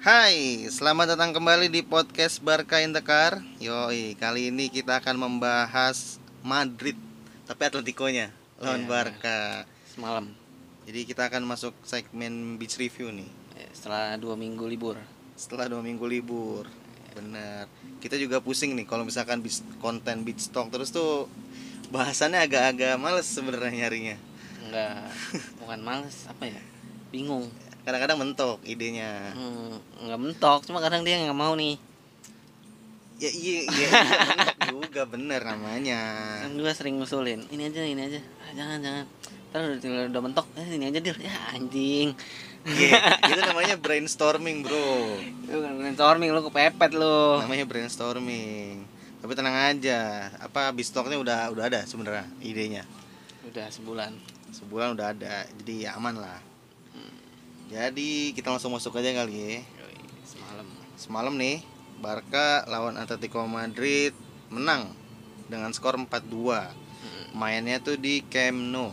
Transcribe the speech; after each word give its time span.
Hai, 0.00 0.64
selamat 0.66 1.12
datang 1.12 1.36
kembali 1.36 1.68
di 1.68 1.84
podcast 1.84 2.40
Barca 2.40 2.80
in 2.80 2.96
the 2.96 3.04
Car. 3.04 3.44
Yoi, 3.60 4.16
kali 4.16 4.48
ini 4.48 4.72
kita 4.72 4.96
akan 4.96 5.16
membahas 5.20 6.16
Madrid, 6.40 6.96
tapi 7.44 7.68
Atletico-nya 7.68 8.32
lawan 8.56 8.84
Iya. 8.84 8.88
Barca. 8.88 9.40
semalam 9.90 10.32
Jadi 10.88 11.00
kita 11.04 11.28
akan 11.28 11.44
masuk 11.44 11.76
segmen 11.84 12.56
beach 12.56 12.80
review 12.80 13.12
nih. 13.12 13.28
eh, 13.60 13.68
setelah 13.76 14.16
dua 14.16 14.34
minggu 14.34 14.64
libur 14.64 14.96
Setelah 15.36 15.68
dua 15.68 15.84
minggu 15.84 16.08
libur. 16.08 16.64
Bener. 17.12 17.68
Kita 18.00 18.16
juga 18.16 18.40
pusing 18.40 18.72
nih 18.72 18.88
kalau 18.88 19.04
misalkan 19.04 19.44
beach, 19.44 19.60
konten 19.78 20.24
beach 20.24 20.48
talk 20.48 20.72
terus 20.72 20.88
tuh 20.88 21.28
bahasannya 21.92 22.40
agak-agak 22.40 22.96
males 22.96 23.28
sebenarnya 23.28 23.84
nyarinya. 23.84 24.16
enggak 24.64 25.12
bukan 25.58 25.80
males 25.82 26.24
apa 26.24 26.46
ya 26.46 26.62
bingung 27.10 27.48
Kadang-kadang 27.80 28.18
mentok 28.20 28.58
idenya. 28.62 29.32
hmm, 29.32 30.04
enggak 30.04 30.20
mentok 30.20 30.60
cuma 30.68 30.84
kadang 30.84 31.00
dia 31.00 31.16
nggak 31.16 31.36
mau 31.36 31.56
nih. 31.56 31.80
Ya 33.20 33.28
iya, 33.28 33.58
iya, 33.68 33.88
mentok 34.64 34.80
juga 34.88 35.02
bener 35.04 35.40
namanya. 35.44 36.00
kan 36.44 36.56
juga 36.56 36.72
sering 36.72 36.96
ngusulin 37.00 37.44
ini 37.52 37.68
aja 37.68 37.80
ini 37.84 38.00
aja. 38.00 38.20
Ah, 38.40 38.52
jangan 38.56 38.78
jangan. 38.80 39.04
Terus 39.50 39.82
udah, 39.82 40.04
udah 40.08 40.22
mentok 40.24 40.46
eh 40.56 40.68
ini 40.76 40.84
aja 40.88 41.00
dir. 41.00 41.16
Ya 41.20 41.34
anjing. 41.52 42.16
Iya, 42.60 42.92
itu 43.32 43.40
namanya 43.40 43.76
brainstorming, 43.80 44.60
Bro. 44.60 45.16
lu 45.48 45.58
kan 45.64 45.72
brainstorming 45.80 46.30
lu 46.32 46.40
kepepet 46.48 46.92
lu. 46.92 47.40
Namanya 47.40 47.64
brainstorming. 47.64 48.84
Tapi 49.20 49.32
tenang 49.36 49.56
aja 49.56 50.32
apa 50.40 50.72
bistoknya 50.72 51.16
udah 51.20 51.52
udah 51.52 51.64
ada 51.68 51.80
sebenarnya 51.84 52.24
idenya? 52.40 52.84
Udah 53.48 53.68
sebulan. 53.68 54.12
Sebulan 54.52 54.96
udah 54.96 55.12
ada 55.12 55.44
jadi 55.60 55.88
ya 55.88 55.90
aman 56.00 56.20
lah 56.20 56.40
jadi 57.70 58.34
kita 58.34 58.50
langsung 58.50 58.74
masuk 58.74 58.98
aja 58.98 59.14
kali 59.22 59.34
ya. 59.38 59.58
Semalam. 60.26 60.66
Semalam 60.98 61.34
nih 61.38 61.62
Barca 62.02 62.66
lawan 62.66 62.98
Atletico 62.98 63.46
Madrid 63.46 64.10
menang 64.50 64.90
dengan 65.46 65.70
skor 65.70 65.94
4-2 65.94 66.74
Hmm. 67.00 67.32
mainnya 67.32 67.80
tuh 67.80 67.96
di 67.96 68.20
Camp 68.28 68.60
Nou. 68.60 68.92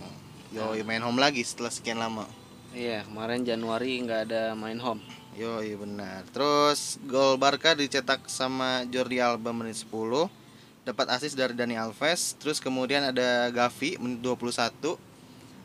Yoi 0.55 0.79
main 0.87 1.03
home 1.03 1.19
lagi 1.19 1.43
setelah 1.43 1.67
sekian 1.67 1.99
lama. 1.99 2.23
Iya 2.71 3.03
kemarin 3.03 3.43
Januari 3.43 3.99
nggak 3.99 4.31
ada 4.31 4.55
main 4.55 4.79
home. 4.79 5.03
Yoi 5.35 5.75
benar. 5.75 6.23
Terus 6.31 7.01
gol 7.03 7.35
Barca 7.35 7.75
dicetak 7.75 8.31
sama 8.31 8.87
Jordi 8.87 9.19
Alba 9.19 9.51
menit 9.51 9.75
10 9.83 10.31
Dapat 10.87 11.11
asis 11.11 11.35
dari 11.35 11.51
Dani 11.51 11.75
Alves. 11.75 12.39
Terus 12.39 12.63
kemudian 12.63 13.03
ada 13.11 13.51
Gavi 13.51 13.99
menit 13.99 14.23
21 14.23 14.95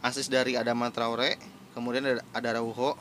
Asis 0.02 0.26
dari 0.26 0.58
Adama 0.58 0.90
Traore. 0.90 1.38
Kemudian 1.78 2.02
ada, 2.02 2.26
ada 2.34 2.48
Araujo 2.58 2.98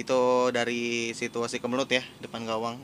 Itu 0.00 0.48
dari 0.54 1.12
situasi 1.12 1.60
kemelut 1.60 1.88
ya 1.92 2.02
Depan 2.24 2.44
gawang. 2.48 2.80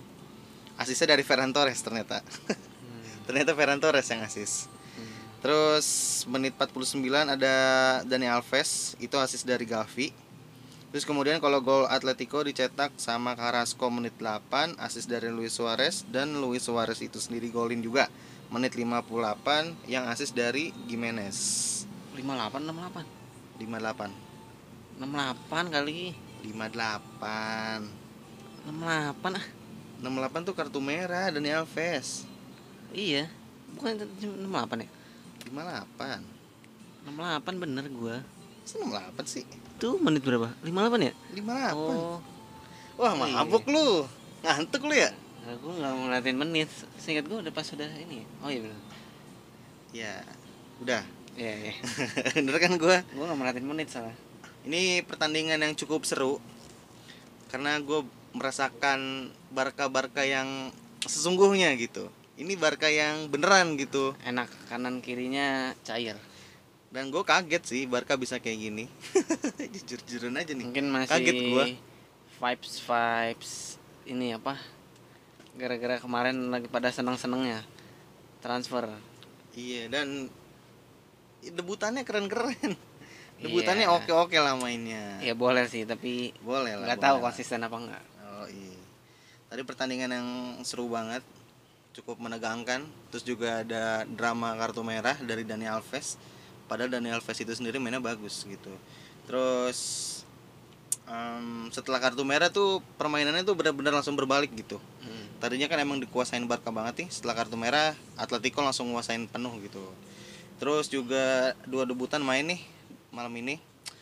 Asisnya 0.78 1.16
dari 1.16 1.26
Ferran 1.26 1.50
Torres 1.50 1.82
ternyata. 1.82 2.22
Hmm. 2.22 3.02
Ternyata 3.26 3.50
Ferran 3.58 3.82
Torres 3.82 4.06
yang 4.06 4.22
asis. 4.22 4.70
Hmm. 4.94 5.10
Terus 5.42 5.86
menit 6.30 6.54
49 6.54 7.02
ada 7.34 7.54
Dani 8.06 8.30
Alves 8.30 8.94
Itu 9.02 9.18
asis 9.18 9.42
dari 9.42 9.66
Gavi. 9.66 10.14
Terus 10.88 11.04
kemudian 11.04 11.36
kalau 11.36 11.60
gol 11.60 11.84
Atletico 11.84 12.40
dicetak 12.40 12.96
sama 12.96 13.36
Carrasco 13.36 13.92
menit 13.92 14.16
8 14.16 14.80
Asis 14.80 15.04
dari 15.04 15.28
Luis 15.28 15.52
Suarez 15.52 16.08
Dan 16.08 16.40
Luis 16.40 16.64
Suarez 16.64 17.04
itu 17.04 17.20
sendiri 17.20 17.52
golin 17.52 17.84
juga. 17.84 18.08
Menit 18.48 18.72
58 18.72 19.84
yang 19.84 20.08
asis 20.08 20.32
dari 20.32 20.72
Gimenez. 20.88 21.84
58 22.16 22.64
68 22.64 23.04
58 23.60 24.28
68 24.98 25.74
kali 25.74 26.27
58 26.46 27.82
68 28.68 29.38
ah 29.38 29.46
68 29.98 30.46
tuh 30.46 30.54
kartu 30.54 30.78
merah 30.78 31.30
Dani 31.32 31.50
Alves 31.50 32.22
Iya, 32.88 33.28
bukan 33.76 34.00
itu 34.00 34.32
68 34.32 34.80
ya? 34.80 34.88
58 35.52 36.24
68 37.08 37.62
bener 37.62 37.84
gua. 37.92 38.16
Masa 38.64 38.76
68 38.80 39.24
sih? 39.28 39.44
Tuh 39.76 40.00
menit 40.00 40.24
berapa? 40.24 40.48
58 40.64 41.08
ya? 41.08 41.12
58 41.36 41.76
Oh, 41.76 42.16
Wah 42.96 43.12
iya. 43.14 43.44
mabuk 43.44 43.64
lu 43.68 44.04
Ngantuk 44.40 44.88
lu 44.88 44.94
ya? 44.96 45.12
aku 45.48 45.68
nggak 45.72 45.92
ngeliatin 45.96 46.36
menit. 46.36 46.68
Seingat 47.00 47.24
gua 47.24 47.40
udah 47.40 47.52
pas 47.52 47.64
sudah 47.64 47.88
ini. 47.96 48.24
Oh 48.44 48.48
iya 48.52 48.60
bener. 48.60 48.78
Ya 49.92 50.14
Udah 50.80 51.02
Iya, 51.38 51.54
iya. 51.70 51.72
Bener 52.36 52.56
kan 52.58 52.72
gua 52.76 53.00
gua 53.12 53.24
nggak 53.28 53.38
merhatiin 53.38 53.68
menit 53.68 53.88
salah. 53.88 54.12
Ini 54.66 55.04
pertandingan 55.06 55.62
yang 55.62 55.74
cukup 55.78 56.02
seru 56.02 56.42
karena 57.48 57.80
gue 57.80 58.04
merasakan 58.36 59.30
Barca-Barca 59.54 60.22
yang 60.24 60.70
sesungguhnya 61.04 61.72
gitu. 61.80 62.10
Ini 62.38 62.54
Barca 62.54 62.86
yang 62.86 63.26
beneran 63.32 63.74
gitu. 63.80 64.14
Enak 64.22 64.50
kanan 64.70 65.02
kirinya 65.02 65.74
cair. 65.82 66.14
Dan 66.88 67.10
gue 67.12 67.20
kaget 67.20 67.62
sih 67.66 67.82
Barca 67.84 68.14
bisa 68.16 68.38
kayak 68.38 68.58
gini. 68.58 68.84
Jujur-jujuran 69.74 70.38
aja 70.38 70.52
nih. 70.54 70.64
Mungkin 70.64 70.86
masih 70.88 71.12
Kaget 71.12 71.38
gua. 71.50 71.64
vibes 72.38 72.74
vibes 72.86 73.52
ini 74.06 74.32
apa? 74.38 74.54
Gara-gara 75.58 75.98
kemarin 75.98 76.54
lagi 76.54 76.70
pada 76.70 76.94
senang-senangnya 76.94 77.66
transfer. 78.38 78.86
Iya 79.58 79.90
dan 79.90 80.30
debutannya 81.42 82.06
keren-keren. 82.06 82.78
Debutannya 83.38 83.86
Iya. 83.86 83.94
oke-oke 83.94 84.34
lah 84.34 84.54
mainnya. 84.54 85.22
Ya 85.22 85.32
boleh 85.32 85.64
sih, 85.64 85.86
tapi 85.86 86.34
Boleh 86.42 86.74
lah. 86.74 86.86
nggak 86.90 87.00
tahu 87.00 87.16
konsisten 87.22 87.62
apa 87.62 87.76
enggak. 87.76 88.04
Oh 88.34 88.46
iya. 88.46 88.78
Tadi 89.46 89.62
pertandingan 89.62 90.10
yang 90.10 90.28
seru 90.62 90.90
banget, 90.90 91.22
cukup 91.94 92.18
menegangkan. 92.18 92.82
Terus 93.08 93.22
juga 93.22 93.62
ada 93.62 94.02
drama 94.04 94.54
kartu 94.54 94.82
merah 94.82 95.14
dari 95.18 95.42
Dani 95.42 95.64
Alves. 95.64 96.18
Padahal 96.66 96.90
Dani 96.90 97.08
Alves 97.08 97.38
itu 97.38 97.52
sendiri 97.52 97.78
mainnya 97.78 97.98
bagus 97.98 98.42
gitu. 98.42 98.74
Terus 99.24 99.78
em, 101.06 101.70
setelah 101.70 101.96
kartu 101.98 102.20
merah 102.22 102.50
tuh 102.50 102.84
permainannya 102.96 103.40
tuh 103.40 103.54
benar-benar 103.54 103.94
langsung 103.94 104.12
berbalik 104.14 104.52
gitu. 104.52 104.76
Hmm. 105.00 105.24
Tadinya 105.38 105.64
kan 105.64 105.78
emang 105.78 105.96
dikuasain 105.96 106.42
Barca 106.44 106.68
banget 106.68 107.06
nih. 107.06 107.08
Setelah 107.08 107.38
kartu 107.38 107.54
merah, 107.54 107.94
Atletico 108.18 108.60
langsung 108.60 108.90
nguasain 108.90 109.24
penuh 109.24 109.54
gitu. 109.62 109.80
Terus 110.58 110.90
juga 110.90 111.54
dua 111.64 111.86
debutan 111.86 112.18
main 112.18 112.42
nih 112.42 112.60
malam 113.10 113.32
ini 113.34 113.56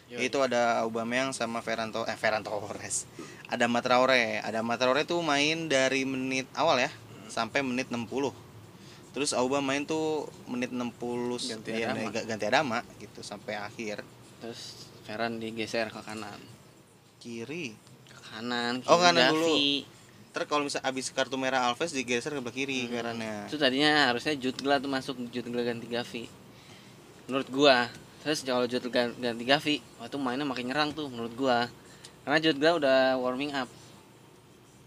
Yoi. 0.06 0.26
itu 0.26 0.38
ada 0.38 0.82
Aubameyang 0.82 1.30
sama 1.30 1.58
Ferran 1.58 1.90
eh 1.90 2.14
Ferran 2.14 2.40
Torres 2.40 3.10
ada 3.46 3.66
Matraore 3.66 4.38
ada 4.38 4.62
Matraore 4.62 5.02
tuh 5.02 5.18
main 5.20 5.66
dari 5.66 6.02
menit 6.02 6.46
awal 6.52 6.78
ya 6.78 6.90
sampai 7.26 7.60
menit 7.60 7.90
60 7.90 8.06
terus 9.10 9.30
Aubameyang 9.32 9.66
main 9.66 9.82
tuh 9.82 10.30
menit 10.46 10.70
60 10.70 10.86
Ganti 11.48 11.70
iya, 11.72 11.90
Adama. 11.90 12.10
ga- 12.10 12.26
ganti 12.26 12.44
Adama 12.44 12.78
gitu 12.96 13.20
sampai 13.20 13.56
akhir 13.56 14.06
Terus 14.36 14.84
Ferran 15.02 15.38
digeser 15.38 15.88
ke 15.88 16.02
kanan. 16.02 16.36
kiri 17.18 17.72
Ke 18.04 18.18
kanan, 18.28 18.78
kiri 18.78 18.90
Oh, 18.90 19.00
kanan 19.00 19.32
dulu. 19.32 19.48
Gavi. 19.48 19.70
terus 20.30 20.46
kalau 20.46 20.62
misal 20.62 20.84
abis 20.84 21.08
kartu 21.08 21.34
merah 21.34 21.64
Alves 21.64 21.90
digeser 21.90 22.30
ke 22.30 22.52
kiri 22.52 22.84
Hmm. 22.84 22.92
Ferrannya 22.92 23.34
Itu 23.48 23.56
tadinya 23.56 24.06
harusnya 24.06 24.36
Jude 24.36 24.60
Gla 24.60 24.76
tuh 24.76 24.86
masuk 24.86 25.16
Jude 25.30 25.48
Gla 25.48 25.64
ganti 25.64 25.88
Gavi. 25.88 26.28
Menurut 27.26 27.48
gua. 27.48 27.88
Terus 28.26 28.42
kalau 28.42 28.66
Jude 28.66 28.90
ganti 28.90 29.44
Gavi, 29.44 29.78
wah 29.96 30.04
itu 30.04 30.18
mainnya 30.18 30.42
makin 30.42 30.66
nyerang 30.66 30.90
tuh 30.90 31.06
menurut 31.06 31.30
gua. 31.32 31.70
Karena 32.20 32.42
Jude 32.42 32.58
Gla 32.58 32.74
udah 32.74 32.96
warming 33.16 33.54
up. 33.54 33.70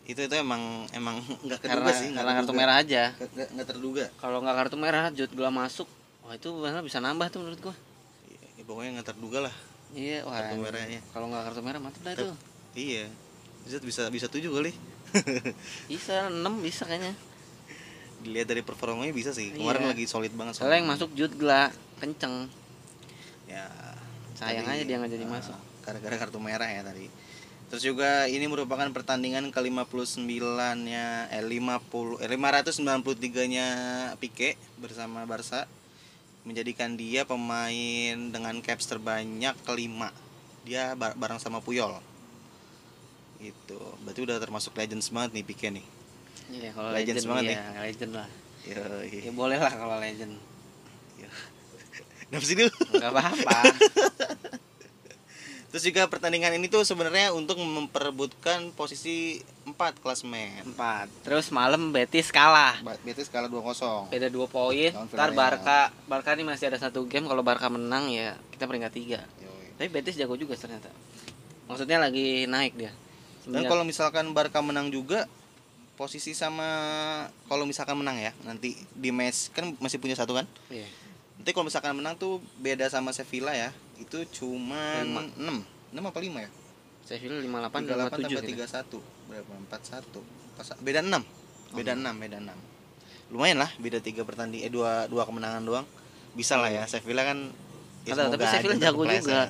itu 0.03 0.17
itu 0.19 0.35
emang 0.35 0.59
emang 0.91 1.22
nggak 1.45 1.61
Karena, 1.61 1.94
sih 1.94 2.09
nggak 2.09 2.17
karena 2.19 2.33
kartu 2.35 2.51
merah 2.51 2.75
aja. 2.75 3.03
Nggak- 3.13 3.29
nggak 3.29 3.47
nggak 3.53 3.67
terduga 3.69 4.05
Kalau 4.17 4.38
nggak 4.41 4.55
kartu 4.57 4.75
merah, 4.75 5.03
Jude 5.09 5.31
Gla 5.31 5.47
masuk, 5.49 5.88
wah 6.19 6.33
itu 6.33 6.49
malah 6.51 6.81
bisa 6.81 6.97
nambah 6.97 7.29
tuh 7.29 7.39
menurut 7.39 7.59
gua. 7.61 7.75
Ya, 8.57 8.63
pokoknya 8.66 8.99
nggak 8.99 9.07
terduga 9.07 9.39
lah 9.47 9.55
Iya, 9.89 10.22
wah. 10.22 10.35
Kartu 10.35 10.55
merahnya. 10.59 10.99
Kalau 11.07 11.25
nggak 11.29 11.44
kartu 11.45 11.61
merah 11.61 11.79
mantap 11.79 12.01
dah 12.03 12.13
itu. 12.13 12.28
iya 12.75 13.05
bisa 13.59 13.78
bisa 13.79 14.02
bisa 14.08 14.25
tujuh 14.28 14.49
kali 14.49 14.72
Bisa 15.91 16.28
6 16.28 16.41
bisa 16.59 16.84
kayaknya. 16.84 17.14
dilihat 18.19 18.47
dari 18.47 18.61
performanya 18.61 19.09
bisa 19.09 19.31
sih 19.31 19.49
Iya. 19.49 19.58
kemarin 19.58 19.87
lagi 19.87 20.03
solid 20.05 20.34
banget 20.34 20.58
Soalnya 20.58 20.78
yang 20.78 20.90
masuk 20.90 21.09
Jude 21.14 21.34
Gla 21.34 21.69
kenceng. 21.97 22.49
Ya 23.59 23.67
Sayang 24.40 24.64
tadi, 24.64 24.76
aja 24.79 24.84
dia 24.88 24.96
nggak 24.97 25.11
jadi 25.11 25.26
ah, 25.28 25.32
masuk. 25.35 25.58
gara-gara 25.84 26.16
kartu 26.16 26.40
merah 26.40 26.70
ya 26.70 26.82
tadi. 26.82 27.11
Terus 27.70 27.84
juga 27.85 28.26
ini 28.26 28.47
merupakan 28.47 28.88
pertandingan 28.90 29.52
ke 29.52 29.59
59 29.61 30.26
nya 30.88 31.28
eh 31.29 31.44
50 31.44 32.23
eh 32.23 32.29
593 32.32 33.52
nya 33.52 33.67
Pique 34.17 34.56
bersama 34.79 35.28
Barca. 35.28 35.67
Menjadikan 36.47 36.96
dia 36.96 37.28
pemain 37.28 38.16
dengan 38.32 38.56
caps 38.64 38.88
terbanyak 38.88 39.53
kelima. 39.67 40.09
Dia 40.64 40.96
bar- 40.96 41.14
bareng 41.20 41.38
sama 41.38 41.59
Puyol. 41.59 42.00
Itu 43.40 43.78
berarti 44.02 44.20
udah 44.23 44.40
termasuk 44.40 44.73
legends 44.73 45.12
banget 45.12 45.38
nih 45.38 45.46
Pique 45.46 45.70
nih. 45.70 45.85
Iya, 46.50 46.70
kalau 46.73 46.90
Legends 46.90 47.22
legend 47.22 47.29
banget 47.29 47.44
ya, 47.53 47.62
legend 47.85 48.12
lah. 48.17 48.28
Yoi. 48.66 49.17
Ya 49.29 49.32
boleh 49.32 49.59
lah 49.62 49.73
kalau 49.73 49.96
legend. 50.02 50.34
Kenapa 51.20 51.48
sih 52.37 52.53
lu? 52.53 52.70
Enggak 52.93 53.11
apa-apa. 53.17 53.58
Terus 55.70 55.85
juga 55.85 56.09
pertandingan 56.09 56.58
ini 56.58 56.66
tuh 56.66 56.81
sebenarnya 56.81 57.29
untuk 57.29 57.61
memperebutkan 57.61 58.73
posisi 58.73 59.37
4 59.70 60.02
klasemen. 60.02 60.66
Empat. 60.66 61.14
Terus 61.22 61.53
malam 61.53 61.93
Betis 61.93 62.34
kalah. 62.34 62.81
Betis 63.05 63.29
kalah 63.29 63.46
2-0. 63.46 64.09
Beda 64.09 64.34
dua 64.34 64.49
poin. 64.49 64.90
Lawan 64.90 65.05
Ntar. 65.14 65.29
Barca, 65.37 65.79
Barca 66.09 66.34
ini 66.34 66.41
masih 66.41 66.73
ada 66.73 66.81
satu 66.81 67.05
game. 67.05 67.29
Kalau 67.29 67.46
Barca 67.46 67.70
menang 67.70 68.09
ya 68.09 68.34
kita 68.49 68.66
peringkat 68.66 68.91
tiga. 68.97 69.22
Yoi. 69.37 69.78
Tapi 69.78 69.90
Betis 69.93 70.17
jago 70.17 70.34
juga 70.41 70.58
ternyata. 70.58 70.90
Maksudnya 71.70 72.02
lagi 72.02 72.49
naik 72.49 72.73
dia. 72.73 72.90
Dan 73.46 73.70
kalau 73.70 73.85
misalkan 73.85 74.26
Barca 74.34 74.66
menang 74.66 74.90
juga 74.90 75.29
posisi 75.93 76.34
sama 76.34 76.66
kalau 77.52 77.67
misalkan 77.67 77.99
menang 77.99 78.16
ya 78.16 78.31
nanti 78.47 78.72
di 78.96 79.11
match 79.11 79.52
kan 79.52 79.76
masih 79.84 79.99
punya 79.99 80.16
satu 80.16 80.31
kan 80.31 80.47
Iya. 80.72 80.87
Nanti 81.40 81.50
kalau 81.50 81.66
misalkan 81.66 81.96
menang 81.96 82.14
tuh 82.14 82.44
beda 82.59 82.86
sama 82.88 83.09
Sevilla 83.09 83.56
ya 83.56 83.72
itu 83.96 84.28
cuma 84.36 85.00
Lima. 85.02 85.24
6 85.40 85.96
6 85.96 86.03
apa 86.03 86.20
5 86.20 86.46
ya 86.46 86.50
Sevilla 87.02 87.40
58 87.40 87.80
38 87.80 87.80
57 87.80 88.12
tambah 88.12 88.44
gitu. 88.44 89.00
31 89.00 89.32
berapa 89.32 89.53
41 89.72 90.59
Pas- 90.59 90.80
beda 90.84 91.00
6 91.00 91.24
beda 91.72 91.91
6 91.96 92.24
beda 92.24 92.38
6 92.44 93.32
lumayan 93.32 93.58
lah 93.62 93.72
beda 93.78 94.02
tiga 94.02 94.26
pertanding 94.26 94.66
eh 94.66 94.72
dua 94.74 95.08
dua 95.08 95.24
kemenangan 95.24 95.64
doang 95.64 95.86
bisa 96.34 96.58
lah 96.58 96.70
ya 96.70 96.84
Sevilla 96.86 97.24
kan 97.24 97.50
ya 98.03 98.14
Atau, 98.14 98.32
tapi 98.32 98.46
Sevilla 98.47 98.76
jago 98.80 99.03
juga. 99.06 99.50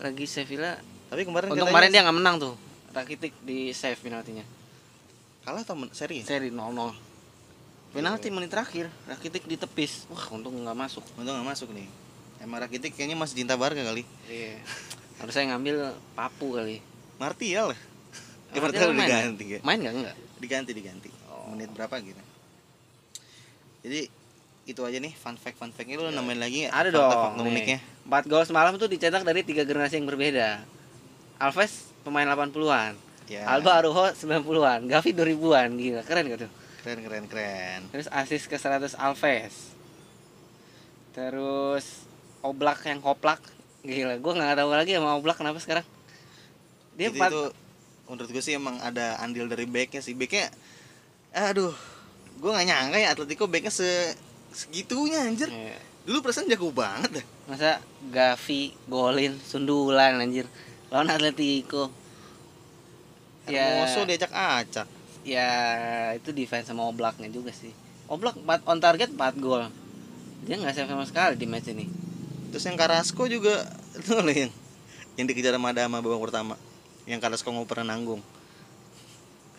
Lagi 0.00 0.24
Sevilla. 0.24 0.80
tapi 1.12 1.22
kemarin 1.22 1.52
Untuk 1.52 1.68
kemarin 1.68 1.92
dia 1.92 2.00
nggak 2.00 2.16
menang 2.16 2.36
tuh. 2.40 2.54
Rakitic 2.90 3.36
di 3.44 3.70
save 3.70 4.00
penaltinya. 4.00 4.42
kalah 5.40 5.60
atau 5.60 5.76
seri 5.92 6.24
Seri 6.24 6.48
0-0. 6.48 7.09
Penalti 7.90 8.30
menit 8.30 8.48
terakhir, 8.48 8.86
Rakitic 9.04 9.44
ditepis. 9.44 10.06
Wah, 10.06 10.22
untung 10.30 10.54
nggak 10.54 10.78
masuk. 10.78 11.02
untung 11.14 11.34
nggak 11.34 11.48
masuk 11.48 11.70
nih 11.70 11.88
emang 12.40 12.56
Rakitic 12.58 12.96
kayaknya 12.96 13.14
masih 13.14 13.36
cinta 13.36 13.52
Barca 13.52 13.76
kali 13.76 14.00
Iya. 14.24 14.56
Harus 15.20 15.32
saya 15.34 15.52
ngambil 15.52 15.92
Papu 16.16 16.56
kali. 16.56 16.80
Martial 17.20 17.76
Eh, 18.50 18.56
Martial 18.56 18.62
Martial 18.64 18.88
udah 18.90 18.96
ya? 18.96 19.08
diganti 19.20 19.44
ya? 19.44 19.58
Main 19.60 19.78
nggak 19.78 19.94
enggak? 19.94 20.16
Diganti 20.40 20.70
diganti. 20.72 21.10
Oh. 21.28 21.52
Menit 21.52 21.68
berapa 21.68 21.92
gitu. 22.00 22.16
Jadi 23.80 24.00
itu 24.64 24.80
aja 24.80 24.96
nih 24.96 25.12
fun 25.12 25.36
fact 25.36 25.58
fun 25.58 25.68
factnya 25.68 25.98
lu 25.98 26.06
Ya. 26.06 26.14
nambahin 26.14 26.40
lagi 26.40 26.56
nggak? 26.64 26.72
Ada 26.72 26.88
dong. 26.90 27.44
uniknya. 27.44 27.78
Empat 28.02 28.24
gol 28.24 28.44
semalam 28.44 28.72
tuh 28.74 28.88
dicetak 28.88 29.20
dari 29.20 29.42
tiga 29.42 29.62
generasi 29.62 30.00
yang 30.00 30.08
berbeda. 30.08 30.64
Alves 31.36 31.92
pemain 32.00 32.24
80-an. 32.24 32.96
Ya. 33.28 33.44
Alba 33.46 33.78
Arujo 33.78 34.10
90-an, 34.10 34.88
Gavi 34.88 35.10
2000-an, 35.12 35.68
gila 35.72 36.02
keren 36.02 36.24
gak 36.26 36.40
tuh? 36.40 36.50
Keren 36.80 37.00
keren 37.04 37.24
keren. 37.28 37.80
Terus 37.92 38.08
asis 38.08 38.48
ke 38.48 38.56
100 38.56 38.96
Alves. 38.96 39.76
Terus 41.12 42.08
Oblak 42.40 42.88
yang 42.88 43.04
koplak. 43.04 43.44
Gila, 43.84 44.16
gua 44.16 44.32
nggak 44.32 44.56
tahu 44.64 44.70
lagi 44.72 44.96
sama 44.96 45.20
Oblak 45.20 45.36
kenapa 45.36 45.60
sekarang. 45.60 45.84
Dia 46.96 47.12
Jadi 47.12 47.20
empat 47.20 47.30
itu 47.32 47.42
menurut 48.10 48.30
gue 48.32 48.42
sih 48.42 48.58
emang 48.58 48.80
ada 48.80 49.20
andil 49.20 49.44
dari 49.46 49.68
backnya 49.68 50.00
sih. 50.00 50.16
Backnya 50.16 50.48
aduh 51.30 51.70
gue 52.42 52.50
nggak 52.50 52.66
nyangka 52.66 52.98
ya 52.98 53.14
Atletico 53.14 53.46
backnya 53.46 53.70
se 53.70 53.86
segitunya 54.50 55.22
anjir 55.22 55.46
Iya. 55.46 55.78
dulu 56.02 56.26
perasaan 56.26 56.50
jago 56.50 56.74
banget 56.74 57.22
dah 57.22 57.26
Masa 57.46 57.78
Gavi 58.10 58.74
golin 58.90 59.38
sundulan 59.38 60.18
anjir. 60.18 60.50
Lawan 60.90 61.06
Atletico. 61.06 61.86
Ya, 63.46 63.86
Hermoso 63.86 64.02
diajak 64.06 64.34
acak 64.34 64.90
ya 65.22 65.48
itu 66.12 66.30
defense 66.30 66.66
sama 66.66 66.84
Oblaknya 66.84 67.28
juga 67.28 67.50
sih. 67.50 67.70
Oblak 68.06 68.34
4 68.36 68.64
on 68.64 68.78
target 68.78 69.08
4 69.08 69.18
gol. 69.36 69.68
Dia 70.40 70.56
nggak 70.56 70.72
save 70.72 70.86
sama 70.86 71.04
sekali 71.04 71.34
di 71.34 71.44
match 71.44 71.68
ini. 71.68 71.86
terus 72.48 72.64
yang 72.64 72.74
Carrasco 72.74 73.24
juga 73.24 73.62
itu 73.94 74.10
loh 74.10 74.26
yang 74.26 74.50
yang 75.14 75.22
dikejar 75.24 75.54
sama 75.54 75.70
Adama 75.70 75.98
babak 75.98 76.18
pertama 76.20 76.54
yang 77.04 77.18
Carrasco 77.18 77.46
nggak 77.46 77.62
pernah 77.64 77.94
nanggung 77.94 78.18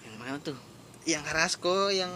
Yang 0.02 0.16
mana 0.18 0.38
tuh? 0.42 0.58
yang 1.02 1.24
Carrasco 1.24 1.72
yang 1.90 2.12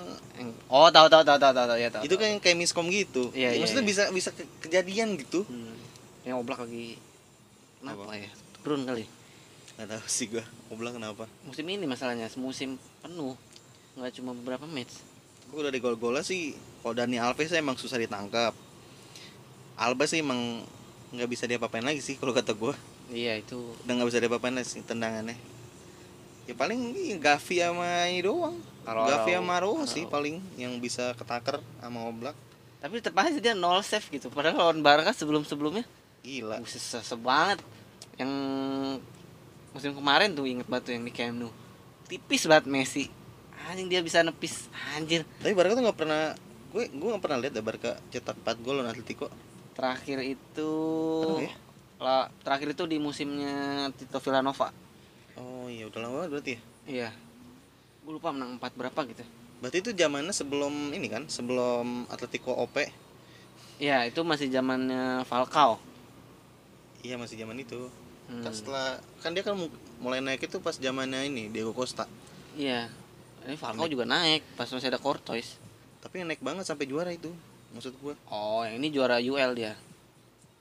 Oh, 0.68 0.89
tahu 0.89 1.07
tahu 1.07 1.24
tahu 1.24 1.39
tahu 1.39 1.53
tahu 1.56 1.80
ya 1.80 1.88
tahu. 1.89 2.03
itu 2.03 2.15
kan 2.15 2.27
yang 2.27 2.38
kayak 2.39 2.53
miskom 2.56 2.86
gitu 2.88 3.31
Iya, 3.31 3.56
Ya, 3.56 3.63
maksudnya 3.63 3.81
iya. 3.81 3.88
bisa 3.88 4.03
bisa 4.12 4.30
ke- 4.30 4.51
kejadian 4.62 5.15
gitu 5.15 5.41
Hmm. 5.45 5.80
Yang 6.21 6.36
Oblak 6.38 6.59
lagi 6.59 7.00
kenapa 7.80 8.03
Apa? 8.03 8.13
ya? 8.18 8.31
Turun 8.59 8.83
kali. 8.83 9.06
nggak 9.75 9.88
tahu 9.89 10.03
sih 10.06 10.27
gua 10.27 10.44
Oblak 10.68 10.91
kenapa 10.94 11.24
Musim 11.41 11.65
ini 11.65 11.86
masalahnya 11.86 12.27
semusim 12.27 12.75
penuh. 13.05 13.37
Nggak 13.93 14.11
cuma 14.17 14.33
beberapa 14.33 14.65
match. 14.65 14.97
gua 15.45 15.69
udah 15.69 15.71
di 15.71 15.77
gol-golnya 15.77 16.25
sih 16.25 16.51
kalau 16.81 16.97
Dani 16.97 17.21
Alves 17.21 17.53
emang 17.53 17.77
susah 17.77 18.01
ditangkap 18.01 18.49
Alba 19.77 20.09
sih 20.09 20.19
emang 20.19 20.65
nggak 21.13 21.29
bisa 21.29 21.45
diapa-apain 21.45 21.85
lagi 21.85 22.01
sih 22.01 22.17
kalau 22.17 22.33
kata 22.33 22.51
gua 22.51 22.73
Iya, 23.07 23.37
itu 23.37 23.53
udah 23.85 23.93
nggak 23.93 24.09
bisa 24.09 24.19
diapa-apain 24.19 24.57
lagi 24.57 24.73
sih 24.73 24.81
tendangannya 24.81 25.37
ya 26.45 26.53
paling 26.53 26.91
ini 26.91 27.21
Gavi 27.21 27.61
sama 27.61 28.09
ini 28.09 28.25
doang 28.25 28.57
Aro- 28.83 29.05
Gavi 29.05 29.31
Aro- 29.31 29.37
sama 29.39 29.55
Rojo 29.61 29.85
sih 29.85 30.03
paling 30.05 30.41
yang 30.57 30.73
bisa 30.81 31.13
ketaker 31.13 31.61
sama 31.77 32.09
Oblak 32.09 32.33
tapi 32.81 32.97
tetap 32.97 33.17
aja 33.17 33.37
dia 33.37 33.53
nol 33.53 33.81
save 33.81 34.05
gitu. 34.09 34.29
Padahal 34.29 34.57
lawan 34.59 34.81
Barca 34.81 35.09
sebelum-sebelumnya 35.09 35.85
gila 36.21 36.57
buset 36.57 36.81
banget. 37.17 37.57
Yang 38.17 38.31
musim 39.73 39.93
kemarin 39.93 40.33
tuh 40.33 40.45
inget 40.45 40.65
banget 40.65 40.83
tuh 40.85 40.93
yang 40.93 41.01
di 41.01 41.09
Camp 41.09 41.33
Nou. 41.37 41.53
Tipis 42.05 42.45
banget 42.45 42.65
Messi. 42.65 43.09
Anjing 43.65 43.89
dia 43.89 43.99
bisa 43.99 44.21
nepis 44.21 44.69
anjir. 44.93 45.25
tapi 45.39 45.51
Barca 45.51 45.73
tuh 45.73 45.81
nggak 45.81 45.97
pernah 45.97 46.37
gue 46.69 46.85
gue 46.87 47.09
nggak 47.09 47.23
pernah 47.23 47.39
lihat 47.39 47.53
ya 47.53 47.63
Barca 47.63 47.91
cetak 48.09 48.37
4 48.37 48.61
gol 48.61 48.77
lawan 48.77 48.91
Atletico 48.91 49.25
Terakhir 49.73 50.21
itu 50.21 50.71
ya? 51.41 51.49
lah, 51.97 52.27
terakhir 52.39 52.71
itu 52.71 52.83
di 52.85 52.99
musimnya 52.99 53.89
Tito 53.91 54.19
Villanova. 54.19 54.69
oh 55.35 55.65
iya 55.65 55.83
udah 55.85 55.99
lama 55.99 56.13
banget 56.19 56.29
berarti 56.29 56.51
ya 56.51 56.61
Iya. 56.85 57.09
Gue 58.05 58.13
lupa 58.13 58.29
menang 58.29 58.61
4 58.61 58.69
berapa 58.75 58.99
gitu. 59.07 59.25
berarti 59.57 59.77
itu 59.79 59.89
zamannya 59.91 60.29
sebelum 60.29 60.73
ini 60.91 61.07
kan 61.07 61.25
sebelum 61.25 62.05
Atletico 62.07 62.53
OP 62.53 62.85
Iya, 63.75 64.05
itu 64.05 64.21
masih 64.21 64.47
zamannya 64.47 65.25
Falcao. 65.25 65.81
iya 67.01 67.17
masih 67.17 67.35
zaman 67.35 67.57
itu 67.57 67.89
Hmm. 68.25 68.42
kan 68.42 68.50
setelah 68.50 68.88
kan 69.19 69.31
dia 69.31 69.42
kan 69.42 69.54
mu- 69.54 69.69
mulai 69.98 70.18
naik 70.18 70.42
itu 70.44 70.57
pas 70.57 70.74
zamannya 70.74 71.25
ini 71.25 71.48
Diego 71.48 71.72
Costa 71.72 72.10
Iya. 72.54 72.89
Ini 73.44 73.54
Falcao 73.54 73.86
juga 73.86 74.01
naik 74.04 74.42
pas 74.54 74.66
masih 74.66 74.88
ada 74.88 74.98
Courtois. 74.98 75.62
tapi 76.00 76.19
yang 76.19 76.27
naik 76.27 76.39
banget 76.39 76.63
sampai 76.63 76.86
juara 76.86 77.10
itu 77.10 77.30
maksud 77.72 77.94
gua 77.95 78.18
Oh, 78.25 78.62
yang 78.62 78.77
ini 78.77 78.89
juara 78.89 79.18
UL 79.18 79.54
dia. 79.54 79.77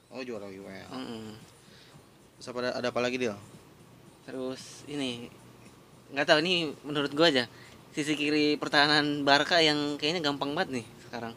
oh 0.08 0.20
juara 0.20 0.44
UEL 0.44 0.88
Mm-mm. 0.90 1.36
terus 2.34 2.46
apa 2.46 2.58
ada, 2.60 2.70
ada 2.74 2.88
apa 2.88 3.00
lagi 3.00 3.16
dia 3.18 3.32
Terus 4.22 4.60
ini 4.84 5.28
nggak 6.10 6.26
tahu 6.26 6.38
ini 6.40 6.54
menurut 6.80 7.10
gua 7.10 7.28
aja 7.28 7.44
sisi 7.90 8.12
kiri 8.12 8.54
pertahanan 8.54 9.20
Barca 9.22 9.58
yang 9.58 9.94
kayaknya 9.94 10.20
gampang 10.22 10.52
banget 10.52 10.70
nih 10.74 10.86
sekarang. 11.02 11.32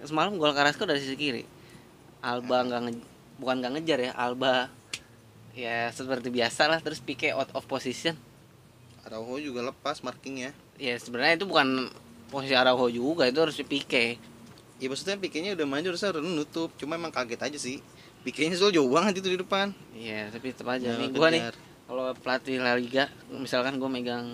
Semalam 0.00 0.34
gol 0.34 0.50
Carrasco 0.50 0.82
dari 0.82 0.98
sisi 0.98 1.14
kiri. 1.14 1.44
Alba 2.20 2.62
nggak 2.62 2.80
nge- 2.82 3.06
bukan 3.36 3.56
nggak 3.58 3.72
ngejar 3.76 3.98
ya, 4.00 4.12
Alba 4.14 4.70
ya 5.52 5.92
seperti 5.92 6.32
biasa 6.32 6.68
lah 6.68 6.80
terus 6.80 7.00
Pique 7.00 7.32
out 7.32 7.52
of 7.52 7.64
position. 7.68 8.16
Araujo 9.04 9.38
juga 9.42 9.60
lepas 9.72 10.00
markingnya. 10.00 10.56
Ya 10.80 10.96
sebenarnya 10.96 11.42
itu 11.42 11.46
bukan 11.48 11.90
posisi 12.32 12.56
Araujo 12.56 12.88
juga, 12.88 13.28
itu 13.28 13.38
harus 13.40 13.56
Pique. 13.64 14.16
ya 14.82 14.90
maksudnya 14.90 15.14
pikirnya 15.14 15.54
udah 15.54 15.62
maju 15.62 15.86
harusnya 15.94 16.10
udah 16.10 16.22
nutup. 16.26 16.70
Cuma 16.74 16.98
emang 16.98 17.14
kaget 17.14 17.38
aja 17.38 17.58
sih. 17.58 17.78
Pikirnya 18.26 18.58
soal 18.58 18.74
jauh 18.74 18.90
banget 18.90 19.22
itu 19.22 19.30
di 19.30 19.38
depan. 19.38 19.70
Iya, 19.94 20.30
tapi 20.34 20.50
tetap 20.50 20.74
aja. 20.74 20.90
Nggak 20.90 20.98
nih 20.98 21.08
gua 21.14 21.28
nih 21.30 21.42
kalau 21.86 22.04
pelatih 22.18 22.56
La 22.58 22.74
Liga 22.74 23.06
misalkan 23.30 23.78
gue 23.78 23.90
megang 23.90 24.26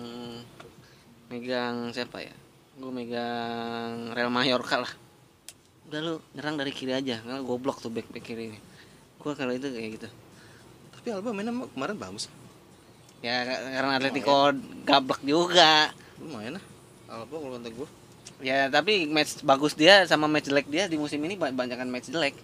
megang 1.29 1.93
siapa 1.93 2.23
ya? 2.23 2.33
Gue 2.79 2.89
megang 2.89 4.15
Real 4.15 4.31
Mallorca 4.33 4.81
lah. 4.81 4.93
Udah 5.89 5.99
lu 6.01 6.15
nyerang 6.33 6.57
dari 6.57 6.73
kiri 6.73 6.97
aja. 6.97 7.21
Karena 7.21 7.45
goblok 7.45 7.83
tuh 7.83 7.93
back 7.93 8.09
back 8.09 8.25
kiri 8.25 8.55
ini. 8.55 8.59
Gue 9.19 9.37
kalau 9.37 9.53
itu 9.53 9.69
kayak 9.69 10.01
gitu 10.01 10.09
tapi 10.99 11.07
Alba 11.09 11.31
mainnya 11.31 11.55
kemarin 11.71 11.95
bagus. 11.95 12.27
Ya 13.19 13.43
karena 13.47 13.95
Atletico 13.95 14.51
gablek 14.83 15.23
juga. 15.23 15.95
Lumayan 16.19 16.59
lah 16.59 16.63
Alba 17.07 17.35
kalau 17.35 17.55
kata 17.55 17.71
gue 17.71 17.89
ya 18.39 18.71
tapi 18.71 19.03
match 19.03 19.43
bagus 19.43 19.75
dia 19.75 20.07
sama 20.07 20.23
match 20.23 20.47
jelek 20.47 20.67
dia 20.67 20.87
di 20.87 20.95
musim 20.95 21.19
ini 21.19 21.35
ba- 21.35 21.51
banyakan 21.51 21.87
match 21.87 22.07
jelek. 22.07 22.35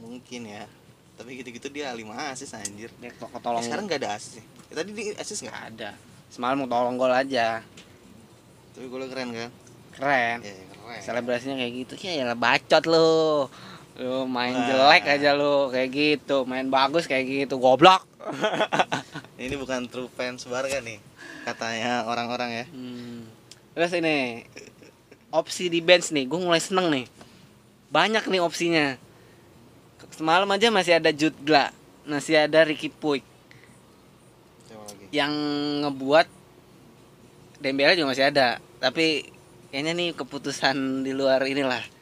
Mungkin 0.00 0.48
ya. 0.48 0.64
Tapi 1.16 1.36
gitu-gitu 1.36 1.68
dia 1.68 1.92
5 1.92 2.32
asis 2.32 2.56
anjir. 2.56 2.88
Dia 2.96 3.12
to- 3.12 3.28
ketolong. 3.28 3.60
Sekarang 3.60 3.84
nggak 3.84 4.00
ada 4.00 4.16
asis 4.16 4.40
ya? 4.40 4.44
Ya, 4.68 4.74
tadi 4.80 4.90
di 4.96 5.02
asis 5.12 5.44
nggak 5.44 5.58
ada. 5.70 5.90
Semalam 6.32 6.64
mau 6.64 6.68
tolong 6.68 6.96
gol 6.96 7.12
aja. 7.12 7.60
Tapi 8.72 8.88
golnya 8.88 9.12
keren 9.12 9.28
kan? 9.32 9.50
Keren. 9.92 10.36
Ya 10.40 10.52
keren. 10.72 11.00
Selebrasinya 11.04 11.56
kayak 11.60 11.72
gitu. 11.84 11.92
Ya 12.00 12.24
ya 12.24 12.32
bacot 12.32 12.84
lu 12.88 13.48
lu 14.00 14.24
main 14.24 14.56
Wah. 14.56 14.64
jelek 14.64 15.04
aja 15.04 15.36
lu 15.36 15.68
kayak 15.68 15.88
gitu. 15.92 16.48
Main 16.48 16.72
bagus 16.72 17.04
kayak 17.04 17.28
gitu 17.28 17.60
goblok. 17.60 18.08
Ini 19.36 19.54
bukan 19.60 19.84
true 19.92 20.08
fans 20.08 20.48
Barca 20.48 20.80
nih 20.80 21.00
katanya 21.44 22.08
orang-orang 22.08 22.50
ya. 22.52 22.64
Hmm. 22.68 23.24
terus 23.70 23.96
ini 23.96 24.44
opsi 25.32 25.72
di 25.72 25.80
bench 25.80 26.12
nih 26.12 26.28
gue 26.28 26.36
mulai 26.36 26.60
seneng 26.60 26.92
nih. 26.92 27.06
Banyak 27.88 28.28
nih 28.28 28.40
opsinya. 28.42 28.98
Semalam 30.12 30.48
aja 30.52 30.68
masih 30.68 31.00
ada 31.00 31.08
Jutgla 31.14 31.72
masih 32.04 32.36
ada 32.36 32.66
Ricky 32.66 32.90
Puig. 32.90 33.24
Yang 35.14 35.32
ngebuat 35.86 36.26
Dembele 37.60 37.94
juga 37.96 38.10
masih 38.12 38.26
ada. 38.28 38.58
Tapi 38.82 39.28
kayaknya 39.70 39.92
nih 39.96 40.08
keputusan 40.18 41.06
di 41.06 41.12
luar 41.14 41.46
inilah 41.46 41.99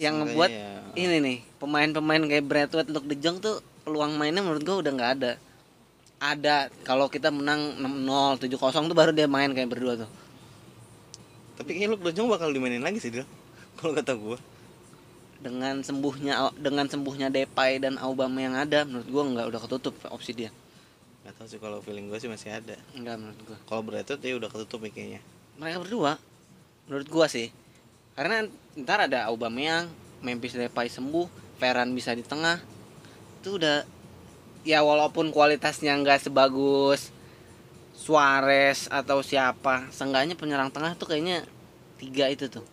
yang 0.00 0.24
ngebuat 0.24 0.50
ya. 0.50 0.68
ini 0.96 1.16
nih 1.20 1.38
pemain-pemain 1.60 2.22
kayak 2.24 2.44
Bradwood 2.48 2.88
untuk 2.88 3.04
De 3.04 3.14
Jong 3.14 3.38
tuh 3.38 3.60
peluang 3.84 4.16
mainnya 4.16 4.40
menurut 4.40 4.64
gua 4.64 4.76
udah 4.80 4.92
nggak 4.92 5.12
ada 5.20 5.32
ada 6.20 6.56
kalau 6.82 7.08
kita 7.08 7.28
menang 7.28 7.76
6-0 7.80 8.48
7-0 8.48 8.88
tuh 8.88 8.96
baru 8.96 9.12
dia 9.12 9.24
main 9.24 9.52
kayak 9.52 9.68
berdua 9.68 10.00
tuh 10.00 10.10
Tapi 11.54 11.76
kayaknya 11.76 11.92
Luke 11.92 12.04
De 12.04 12.12
Jong 12.12 12.32
bakal 12.32 12.48
dimainin 12.50 12.80
lagi 12.80 12.96
sih, 12.96 13.12
Dil. 13.12 13.28
Kalau 13.76 13.92
kata 13.92 14.16
gua. 14.16 14.40
dengan 15.40 15.80
sembuhnya 15.80 16.52
dengan 16.56 16.84
sembuhnya 16.84 17.28
Depay 17.28 17.80
dan 17.80 17.96
Aubameyang 17.96 18.52
yang 18.52 18.56
ada 18.60 18.84
menurut 18.84 19.08
gua 19.08 19.22
nggak 19.26 19.46
udah 19.48 19.60
ketutup 19.60 19.94
opsi 20.08 20.32
dia 20.32 20.50
Gak 21.20 21.36
tau 21.36 21.44
sih 21.44 21.56
kalau 21.56 21.80
feeling 21.80 22.08
gua 22.08 22.16
sih 22.16 22.28
masih 22.28 22.48
ada. 22.50 22.76
enggak 22.92 23.16
menurut 23.16 23.40
gua 23.44 23.56
Kalau 23.64 23.80
Bradford 23.80 24.20
ya 24.20 24.36
udah 24.36 24.48
ketutup 24.48 24.80
ya 24.84 24.90
kayaknya. 24.90 25.20
mereka 25.56 25.80
berdua 25.80 26.12
menurut 26.84 27.08
gua 27.08 27.24
sih 27.24 27.48
karena 28.20 28.44
ntar 28.76 29.08
ada 29.08 29.32
Aubameyang 29.32 29.88
Memphis 30.20 30.52
Depay 30.52 30.92
sembuh 30.92 31.24
Ferran 31.56 31.88
bisa 31.96 32.12
di 32.12 32.20
tengah 32.20 32.60
itu 33.40 33.56
udah 33.56 33.88
ya 34.60 34.84
walaupun 34.84 35.32
kualitasnya 35.32 35.96
nggak 35.96 36.28
sebagus 36.28 37.08
Suarez 37.96 38.92
atau 38.92 39.24
siapa 39.24 39.88
seenggaknya 39.88 40.36
penyerang 40.36 40.68
tengah 40.68 40.92
tuh 41.00 41.08
kayaknya 41.08 41.48
tiga 41.96 42.28
itu 42.28 42.52
tuh 42.52 42.64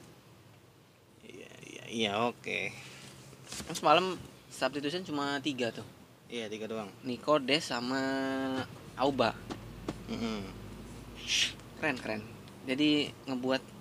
Iya, 1.23 1.51
iya, 1.63 1.83
iya, 1.87 2.11
oke. 2.27 2.75
terus 3.47 3.79
malam 3.79 4.19
substitution 4.51 5.07
cuma 5.07 5.39
tiga 5.39 5.71
tuh 5.71 5.87
Iya, 6.27 6.51
tiga 6.51 6.67
doang. 6.67 6.91
Nico 7.07 7.39
Des 7.39 7.63
sama 7.63 8.03
Auba 8.99 9.31
Mm-mm. 10.11 10.43
keren 11.79 11.95
keren 12.03 12.21
jadi 12.67 13.15
ngebuat 13.31 13.76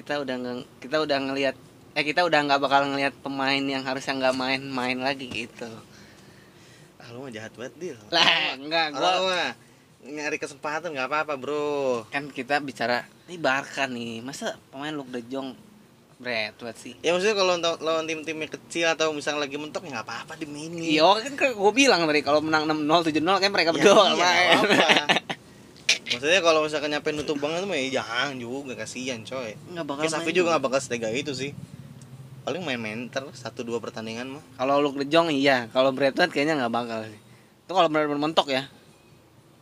kita 0.00 0.16
udah 0.18 0.34
nge, 0.34 0.52
kita 0.80 0.96
udah 0.98 1.18
ngelihat 1.20 1.56
eh 1.90 2.02
kita 2.02 2.22
udah 2.22 2.40
nggak 2.40 2.60
bakal 2.60 2.82
ngelihat 2.86 3.12
pemain 3.20 3.60
yang 3.60 3.82
harusnya 3.82 4.16
nggak 4.16 4.34
main-main 4.34 4.98
lagi 4.98 5.28
gitu 5.28 5.68
Ah, 6.96 7.08
lu 7.10 7.20
mah 7.20 7.30
jahat 7.30 7.52
banget, 7.52 7.72
Dil. 7.76 7.96
lah 8.08 8.28
enggak 8.54 8.86
Gua 8.92 9.00
gua 9.00 9.12
mah 9.26 9.48
nyari 10.02 10.36
kesempatan 10.36 10.90
nggak 10.90 11.06
apa-apa, 11.06 11.34
Bro. 11.34 12.04
kan 12.08 12.24
kita 12.26 12.56
bicara 12.58 13.04
ini 13.26 13.36
Barca 13.36 13.84
nih 13.84 14.20
masa 14.20 14.56
pemain 14.68 14.90
Luke 14.90 15.08
De 15.08 15.20
Jong 15.22 15.52
Bradford 16.16 16.76
sih 16.76 16.94
Ya 16.98 17.10
maksudnya 17.10 17.32
kalau 17.34 17.52
untuk 17.54 17.76
lawan 17.78 18.04
tim-tim 18.04 18.36
yang 18.38 18.48
kecil 18.50 18.86
atau 18.86 19.08
misalnya 19.10 19.40
lagi 19.42 19.56
mentok 19.56 19.80
ya 19.82 19.90
nggak 19.90 20.06
apa-apa 20.06 20.32
dimainin. 20.36 20.84
iya 20.92 21.04
kan 21.18 21.32
gue 21.34 21.72
bilang 21.74 22.04
tadi 22.04 22.20
kalau 22.20 22.40
menang 22.40 22.64
6-0 22.64 23.08
7-0 23.10 23.24
kan 23.38 23.50
mereka 23.50 23.70
Ya, 23.70 23.74
berdua 23.74 24.04
iya, 24.06 24.14
main. 24.14 24.58
Maksudnya 26.10 26.40
kalau 26.42 26.66
misalkan 26.66 26.90
nyampe 26.90 27.14
nutup 27.14 27.38
banget 27.38 27.62
mah 27.64 27.78
ya 27.78 28.02
jangan 28.02 28.34
juga 28.36 28.74
kasihan 28.74 29.22
coy. 29.22 29.54
nggak 29.54 29.86
bakal 29.86 30.02
Kayak 30.02 30.14
Safi 30.18 30.30
juga 30.34 30.48
nggak 30.58 30.64
bakal 30.66 30.80
setega 30.82 31.08
itu 31.14 31.30
sih. 31.32 31.54
Paling 32.40 32.64
main-main 32.64 33.06
ntar 33.06 33.28
satu 33.36 33.62
dua 33.62 33.78
pertandingan 33.78 34.40
mah. 34.40 34.44
kalau 34.56 34.80
Luke 34.80 34.96
De 34.96 35.06
Jong 35.06 35.28
iya 35.30 35.68
kalau 35.70 35.92
Bradford 35.92 36.32
kayaknya 36.32 36.56
nggak 36.56 36.72
bakal 36.72 37.04
sih 37.04 37.20
itu 37.68 37.72
kalau 37.76 37.86
benar-benar 37.86 38.18
mentok 38.18 38.48
ya 38.50 38.64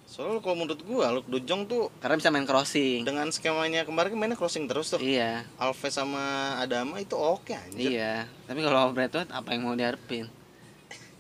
Soalnya 0.09 0.41
kalau 0.41 0.57
menurut 0.57 0.81
gua 0.89 1.13
Luke 1.13 1.29
De 1.29 1.43
Jong 1.45 1.69
tuh 1.69 1.93
karena 2.01 2.17
bisa 2.17 2.33
main 2.33 2.49
crossing 2.49 3.05
dengan 3.05 3.29
skemanya 3.29 3.85
kemarin 3.85 4.15
kan 4.15 4.19
mainnya 4.19 4.39
crossing 4.41 4.65
terus 4.65 4.89
tuh. 4.89 5.03
iya 5.03 5.45
Alves 5.61 5.93
sama 5.93 6.57
Adama 6.57 6.97
itu 6.97 7.13
oke 7.13 7.53
anjir. 7.53 7.93
Iya, 7.93 8.25
tapi 8.49 8.65
kalau 8.65 8.95
Bradford 8.97 9.29
apa 9.29 9.53
yang 9.53 9.69
mau 9.69 9.77
diharapin? 9.77 10.31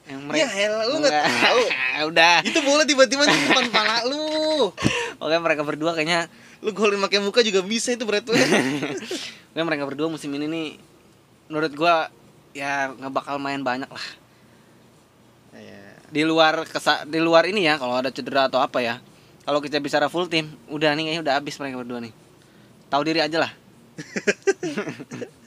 Yang 0.08 0.20
Ya 0.40 0.48
hell, 0.48 0.74
lu 0.88 0.94
nggak 1.04 1.12
tahu. 1.12 1.60
Udah. 2.10 2.40
Itu 2.40 2.58
bola 2.64 2.82
tiba-tiba 2.88 3.28
di 3.28 3.36
depan 3.36 3.68
pala 3.68 4.08
lu. 4.08 4.72
Oke, 5.22 5.36
mereka 5.36 5.62
berdua 5.62 5.92
kayaknya 5.92 6.32
Lu 6.58 6.74
golin 6.74 6.98
pakai 6.98 7.22
muka 7.22 7.38
juga 7.46 7.62
bisa 7.62 7.94
itu 7.94 8.02
berat 8.02 8.26
tuh. 8.26 8.34
Oke, 8.34 9.60
mereka 9.62 9.86
berdua 9.86 10.10
musim 10.10 10.34
ini 10.34 10.50
nih 10.50 10.68
menurut 11.46 11.72
gua 11.78 12.10
ya 12.50 12.90
nggak 12.90 13.12
bakal 13.14 13.38
main 13.38 13.62
banyak 13.62 13.86
lah. 13.86 14.06
ya. 15.54 15.82
Di 16.10 16.26
luar 16.26 16.66
kesa 16.66 17.06
di 17.06 17.22
luar 17.22 17.46
ini 17.46 17.62
ya 17.62 17.78
kalau 17.78 17.94
ada 17.94 18.10
cedera 18.10 18.50
atau 18.50 18.58
apa 18.58 18.82
ya. 18.82 18.98
Kalau 19.46 19.62
kita 19.64 19.80
bicara 19.80 20.10
full 20.12 20.28
tim, 20.28 20.50
udah 20.68 20.92
nih 20.92 21.08
kayaknya 21.08 21.22
udah 21.24 21.34
habis 21.40 21.56
mereka 21.56 21.80
berdua 21.80 22.04
nih. 22.04 22.12
Tahu 22.90 23.02
diri 23.06 23.20
aja 23.22 23.38
lah. 23.48 23.52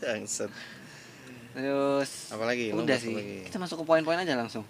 Terus 1.51 2.31
Apalagi? 2.31 2.71
Udah 2.71 2.97
sih. 2.97 3.11
lagi. 3.11 3.37
Kita 3.47 3.57
masuk 3.59 3.83
ke 3.83 3.85
poin-poin 3.85 4.19
aja 4.19 4.33
langsung. 4.39 4.63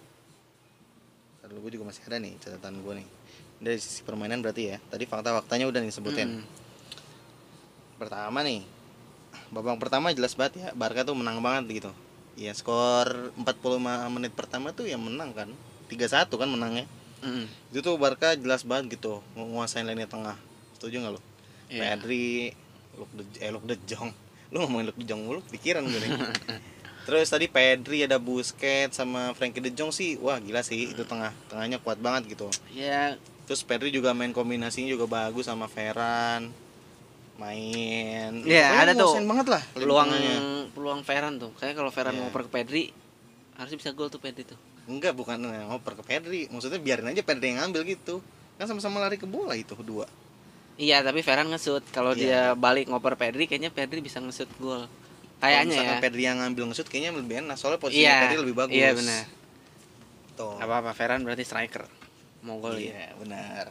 Lalu 1.46 1.58
gue 1.68 1.72
juga 1.78 1.92
masih 1.92 2.02
ada 2.08 2.18
nih 2.18 2.34
catatan 2.42 2.82
gue 2.82 2.94
nih. 3.04 3.08
Dari 3.62 3.78
sisi 3.78 4.02
permainan 4.02 4.42
berarti 4.42 4.74
ya. 4.74 4.78
Tadi 4.90 5.06
fakta-faktanya 5.06 5.70
udah 5.70 5.80
nih 5.84 5.94
sebutin. 5.94 6.42
Mm. 6.42 6.44
Pertama 8.02 8.40
nih. 8.42 8.66
Babak 9.54 9.78
pertama 9.78 10.10
jelas 10.16 10.34
banget 10.34 10.54
ya. 10.58 10.68
Barca 10.74 11.06
tuh 11.06 11.14
menang 11.14 11.44
banget 11.44 11.86
gitu. 11.86 11.92
Ya 12.40 12.56
skor 12.56 13.36
45 13.38 13.78
menit 14.10 14.34
pertama 14.34 14.74
tuh 14.74 14.90
ya 14.90 14.98
menang 14.98 15.36
kan. 15.38 15.50
3-1 15.92 16.32
kan 16.32 16.50
menangnya. 16.50 16.90
Mm. 17.22 17.46
Itu 17.70 17.86
tuh 17.86 17.96
Barca 18.02 18.34
jelas 18.34 18.66
banget 18.66 18.98
gitu 18.98 19.22
nguasain 19.38 19.86
lini 19.86 20.10
tengah. 20.10 20.40
Setuju 20.80 20.98
nggak 21.06 21.14
lo? 21.14 21.22
Iya. 21.70 21.94
Pedri, 21.96 22.52
Luke 22.98 23.14
de, 23.14 23.24
eh 23.38 23.52
Luke 23.54 23.68
de 23.70 23.78
Jong. 23.86 24.10
Lu 24.52 24.62
ngomongin 24.62 24.92
Luke 24.92 25.00
de 25.00 25.08
Jong 25.08 25.22
mulu, 25.24 25.40
pikiran 25.48 25.82
gue 25.88 26.00
nih. 26.00 26.12
Terus 27.08 27.34
tadi 27.34 27.50
Pedri 27.50 28.06
ada 28.06 28.22
Busquets 28.22 28.94
sama 28.94 29.34
Frankie 29.34 29.64
de 29.64 29.72
Jong 29.74 29.90
sih, 29.90 30.20
wah 30.22 30.38
gila 30.38 30.62
sih 30.62 30.94
itu 30.94 31.02
tengah 31.08 31.34
tengahnya 31.50 31.82
kuat 31.82 31.98
banget 31.98 32.38
gitu. 32.38 32.52
Ya 32.76 33.16
Terus 33.50 33.66
Pedri 33.66 33.90
juga 33.90 34.14
main 34.14 34.32
kombinasinya 34.32 34.92
juga 34.92 35.10
bagus 35.10 35.50
sama 35.50 35.66
Ferran. 35.66 36.52
Main. 37.42 38.46
Iya, 38.46 38.70
Pokoknya 38.70 38.86
ada 38.86 38.94
tuh 38.94 39.14
banget 39.26 39.48
lah 39.50 39.64
peluang 39.74 40.10
peluang 40.78 41.02
Ferran 41.02 41.42
tuh. 41.42 41.52
Kayak 41.58 41.82
kalau 41.82 41.90
Ferran 41.90 42.14
Iya. 42.14 42.22
ngoper 42.30 42.46
ke 42.46 42.52
Pedri 42.54 42.84
harusnya 43.58 43.78
bisa 43.82 43.90
gol 43.98 44.14
tuh 44.14 44.22
Pedri 44.22 44.46
tuh. 44.46 44.60
Enggak, 44.86 45.18
bukan 45.18 45.42
ngoper 45.42 45.98
ke 45.98 46.04
Pedri. 46.06 46.42
Maksudnya 46.54 46.78
biarin 46.78 47.10
aja 47.10 47.26
Pedri 47.26 47.56
yang 47.56 47.66
ngambil 47.66 47.82
gitu. 47.98 48.22
Kan 48.62 48.70
sama-sama 48.70 49.02
lari 49.02 49.18
ke 49.18 49.26
bola 49.26 49.58
itu 49.58 49.74
dua. 49.82 50.06
Iya, 50.82 51.06
tapi 51.06 51.22
Ferran 51.22 51.46
nge-shoot. 51.48 51.86
Kalau 51.88 52.12
Iya. 52.12 52.20
dia 52.20 52.58
balik 52.58 52.90
ngoper 52.90 53.14
Pedri 53.14 53.46
kayaknya 53.46 53.70
Pedri 53.70 54.02
bisa 54.02 54.18
nge-shoot 54.18 54.50
gol. 54.58 54.90
Kayaknya 55.38 55.78
ya. 55.78 55.94
Pedri 56.00 56.26
yang 56.26 56.42
ngambil 56.42 56.70
nge-shoot 56.70 56.86
kayaknya 56.86 57.14
lebih 57.14 57.38
enak 57.40 57.54
soalnya 57.54 57.78
posisinya 57.78 58.02
Iya. 58.04 58.22
Pedri 58.24 58.38
lebih 58.42 58.56
bagus. 58.56 58.74
Iya 58.74 58.90
benar. 58.92 59.24
Tuh. 60.34 60.58
Gak 60.58 60.66
apa-apa, 60.66 60.92
Ferran 60.92 61.22
berarti 61.22 61.44
striker. 61.44 61.86
Mau 62.42 62.58
gol 62.58 62.76
ya. 62.76 62.90
Iya, 62.90 63.06
benar. 63.16 63.70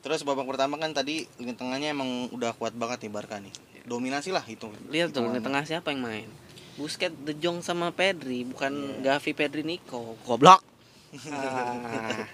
Terus 0.00 0.24
babak 0.24 0.42
pertama 0.44 0.74
kan 0.74 0.90
tadi 0.90 1.28
lini 1.36 1.52
tengahnya 1.52 1.92
emang 1.92 2.26
udah 2.30 2.50
kuat 2.52 2.74
banget 2.74 3.06
nih 3.06 3.12
Barca 3.12 3.38
nih. 3.38 3.54
Dominasi 3.82 4.30
lah 4.30 4.42
itu. 4.44 4.66
Lihat 4.88 5.10
tuh 5.10 5.30
di 5.30 5.38
tengah 5.38 5.62
siapa 5.62 5.90
yang 5.90 6.02
main? 6.02 6.26
Busquets, 6.74 7.12
De 7.20 7.36
Jong 7.36 7.60
sama 7.60 7.92
Pedri, 7.92 8.42
bukan 8.42 8.72
Iya. 8.98 9.14
Gavi, 9.14 9.30
Pedri, 9.32 9.62
Nico. 9.62 10.16
Goblok. 10.24 10.64
ah, 11.28 12.26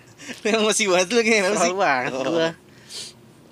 Emosi 0.42 0.84
banget 0.86 1.08
lu 1.10 1.20
kayak 1.20 1.40
emosi. 1.44 1.56
terlalu 1.58 1.76
banget 1.76 2.12
Oh. 2.12 2.22
gua. 2.24 2.48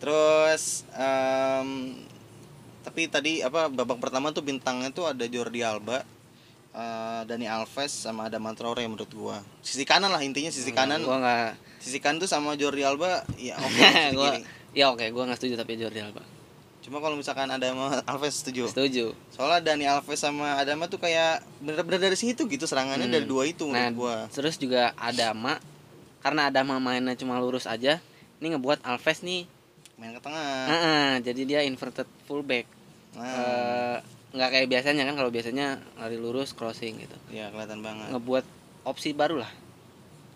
Terus 0.04 0.84
em, 0.92 1.96
tapi 2.84 3.08
tadi 3.08 3.40
apa 3.40 3.72
babak 3.72 3.96
pertama 3.96 4.28
tuh 4.30 4.44
bintangnya 4.44 4.92
tuh 4.92 5.08
ada 5.08 5.24
Jordi 5.24 5.64
Alba, 5.64 6.04
eh, 6.70 7.20
Dani 7.24 7.48
Alves 7.48 7.88
sama 7.90 8.28
ada 8.28 8.36
Traore 8.52 8.84
menurut 8.84 9.08
gua. 9.10 9.40
Sisi 9.64 9.82
kanan 9.82 10.12
lah 10.12 10.20
intinya 10.20 10.52
sisi 10.52 10.68
kanan. 10.70 11.00
Gua 11.00 11.16
enggak 11.16 11.56
Sisi 11.80 11.96
kanan 11.98 12.16
tuh 12.16 12.28
sama 12.28 12.52
Jordi 12.52 12.84
Alba 12.84 13.24
ya 13.36 13.56
oke 13.64 13.72
sisi 13.72 14.12
gua 14.12 14.28
kiri. 14.30 14.40
ya 14.72 14.92
oke, 14.92 15.06
gua 15.08 15.24
nggak 15.24 15.38
setuju 15.40 15.54
tapi 15.56 15.80
Jordi 15.80 16.00
Alba. 16.00 16.20
Cuma 16.84 17.00
kalau 17.00 17.16
misalkan 17.16 17.48
ada 17.48 17.64
sama 17.64 17.96
Alves 18.12 18.44
setuju. 18.44 18.68
Setuju. 18.68 19.16
Soalnya 19.32 19.64
Dani 19.64 19.88
Alves 19.88 20.20
sama 20.20 20.60
Adama 20.60 20.84
tuh 20.84 21.00
kayak 21.00 21.40
bener-bener 21.58 22.12
dari 22.12 22.16
situ 22.20 22.44
gitu 22.44 22.68
serangannya 22.68 23.08
Hmm. 23.08 23.14
dari 23.14 23.24
dua 23.24 23.48
itu 23.48 23.64
menurut 23.64 23.80
Nah, 23.80 23.88
gua. 23.90 24.16
terus 24.28 24.60
juga 24.60 24.92
Adama 24.94 25.56
karena 26.20 26.52
Adama 26.52 26.76
mainnya 26.76 27.12
cuma 27.14 27.36
lurus 27.36 27.64
aja, 27.64 28.00
ini 28.36 28.52
ngebuat 28.52 28.84
Alves 28.84 29.20
nih 29.20 29.48
Main 30.04 30.12
ke 30.12 30.20
tengah. 30.20 30.52
Heeh, 30.68 31.10
jadi 31.24 31.42
dia 31.42 31.60
inverted 31.64 32.04
fullback. 32.22 32.68
Nah, 33.16 33.24
Eh, 33.24 33.96
nggak 34.34 34.50
kayak 34.50 34.68
biasanya 34.68 35.02
kan 35.02 35.14
kalau 35.16 35.30
biasanya 35.30 35.66
lari 35.96 36.20
lurus 36.20 36.52
crossing 36.52 37.00
gitu. 37.00 37.16
ya 37.32 37.48
kelihatan 37.48 37.80
banget. 37.80 38.12
Ngebuat 38.12 38.44
opsi 38.84 39.16
baru 39.16 39.40
lah. 39.40 39.48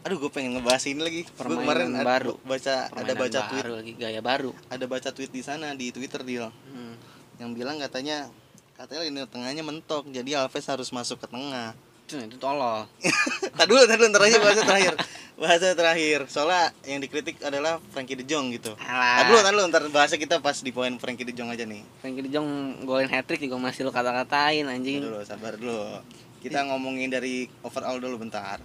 Aduh, 0.07 0.17
gue 0.17 0.31
pengen 0.31 0.57
ngebahas 0.57 0.89
ini 0.89 1.03
lagi. 1.03 1.23
Permainan 1.29 1.61
kemarin 1.61 1.89
ada 1.93 2.07
baru. 2.07 2.35
baca 2.41 2.75
ada 2.87 2.89
Permainan 2.89 3.19
baca 3.19 3.41
baru 3.43 3.51
tweet, 3.51 3.77
lagi 3.77 3.93
gaya 3.93 4.21
baru. 4.23 4.51
ada 4.71 4.85
baca 4.87 5.09
tweet 5.13 5.29
di 5.29 5.43
sana 5.45 5.75
di 5.75 5.93
Twitter 5.93 6.23
deal 6.23 6.49
Hmm. 6.49 6.97
yang 7.37 7.53
bilang 7.53 7.77
katanya 7.77 8.31
katanya 8.73 9.05
ini 9.05 9.21
tengahnya 9.27 9.61
mentok, 9.61 10.09
jadi 10.09 10.41
Alves 10.41 10.65
harus 10.65 10.89
masuk 10.89 11.19
ke 11.19 11.29
tengah. 11.29 11.75
Itu, 12.09 12.17
itu 12.25 12.41
tolol. 12.41 12.89
Tadi 13.61 13.69
dulu, 13.69 13.85
tadi 13.85 14.01
dulu, 14.01 14.09
ntar 14.17 14.25
aja 14.25 14.41
bahasa 14.41 14.63
terakhir. 14.65 14.95
Bahasa 15.37 15.67
terakhir. 15.77 16.19
Soalnya 16.33 16.73
yang 16.89 17.05
dikritik 17.05 17.37
adalah 17.45 17.85
Frankie 17.93 18.17
De 18.17 18.25
Jong 18.25 18.49
gitu. 18.57 18.73
Alah. 18.81 19.21
Tadi 19.21 19.29
dulu, 19.29 19.41
tadi 19.45 19.55
dulu, 19.61 19.65
ntar 19.69 19.83
bahasa 19.93 20.15
kita 20.17 20.41
pas 20.41 20.57
di 20.57 20.73
poin 20.73 20.89
Frankie 20.97 21.29
De 21.29 21.37
Jong 21.37 21.53
aja 21.53 21.69
nih. 21.69 21.85
Frankie 22.01 22.25
De 22.25 22.33
Jong 22.33 22.49
golin 22.89 23.13
hat 23.13 23.29
trick 23.29 23.45
juga 23.45 23.61
masih 23.61 23.85
lu 23.85 23.93
kata-katain 23.93 24.65
anjing. 24.65 25.05
dulu, 25.05 25.21
sabar 25.21 25.61
dulu. 25.61 26.01
Kita 26.41 26.65
ngomongin 26.73 27.13
dari 27.13 27.45
overall 27.61 28.01
dulu 28.01 28.25
bentar. 28.25 28.57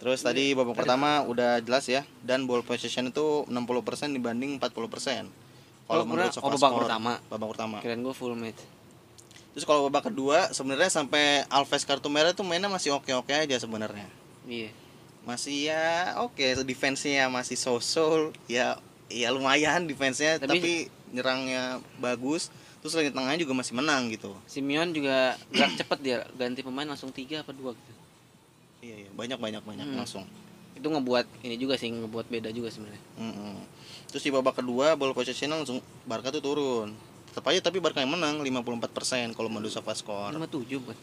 Terus 0.00 0.24
tadi 0.24 0.56
babak 0.56 0.72
pertama 0.72 1.28
udah 1.28 1.60
jelas 1.60 1.84
ya 1.84 2.00
dan 2.24 2.48
ball 2.48 2.64
possession 2.64 3.12
itu 3.12 3.44
60% 3.44 4.16
dibanding 4.16 4.56
40%. 4.56 4.72
Kalau 5.84 6.04
menurut 6.08 6.32
oh, 6.32 6.48
babak 6.56 6.72
pertama. 6.80 7.12
babak 7.28 7.48
pertama. 7.52 7.76
Kirain 7.84 8.00
gue 8.00 8.14
full 8.16 8.32
match. 8.32 8.77
Terus 9.58 9.66
kalau 9.66 9.90
babak 9.90 10.06
kedua 10.06 10.54
sebenarnya 10.54 10.86
sampai 10.86 11.42
Alves 11.50 11.82
kartu 11.82 12.06
merah 12.06 12.30
tuh 12.30 12.46
mainnya 12.46 12.70
masih 12.70 12.94
oke-oke 12.94 13.34
aja 13.34 13.58
sebenarnya. 13.58 14.06
Iya. 14.46 14.70
Masih 15.26 15.66
ya 15.66 16.14
oke 16.22 16.62
defense-nya 16.62 17.26
masih 17.26 17.58
so-so 17.58 18.30
ya 18.46 18.78
ya 19.10 19.34
lumayan 19.34 19.90
defense-nya 19.90 20.38
Tapi- 20.38 20.46
tapi, 20.46 20.72
nyerangnya 21.10 21.82
bagus. 21.98 22.54
Terus 22.78 22.94
lini 22.94 23.10
tengahnya 23.10 23.42
juga 23.42 23.58
masih 23.58 23.74
menang 23.74 24.06
gitu. 24.14 24.30
Simeon 24.46 24.94
juga 24.94 25.34
gerak 25.50 25.74
cepet 25.74 25.98
dia 26.06 26.18
ganti 26.38 26.62
pemain 26.62 26.86
langsung 26.86 27.10
tiga 27.10 27.42
apa 27.42 27.50
dua 27.50 27.74
gitu. 27.74 27.92
Iya, 28.78 28.94
iya 28.94 29.10
banyak 29.10 29.42
banyak 29.42 29.62
banyak 29.66 29.86
Hmm. 29.90 29.98
langsung. 29.98 30.22
Itu 30.78 30.86
ngebuat 30.86 31.26
ini 31.42 31.58
juga 31.58 31.74
sih 31.74 31.90
ngebuat 31.90 32.30
beda 32.30 32.54
juga 32.54 32.70
sebenarnya. 32.70 33.02
Mm-mm. 33.18 33.58
Terus 34.06 34.22
di 34.22 34.30
babak 34.30 34.62
kedua 34.62 34.94
ball 34.94 35.10
possession 35.10 35.50
langsung 35.50 35.82
Barca 36.06 36.30
tuh 36.30 36.38
turun. 36.38 36.94
Tetap 37.38 37.54
aja 37.54 37.62
tapi 37.62 37.78
Barca 37.78 38.02
yang 38.02 38.10
menang 38.10 38.42
54% 38.42 39.30
kalau 39.30 39.46
menurut 39.46 39.70
SofaScore. 39.70 40.34
Lima 40.34 40.50
tujuh 40.50 40.82
buat. 40.82 40.98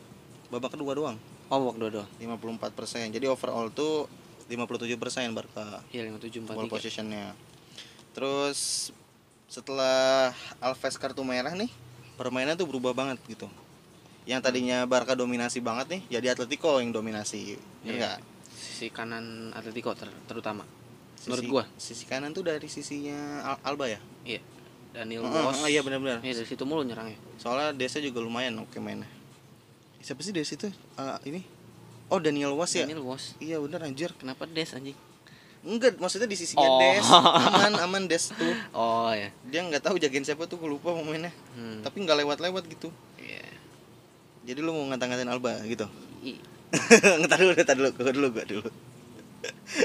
Babak 0.52 0.76
kedua 0.76 0.92
doang 0.92 1.16
Oh 1.48 1.64
babak 1.64 1.80
dua 1.80 1.90
doang. 1.96 2.10
54%. 2.20 3.08
Jadi 3.08 3.24
overall 3.24 3.72
tuh 3.72 4.12
57% 4.52 5.00
Barca 5.32 5.80
Iya 5.90 6.04
lima 6.04 6.20
tujuh 6.20 6.44
empat 6.44 6.54
ball 6.54 6.68
tiga. 6.68 6.76
possessionnya. 6.76 7.32
Terus 8.12 8.92
setelah 9.48 10.36
Alves 10.60 11.00
kartu 11.00 11.24
merah 11.24 11.56
nih 11.56 11.72
permainan 12.20 12.60
tuh 12.60 12.68
berubah 12.68 12.92
banget 12.92 13.16
gitu. 13.32 13.48
Yang 14.28 14.44
tadinya 14.44 14.84
Barca 14.84 15.16
dominasi 15.16 15.64
banget 15.64 15.88
nih 15.88 16.20
jadi 16.20 16.36
Atletico 16.36 16.84
yang 16.84 16.92
dominasi. 16.92 17.56
Iya. 17.88 17.96
nggak? 17.96 18.18
Sisi 18.52 18.92
kanan 18.92 19.56
Atletico 19.56 19.96
ter- 19.96 20.12
terutama. 20.28 20.68
Menurut 21.24 21.40
Sisi- 21.40 21.48
gua. 21.48 21.64
Sisi 21.80 22.04
kanan 22.04 22.36
tuh 22.36 22.44
dari 22.44 22.68
sisinya 22.68 23.40
Al- 23.56 23.72
Alba 23.72 23.88
ya? 23.88 24.04
Iya. 24.28 24.44
Daniel 24.96 25.22
Oh, 25.22 25.30
Bos. 25.30 25.60
oh, 25.60 25.68
iya 25.68 25.84
benar-benar. 25.84 26.24
Iya 26.24 26.34
dari 26.34 26.48
situ 26.48 26.64
mulu 26.64 26.82
nyerangnya. 26.82 27.20
Soalnya 27.36 27.76
Desa 27.76 28.00
juga 28.00 28.24
lumayan 28.24 28.56
oke 28.58 28.80
mainnya. 28.80 29.08
Siapa 30.00 30.24
sih 30.24 30.32
Desa 30.32 30.56
itu? 30.56 30.72
Ah, 30.96 31.20
ini. 31.22 31.44
Oh, 32.08 32.18
Daniel 32.18 32.56
Was 32.56 32.72
ya? 32.72 32.88
Daniel 32.88 33.04
Bos. 33.04 33.36
Iya 33.38 33.60
bener 33.60 33.84
anjir. 33.84 34.16
Kenapa 34.16 34.46
Des 34.46 34.72
anjing? 34.72 34.96
Enggak, 35.66 35.98
maksudnya 35.98 36.26
di 36.26 36.38
sisinya 36.38 36.64
Oh. 36.64 36.78
Des. 36.80 37.02
Aman, 37.50 37.74
aman 37.76 38.04
Des 38.06 38.22
tuh. 38.30 38.54
Oh 38.72 39.10
ya. 39.10 39.34
Dia 39.46 39.62
nggak 39.62 39.82
tahu 39.82 39.98
jagain 39.98 40.22
siapa 40.22 40.46
tuh, 40.46 40.56
gue 40.56 40.70
lupa 40.70 40.94
momennya. 40.94 41.34
Hmm. 41.58 41.82
Tapi 41.82 42.00
nggak 42.00 42.22
lewat-lewat 42.22 42.64
gitu. 42.70 42.88
Iya. 43.18 43.44
Jadi 44.46 44.60
lu 44.62 44.72
mau 44.72 44.86
ngata-ngatain 44.88 45.26
Alba 45.28 45.58
gitu. 45.66 45.90
I- 46.22 46.38
Ntar 47.26 47.38
dulu, 47.42 47.54
ntar 47.58 47.76
dulu, 47.76 47.90
gue 47.92 48.12
dulu, 48.14 48.28
gue 48.32 48.46
dulu. 48.48 48.66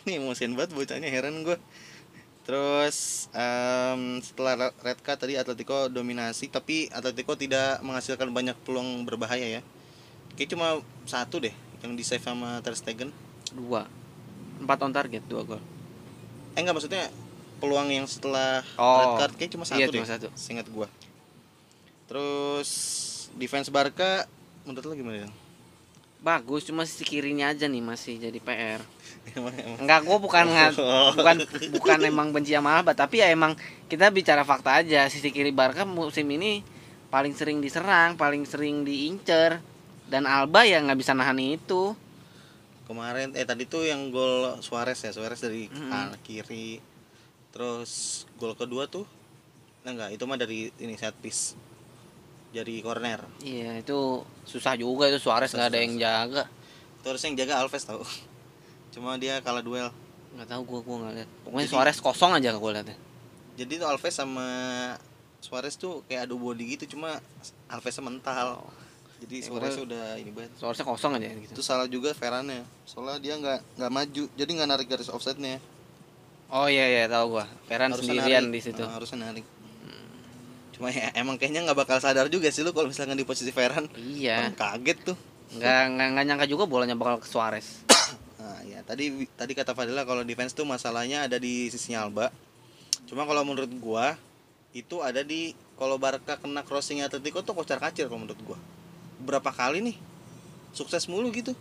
Ini 0.00 0.16
emosian 0.16 0.54
banget 0.54 0.70
bocahnya, 0.72 1.08
heran 1.10 1.42
gue. 1.42 1.58
Terus 2.50 3.30
em, 3.30 4.18
setelah 4.18 4.74
red 4.82 4.98
card 4.98 5.22
tadi 5.22 5.38
Atletico 5.38 5.86
dominasi, 5.86 6.50
tapi 6.50 6.90
Atletico 6.90 7.38
tidak 7.38 7.78
menghasilkan 7.78 8.26
banyak 8.26 8.58
peluang 8.66 9.06
berbahaya 9.06 9.46
ya. 9.46 9.62
Kayak 10.34 10.58
cuma 10.58 10.82
satu 11.06 11.38
deh 11.38 11.54
yang 11.86 11.94
di 11.94 12.02
save 12.02 12.26
sama 12.26 12.58
Ter 12.58 12.74
Stegen. 12.74 13.14
dua. 13.54 13.86
Empat 14.58 14.82
on 14.82 14.90
target 14.90 15.22
dua 15.30 15.46
gol. 15.46 15.62
Eh 16.54 16.66
enggak 16.66 16.74
maksudnya 16.74 17.06
peluang 17.62 17.86
yang 17.86 18.10
setelah 18.10 18.66
Oh, 18.74 18.98
red 18.98 19.12
card 19.22 19.32
kayak 19.38 19.50
cuma 19.54 19.62
satu 19.62 19.78
iya, 19.78 19.86
deh. 19.86 20.02
cuma 20.02 20.10
satu. 20.10 20.26
Seingat 20.34 20.66
gua. 20.74 20.90
Terus 22.10 22.68
defense 23.38 23.70
Barca 23.70 24.26
menurut 24.66 24.90
lo 24.90 24.94
gimana? 24.98 25.16
Yang? 25.22 25.32
Bagus, 26.20 26.68
cuma 26.68 26.84
sisi 26.84 27.00
kirinya 27.02 27.48
aja 27.48 27.64
nih 27.64 27.80
masih 27.80 28.20
jadi 28.20 28.36
PR. 28.38 28.80
Emang, 29.36 29.52
emang. 29.52 29.78
Enggak, 29.80 30.00
gua 30.04 30.18
bukan 30.18 30.44
ngat, 30.54 30.74
Oh. 30.76 31.12
bukan 31.12 31.36
bukan 31.70 31.98
emang 32.02 32.28
benci 32.32 32.52
sama 32.52 32.76
Alba, 32.76 32.92
tapi 32.92 33.20
ya 33.20 33.28
emang 33.28 33.56
kita 33.86 34.08
bicara 34.08 34.42
fakta 34.42 34.80
aja. 34.80 35.06
Sisi 35.06 35.28
kiri 35.28 35.48
Barca 35.50 35.84
musim 35.84 36.24
ini 36.28 36.60
paling 37.08 37.32
sering 37.32 37.60
diserang, 37.60 38.16
paling 38.16 38.44
sering 38.44 38.82
diincer 38.82 39.60
dan 40.06 40.24
Alba 40.24 40.64
ya 40.64 40.80
nggak 40.80 40.98
bisa 40.98 41.12
nahan 41.12 41.36
itu. 41.38 41.92
Kemarin 42.84 43.32
eh 43.32 43.46
tadi 43.46 43.64
tuh 43.64 43.86
yang 43.86 44.10
gol 44.10 44.58
Suarez 44.60 44.98
ya, 44.98 45.12
Suarez 45.12 45.38
dari 45.38 45.68
Mm-mm. 45.68 45.88
kanan 45.88 46.18
kiri. 46.20 46.82
Terus 47.50 47.90
gol 48.34 48.52
kedua 48.54 48.86
tuh 48.86 49.04
nah 49.80 49.90
enggak, 49.90 50.12
itu 50.12 50.24
mah 50.24 50.36
dari 50.36 50.68
ini 50.76 50.92
set 50.94 51.16
piece. 51.16 51.56
Jadi 52.50 52.82
corner. 52.82 53.22
Iya, 53.40 53.78
itu 53.78 54.26
susah 54.42 54.74
juga 54.74 55.06
itu 55.06 55.22
Suarez 55.22 55.50
nggak 55.50 55.68
ada 55.70 55.78
susah, 55.78 55.84
yang 55.86 55.94
jaga. 55.96 56.44
Itu 56.98 57.06
harusnya 57.06 57.28
yang 57.30 57.38
jaga 57.46 57.54
Alves 57.62 57.84
tau. 57.86 58.02
Cuma 58.94 59.14
dia 59.16 59.38
kalah 59.38 59.62
duel. 59.62 59.88
Nggak 60.34 60.48
tahu 60.50 60.62
gua 60.66 60.80
gua 60.82 60.96
nggak 61.06 61.14
lihat. 61.14 61.30
Pokoknya 61.46 61.62
Jadi- 61.62 61.74
Suarez 61.74 61.98
kosong 62.02 62.32
aja 62.34 62.50
gua 62.58 62.70
lihatnya. 62.74 62.96
Jadi 63.54 63.72
tuh 63.78 63.86
Alves 63.86 64.14
sama 64.14 64.46
Suarez 65.40 65.74
tuh 65.74 66.02
kayak 66.04 66.26
adu 66.28 66.36
body 66.36 66.76
gitu 66.76 66.98
cuma 66.98 67.22
Alvesnya 67.70 68.02
mental. 68.02 68.66
Jadi 69.20 69.36
Ya, 69.36 69.44
Suarez 69.46 69.76
udah 69.76 70.04
ini 70.16 70.30
banget. 70.32 70.50
Suareznya 70.56 70.86
kosong 70.88 71.12
aja 71.20 71.28
gitu. 71.30 71.52
Itu 71.54 71.62
salah 71.62 71.86
juga 71.86 72.10
Ferrannya. 72.16 72.64
Soalnya 72.82 73.20
dia 73.20 73.34
nggak 73.36 73.58
nggak 73.78 73.92
maju, 73.92 74.22
jadi 74.34 74.50
nggak 74.50 74.68
narik 74.68 74.86
garis 74.90 75.12
offsetnya. 75.12 75.60
Oh 76.50 76.66
iya 76.66 76.82
iya 76.88 77.04
tahu 77.06 77.38
gua. 77.38 77.46
Ferran 77.70 77.94
Harusnya 77.94 78.16
sendirian 78.18 78.50
narik. 78.50 78.54
di 78.56 78.60
situ. 78.64 78.82
Ah, 78.82 78.96
harusnya 78.98 79.18
narik. 79.22 79.44
Cuma 80.80 80.88
ya, 80.88 81.12
emang 81.12 81.36
kayaknya 81.36 81.68
nggak 81.68 81.76
bakal 81.76 82.00
sadar 82.00 82.32
juga 82.32 82.48
sih 82.48 82.64
lu 82.64 82.72
kalau 82.72 82.88
misalkan 82.88 83.12
di 83.12 83.28
posisi 83.28 83.52
Ferran. 83.52 83.84
Iya. 84.00 84.48
Kaget 84.56 85.12
tuh. 85.12 85.16
Nggak 85.52 86.08
nggak 86.16 86.24
nyangka 86.24 86.46
juga 86.48 86.64
bolanya 86.64 86.96
bakal 86.96 87.20
ke 87.20 87.28
Suarez. 87.28 87.84
Nah, 88.40 88.64
ya 88.64 88.80
tadi 88.80 89.28
tadi 89.36 89.52
kata 89.52 89.76
Fadila 89.76 90.08
kalau 90.08 90.24
defense 90.24 90.56
tuh 90.56 90.64
masalahnya 90.64 91.28
ada 91.28 91.36
di 91.36 91.68
sisinya 91.68 92.08
Alba. 92.08 92.32
Cuma 93.04 93.28
kalau 93.28 93.44
menurut 93.44 93.68
gua 93.76 94.16
itu 94.72 95.04
ada 95.04 95.20
di 95.20 95.52
kalau 95.76 96.00
Barca 96.00 96.40
kena 96.40 96.64
crossing 96.64 97.04
Atletico 97.04 97.44
tuh 97.44 97.52
kocar 97.52 97.76
kacir 97.76 98.08
kalau 98.08 98.24
menurut 98.24 98.40
gua. 98.40 98.58
Berapa 99.20 99.52
kali 99.52 99.84
nih 99.84 99.96
sukses 100.72 101.04
mulu 101.04 101.28
gitu 101.36 101.52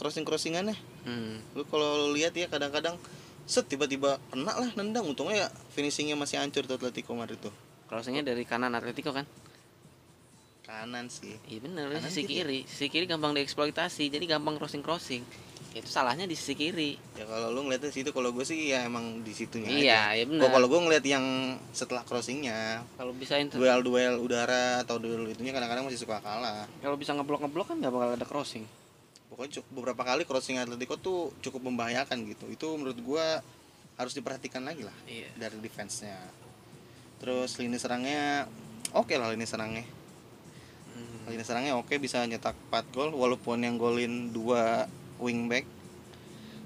crossing 0.00 0.24
crossingannya. 0.24 0.80
Hmm. 1.04 1.44
Lu 1.52 1.68
kalau 1.68 2.08
lu 2.08 2.16
lihat 2.16 2.32
ya 2.32 2.48
kadang-kadang 2.48 2.96
set 3.44 3.68
tiba-tiba 3.68 4.16
kena 4.32 4.56
lah 4.56 4.72
nendang 4.80 5.04
untungnya 5.04 5.44
ya 5.44 5.48
finishingnya 5.76 6.16
masih 6.16 6.40
hancur 6.40 6.64
tuh 6.64 6.80
Atletico 6.80 7.12
Madrid 7.12 7.36
tuh 7.36 7.52
Crossingnya 7.96 8.20
dari 8.22 8.44
kanan 8.44 8.70
Atletico 8.70 9.08
kan? 9.10 9.24
kanan 10.62 11.06
sih 11.06 11.32
Iya 11.46 11.62
bener, 11.62 11.88
Kanan 11.88 12.04
sisi 12.04 12.22
kiri. 12.22 12.36
kiri. 12.36 12.58
Sisi 12.66 12.86
kiri 12.86 13.06
gampang 13.06 13.32
dieksploitasi, 13.32 14.10
jadi 14.10 14.24
gampang 14.28 14.58
crossing 14.58 14.82
crossing. 14.82 15.22
Itu 15.72 15.86
salahnya 15.86 16.24
di 16.24 16.34
sisi 16.34 16.52
kiri. 16.52 16.98
ya 17.14 17.24
kalau 17.24 17.48
lu 17.48 17.62
ngeliatnya 17.62 17.88
situ 17.88 18.10
kalau 18.10 18.28
gue 18.30 18.42
sih 18.42 18.68
ya 18.68 18.82
emang 18.82 19.22
di 19.22 19.30
situnya 19.30 19.64
aja. 19.66 19.78
Iya, 19.78 20.00
iya 20.12 20.24
Gua 20.26 20.32
benar. 20.36 20.50
kalau 20.52 20.66
gue 20.66 20.80
ngeliat 20.82 21.04
yang 21.06 21.24
setelah 21.70 22.02
crossingnya 22.02 22.84
Kalau 22.92 23.12
bisa 23.12 23.38
inter- 23.38 23.56
duel-duel 23.56 24.18
udara 24.18 24.82
atau 24.82 24.98
duel 24.98 25.24
itunya 25.26 25.50
kadang-kadang 25.50 25.86
masih 25.86 25.96
suka 25.98 26.18
kalah 26.18 26.68
kalau 26.76 26.96
bisa 26.96 27.12
ngeblok 27.12 27.40
ngeblok 27.40 27.66
kan 27.66 27.76
nggak 27.78 27.92
bakal 27.92 28.08
ada 28.10 28.26
crossing. 28.26 28.64
pokoknya 29.26 29.64
beberapa 29.70 30.02
kali 30.02 30.22
crossing 30.22 30.56
Atletico 30.56 30.96
tuh 30.96 31.18
cukup 31.40 31.60
membahayakan 31.62 32.24
gitu 32.26 32.44
itu 32.48 32.66
menurut 32.74 32.98
gua 32.98 33.38
harus 33.94 34.12
diperhatikan 34.12 34.60
lagi 34.60 34.82
lah 34.82 34.92
Iya. 35.04 35.28
dari 35.38 35.56
defense-nya 35.58 36.16
terus 37.22 37.56
lini 37.56 37.78
serangnya 37.80 38.46
oke 38.92 39.14
lah 39.16 39.32
lini 39.32 39.46
serangnya 39.46 39.84
Hmm. 40.96 41.28
lini 41.28 41.44
serangnya 41.44 41.76
oke 41.76 41.92
bisa 42.00 42.24
nyetak 42.24 42.56
4 42.72 42.88
gol 42.96 43.12
walaupun 43.12 43.60
yang 43.60 43.76
golin 43.76 44.32
dua 44.32 44.88
wingback 45.20 45.68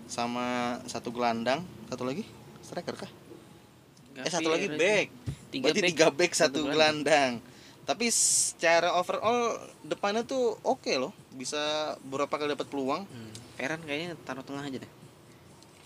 sama 0.07 0.79
satu 0.87 1.11
gelandang 1.11 1.67
satu 1.91 2.07
lagi 2.07 2.23
striker 2.63 2.95
kah 2.95 3.11
eh 4.23 4.31
satu 4.31 4.55
lagi 4.55 4.71
back 4.71 5.11
Tiga 5.51 5.67
Berarti 5.67 5.81
back, 5.83 5.91
tiga 5.91 6.07
back 6.15 6.33
satu 6.33 6.63
satu 6.63 6.71
gelandang. 6.71 7.33
Tapi 7.83 8.07
secara 8.15 8.95
overall 8.95 9.59
depannya 9.83 10.23
tuh 10.23 10.55
oke 10.63 10.95
loh, 10.95 11.11
bisa 11.35 11.95
beberapa 12.07 12.39
kali 12.39 12.55
dapat 12.55 12.71
peluang. 12.71 13.03
Hmm. 13.03 13.33
Ferran 13.59 13.83
kayaknya 13.83 14.15
taruh 14.23 14.47
tengah 14.47 14.63
aja 14.63 14.79
deh. 14.79 14.93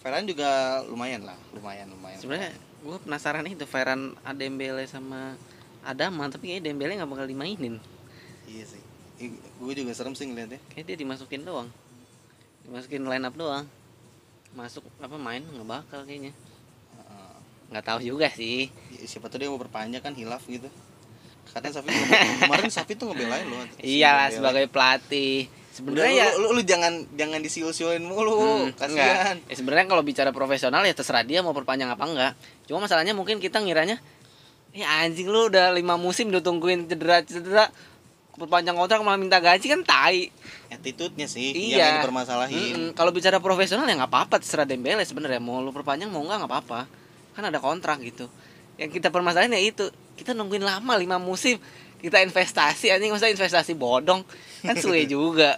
Ferran 0.04 0.28
juga 0.28 0.84
lumayan 0.84 1.24
lah, 1.24 1.38
lumayan 1.56 1.88
lumayan. 1.88 2.20
Sebenarnya 2.20 2.52
gue 2.84 2.96
penasaran 3.00 3.48
itu 3.48 3.64
Ferran 3.64 4.12
Adembele 4.20 4.84
sama 4.84 5.40
Adama, 5.80 6.28
tapi 6.28 6.52
kayaknya 6.52 6.70
Dembele 6.70 7.00
nggak 7.00 7.10
bakal 7.10 7.26
dimainin. 7.28 7.80
iya 8.44 8.64
sih. 8.68 8.80
Gue 9.56 9.72
juga 9.72 9.96
serem 9.96 10.12
sih 10.12 10.28
ngeliatnya. 10.28 10.60
Kayak 10.72 10.84
dia 10.92 10.96
dimasukin 11.00 11.48
doang. 11.48 11.68
Dimasukin 12.68 13.08
line 13.08 13.24
up 13.24 13.34
doang. 13.36 13.64
Masuk 14.52 14.84
apa 15.00 15.16
main 15.16 15.40
nggak 15.40 15.68
bakal 15.68 16.04
kayaknya. 16.04 16.36
Nggak 17.72 17.84
tahu 17.88 18.00
juga 18.04 18.28
sih. 18.30 18.68
Ya, 18.92 19.08
siapa 19.08 19.32
tuh 19.32 19.40
dia 19.40 19.48
mau 19.48 19.58
berpanjang 19.58 20.04
kan 20.04 20.12
hilaf 20.12 20.44
gitu. 20.44 20.68
Katanya 21.48 21.80
Safi 21.80 21.90
kemarin 22.44 22.70
Safi 22.70 22.92
tuh 22.94 23.10
ngebelain 23.10 23.48
loh. 23.48 23.64
Iyalah 23.82 24.28
sebagai 24.30 24.68
pelatih. 24.68 25.48
Sebenarnya 25.74 26.06
lu, 26.06 26.14
ya 26.14 26.26
lu, 26.38 26.48
lu 26.54 26.62
jangan 26.62 26.92
jangan 27.12 27.40
disiul-siulin 27.40 28.00
mulu, 28.00 28.38
Hmm, 28.38 28.70
kasihan. 28.72 29.34
enggak. 29.34 29.50
Ya, 29.50 29.54
sebenarnya 29.54 29.86
kalau 29.86 30.00
bicara 30.00 30.30
profesional 30.30 30.80
ya 30.80 30.94
terserah 30.94 31.20
dia 31.20 31.42
mau 31.42 31.50
perpanjang 31.50 31.88
apa 31.88 32.04
enggak. 32.04 32.32
Cuma 32.64 32.78
masalahnya 32.80 33.10
mungkin 33.10 33.36
kita 33.36 33.58
ngiranya 33.58 33.98
ya 34.70 34.86
anjing 35.00 35.26
lu 35.26 35.46
udah 35.48 35.70
lima 35.70 35.94
musim 35.94 36.30
udah 36.30 36.40
tungguin 36.40 36.86
cedera 36.86 37.22
cedera 37.22 37.70
perpanjang 38.32 38.74
kontrak 38.74 38.98
malah 39.00 39.14
minta 39.14 39.38
gaji 39.38 39.62
kan 39.64 39.82
tai 39.82 40.34
attitude-nya 40.68 41.26
sih 41.26 41.54
Iya. 41.70 41.78
yang 41.78 41.94
dipermasalahin 42.00 42.74
Mm-mm. 42.74 42.90
kalau 42.92 43.10
bicara 43.10 43.38
profesional 43.38 43.86
ya 43.86 43.94
nggak 43.94 44.10
apa-apa 44.10 44.42
terserah 44.42 44.66
Dembele 44.66 45.02
sebenarnya 45.02 45.38
mau 45.38 45.58
lu 45.58 45.70
perpanjang 45.70 46.10
mau 46.10 46.18
nggak 46.20 46.38
nggak 46.40 46.50
apa-apa 46.50 46.80
kan 47.30 47.42
ada 47.44 47.58
kontrak 47.58 48.02
gitu 48.02 48.26
yang 48.74 48.90
kita 48.90 49.08
permasalahin 49.08 49.54
ya 49.54 49.62
itu 49.62 49.86
kita 50.14 50.34
nungguin 50.34 50.62
lama 50.62 50.98
lima 50.98 51.16
musim 51.16 51.54
kita 52.04 52.20
investasi 52.20 52.92
anjing 52.92 53.08
masa 53.08 53.32
investasi 53.32 53.72
bodong. 53.72 54.20
Kan 54.60 54.76
suwe 54.76 55.08
juga. 55.16 55.56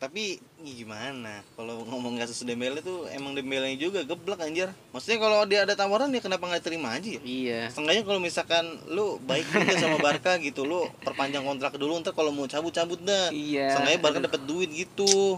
Tapi 0.00 0.40
gimana? 0.64 1.44
Kalau 1.52 1.84
ngomong 1.84 2.16
kasus 2.16 2.40
Dembele 2.48 2.80
tuh 2.80 3.04
emang 3.12 3.36
Dembele 3.36 3.76
juga 3.76 4.00
geblek 4.00 4.40
anjir. 4.40 4.72
Maksudnya 4.96 5.20
kalau 5.20 5.44
dia 5.44 5.68
ada 5.68 5.76
tawaran 5.76 6.08
ya 6.08 6.24
kenapa 6.24 6.48
nggak 6.48 6.64
terima 6.64 6.96
aja? 6.96 7.04
Ya 7.04 7.20
iya. 7.20 7.60
Setengahnya 7.68 8.08
kalau 8.08 8.16
misalkan 8.16 8.64
lu 8.88 9.20
baik 9.28 9.44
juga 9.52 9.76
sama 9.76 10.00
Barca 10.00 10.40
gitu 10.40 10.64
lu 10.64 10.88
perpanjang 11.04 11.44
kontrak 11.44 11.76
dulu 11.76 12.00
ntar 12.00 12.16
kalau 12.16 12.32
mau 12.32 12.48
cabut 12.48 12.72
cabut 12.72 12.96
dah. 13.04 13.28
Iya. 13.28 13.76
Setengahnya 13.76 14.00
Barca 14.00 14.18
dapat 14.24 14.40
duit 14.48 14.72
gitu. 14.72 15.36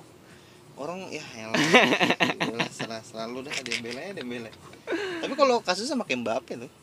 Orang 0.78 1.10
ya 1.10 1.26
elah 1.36 1.58
selalu 3.10 3.50
dah 3.50 3.54
Dembele 3.66 4.14
Dembele. 4.14 4.50
Tapi 5.26 5.34
kalau 5.34 5.58
kasusnya 5.58 5.98
sama 5.98 6.06
kayak 6.06 6.22
Mbappe 6.22 6.54
tuh 6.66 6.81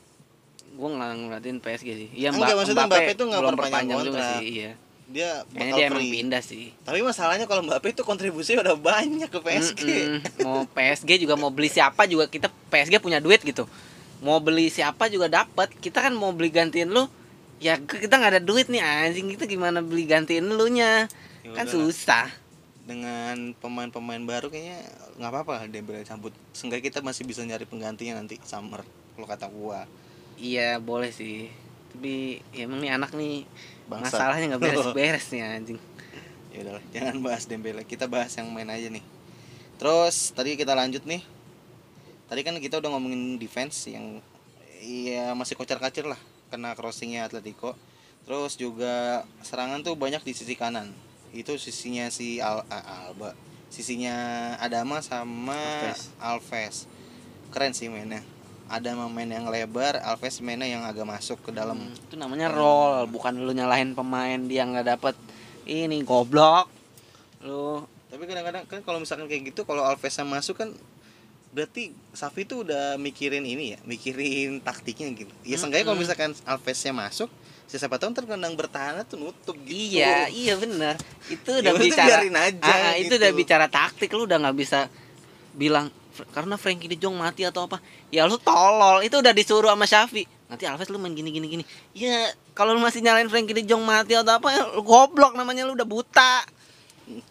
gue 0.79 0.89
nggak 0.89 1.11
ngeliatin 1.19 1.57
PSG 1.59 1.89
sih. 1.91 2.09
Iya 2.15 2.31
Enggak, 2.31 2.55
Mba- 2.55 2.57
maksudnya 2.63 2.87
Mbappe 2.87 3.11
tuh 3.13 3.25
nggak 3.27 3.41
perpanjang 3.51 3.99
juga 3.99 4.19
sih 4.39 4.45
iya. 4.47 4.71
Dia 5.09 5.41
kayaknya 5.49 5.73
bakal 5.73 5.75
dia 5.75 5.87
emang 5.89 5.99
free. 5.99 6.13
pindah 6.15 6.41
sih. 6.45 6.65
Tapi 6.85 6.99
masalahnya 7.03 7.45
kalau 7.49 7.61
Mbappe 7.65 7.87
itu 7.91 8.03
kontribusinya 8.07 8.63
udah 8.63 8.77
banyak 8.79 9.27
ke 9.27 9.39
PSG 9.43 9.81
mau 10.45 10.63
PSG 10.65 11.09
juga 11.19 11.35
mau 11.35 11.51
beli 11.51 11.67
siapa 11.67 12.07
juga 12.07 12.31
kita 12.31 12.47
PSG 12.71 13.03
punya 13.03 13.19
duit 13.19 13.43
gitu. 13.43 13.67
Mau 14.23 14.39
beli 14.39 14.71
siapa 14.71 15.11
juga 15.11 15.27
dapat 15.27 15.67
kita 15.75 15.99
kan 15.99 16.15
mau 16.15 16.31
beli 16.31 16.47
gantiin 16.47 16.87
lu 16.87 17.11
ya 17.59 17.75
kita 17.75 18.15
nggak 18.15 18.39
ada 18.39 18.41
duit 18.41 18.71
nih 18.71 18.79
anjing. 18.79 19.27
Kita 19.35 19.43
gimana 19.43 19.83
beli 19.83 20.07
gantiin 20.07 20.47
lu 20.47 20.65
nya 20.71 21.11
Ya 21.43 21.55
kan 21.55 21.67
susah. 21.67 22.31
Dengan 22.87 23.51
pemain-pemain 23.59 24.23
baru 24.23 24.47
kayaknya 24.47 24.79
nggak 25.19 25.31
apa-apa 25.35 25.51
lah 25.59 25.63
Dembele 25.67 26.07
cabut. 26.07 26.31
Seenggaknya 26.55 26.85
kita 26.87 26.99
masih 27.03 27.27
bisa 27.27 27.43
nyari 27.43 27.67
penggantinya 27.67 28.21
nanti 28.21 28.39
summer 28.47 28.85
kalau 29.17 29.27
kata 29.27 29.51
gua 29.51 29.83
iya 30.39 30.79
boleh 30.79 31.11
sih. 31.11 31.51
Tapi 31.91 32.39
ya 32.55 32.65
emang 32.65 32.79
nih 32.79 32.91
anak 32.95 33.11
nih 33.13 33.43
Bangsa. 33.91 34.15
masalahnya 34.15 34.55
nggak 34.55 34.63
beres-beres 34.63 35.25
nih 35.35 35.41
anjing. 35.43 35.79
Ya 36.49 36.57
udahlah 36.65 36.83
jangan 36.95 37.15
bahas 37.21 37.43
Dembele. 37.45 37.83
Kita 37.83 38.07
bahas 38.07 38.31
yang 38.39 38.49
main 38.49 38.71
aja 38.71 38.87
nih. 38.87 39.03
Terus 39.77 40.31
tadi 40.31 40.55
kita 40.55 40.73
lanjut 40.73 41.03
nih. 41.03 41.21
Tadi 42.31 42.41
kan 42.41 42.55
kita 42.57 42.79
udah 42.79 42.89
ngomongin 42.95 43.37
defense 43.37 43.91
yang 43.91 44.23
ya 44.81 45.35
masih 45.35 45.59
kocar-kacir 45.59 46.07
lah. 46.07 46.17
Kena 46.49 46.73
crossingnya 46.73 47.27
Atletico. 47.27 47.75
Terus 48.25 48.57
juga 48.57 49.27
serangan 49.45 49.83
tuh 49.83 49.99
banyak 49.99 50.23
di 50.23 50.33
sisi 50.33 50.55
kanan. 50.55 50.95
Itu 51.35 51.59
sisinya 51.61 52.09
si 52.09 52.41
Al 52.41 52.65
Alba. 52.71 53.35
Sisinya 53.69 54.57
Adama 54.57 55.03
sama 55.03 55.57
Alves. 55.85 56.09
Alves. 56.17 56.77
Keren 57.53 57.73
sih 57.73 57.89
mainnya 57.89 58.21
Adama 58.69 59.05
main 59.05 59.27
yang 59.27 59.45
lebar 59.45 59.97
Alves 59.99 60.39
mainnya 60.39 60.65
yang 60.65 60.81
agak 60.81 61.03
masuk 61.03 61.41
ke 61.41 61.49
dalam 61.49 61.75
Hmm, 61.75 61.91
itu 61.91 62.15
namanya 62.15 62.47
roll 62.47 63.05
bukan 63.05 63.35
lu 63.35 63.51
nyalahin 63.51 63.91
pemain 63.91 64.37
dia 64.39 64.63
nggak 64.63 64.85
dapet 64.87 65.15
ini 65.65 66.01
goblok 66.01 66.69
lu 67.41 67.81
tapi 68.07 68.25
kadang-kadang 68.25 68.65
kan 68.65 68.81
kalau 68.81 68.97
misalkan 68.97 69.25
kayak 69.25 69.49
gitu 69.49 69.61
kalau 69.63 69.81
Alvesnya 69.81 70.23
masuk 70.23 70.57
kan 70.57 70.69
berarti 71.49 71.93
Safi 72.09 72.45
tuh 72.45 72.61
udah 72.61 72.95
mikirin 72.95 73.41
ini 73.41 73.73
ya 73.73 73.79
mikirin 73.83 74.61
taktiknya 74.61 75.13
gitu 75.15 75.33
ya 75.41 75.57
seenggaknya 75.57 75.85
kalau 75.85 75.97
Mm-mm. 75.97 76.05
misalkan 76.05 76.31
Alvesnya 76.45 76.89
masuk 76.91 77.29
siapa 77.67 77.97
tahu 77.97 78.09
ntar 78.09 78.25
kandang 78.25 78.53
bertahan 78.53 79.05
tuh 79.05 79.17
nutup 79.19 79.53
gitu 79.61 79.93
Iya, 79.93 80.25
iya 80.25 80.57
benar. 80.57 80.97
Itu 81.25 81.53
Ya 81.61 81.69
udah 81.69 81.71
udah 81.71 81.85
bicara 81.85 82.17
aja 82.17 82.65
Ah, 82.65 82.77
ah, 82.81 82.93
itu 82.97 83.13
gitu. 83.13 83.21
udah 83.21 83.31
bicara 83.31 83.65
taktik 83.69 84.09
lu 84.09 84.25
udah 84.25 84.41
nggak 84.41 84.57
bisa 84.57 84.89
bilang 85.53 85.85
"Fr- 85.85 85.98
karena 86.29 86.55
Frankie 86.55 86.87
De 86.87 86.95
Jong 86.95 87.13
mati 87.13 87.43
atau 87.43 87.65
apa. 87.65 87.77
Ya 88.09 88.23
lu 88.23 88.35
tolol, 88.35 89.01
itu 89.01 89.15
udah 89.15 89.31
disuruh 89.31 89.69
sama 89.69 89.83
Syafi. 89.83 90.23
Nanti 90.45 90.65
Alves 90.65 90.87
lu 90.87 90.97
main 90.97 91.11
gini 91.11 91.29
gini 91.29 91.47
gini. 91.47 91.63
Ya, 91.91 92.25
kalau 92.51 92.73
lu 92.73 92.79
masih 92.79 92.99
nyalain 92.99 93.27
Frankie 93.27 93.53
De 93.53 93.61
Jong 93.61 93.81
mati 93.81 94.13
atau 94.13 94.33
apa, 94.33 94.49
ya 94.49 94.63
lu 94.69 94.81
goblok 94.81 95.33
namanya 95.33 95.63
lu 95.63 95.73
udah 95.73 95.85
buta. 95.85 96.43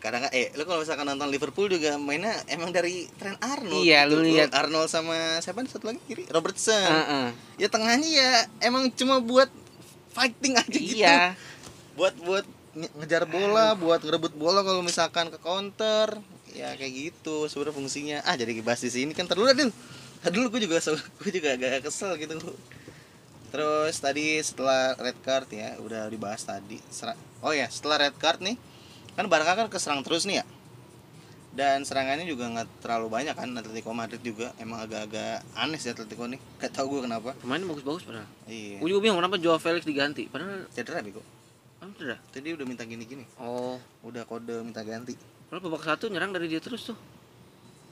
kadang 0.02 0.26
eh 0.34 0.50
lu 0.52 0.66
kalau 0.66 0.82
misalkan 0.82 1.06
nonton 1.06 1.30
Liverpool 1.30 1.70
juga 1.70 1.94
mainnya 1.94 2.34
emang 2.46 2.74
dari 2.74 3.06
Trent 3.14 3.38
Arnold 3.38 3.78
Iya, 3.78 4.10
lu 4.10 4.18
lihat. 4.18 4.50
Arnold 4.50 4.90
sama 4.90 5.14
siapa 5.38 5.62
satu 5.64 5.86
lagi 5.86 6.02
kiri 6.02 6.26
Robertson 6.26 6.74
Heeh. 6.82 7.26
ya 7.56 7.70
tengahnya 7.70 8.10
ya 8.10 8.30
emang 8.60 8.90
cuma 8.90 9.22
buat 9.22 9.46
fighting 10.10 10.58
aja 10.58 10.66
gitu 10.74 10.98
Iya. 10.98 11.38
buat 11.94 12.10
buat 12.18 12.42
nge- 12.74 12.90
ngejar 12.92 13.22
bola, 13.26 13.78
buat 13.78 14.02
ngerebut 14.02 14.34
bola 14.34 14.62
kalau 14.62 14.82
misalkan 14.82 15.30
ke 15.30 15.38
counter, 15.38 16.10
ya 16.58 16.74
kayak 16.74 16.92
gitu 17.14 17.46
sebenarnya 17.46 17.76
fungsinya. 17.78 18.18
Ah 18.26 18.34
jadi 18.34 18.58
bahas 18.66 18.82
di 18.82 18.90
sini 18.90 19.14
kan 19.14 19.30
terlalu 19.30 19.54
dulu. 19.54 19.70
Dulu 20.18 20.46
gue 20.58 20.60
juga 20.66 20.82
gue 21.22 21.30
juga 21.30 21.54
agak 21.54 21.86
kesel 21.86 22.18
gitu. 22.18 22.34
Terus 23.48 23.94
tadi 23.96 24.42
setelah 24.42 24.98
red 24.98 25.16
card 25.22 25.48
ya 25.54 25.78
udah 25.78 26.10
dibahas 26.10 26.42
tadi. 26.42 26.82
Oh 27.40 27.54
ya 27.54 27.70
setelah 27.70 28.10
red 28.10 28.16
card 28.18 28.42
nih 28.42 28.58
kan 29.14 29.30
Barca 29.30 29.54
kan 29.54 29.70
keserang 29.70 30.02
terus 30.02 30.26
nih 30.26 30.42
ya. 30.42 30.46
Dan 31.48 31.82
serangannya 31.82 32.22
juga 32.28 32.46
nggak 32.50 32.86
terlalu 32.86 33.08
banyak 33.10 33.34
kan 33.34 33.50
Atletico 33.50 33.90
Madrid 33.90 34.22
juga 34.22 34.54
emang 34.62 34.78
agak-agak 34.84 35.42
aneh 35.58 35.78
sih 35.80 35.90
Atletico 35.90 36.28
nih. 36.28 36.38
Gak 36.62 36.70
tau 36.70 36.86
gue 36.86 37.02
kenapa. 37.02 37.34
Pemainnya 37.40 37.66
bagus-bagus 37.66 38.06
padahal. 38.06 38.28
Iya. 38.46 38.78
Gue 38.78 38.88
juga 38.94 39.00
bingung 39.02 39.18
kenapa 39.18 39.42
Joao 39.42 39.58
Felix 39.58 39.82
diganti. 39.82 40.30
Padahal 40.30 40.70
Cedera 40.70 41.02
bego. 41.02 41.22
kan 41.78 41.90
udah. 41.94 42.18
Tadi 42.30 42.54
udah 42.54 42.66
minta 42.66 42.82
gini-gini. 42.86 43.22
Oh, 43.42 43.78
Udah 44.06 44.22
kode 44.26 44.62
minta 44.62 44.82
ganti. 44.86 45.14
Kalau 45.48 45.60
babak 45.62 45.82
satu 45.82 46.06
nyerang 46.06 46.30
dari 46.30 46.46
dia 46.46 46.58
terus 46.58 46.84
tuh. 46.84 46.98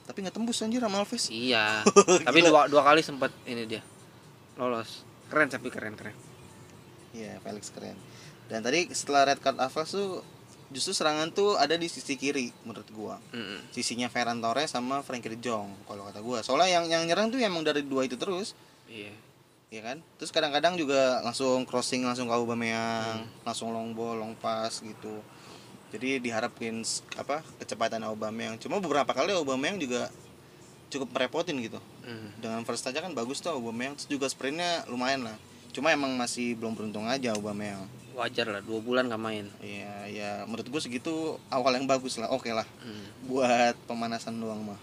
tapi 0.03 0.21
nggak 0.21 0.31
tembus 0.31 0.61
anjir 0.61 0.79
sama 0.79 0.97
Alves 0.97 1.27
Iya. 1.27 1.83
Tapi 2.27 2.39
dua 2.41 2.65
dua 2.65 2.79
kali 2.81 3.01
sempat 3.01 3.27
ini 3.43 3.65
dia 3.65 3.83
lolos. 4.55 5.03
Keren 5.27 5.47
tapi 5.47 5.67
keren 5.67 5.93
keren. 5.93 6.15
iya 7.11 7.35
Felix 7.39 7.67
keren 7.69 7.97
dan 8.45 8.61
tadi 8.61 8.87
setelah 8.89 9.27
red 9.27 9.37
card 9.37 9.57
Alves 9.57 9.89
tuh 9.89 10.23
justru 10.67 10.91
serangan 10.93 11.27
tuh 11.29 11.55
ada 11.55 11.73
di 11.73 11.87
sisi 11.87 12.13
kiri 12.13 12.51
menurut 12.61 12.87
gua 12.89 13.15
Mm-mm. 13.29 13.67
sisinya 13.69 14.07
Ferran 14.07 14.37
Torres 14.37 14.69
sama 14.69 14.99
Frankie 14.99 15.27
De 15.29 15.39
Jong 15.41 15.71
kalau 15.83 16.03
kata 16.03 16.19
gua 16.19 16.39
soalnya 16.39 16.71
yang 16.73 16.85
yang 16.87 17.03
nyerang 17.03 17.27
tuh 17.27 17.39
emang 17.39 17.61
dari 17.61 17.81
dua 17.81 18.03
itu 18.03 18.15
terus 18.15 18.55
Iya. 18.85 19.11
ya 19.69 19.81
kan 19.81 19.99
terus 20.15 20.29
kadang-kadang 20.29 20.75
juga 20.75 21.19
langsung 21.21 21.63
crossing 21.63 22.01
langsung 22.01 22.25
ke 22.25 22.33
Aubameyang 22.33 23.27
langsung 23.43 23.69
long 23.69 23.91
ball 23.91 24.15
long 24.15 24.31
pass 24.33 24.79
gitu 24.79 25.19
jadi 25.91 26.19
diharapin 26.19 26.83
apa 27.15 27.39
kecepatan 27.63 28.03
Aubameyang 28.03 28.59
cuma 28.59 28.83
beberapa 28.83 29.07
kali 29.15 29.31
Aubameyang 29.31 29.79
juga 29.79 30.11
cukup 30.87 31.11
merepotin 31.11 31.59
gitu. 31.59 31.79
Mm. 32.07 32.39
dengan 32.39 32.61
first 32.63 32.87
aja 32.87 33.03
kan 33.03 33.11
bagus 33.11 33.43
tuh 33.43 33.51
Aubameyang 33.51 33.99
terus 33.99 34.07
juga 34.07 34.27
sprintnya 34.31 34.87
lumayan 34.87 35.27
lah. 35.27 35.35
Cuma 35.75 35.93
emang 35.93 36.15
masih 36.15 36.57
belum 36.57 36.73
beruntung 36.73 37.05
aja 37.05 37.35
Aubameyang 37.35 37.85
Wajar 38.17 38.49
lah 38.49 38.65
dua 38.65 38.81
bulan 38.81 39.05
gak 39.11 39.21
main. 39.21 39.45
ya 39.61 40.09
ya 40.09 40.31
menurut 40.49 40.65
gue 40.65 40.81
segitu 40.81 41.37
awal 41.53 41.77
yang 41.77 41.85
bagus 41.85 42.17
lah 42.17 42.31
oke 42.31 42.49
lah. 42.49 42.65
Mm. 42.81 43.05
buat 43.29 43.75
pemanasan 43.85 44.39
doang 44.39 44.63
mah. 44.63 44.79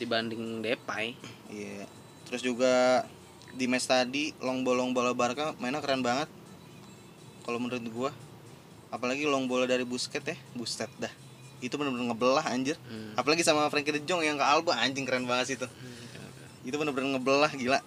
Dibanding 0.00 0.64
Depay. 0.64 1.16
iya. 1.52 1.84
Terus 2.28 2.40
juga 2.40 3.04
di 3.54 3.66
match 3.70 3.86
tadi 3.86 4.34
long 4.42 4.66
ball 4.66 4.78
long 4.78 4.90
bola 4.94 5.12
Barca 5.12 5.52
mainnya 5.58 5.82
keren 5.82 6.00
banget. 6.06 6.30
Kalau 7.44 7.58
menurut 7.60 7.84
gua 7.92 8.10
apalagi 8.94 9.26
long 9.26 9.50
bola 9.50 9.66
dari 9.66 9.82
Busquets 9.82 10.22
ya. 10.22 10.36
Busquets 10.54 10.94
dah. 11.02 11.10
Itu 11.58 11.74
bener-bener 11.74 12.14
ngebelah 12.14 12.46
anjir. 12.46 12.78
Mm. 12.86 13.18
apalagi 13.18 13.42
sama 13.42 13.66
Frankie 13.66 13.90
De 13.90 14.00
Jong 14.06 14.22
yang 14.22 14.38
ke 14.38 14.46
Alba 14.46 14.78
anjing 14.78 15.02
keren 15.02 15.26
banget 15.26 15.46
sih 15.50 15.56
itu. 15.58 15.66
Itu 16.62 16.78
bener-bener 16.78 17.18
ngebelah 17.18 17.50
gila. 17.52 17.82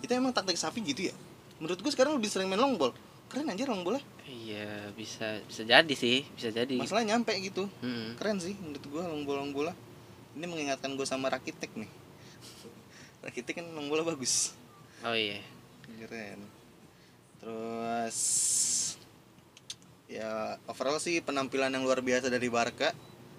Itu 0.00 0.14
emang 0.14 0.30
taktik 0.30 0.54
sapi 0.54 0.86
gitu 0.86 1.10
ya? 1.10 1.14
Menurut 1.58 1.82
gue 1.82 1.90
sekarang 1.90 2.14
lebih 2.14 2.30
sering 2.30 2.46
main 2.46 2.62
long 2.62 2.78
ball. 2.78 2.94
Keren 3.26 3.50
anjir 3.50 3.66
long 3.66 3.82
bola 3.82 3.98
Iya 4.22 4.94
bisa 4.94 5.42
bisa 5.50 5.66
jadi 5.66 5.94
sih 5.98 6.22
bisa 6.38 6.54
jadi. 6.54 6.78
masalah 6.78 7.02
nyampe 7.02 7.34
gitu. 7.42 7.66
Mm. 7.82 8.14
keren 8.14 8.38
sih 8.38 8.54
menurut 8.54 8.84
gue 8.86 9.02
long 9.02 9.22
bola 9.26 9.38
long 9.42 9.52
bola 9.54 9.72
ini 10.38 10.46
mengingatkan 10.46 10.94
gue 10.94 11.06
sama 11.08 11.26
Rakitic 11.26 11.74
nih. 11.74 11.90
Rakitic 13.26 13.58
kan 13.58 13.66
long 13.74 13.90
bola 13.90 14.06
bagus. 14.06 14.54
Oh 15.02 15.14
iya. 15.14 15.42
keren. 16.06 16.38
Terus 17.42 18.18
ya 20.06 20.30
overall 20.64 20.96
sih 20.96 21.18
penampilan 21.18 21.68
yang 21.68 21.82
luar 21.82 21.98
biasa 21.98 22.26
dari 22.26 22.46
Barca 22.46 22.94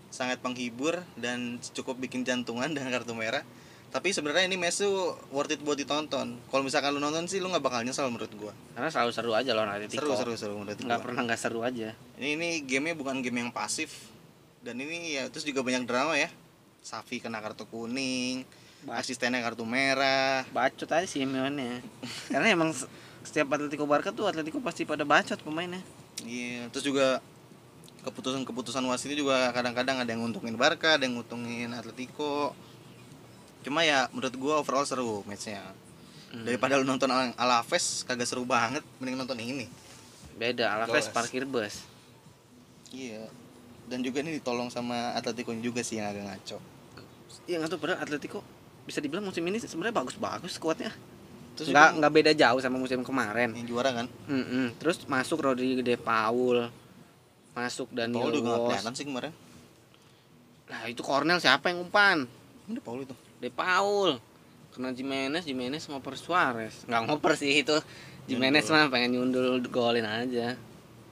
sangat 0.08 0.40
menghibur 0.40 1.00
dan 1.16 1.60
cukup 1.74 1.96
bikin 1.98 2.24
jantungan 2.24 2.68
dengan 2.68 2.92
kartu 2.92 3.12
merah 3.12 3.44
tapi 3.88 4.12
sebenarnya 4.12 4.46
ini 4.46 4.60
match 4.60 4.84
tuh 4.84 5.16
worth 5.32 5.48
it 5.50 5.64
buat 5.64 5.76
ditonton 5.76 6.36
kalau 6.46 6.60
misalkan 6.62 6.92
lu 6.92 7.00
nonton 7.00 7.24
sih 7.26 7.40
lu 7.40 7.48
nggak 7.48 7.64
bakal 7.64 7.80
nyesal 7.82 8.08
menurut 8.08 8.32
gua 8.36 8.52
Karena 8.74 8.92
selalu 8.92 9.12
seru 9.12 9.32
aja 9.32 9.52
lawan 9.52 9.72
Atletico. 9.72 10.04
seru 10.04 10.12
seru 10.14 10.34
seru 10.36 10.54
menurut 10.58 10.76
Nggak 10.78 11.02
pernah 11.02 11.22
nggak 11.24 11.40
seru 11.40 11.64
aja. 11.64 11.96
ini 12.18 12.36
ini 12.36 12.50
gamenya 12.62 12.96
bukan 12.96 13.20
game 13.20 13.40
yang 13.40 13.52
pasif 13.52 14.12
dan 14.60 14.76
ini 14.76 15.16
ya 15.16 15.32
terus 15.32 15.44
juga 15.44 15.64
banyak 15.64 15.88
drama 15.88 16.16
ya 16.16 16.28
Safi 16.78 17.20
kena 17.20 17.40
kartu 17.40 17.64
kuning 17.64 18.44
asistennya 18.86 19.40
kartu 19.40 19.64
merah 19.64 20.44
Bacot 20.50 20.88
aja 20.90 21.04
sih 21.04 21.20
Simeone. 21.20 21.80
Karena 22.32 22.48
emang 22.50 22.72
se- 22.72 22.88
setiap 23.24 23.48
Atletico 23.50 23.84
Barca 23.84 24.12
tuh 24.12 24.24
Atletico 24.26 24.60
pasti 24.60 24.84
pada 24.84 25.04
bacot 25.04 25.36
pemainnya. 25.38 25.80
Iya, 26.26 26.72
terus 26.74 26.86
juga 26.88 27.20
keputusan-keputusan 28.02 28.82
wasit 28.88 29.12
itu 29.12 29.28
juga 29.28 29.52
kadang-kadang 29.52 30.00
ada 30.02 30.10
yang 30.10 30.24
nguntungin 30.24 30.56
Barca, 30.56 30.96
ada 30.96 31.04
yang 31.04 31.20
nguntungin 31.20 31.76
Atletico. 31.76 32.56
Cuma 33.62 33.84
ya 33.84 34.08
menurut 34.16 34.34
gua 34.40 34.54
overall 34.64 34.88
seru 34.88 35.22
matchnya. 35.28 35.62
Hmm. 36.32 36.44
Daripada 36.48 36.80
lu 36.80 36.88
nonton 36.88 37.12
Al- 37.12 37.36
Alaves 37.36 38.08
kagak 38.08 38.28
seru 38.28 38.48
banget, 38.48 38.84
mending 39.00 39.20
nonton 39.20 39.38
ini. 39.40 39.68
beda 40.38 40.70
Alaves 40.70 41.10
Goles. 41.10 41.16
parkir 41.18 41.50
bus 41.50 41.82
Iya. 42.94 43.26
Dan 43.90 44.06
juga 44.06 44.22
ini 44.22 44.38
ditolong 44.38 44.70
sama 44.70 45.18
Atletico 45.18 45.50
juga 45.58 45.82
sih 45.82 45.98
yang 45.98 46.14
agak 46.14 46.30
ngaco. 46.30 46.58
Iya 47.50 47.58
nggak 47.58 47.74
tahu 47.74 47.80
padahal 47.82 48.06
Atletico 48.06 48.46
bisa 48.86 49.02
dibilang 49.02 49.26
musim 49.26 49.42
ini 49.50 49.58
sebenarnya 49.58 49.98
bagus-bagus 49.98 50.62
skuadnya. 50.62 50.94
Terus 51.58 51.74
Nggak 51.74 51.90
nggak 51.98 52.14
beda 52.14 52.32
jauh 52.38 52.60
sama 52.62 52.78
musim 52.78 53.02
kemarin. 53.02 53.50
yang 53.58 53.66
juara 53.66 53.90
kan. 53.90 54.06
Mm-mm. 54.30 54.78
Terus 54.78 55.02
masuk 55.10 55.42
Rodrigo 55.42 55.82
De 55.82 55.98
Paul, 55.98 56.70
masuk 57.52 57.90
Daniel 57.90 58.30
Paul 58.30 58.32
juga 58.32 58.54
kelihatan 58.64 58.94
sih 58.94 59.04
kemarin. 59.04 59.34
Nah 60.70 60.86
itu 60.86 61.02
Cornell 61.02 61.42
siapa 61.42 61.74
yang 61.74 61.82
umpan? 61.82 62.30
Ini 62.70 62.78
Paul 62.78 63.04
itu. 63.04 63.16
De 63.42 63.50
Paul. 63.50 64.22
Kena 64.70 64.94
Jimenez, 64.94 65.42
Jimenez 65.42 65.90
ngoper 65.90 66.14
Suarez. 66.14 66.86
Nggak 66.86 67.02
ngoper 67.10 67.34
sih 67.34 67.66
itu. 67.66 67.74
Jimenez 68.30 68.70
mah 68.70 68.92
pengen 68.94 69.18
nyundul 69.18 69.58
golin 69.72 70.06
aja. 70.06 70.54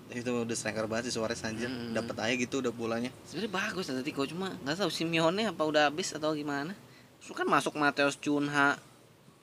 Itu 0.06 0.46
udah 0.46 0.54
striker 0.54 0.86
banget 0.86 1.10
sih 1.10 1.18
Suarez 1.18 1.42
anjir. 1.42 1.66
Hmm. 1.66 1.96
Dapat 1.96 2.14
aja 2.22 2.34
gitu 2.38 2.62
udah 2.62 2.70
bolanya. 2.70 3.10
Sebenarnya 3.26 3.50
bagus 3.50 3.90
Atletico 3.90 4.22
cuma 4.30 4.54
nggak 4.62 4.78
tahu 4.78 4.92
Simeone 4.94 5.50
apa 5.50 5.66
udah 5.66 5.90
habis 5.90 6.14
atau 6.14 6.38
gimana. 6.38 6.78
Terus 7.18 7.34
kan 7.34 7.50
masuk 7.50 7.74
Mateus 7.80 8.14
Cunha. 8.22 8.78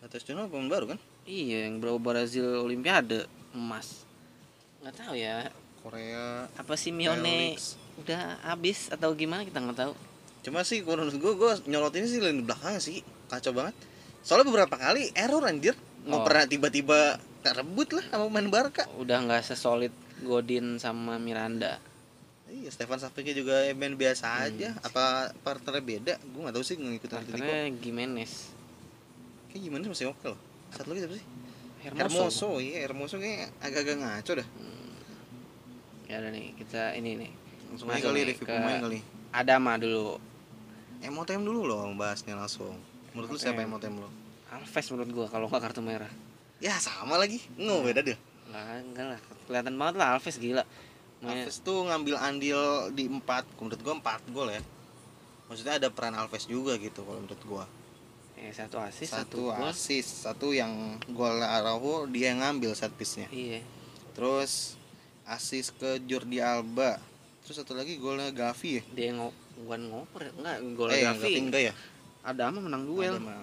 Atas 0.02 0.26
Cuna 0.26 0.50
pemain 0.50 0.66
baru 0.68 0.84
kan? 0.90 0.98
Iya 1.22 1.70
yang 1.70 1.78
bawa 1.78 1.98
Brazil 1.98 2.58
Olimpiade 2.58 3.24
emas. 3.54 4.02
Nggak 4.82 4.94
tahu 4.98 5.14
ya 5.14 5.46
Korea. 5.78 6.46
apa 6.52 6.74
Simeone 6.74 7.54
Felix. 7.54 7.74
udah 7.98 8.38
habis 8.44 8.90
atau 8.90 9.14
gimana 9.14 9.46
kita 9.46 9.58
nggak 9.58 9.78
tahu. 9.78 9.94
Cuma 10.42 10.62
sih 10.62 10.82
menurut 10.82 11.14
gue, 11.14 11.32
gue 11.32 11.52
nyolot 11.66 11.94
ini 11.94 12.06
sih 12.06 12.18
lini 12.18 12.42
belakang 12.42 12.78
sih 12.78 12.98
kacau 13.26 13.54
banget. 13.54 13.74
Soalnya 14.20 14.46
beberapa 14.46 14.74
kali 14.74 15.14
error 15.14 15.42
anjir. 15.42 15.78
Mau 16.02 16.18
Oh. 16.18 16.26
pernah 16.26 16.46
tiba-tiba 16.46 17.14
rebut 17.44 17.94
lah 17.94 18.02
sama 18.10 18.26
main 18.26 18.50
Barca. 18.50 18.90
Udah 18.98 19.22
nggak 19.22 19.42
sesolid 19.44 19.94
Godin 20.20 20.78
sama 20.78 21.14
Miranda. 21.16 21.78
Iya, 22.46 22.68
Stefan 22.68 22.98
Sapic 22.98 23.24
juga 23.32 23.64
main 23.72 23.94
biasa 23.96 24.44
aja. 24.44 24.74
Apa 24.82 25.30
partnernya 25.40 25.80
beda? 25.80 26.14
Gue 26.20 26.44
gak 26.44 26.52
tahu 26.52 26.60
sih 26.60 26.76
ngikutin. 26.76 27.16
Partnernya 27.16 27.72
Gimenez. 27.80 28.51
Kayak 29.52 29.62
gimana 29.62 29.82
sih 29.82 29.92
masih 29.92 30.06
oke 30.08 30.24
loh. 30.26 30.40
Satu 30.70 30.88
lagi 30.88 31.00
siapa 31.04 31.14
sih? 31.14 31.26
Hermoso. 31.82 32.00
Hermoso. 32.00 32.48
Iya, 32.58 32.78
Hermoso 32.82 33.14
kayak 33.18 33.52
agak-agak 33.60 33.96
ngaco 33.98 34.32
dah. 34.34 34.48
Ya 36.08 36.16
udah 36.18 36.30
nih 36.30 36.46
kita 36.56 36.82
ini 36.94 37.10
nih. 37.18 37.30
Langsung 37.68 37.88
aja 37.88 38.00
kali 38.02 38.20
review 38.26 38.44
ke- 38.44 38.52
pemain 38.52 38.80
kali. 38.80 38.98
Adama 39.30 39.76
dulu. 39.76 40.16
Emotem 41.00 41.40
dulu 41.42 41.64
loh 41.64 41.84
bahasnya 41.92 42.32
langsung. 42.32 42.76
Menurut 43.12 43.28
lu 43.28 43.38
siapa 43.38 43.60
Emotem 43.60 43.96
lo? 43.98 44.08
Alves 44.48 44.86
menurut 44.88 45.10
gua 45.10 45.26
kalau 45.28 45.48
nggak 45.48 45.62
kartu 45.62 45.80
merah. 45.80 46.12
Ya 46.58 46.76
sama 46.78 47.16
lagi. 47.16 47.40
Nggak 47.54 47.80
beda 47.82 48.00
deh. 48.02 48.18
Nggak 48.46 48.64
enggak 48.82 49.06
lah. 49.10 49.20
Kelihatan 49.44 49.74
banget 49.74 49.94
lah 49.96 50.08
Alves 50.14 50.36
gila. 50.38 50.64
Main- 51.20 51.44
Alves 51.44 51.60
tuh 51.60 51.82
ngambil 51.82 52.16
andil 52.18 52.60
di 52.90 53.06
4 53.06 53.20
menurut 53.56 53.80
gua 53.80 53.94
4 53.96 54.26
gol 54.28 54.48
ya 54.48 54.58
maksudnya 55.46 55.76
ada 55.76 55.86
peran 55.86 56.16
Alves 56.16 56.48
juga 56.48 56.74
gitu 56.76 57.04
kalau 57.04 57.20
menurut 57.20 57.42
gua 57.44 57.64
eh, 58.42 58.50
satu 58.50 58.76
asis, 58.76 59.08
satu 59.08 59.48
satu, 59.48 59.62
asis 59.64 60.06
satu 60.26 60.46
yang 60.50 60.70
gol 61.08 61.38
Araujo 61.38 62.04
dia 62.06 62.30
yang 62.30 62.42
ngambil 62.42 62.74
set 62.74 62.90
piece-nya 62.92 63.30
Iya. 63.30 63.62
terus 64.12 64.74
asis 65.24 65.70
ke 65.70 66.02
Jordi 66.02 66.38
Alba 66.38 66.98
terus 67.40 67.56
satu 67.56 67.72
lagi 67.72 67.96
golnya 67.96 68.28
Gavi 68.28 68.70
ya 68.72 68.82
Dia 68.92 69.08
ngo 69.12 69.30
bukan 69.60 69.80
ngoper 69.88 70.20
ya? 70.24 70.32
enggak 70.34 70.56
gol 70.74 70.88
eh 70.88 71.00
Gavi. 71.00 71.18
Gavi 71.20 71.32
enggak 71.40 71.62
ya 71.62 71.74
Adama 72.22 72.58
menang 72.60 72.82
duel. 72.84 73.18
Ada 73.18 73.34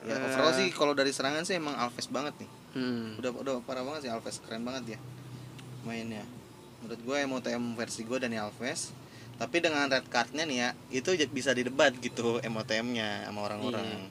eh, 0.00 0.06
ya 0.06 0.14
Eh. 0.14 0.24
overall 0.24 0.52
sih 0.52 0.68
kalau 0.70 0.90
dari 0.92 1.10
serangan 1.10 1.42
sih 1.42 1.54
emang 1.54 1.74
Alves 1.74 2.06
banget 2.06 2.34
nih 2.38 2.50
Hmm. 2.68 3.16
udah 3.16 3.32
udah 3.32 3.54
parah 3.60 3.80
banget 3.80 4.06
sih 4.06 4.10
Alves 4.10 4.38
keren 4.38 4.60
banget 4.60 4.94
ya 4.94 4.98
mainnya 5.80 6.22
menurut 6.78 7.00
gue 7.00 7.16
MOTM 7.24 7.74
versi 7.74 8.02
gue 8.02 8.14
Dani 8.14 8.36
Alves 8.36 8.92
tapi 9.38 9.62
dengan 9.62 9.86
red 9.86 10.02
cardnya 10.10 10.42
nih 10.42 10.58
ya 10.58 10.68
itu 10.92 11.10
bisa 11.30 11.54
didebat 11.54 11.94
gitu 11.98 12.42
MOTM-nya 12.42 13.24
sama 13.24 13.46
orang-orang 13.46 13.86
Iya. 13.86 14.06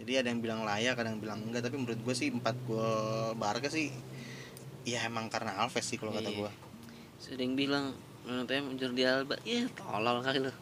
jadi 0.00 0.12
ada 0.24 0.28
yang 0.32 0.40
bilang 0.40 0.60
layak 0.64 0.96
ada 0.96 1.12
yang 1.12 1.20
bilang 1.20 1.40
enggak 1.44 1.68
tapi 1.68 1.76
menurut 1.76 2.00
gue 2.00 2.14
sih 2.16 2.32
4 2.32 2.40
gol 2.64 3.36
Barca 3.36 3.68
sih 3.68 3.92
ya 4.82 5.04
emang 5.04 5.28
karena 5.28 5.60
Alves 5.60 5.84
sih 5.84 6.00
kalau 6.00 6.10
kata 6.10 6.32
Iya. 6.32 6.38
gue 6.40 6.50
yang 7.36 7.52
bilang 7.52 7.92
menurut 8.26 8.50
Jordi 8.74 9.02
Alba, 9.06 9.38
ya 9.46 9.70
tolol 9.72 10.18
kali 10.18 10.42
lu. 10.42 10.52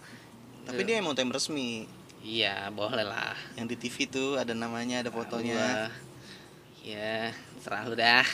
tapi 0.68 0.84
dia 0.84 1.00
MOTM 1.00 1.32
resmi 1.32 1.88
Iya, 2.24 2.72
boleh 2.72 3.04
lah. 3.04 3.36
yang 3.52 3.68
di 3.68 3.76
TV 3.76 4.08
tuh 4.08 4.40
ada 4.40 4.56
namanya 4.56 5.04
ada 5.04 5.12
fotonya 5.12 5.60
Gua, 5.60 5.92
ya, 6.80 7.32
serah 7.60 7.84
lu 7.84 7.92
dah. 7.96 8.24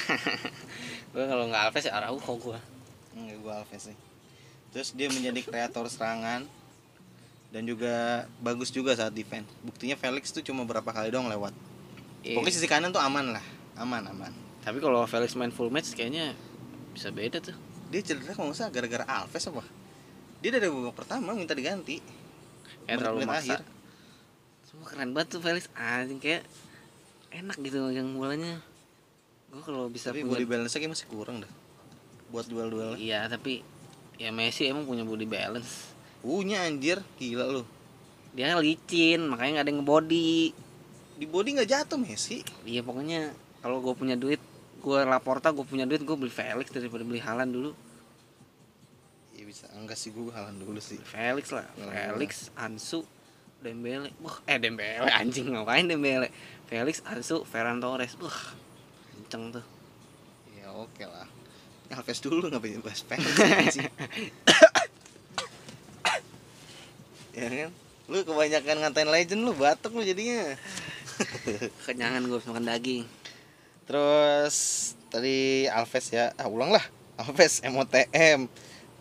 gue 1.15 1.25
kalau 1.27 1.51
nggak 1.51 1.63
Alves 1.71 1.87
ya 1.87 1.99
Araujo 1.99 2.33
gue. 2.39 2.59
enggak 3.19 3.39
gue 3.39 3.53
Alves 3.53 3.83
sih 3.91 4.10
terus 4.71 4.95
dia 4.95 5.11
menjadi 5.11 5.41
kreator 5.47 5.87
serangan. 5.91 6.47
Dan 7.51 7.67
juga 7.67 8.31
bagus 8.39 8.71
juga 8.71 8.95
saat 8.95 9.11
defense 9.11 9.51
buktinya 9.67 9.99
Felix 9.99 10.31
tuh 10.31 10.39
cuma 10.39 10.63
berapa 10.63 10.87
kali 10.87 11.11
doang 11.11 11.27
lewat. 11.27 11.51
Iya. 12.23 12.37
pokoknya 12.39 12.55
sisi 12.55 12.69
kanan 12.71 12.95
tuh 12.95 13.03
aman 13.03 13.35
lah. 13.35 13.45
Aman 13.75 14.07
aman. 14.07 14.31
Tapi 14.63 14.79
kalau 14.79 15.03
Felix 15.11 15.35
main 15.35 15.51
full 15.51 15.73
match 15.73 15.91
kayaknya 15.99 16.37
bisa 16.95 17.11
beda 17.11 17.43
tuh. 17.43 17.57
dia 17.91 18.07
cedera 18.07 18.39
kalau 18.39 18.55
nggak 18.55 18.59
salah 18.63 18.71
gara-gara 18.71 19.03
Alves 19.03 19.51
apa? 19.51 19.67
Dia 20.39 20.55
dari 20.55 20.71
babak 20.71 20.95
pertama 20.95 21.35
minta 21.35 21.59
diganti. 21.59 21.99
Kayak 22.87 23.03
terlalu 23.03 23.27
maksa. 23.27 23.67
Semua 24.71 24.87
keren 24.87 25.11
banget 25.11 25.35
tuh 25.35 25.43
Felix. 25.43 25.67
Anjing 25.75 26.23
kayak 26.23 26.47
enak 27.35 27.59
gitu 27.59 27.91
yang 27.91 28.15
bolanya. 28.15 28.63
Gue 29.51 29.63
kalau 29.67 29.91
bisa 29.91 30.15
tapi 30.15 30.23
punya 30.23 30.39
body 30.39 30.47
balance 30.47 30.79
nya 30.79 30.87
masih 30.87 31.07
kurang 31.11 31.43
dah. 31.43 31.51
Buat 32.31 32.47
duel-duel 32.47 32.95
Iya, 32.95 33.27
tapi 33.27 33.67
ya 34.21 34.29
Messi 34.31 34.69
emang 34.69 34.85
punya 34.85 35.01
body 35.01 35.25
balance. 35.25 35.89
punya 36.21 36.61
anjir 36.63 37.01
gila 37.17 37.49
lu 37.49 37.63
Dia 38.31 38.53
licin, 38.55 39.25
makanya 39.27 39.59
nggak 39.59 39.65
ada 39.65 39.71
yang 39.73 39.81
ngebody. 39.81 40.53
di 41.17 41.25
body 41.25 41.49
nggak 41.57 41.67
jatuh 41.67 41.97
Messi 41.97 42.45
Iya 42.63 42.81
pokoknya 42.81 43.33
kalau 43.59 43.81
gue 43.81 43.93
punya 43.93 44.15
duit, 44.15 44.39
gue 44.79 44.99
Laporta 45.03 45.51
gue 45.51 45.65
punya 45.65 45.85
duit 45.85 46.01
gue 46.01 46.15
beli 46.15 46.29
Felix 46.29 46.69
daripada 46.69 47.03
beli 47.03 47.19
Halan 47.19 47.49
dulu. 47.49 47.73
ya 49.33 49.43
bisa 49.43 49.65
enggak 49.73 49.97
sih 49.97 50.13
gue 50.13 50.29
halan 50.29 50.57
dulu 50.57 50.77
sih 50.79 51.01
Felix 51.01 51.49
lah, 51.49 51.65
Oh. 51.77 51.89
Felix, 51.89 52.53
Ansu, 52.55 53.01
Dembele. 53.59 54.13
Wah, 54.21 54.37
eh 54.45 54.57
Dembele 54.57 55.09
anjing 55.17 55.49
ngapain 55.51 55.85
Dembele? 55.85 56.29
Felix, 56.69 57.01
Ansu, 57.03 57.43
Ferran 57.43 57.81
Torres. 57.81 58.15
Wah, 58.21 58.53
kenceng 59.11 59.49
tuh. 59.51 59.65
ya 60.55 60.69
oke 60.71 61.03
lah 61.03 61.25
Alves 61.91 62.21
dulu 62.23 62.47
bisa 62.49 62.79
bahas 62.83 63.01
Felix 63.03 63.75
sih 63.77 63.87
ya 67.35 67.47
kan 67.47 67.71
lu 68.11 68.27
kebanyakan 68.27 68.77
ngatain 68.83 69.11
legend 69.11 69.43
lu 69.47 69.53
batuk 69.55 69.95
lu 69.95 70.03
jadinya 70.03 70.59
Kenyangan 71.85 72.25
gue 72.25 72.41
makan 72.49 72.65
daging. 72.65 73.05
Terus 73.85 74.57
tadi 75.13 75.69
Alves 75.69 76.09
ya, 76.09 76.33
ah 76.41 76.49
ulang 76.49 76.73
lah. 76.73 76.81
Alves 77.21 77.61
MOTM. 77.61 78.49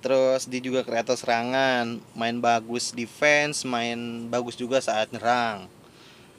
Terus 0.04 0.44
dia 0.48 0.60
juga 0.60 0.84
kreator 0.84 1.16
serangan, 1.16 2.04
main 2.16 2.44
bagus 2.44 2.92
defense, 2.92 3.64
main 3.64 4.28
bagus 4.28 4.60
juga 4.60 4.84
saat 4.84 5.16
nyerang. 5.16 5.72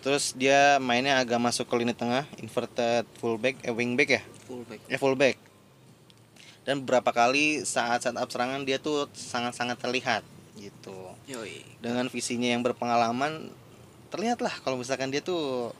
Terus 0.04 0.36
dia 0.36 0.76
mainnya 0.80 1.16
agak 1.16 1.40
masuk 1.40 1.64
ke 1.64 1.80
lini 1.80 1.96
tengah, 1.96 2.28
inverted 2.40 3.08
fullback, 3.16 3.56
eh 3.64 3.72
wingback 3.72 4.20
ya, 4.20 4.22
Fullback. 4.44 4.80
eh 4.84 5.00
fullback. 5.00 5.39
Dan 6.64 6.85
beberapa 6.85 7.11
kali 7.11 7.64
saat 7.64 8.05
setup 8.05 8.29
serangan 8.29 8.62
dia 8.68 8.77
tuh 8.77 9.09
sangat-sangat 9.16 9.81
terlihat 9.81 10.23
gitu. 10.61 11.16
Yoi. 11.25 11.64
Dengan 11.81 12.07
visinya 12.12 12.53
yang 12.53 12.61
berpengalaman, 12.61 13.49
terlihat 14.12 14.44
lah 14.44 14.53
kalau 14.61 14.77
misalkan 14.77 15.09
dia 15.09 15.25
tuh 15.25 15.73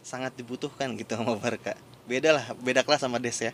sangat 0.00 0.32
dibutuhkan 0.38 0.94
gitu 0.94 1.18
sama 1.18 1.34
Barca. 1.36 1.74
Beda 2.06 2.38
lah, 2.38 2.46
beda 2.58 2.86
kelas 2.86 3.02
sama 3.02 3.18
Des 3.18 3.36
ya. 3.36 3.52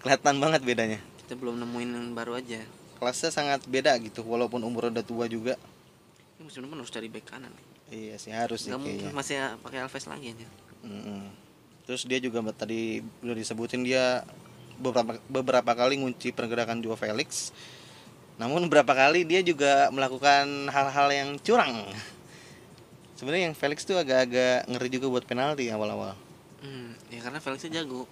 Kelihatan 0.00 0.38
banget 0.38 0.62
bedanya. 0.62 1.00
Kita 1.22 1.34
belum 1.34 1.58
nemuin 1.62 1.90
yang 1.94 2.08
baru 2.14 2.38
aja. 2.38 2.62
Kelasnya 3.02 3.30
sangat 3.34 3.66
beda 3.66 3.98
gitu, 3.98 4.22
walaupun 4.22 4.62
umur 4.62 4.90
udah 4.90 5.02
tua 5.02 5.26
juga. 5.26 5.58
Ini 6.38 6.46
musim 6.46 6.62
depan 6.62 6.78
harus 6.78 6.94
cari 6.94 7.10
back 7.10 7.26
kanan. 7.26 7.50
Iya 7.92 8.16
sih 8.16 8.32
harus 8.32 8.64
sih 8.64 8.72
Gak 8.72 8.80
mungkin 8.80 9.10
kayaknya. 9.10 9.14
masih 9.14 9.36
pakai 9.60 9.78
Alves 9.84 10.06
lagi 10.08 10.26
aja. 10.32 10.46
Mm-mm. 10.86 11.28
Terus 11.84 12.02
dia 12.06 12.18
juga 12.22 12.40
tadi 12.54 13.02
udah 13.20 13.36
disebutin 13.36 13.82
dia 13.84 14.22
beberapa 14.82 15.14
beberapa 15.30 15.72
kali 15.72 15.96
ngunci 15.96 16.34
pergerakan 16.34 16.82
Joao 16.82 16.98
Felix. 16.98 17.54
Namun 18.36 18.66
beberapa 18.66 18.90
kali 18.90 19.22
dia 19.22 19.38
juga 19.40 19.86
melakukan 19.88 20.44
hal-hal 20.66 21.08
yang 21.08 21.28
curang. 21.38 21.86
Sebenarnya 23.14 23.48
yang 23.48 23.56
Felix 23.56 23.86
tuh 23.86 23.94
agak-agak 23.94 24.66
ngeri 24.66 24.88
juga 24.90 25.06
buat 25.08 25.22
penalti 25.22 25.70
awal-awal. 25.70 26.18
Hmm, 26.58 26.98
ya 27.06 27.22
karena 27.22 27.38
Felixnya 27.38 27.80
jago. 27.80 28.06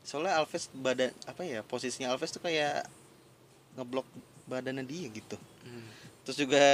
soalnya 0.00 0.40
Alves 0.40 0.72
badan 0.72 1.12
apa 1.28 1.44
ya 1.44 1.60
posisinya 1.60 2.08
Alves 2.08 2.32
tuh 2.32 2.40
kayak 2.40 2.88
ngeblok 3.76 4.08
badannya 4.48 4.82
dia 4.82 5.06
gitu 5.06 5.36
Hmm. 5.60 5.86
terus 6.24 6.40
juga 6.40 6.64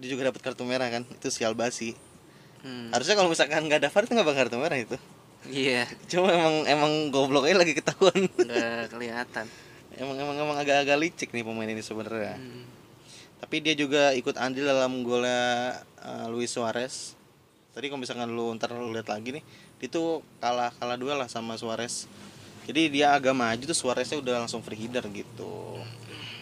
dia 0.00 0.08
juga 0.08 0.32
dapat 0.32 0.40
kartu 0.40 0.64
merah 0.64 0.88
kan 0.88 1.04
itu 1.04 1.28
sial 1.28 1.52
basi 1.52 1.92
Hmm. 2.64 2.88
harusnya 2.90 3.12
kalau 3.12 3.28
misalkan 3.28 3.68
nggak 3.68 3.76
ada 3.76 3.90
VAR 3.92 4.02
itu 4.02 4.12
nggak 4.16 4.24
bakal 4.24 4.40
kartu 4.48 4.56
merah 4.56 4.78
itu 4.80 4.96
Iya, 5.50 5.90
cuma 6.10 6.30
emang 6.30 6.54
emang 6.66 6.92
gobloknya 7.10 7.58
lagi 7.58 7.74
ketahuan. 7.74 8.30
Nggak 8.30 8.94
kelihatan. 8.94 9.46
emang 10.00 10.16
emang 10.16 10.36
emang 10.38 10.58
agak-agak 10.58 10.98
licik 10.98 11.28
nih 11.34 11.44
pemain 11.44 11.68
ini 11.68 11.82
sebenarnya. 11.82 12.38
Hmm. 12.38 12.64
tapi 13.42 13.58
dia 13.58 13.74
juga 13.74 14.14
ikut 14.14 14.38
andil 14.38 14.62
dalam 14.62 15.02
golnya 15.02 15.82
uh, 15.98 16.30
Luis 16.30 16.54
Suarez. 16.54 17.18
Tadi 17.74 17.90
kalau 17.90 17.98
misalkan 17.98 18.30
lu 18.30 18.54
ntar 18.54 18.70
lu 18.70 18.94
lihat 18.94 19.10
lagi 19.10 19.34
nih 19.34 19.44
itu 19.82 20.22
kalah 20.38 20.70
kalah 20.78 20.94
duel 20.94 21.18
lah 21.18 21.26
sama 21.26 21.58
Suarez. 21.58 22.06
Jadi 22.70 22.94
dia 22.94 23.10
agak 23.10 23.34
maju 23.34 23.66
tuh 23.66 23.74
Suareznya 23.74 24.22
udah 24.22 24.46
langsung 24.46 24.62
free 24.62 24.78
header 24.78 25.02
gitu. 25.10 25.82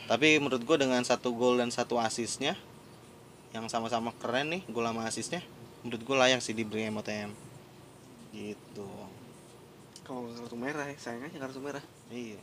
Tapi 0.04 0.36
menurut 0.36 0.60
gue 0.60 0.76
dengan 0.76 1.00
satu 1.00 1.32
gol 1.32 1.56
dan 1.56 1.72
satu 1.72 1.96
asisnya 1.96 2.52
yang 3.50 3.66
sama-sama 3.66 4.14
keren 4.20 4.52
nih 4.52 4.62
gol 4.70 4.86
sama 4.86 5.08
asisnya 5.08 5.42
menurut 5.82 6.02
gue 6.04 6.16
layak 6.16 6.40
sih 6.44 6.54
diberi 6.54 6.86
MOTM 6.86 7.49
gitu 8.30 8.86
Kalau 10.00 10.24
nggak 10.24 10.36
kartu 10.40 10.56
merah 10.56 10.84
ya, 10.84 10.96
sayang 10.96 11.22
aja 11.22 11.38
kartu 11.38 11.58
merah. 11.58 11.84
iya 12.08 12.38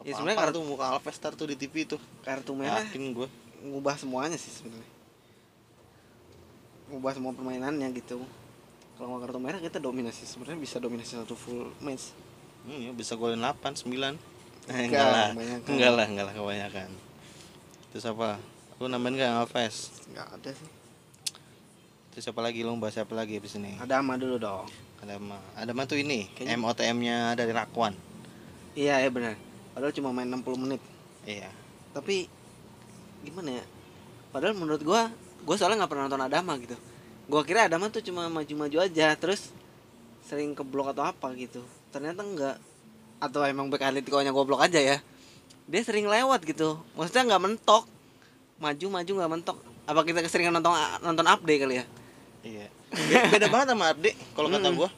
Ya, 0.00 0.10
Kepampar 0.10 0.14
sebenarnya 0.16 0.38
kartu- 0.52 0.66
muka 0.66 0.84
Alves 0.88 1.16
tar 1.16 1.32
tuh 1.32 1.46
di 1.46 1.54
TV 1.54 1.86
tuh 1.86 2.02
Kartu 2.20 2.52
merah 2.52 2.82
yakin 2.82 3.14
gue 3.14 3.28
ngubah 3.62 3.94
semuanya 3.94 4.34
sih 4.34 4.50
sebenarnya. 4.52 4.90
Ngubah 6.86 7.12
semua 7.12 7.32
permainannya 7.32 7.88
gitu. 7.94 8.20
Kalau 8.94 9.06
nggak 9.10 9.22
kartu 9.24 9.40
merah 9.40 9.58
kita 9.58 9.78
dominasi 9.78 10.22
sebenarnya 10.24 10.60
bisa 10.60 10.76
dominasi 10.76 11.16
satu 11.16 11.34
full 11.34 11.72
match. 11.78 12.12
Iya, 12.64 12.92
bisa 12.92 13.14
golin 13.14 13.40
8, 13.40 13.56
9 13.76 14.16
Eh, 14.64 14.88
Enggak, 14.88 14.88
enggak 14.88 15.06
lah, 15.06 15.28
enggak 15.68 15.90
lah, 15.92 16.06
enggak 16.06 16.24
lah 16.24 16.34
kebanyakan. 16.34 16.90
Terus 17.90 18.04
apa? 18.06 18.40
Lu 18.76 18.88
nambahin 18.88 19.16
gak 19.16 19.32
Alves? 19.38 19.92
Nggak 20.08 20.28
ada 20.32 20.50
sih. 20.50 20.70
Terus 22.14 22.30
siapa 22.30 22.38
lagi? 22.38 22.62
Lu 22.62 22.78
bahas 22.78 22.94
siapa 22.94 23.10
lagi 23.10 23.42
abis 23.42 23.58
ini? 23.58 23.74
Ada 23.82 23.98
ama 23.98 24.14
dulu 24.14 24.38
dong. 24.38 24.70
Ada 25.02 25.18
mah, 25.18 25.42
ada 25.58 25.74
mah 25.74 25.82
tuh 25.82 25.98
ini, 25.98 26.30
Kayaknya- 26.30 26.62
MOTM-nya 26.62 27.16
dari 27.34 27.50
Rakwan. 27.50 27.90
Iya 28.78 29.02
ya 29.02 29.10
benar. 29.10 29.34
Padahal 29.74 29.90
cuma 29.90 30.14
main 30.14 30.30
60 30.30 30.54
menit. 30.54 30.78
Iya. 31.26 31.50
Tapi 31.90 32.30
gimana 33.26 33.58
ya? 33.58 33.64
Padahal 34.30 34.54
menurut 34.54 34.78
gua, 34.86 35.10
gua 35.42 35.56
soalnya 35.58 35.82
nggak 35.82 35.90
pernah 35.90 36.06
nonton 36.06 36.22
Adama 36.22 36.54
gitu. 36.62 36.78
Gua 37.26 37.42
kira 37.42 37.66
Adama 37.66 37.90
tuh 37.90 37.98
cuma 37.98 38.30
maju-maju 38.30 38.78
aja, 38.78 39.10
terus 39.18 39.50
sering 40.22 40.54
keblok 40.54 40.94
atau 40.94 41.02
apa 41.02 41.34
gitu. 41.34 41.66
Ternyata 41.90 42.22
enggak. 42.22 42.56
Atau 43.18 43.42
emang 43.42 43.66
back 43.66 43.90
Atletico-nya 43.90 44.30
goblok 44.30 44.62
aja 44.62 44.78
ya. 44.78 45.02
Dia 45.66 45.82
sering 45.82 46.06
lewat 46.06 46.46
gitu. 46.46 46.78
Maksudnya 46.94 47.34
nggak 47.34 47.42
mentok. 47.42 47.90
Maju-maju 48.62 49.12
nggak 49.18 49.32
mentok. 49.34 49.58
Apa 49.90 50.06
kita 50.06 50.22
keseringan 50.22 50.54
nonton 50.62 50.78
nonton 51.02 51.26
update 51.26 51.58
kali 51.58 51.82
ya? 51.82 51.84
Iya. 52.44 52.68
Be- 52.92 53.26
Beda 53.34 53.48
banget 53.48 53.72
sama 53.72 53.90
Abde 53.90 54.12
kalau 54.36 54.52
kata 54.52 54.68
Mm. 54.70 54.76
gua. 54.76 54.90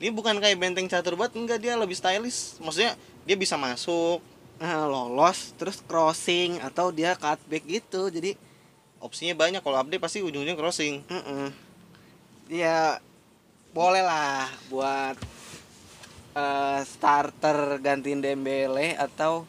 Dia 0.00 0.10
bukan 0.10 0.40
kayak 0.40 0.56
benteng 0.56 0.88
catur 0.88 1.12
banget, 1.14 1.36
enggak 1.36 1.60
dia 1.60 1.76
lebih 1.76 1.92
stylish. 1.92 2.56
Maksudnya 2.58 2.96
dia 3.28 3.36
bisa 3.36 3.60
masuk, 3.60 4.24
Nah, 4.60 4.84
lolos 4.84 5.56
terus 5.56 5.80
crossing 5.80 6.60
atau 6.60 6.92
dia 6.92 7.16
cutback 7.16 7.64
gitu. 7.64 8.12
Jadi 8.12 8.36
opsinya 9.00 9.32
banyak. 9.32 9.64
Kalau 9.64 9.80
Abde 9.80 9.96
pasti 9.96 10.20
ujung-ujungnya 10.20 10.52
crossing. 10.52 11.00
Mm-mm. 11.08 11.48
Ya 12.52 13.00
boleh 13.72 14.04
lah 14.04 14.52
buat 14.68 15.16
eh, 16.36 16.80
starter 16.84 17.80
gantiin 17.80 18.20
Dembele 18.20 19.00
atau 19.00 19.48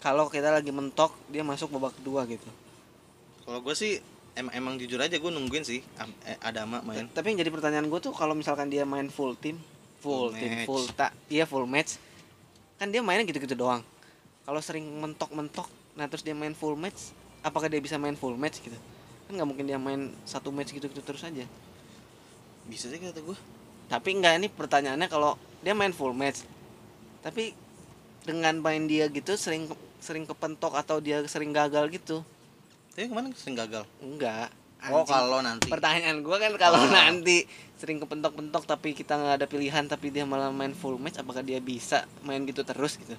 kalau 0.00 0.32
kita 0.32 0.56
lagi 0.56 0.72
mentok 0.72 1.12
dia 1.28 1.44
masuk 1.44 1.68
babak 1.76 1.92
kedua 2.00 2.24
gitu. 2.24 2.48
Kalau 3.44 3.60
gua 3.60 3.76
sih 3.76 4.00
emang 4.38 4.52
emang 4.54 4.74
jujur 4.78 4.96
aja 4.96 5.18
gua 5.18 5.34
nungguin 5.34 5.66
sih 5.66 5.82
eh, 6.24 6.38
Adama 6.38 6.78
main. 6.80 7.10
Tapi 7.10 7.34
yang 7.34 7.42
jadi 7.42 7.50
pertanyaan 7.50 7.86
gue 7.86 7.98
tuh 7.98 8.14
kalau 8.14 8.32
misalkan 8.32 8.70
dia 8.70 8.86
main 8.86 9.10
full 9.10 9.34
team, 9.34 9.58
full, 9.98 10.30
Full 10.30 10.38
team, 10.38 10.52
match. 10.54 10.66
full 10.70 10.84
tak, 10.94 11.10
iya 11.26 11.42
full 11.42 11.66
match, 11.66 11.98
kan 12.78 12.86
dia 12.86 13.02
mainnya 13.02 13.26
gitu-gitu 13.26 13.52
doang. 13.52 13.82
Kalau 14.46 14.60
sering 14.62 14.86
mentok-mentok, 14.86 15.66
nah 15.92 16.06
terus 16.06 16.22
dia 16.22 16.32
main 16.32 16.54
full 16.54 16.72
match, 16.72 17.10
apakah 17.42 17.66
dia 17.66 17.82
bisa 17.82 17.98
main 17.98 18.14
full 18.14 18.32
match 18.32 18.62
gitu? 18.62 18.78
Kan 19.26 19.36
nggak 19.36 19.44
mungkin 19.44 19.66
dia 19.66 19.76
main 19.76 20.14
satu 20.22 20.48
match 20.48 20.70
gitu-gitu 20.70 21.02
terus 21.02 21.20
aja. 21.20 21.44
Bisa 22.64 22.86
sih 22.86 22.96
kata 22.96 23.20
gua. 23.20 23.36
tapi 23.88 24.12
enggak 24.12 24.36
ini 24.36 24.52
pertanyaannya 24.52 25.08
kalau 25.08 25.32
dia 25.58 25.72
main 25.72 25.90
full 25.90 26.12
match 26.12 26.44
tapi 27.18 27.56
dengan 28.20 28.60
main 28.60 28.84
dia 28.84 29.08
gitu 29.08 29.32
sering 29.32 29.64
sering 29.96 30.28
kepentok 30.28 30.76
atau 30.76 31.00
dia 31.00 31.24
sering 31.24 31.56
gagal 31.56 31.88
gitu 31.88 32.20
Tapi 32.98 33.06
kemarin 33.06 33.30
sering 33.38 33.54
gagal. 33.54 33.86
enggak 34.02 34.50
Oh, 34.90 35.02
Anjing. 35.02 35.10
kalau 35.10 35.38
nanti. 35.38 35.66
pertanyaan 35.70 36.18
gua 36.18 36.38
kan 36.38 36.50
kalau 36.54 36.82
Oh. 36.82 36.90
nanti 36.90 37.46
sering 37.78 37.98
kepentok-pentok 37.98 38.66
tapi 38.66 38.90
kita 38.90 39.14
nggak 39.14 39.34
ada 39.38 39.46
pilihan 39.46 39.86
tapi 39.86 40.10
dia 40.10 40.26
malah 40.26 40.50
main 40.50 40.74
full 40.74 40.98
match 40.98 41.14
apakah 41.14 41.46
dia 41.46 41.62
bisa 41.62 42.06
main 42.22 42.42
gitu 42.42 42.62
terus 42.62 42.94
gitu 42.94 43.14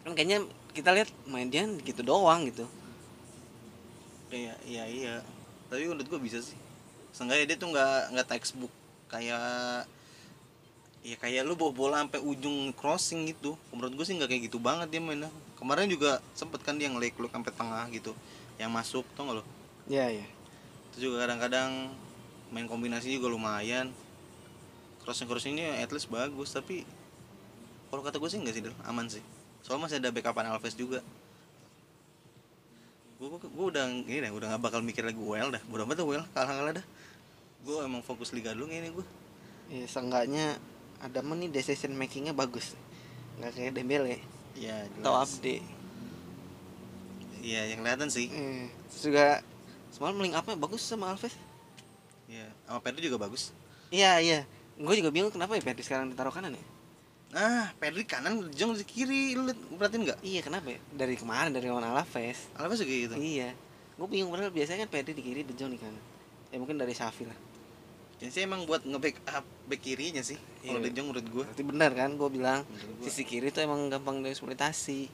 kan 0.00 0.12
kayaknya 0.12 0.44
kita 0.72 0.92
lihat 0.92 1.08
main 1.24 1.48
dia 1.48 1.68
gitu 1.84 2.00
doang 2.00 2.48
gitu 2.48 2.64
Iya, 4.28 4.56
iya, 4.64 4.84
iya. 4.88 5.14
Tapi 5.68 5.84
menurut 5.84 6.08
gua 6.08 6.20
bisa 6.20 6.40
sih. 6.40 6.56
Seenggaknya 7.12 7.44
dia 7.44 7.56
tuh 7.56 7.68
nggak 7.68 8.16
nggak 8.16 8.28
textbook 8.30 8.72
kayak 9.08 9.84
ya 11.00 11.16
kayak 11.16 11.44
lu 11.44 11.56
bawa 11.56 11.72
bola 11.72 11.96
sampai 12.00 12.24
ujung 12.24 12.72
crossing 12.72 13.28
gitu. 13.28 13.52
Menurut 13.68 13.92
gua 13.92 14.04
sih 14.04 14.16
nggak 14.16 14.32
kayak 14.32 14.42
gitu 14.48 14.56
banget 14.56 14.88
dia 14.88 15.00
mainnya. 15.00 15.28
Kemarin 15.60 15.92
juga 15.92 16.24
sempet 16.32 16.64
kan 16.64 16.80
dia 16.80 16.88
ngelik 16.88 17.20
lu 17.20 17.28
sampai 17.28 17.52
tengah 17.52 17.84
gitu. 17.92 18.16
Yang 18.56 18.70
masuk 18.72 19.04
tau 19.12 19.28
gak 19.28 19.36
lo? 19.40 19.44
ya 19.90 20.06
ya 20.06 20.22
Terus 20.94 21.10
juga 21.10 21.26
kadang-kadang 21.26 21.92
main 22.48 22.64
kombinasi 22.64 23.12
juga 23.12 23.28
lumayan. 23.28 23.92
Crossing 25.04 25.28
crossingnya 25.28 25.84
at 25.84 25.92
least 25.92 26.08
bagus 26.08 26.56
tapi 26.56 26.88
kalau 27.92 28.06
kata 28.06 28.22
gue 28.22 28.30
sih 28.30 28.38
enggak 28.38 28.54
sih 28.54 28.62
Del, 28.64 28.76
aman 28.86 29.06
sih. 29.10 29.22
Soalnya 29.60 29.90
masih 29.90 29.96
ada 30.00 30.08
backupan 30.14 30.46
Alves 30.48 30.78
juga. 30.78 31.04
Gue 33.20 33.36
gue 33.36 33.66
udah 33.68 33.84
ini 33.90 34.24
dah, 34.24 34.32
udah 34.32 34.46
gak 34.56 34.62
bakal 34.62 34.80
mikir 34.80 35.04
lagi 35.04 35.20
well 35.20 35.52
dah. 35.52 35.60
Bodoh 35.68 35.84
amat 35.84 36.00
dah 36.00 36.06
well, 36.06 36.24
kalah 36.32 36.54
kalah 36.56 36.74
dah. 36.80 36.86
Gue 37.66 37.84
emang 37.84 38.00
fokus 38.00 38.32
liga 38.32 38.56
dulu 38.56 38.72
ini 38.72 38.88
gue. 38.88 39.06
ya 39.70 39.86
seenggaknya 39.86 40.58
ada 41.00 41.24
nih 41.24 41.48
decision 41.48 41.96
makingnya 41.96 42.36
bagus 42.36 42.76
nggak 43.40 43.56
kayak 43.56 43.72
Dembele 43.72 44.20
Iya, 44.58 44.86
atau 45.00 45.14
jelas. 45.14 45.30
update 45.38 45.80
Iya, 47.40 47.72
yang 47.72 47.80
kelihatan 47.80 48.08
sih. 48.12 48.28
Eh, 48.28 48.68
terus 48.92 49.02
juga 49.08 49.40
semalam 49.88 50.20
link 50.20 50.36
up 50.36 50.44
bagus 50.44 50.84
sama 50.84 51.08
Alves. 51.08 51.32
Iya, 52.28 52.46
sama 52.68 52.78
Pedri 52.84 53.08
juga 53.08 53.16
bagus. 53.16 53.50
Iya 53.88 54.20
iya. 54.20 54.40
Gue 54.76 54.94
juga 55.00 55.08
bingung 55.08 55.32
kenapa 55.32 55.56
ya 55.56 55.64
Pedri 55.64 55.82
sekarang 55.82 56.12
ditaruh 56.12 56.32
kanan 56.32 56.54
ya. 56.54 56.64
Ah, 57.32 57.72
Pedri 57.80 58.04
kanan, 58.04 58.52
Jong 58.52 58.76
di 58.76 58.84
kiri. 58.84 59.34
Lu 59.34 59.50
perhatiin 59.80 60.02
nggak? 60.04 60.18
Iya 60.20 60.40
kenapa 60.44 60.76
ya? 60.76 60.78
Dari 60.92 61.16
kemarin 61.16 61.50
dari 61.50 61.66
lawan 61.66 61.84
Alaves. 61.88 62.52
Alves 62.60 62.84
juga 62.84 62.94
gitu. 63.08 63.14
Iya. 63.16 63.56
Gue 63.96 64.08
bingung 64.08 64.30
padahal 64.32 64.52
biasanya 64.52 64.84
kan 64.86 64.90
Pedri 64.92 65.12
di 65.16 65.24
kiri, 65.24 65.40
De 65.42 65.56
Jong 65.56 65.72
di 65.72 65.80
kanan. 65.80 66.02
Ya 66.52 66.56
mungkin 66.60 66.76
dari 66.76 66.92
Safi 66.92 67.24
lah. 67.24 67.38
Jadi 68.20 68.30
sih 68.36 68.42
emang 68.44 68.68
buat 68.68 68.84
nge-backup 68.84 69.44
back 69.64 69.80
kirinya 69.80 70.20
sih. 70.20 70.36
Kalau 70.60 70.76
Iya. 70.76 70.92
De 70.92 70.92
Jong 70.92 71.08
menurut 71.08 71.26
gue. 71.26 71.44
Berarti 71.48 71.64
benar 71.64 71.90
kan 71.96 72.10
gue 72.20 72.28
bilang 72.28 72.60
gua. 72.68 73.08
sisi 73.08 73.24
kiri 73.24 73.48
tuh 73.48 73.64
emang 73.64 73.88
gampang 73.88 74.20
dieksploitasi. 74.20 75.08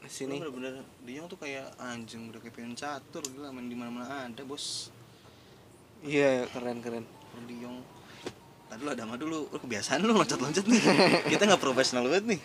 Nah, 0.00 0.08
Sini. 0.08 0.40
Bener-bener 0.40 0.80
dia 1.04 1.20
tuh 1.28 1.36
kayak 1.36 1.76
anjing 1.76 2.32
udah 2.32 2.40
kayak 2.40 2.54
pengen 2.56 2.72
catur 2.72 3.20
gila 3.28 3.52
main 3.52 3.68
di 3.68 3.76
mana-mana 3.76 4.24
ada 4.24 4.42
bos 4.48 4.88
Iya 6.00 6.48
keren 6.48 6.80
keren. 6.80 7.04
Kalau 7.04 7.44
di 7.44 7.56
Yong 7.60 7.78
Tadi 8.64 8.80
lu 8.80 8.90
ada 8.96 9.04
mah 9.04 9.20
dulu, 9.20 9.52
lu 9.52 9.58
kebiasaan 9.60 10.00
lu 10.00 10.16
loncat-loncat 10.16 10.64
nih 10.64 10.82
Kita 11.36 11.44
nggak 11.44 11.60
profesional 11.60 12.08
banget 12.08 12.24
nih 12.36 12.40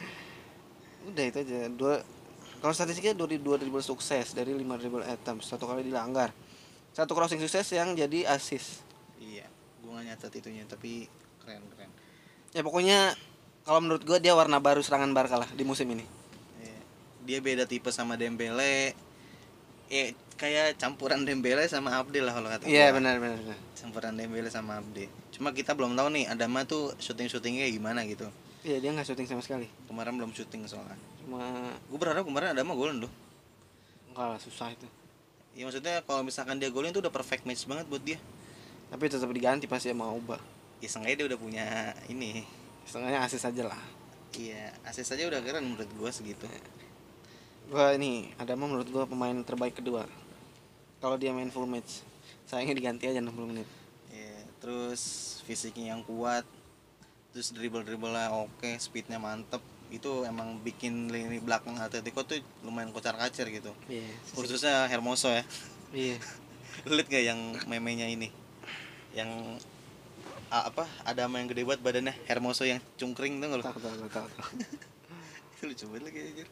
Udah 1.07 1.23
itu 1.23 1.37
aja. 1.39 1.71
Dua 1.71 2.03
kalau 2.59 2.75
statistiknya 2.75 3.15
dua 3.15 3.31
dua 3.39 3.55
dribble 3.55 3.79
sukses 3.79 4.35
dari 4.35 4.51
lima 4.51 4.75
dribble 4.75 5.07
attempts 5.07 5.47
satu 5.47 5.63
kali 5.63 5.87
dilanggar. 5.87 6.35
Satu 6.91 7.15
crossing 7.15 7.39
sukses 7.39 7.63
yang 7.71 7.95
jadi 7.95 8.27
assist. 8.27 8.83
Iya, 9.19 9.45
gua 9.79 9.99
gak 9.99 10.05
nyatet 10.09 10.31
itunya 10.39 10.63
tapi 10.63 11.05
keren 11.39 11.61
keren 11.69 11.91
Ya 12.49 12.63
pokoknya 12.63 13.13
kalau 13.61 13.79
menurut 13.79 14.01
gue 14.01 14.17
dia 14.17 14.33
warna 14.33 14.57
baru 14.57 14.81
serangan 14.81 15.13
Barca 15.13 15.37
lah 15.37 15.49
di 15.51 15.61
musim 15.61 15.85
ini. 15.91 16.01
Iya. 16.57 16.79
Dia 17.21 17.39
beda 17.39 17.63
tipe 17.63 17.91
sama 17.91 18.17
Dembele 18.17 18.97
Eh, 19.89 20.13
kayak 20.37 20.77
campuran 20.77 21.25
Dembele 21.25 21.65
sama 21.65 21.97
Abde 21.97 22.21
lah 22.21 22.31
kalau 22.31 22.45
kata 22.47 22.63
Iya 22.65 22.93
benar 22.93 23.17
benar. 23.17 23.41
Campuran 23.73 24.13
Dembele 24.13 24.47
sama 24.47 24.77
Abde 24.77 25.09
Cuma 25.29 25.49
kita 25.49 25.73
belum 25.73 25.93
tahu 25.93 26.13
nih 26.13 26.29
Adama 26.29 26.61
tuh 26.61 26.93
syuting-syutingnya 26.97 27.65
kayak 27.65 27.75
gimana 27.75 27.99
gitu 28.05 28.29
Iya 28.61 28.77
dia 28.77 28.93
nggak 28.93 29.05
syuting 29.05 29.25
sama 29.25 29.41
sekali. 29.41 29.65
Kemarin 29.89 30.13
belum 30.15 30.31
syuting 30.31 30.65
soalnya 30.65 30.93
Cuma 31.19 31.41
Gue 31.89 31.97
berharap 31.97 32.21
kemarin 32.21 32.53
Adama 32.53 32.73
golin 32.73 33.01
loh 33.01 33.11
enggak 34.09 34.25
lah 34.25 34.39
susah 34.41 34.73
itu. 34.73 34.85
Ya 35.53 35.65
maksudnya 35.65 36.01
kalau 36.01 36.21
misalkan 36.21 36.57
dia 36.57 36.69
golin 36.69 36.89
tuh 36.89 37.01
udah 37.01 37.13
perfect 37.13 37.45
match 37.45 37.65
banget 37.65 37.85
buat 37.85 38.01
dia 38.01 38.17
Tapi 38.89 39.05
tetap 39.05 39.29
diganti 39.29 39.69
pasti 39.69 39.93
sama 39.93 40.09
Auba. 40.09 40.41
ya 40.79 40.87
sengaja 40.87 41.21
dia 41.21 41.27
udah 41.29 41.39
punya 41.39 41.65
ini. 42.07 42.41
Setengahnya 42.87 43.21
asis 43.27 43.43
aja 43.45 43.63
lah. 43.69 43.81
Iya 44.33 44.73
asis 44.87 45.11
aja 45.13 45.29
udah 45.29 45.41
keren 45.45 45.75
menurut 45.75 45.89
gua 45.99 46.09
segitu. 46.09 46.49
Gua 47.69 47.93
ini 47.93 48.33
ada 48.41 48.57
menurut 48.57 48.87
gua 48.89 49.05
pemain 49.05 49.35
terbaik 49.45 49.77
kedua. 49.77 50.07
Kalau 51.03 51.15
dia 51.19 51.35
main 51.35 51.51
full 51.53 51.69
match 51.69 52.01
sayangnya 52.49 52.75
diganti 52.79 53.05
aja 53.05 53.21
60 53.21 53.29
menit. 53.45 53.69
Iya, 54.09 54.41
terus 54.57 55.01
fisiknya 55.45 55.93
yang 55.93 56.01
kuat 56.01 56.43
terus 57.29 57.53
dribble 57.53 57.85
dribble 57.85 58.09
lah 58.09 58.33
oke 58.33 58.79
speednya 58.81 59.21
mantep. 59.21 59.61
Itu 59.93 60.25
emang 60.25 60.63
bikin 60.65 61.13
lini 61.13 61.41
belakang 61.41 61.77
Atletico 61.77 62.25
tuh 62.25 62.41
lumayan 62.65 62.89
kocar 62.95 63.19
kacir 63.19 63.51
gitu. 63.53 63.75
Iya 63.85 64.07
khususnya 64.33 64.89
Hermoso 64.89 65.29
ya. 65.29 65.43
Iya. 65.93 66.17
Lu 66.87 66.95
liat 66.95 67.11
gak 67.11 67.25
yang 67.25 67.59
memenya 67.67 68.07
ini 68.07 68.31
yang 69.11 69.57
a- 70.47 70.65
apa 70.67 70.85
ada 71.03 71.25
sama 71.25 71.37
yang 71.37 71.47
gede 71.47 71.63
banget 71.63 71.81
badannya 71.81 72.13
Hermoso 72.25 72.63
yang 72.63 72.77
cungkring 72.95 73.37
tuh 73.37 73.47
nggak 73.47 73.63
tahu 73.63 73.79
tahu 73.79 74.07
tahu 74.07 74.27
itu 75.53 75.63
lucu 75.65 75.85
banget 75.87 76.03
lagi 76.05 76.19
anjir 76.23 76.47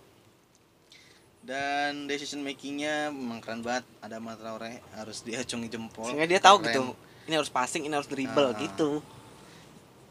dan 1.42 2.06
decision 2.06 2.44
makingnya 2.44 3.08
memang 3.08 3.40
keren 3.40 3.64
banget 3.64 3.88
ada 4.02 4.20
Traore 4.20 4.84
harus 4.94 5.24
diacungi 5.24 5.68
jempol 5.68 6.06
sehingga 6.06 6.28
dia 6.28 6.40
tahu 6.40 6.60
Keren. 6.60 6.68
gitu 6.68 6.84
ini 7.24 7.34
harus 7.34 7.48
passing 7.50 7.84
ini 7.84 7.94
harus 7.94 8.06
dribble 8.06 8.52
Ah. 8.52 8.58
gitu 8.58 9.00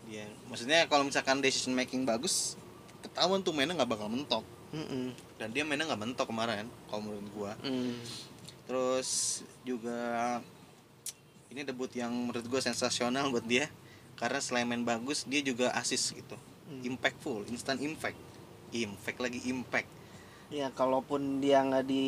dia 0.07 0.25
maksudnya 0.47 0.87
kalau 0.87 1.03
misalkan 1.03 1.39
decision 1.39 1.75
making 1.75 2.03
bagus 2.03 2.57
ketahuan 3.01 3.43
tuh 3.43 3.53
mainnya 3.53 3.75
nggak 3.75 3.91
bakal 3.91 4.09
mentok 4.09 4.45
Mm-mm. 4.71 5.13
dan 5.37 5.51
dia 5.51 5.63
mainnya 5.63 5.87
nggak 5.87 6.03
mentok 6.03 6.27
kemarin 6.27 6.67
kalau 6.89 7.01
menurut 7.05 7.29
gua 7.31 7.53
Mm. 7.61 8.01
terus 8.65 9.11
juga 9.61 10.41
ini 11.49 11.63
debut 11.63 11.91
yang 11.93 12.11
menurut 12.11 12.45
gua 12.47 12.61
sensasional 12.61 13.31
buat 13.31 13.45
dia. 13.45 13.71
Karena 14.17 14.41
selain 14.41 14.65
main 14.65 14.81
bagus 14.81 15.29
dia 15.29 15.45
juga 15.45 15.71
asis 15.77 16.13
gitu. 16.13 16.37
Hmm. 16.67 16.83
impactful 16.83 17.47
instant 17.47 17.79
impact. 17.79 18.19
Impact 18.75 19.19
lagi 19.23 19.39
impact. 19.47 19.87
Ya 20.51 20.67
kalaupun 20.75 21.39
dia 21.39 21.63
nggak 21.63 21.85
di 21.87 22.07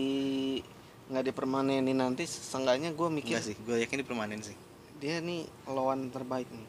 nggak 1.09 1.25
dipermanenin 1.31 1.95
nanti 1.97 2.27
seenggaknya 2.29 2.93
gue 2.93 3.09
mikir 3.09 3.39
enggak 3.39 3.47
sih 3.49 3.57
gua 3.65 3.81
yakin 3.81 3.97
ini 3.97 4.05
permanen 4.05 4.41
sih. 4.45 4.53
dia 4.99 5.23
nih 5.23 5.47
lawan 5.65 6.11
terbaik 6.11 6.51
nih. 6.51 6.67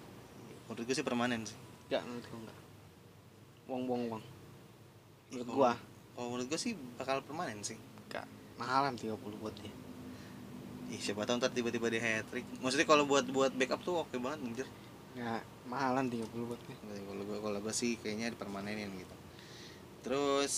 Menurut 0.70 0.86
gua 0.86 0.95
sih 0.95 1.05
permanen 1.05 1.41
sih. 1.43 1.57
Enggak 1.89 2.01
menurut 2.05 2.26
gue 2.26 2.39
enggak 2.45 2.57
wong 3.70 3.82
wong 3.89 4.01
wong. 4.13 4.24
Menurut 5.34 5.45
Kalau- 5.49 5.57
gua. 5.57 5.72
kalau 6.13 6.28
menurut 6.30 6.47
gua 6.47 6.59
sih 6.61 6.74
bakal 6.95 7.17
permanen 7.26 7.59
sih. 7.65 7.78
Enggak 8.05 8.26
mahalan 8.55 8.93
30 8.93 9.17
buat 9.41 9.55
dia 9.57 9.74
Ih, 10.90 10.98
siapa 10.98 11.22
tahu 11.22 11.38
ntar 11.38 11.54
tiba-tiba 11.54 11.86
dia 11.88 12.02
hat 12.02 12.26
trick 12.28 12.46
maksudnya 12.60 12.84
kalau 12.84 13.06
buat 13.06 13.22
buat 13.30 13.54
backup 13.54 13.82
tuh 13.82 14.02
oke 14.02 14.16
banget 14.18 14.40
anjir. 14.42 14.68
Ya 15.14 15.42
mahalan 15.66 16.10
30 16.10 16.26
buat 16.46 16.58
dia 16.66 16.76
kalau 17.06 17.24
gue 17.24 17.38
kalau 17.38 17.60
gue 17.62 17.74
sih 17.74 17.98
kayaknya 18.02 18.34
dipermanenin 18.34 18.90
gitu. 18.98 19.16
Terus 20.02 20.54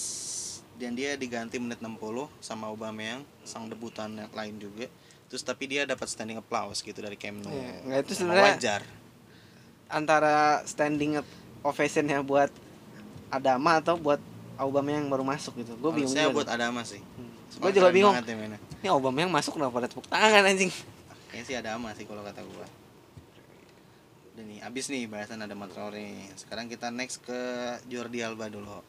dan 0.79 0.95
dia 0.95 1.13
diganti 1.13 1.59
menit 1.59 1.83
60 1.83 1.99
sama 2.39 2.71
Aubameyang 2.71 3.21
sang 3.43 3.67
debutan 3.67 4.15
lain 4.31 4.55
juga. 4.57 4.87
Terus 5.27 5.43
tapi 5.43 5.67
dia 5.67 5.83
dapat 5.83 6.07
standing 6.07 6.39
applause 6.39 6.79
gitu 6.79 6.99
dari 6.99 7.15
Camp 7.15 7.43
Nou 7.43 7.51
Iya, 7.51 7.71
nggak, 7.85 7.99
itu 8.03 8.13
sebenarnya- 8.15 8.55
wajar. 8.55 8.81
antara 9.91 10.63
standing 10.63 11.19
ovationnya 11.61 12.23
buat 12.23 12.47
Adama 13.27 13.83
atau 13.83 13.99
buat 13.99 14.23
Aubameyang 14.55 15.03
yang 15.03 15.11
baru 15.11 15.27
masuk 15.27 15.59
gitu. 15.59 15.75
Gue 15.75 15.91
bingung 15.91 16.11
saya 16.11 16.31
buat 16.31 16.47
Adama 16.47 16.83
sih. 16.87 17.03
Gue 17.59 17.71
juga 17.75 17.91
bingung. 17.91 18.15
ya 18.15 18.23
ini 18.81 18.87
Aubameyang 18.89 19.29
masuk 19.29 19.55
kenapa 19.55 19.77
pada 19.77 19.87
tepuk 19.87 20.09
tangan 20.09 20.41
anjing? 20.41 20.73
Kayaknya 21.29 21.43
sih 21.45 21.55
Adama 21.55 21.93
sih 21.93 22.03
kalau 22.03 22.25
kata 22.25 22.41
gue 22.41 22.67
udah 24.31 24.43
nih 24.47 24.59
abis 24.63 24.87
nih 24.87 25.11
bahasan 25.11 25.43
ada 25.43 25.51
Traore 25.67 26.31
sekarang 26.39 26.71
kita 26.71 26.87
next 26.87 27.19
ke 27.21 27.39
Jordi 27.87 28.23
Alba 28.25 28.47
dulu. 28.47 28.79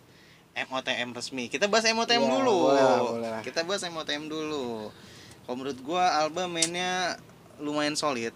MOTM 0.53 1.17
resmi. 1.17 1.49
Kita 1.49 1.65
bahas 1.65 1.89
MOTM 1.89 2.23
Iya, 2.25 2.29
dulu. 2.29 2.57
boleh 2.73 2.85
boleh 3.09 3.31
kita 3.45 3.65
bahas 3.65 3.83
MOTM 3.85 4.29
dulu. 4.29 4.93
Kalau 5.45 5.57
menurut 5.59 5.79
gua 5.85 6.25
Alba 6.25 6.45
mainnya 6.49 7.17
lumayan 7.59 7.97
solid. 7.97 8.33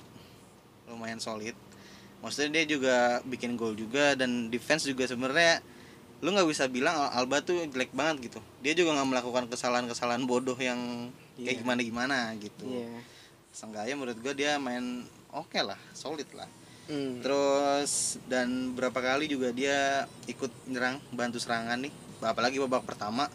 Lumayan 0.89 1.21
solid. 1.21 1.55
Maksudnya 2.25 2.61
dia 2.61 2.65
juga 2.77 2.97
bikin 3.23 3.55
gol 3.55 3.77
juga 3.77 4.17
dan 4.17 4.49
defense 4.49 4.89
juga 4.89 5.05
sebenarnya 5.07 5.61
lu 6.25 6.33
nggak 6.33 6.49
bisa 6.49 6.65
bilang 6.67 6.97
Alba 7.13 7.45
tuh 7.45 7.69
jelek 7.69 7.93
banget 7.93 8.33
gitu. 8.33 8.41
Dia 8.65 8.73
juga 8.73 8.97
nggak 8.97 9.09
melakukan 9.13 9.45
kesalahan-kesalahan 9.53 10.25
bodoh 10.25 10.57
yang 10.57 11.13
kayak 11.37 11.55
Iya. 11.57 11.61
gimana 11.61 11.81
gimana 11.85 12.17
gitu 12.41 12.65
iya 12.67 13.01
Seenggaknya 13.57 13.97
menurut 13.97 14.21
gue 14.21 14.35
dia 14.37 14.61
main 14.61 15.09
oke 15.33 15.57
lah, 15.65 15.81
solid 15.97 16.29
lah. 16.37 16.45
Hmm. 16.93 17.25
Terus 17.25 18.21
dan 18.29 18.77
berapa 18.77 19.01
kali 19.01 19.33
juga 19.33 19.49
dia 19.49 20.05
ikut 20.29 20.53
nyerang, 20.69 21.01
bantu 21.09 21.41
serangan 21.41 21.81
nih. 21.81 21.89
Apalagi 22.21 22.61
babak 22.61 22.85
pertama 22.85 23.33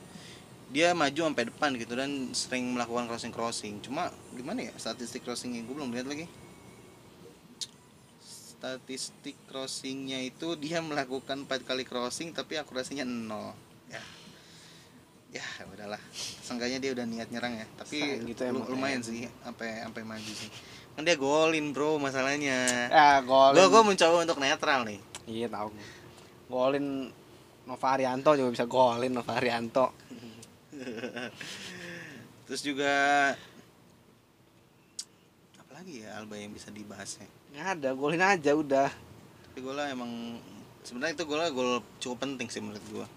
dia 0.69 0.93
maju 0.93 1.25
sampai 1.25 1.49
depan 1.49 1.73
gitu 1.73 1.97
dan 1.97 2.29
sering 2.37 2.69
melakukan 2.69 3.09
crossing 3.09 3.33
crossing. 3.33 3.81
Cuma 3.81 4.13
gimana 4.37 4.69
ya 4.69 4.73
statistik 4.77 5.25
crossingnya 5.25 5.65
gue 5.65 5.73
belum 5.73 5.89
lihat 5.89 6.05
lagi. 6.05 6.29
Statistik 8.21 9.33
crossingnya 9.49 10.21
itu 10.21 10.53
dia 10.53 10.85
melakukan 10.85 11.49
4 11.49 11.65
kali 11.65 11.81
crossing 11.81 12.29
tapi 12.29 12.61
akurasinya 12.61 13.01
nol. 13.01 13.57
Ya, 13.89 13.99
ya 15.31 15.43
udahlah. 15.65 16.01
Seenggaknya 16.13 16.77
dia 16.77 16.91
udah 16.91 17.05
niat 17.05 17.27
nyerang 17.27 17.55
ya. 17.55 17.65
Tapi 17.73 17.97
Sayang 17.97 18.27
gitu 18.27 18.41
lu- 18.51 18.67
lumayan 18.69 18.99
ya. 18.99 19.07
sih 19.07 19.19
sampai 19.39 19.81
sampai 19.81 20.01
maju 20.03 20.31
sih. 20.31 20.51
Kan 20.91 21.01
dia 21.01 21.15
golin 21.15 21.71
bro 21.71 21.95
masalahnya. 21.97 22.57
ya 22.87 23.19
golin 23.21 23.55
Gue 23.55 23.67
gue 23.69 23.81
mencoba 23.85 24.15
untuk 24.21 24.37
netral 24.37 24.83
nih. 24.83 24.99
iya 25.23 25.47
tahu 25.47 25.71
golin 26.47 27.07
Nova 27.63 27.87
Arianto 27.89 28.33
juga 28.33 28.51
bisa 28.51 28.65
golin 28.65 29.07
Nova 29.09 29.31
Arianto 29.33 29.93
Terus 32.43 32.61
juga 32.61 32.91
apalagi 35.55 36.03
ya 36.03 36.17
Alba 36.17 36.35
yang 36.35 36.51
bisa 36.51 36.67
dibahas 36.69 37.17
ya. 37.17 37.27
nggak 37.51 37.67
ada 37.73 37.89
golin 37.93 38.19
aja 38.19 38.51
udah 38.51 38.89
Tapi 39.47 39.59
golnya 39.61 39.87
emang 39.87 40.39
sebenarnya 40.81 41.13
itu 41.13 41.23
golnya 41.25 41.49
gol 41.49 41.71
cukup 41.99 42.17
penting 42.19 42.47
sih 42.47 42.59
menurut 42.59 42.83
gua. 42.89 43.07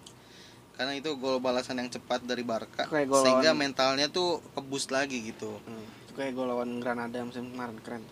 Karena 0.75 0.93
itu 0.99 1.14
gol 1.14 1.39
balasan 1.39 1.79
yang 1.79 1.87
cepat 1.87 2.27
dari 2.27 2.43
Barca 2.43 2.91
Kayak 2.91 3.07
gol 3.07 3.22
sehingga 3.22 3.55
lawan- 3.55 3.61
mentalnya 3.62 4.07
tuh 4.11 4.43
kebus 4.59 4.91
lagi 4.91 5.22
gitu. 5.31 5.59
hmm. 5.62 6.14
kayak 6.14 6.35
gol 6.35 6.47
lawan 6.47 6.79
Granada 6.79 7.18
musim 7.22 7.51
kemarin 7.51 7.79
keren 7.83 8.03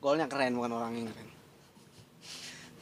golnya 0.00 0.26
keren 0.30 0.56
bukan 0.56 0.72
orang 0.72 0.92
yang 0.96 1.08
keren 1.12 1.28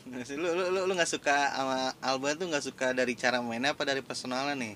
lu 0.06 0.48
lu 0.54 0.64
lu 0.70 0.80
lu 0.86 0.92
nggak 0.94 1.10
suka 1.10 1.50
sama 1.50 1.90
Alba 1.98 2.38
tuh 2.38 2.46
nggak 2.46 2.62
suka 2.62 2.94
dari 2.94 3.18
cara 3.18 3.42
mainnya 3.42 3.74
apa 3.74 3.82
dari 3.82 4.06
personalnya 4.06 4.54
nih? 4.54 4.74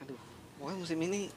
aduh 0.00 0.16
pokoknya 0.56 0.76
musim 0.80 0.96
ini 1.04 1.28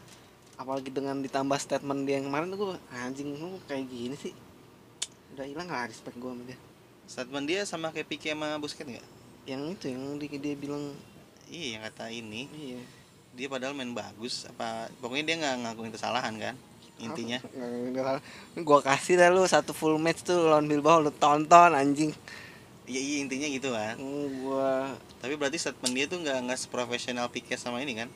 apalagi 0.56 0.88
dengan 0.88 1.20
ditambah 1.20 1.60
statement 1.60 2.08
dia 2.08 2.24
yang 2.24 2.32
kemarin 2.32 2.48
tuh 2.48 2.60
gue 2.64 2.72
anjing 2.96 3.36
lu 3.36 3.60
kayak 3.68 3.92
gini 3.92 4.16
sih 4.16 4.32
udah 5.36 5.44
hilang 5.44 5.68
lah 5.68 5.84
respect 5.84 6.16
gue 6.16 6.32
sama 6.32 6.44
dia 6.48 6.60
Statement 7.12 7.46
dia 7.50 7.62
sama 7.68 7.92
kayak 7.92 8.08
Pique 8.08 8.32
sama 8.32 8.56
Busquets 8.56 8.88
nggak? 8.88 9.08
Yang 9.46 9.62
itu 9.74 9.86
yang 9.90 10.04
di- 10.22 10.42
dia 10.42 10.56
bilang. 10.56 10.94
Iya 11.52 11.78
yang 11.78 11.82
kata 11.90 12.06
ini. 12.10 12.48
Iya. 12.52 12.80
Dia 13.32 13.48
padahal 13.48 13.72
main 13.76 13.96
bagus 13.96 14.44
apa 14.48 14.92
pokoknya 15.00 15.24
dia 15.24 15.36
nggak 15.40 15.56
ngakuin 15.64 15.92
kesalahan 15.96 16.36
kan 16.36 16.56
intinya. 17.02 17.40
Gue 18.54 18.80
kasih 18.84 19.18
dah 19.18 19.34
lu 19.34 19.42
satu 19.48 19.74
full 19.74 19.98
match 19.98 20.22
tuh 20.22 20.52
lawan 20.52 20.70
Bilbao 20.70 21.02
lu 21.02 21.10
tonton 21.10 21.74
anjing. 21.74 22.14
Iya 22.86 23.02
iya 23.02 23.18
intinya 23.24 23.48
gitu 23.48 23.70
kan 23.72 23.96
gue 23.96 24.72
tapi 25.22 25.38
berarti 25.38 25.58
statement 25.62 25.94
dia 25.96 26.06
tuh 26.10 26.18
nggak 26.20 26.38
nggak 26.50 26.60
seprofesional 26.60 27.30
Pique 27.30 27.56
sama 27.56 27.80
ini 27.80 27.94
kan? 27.94 28.10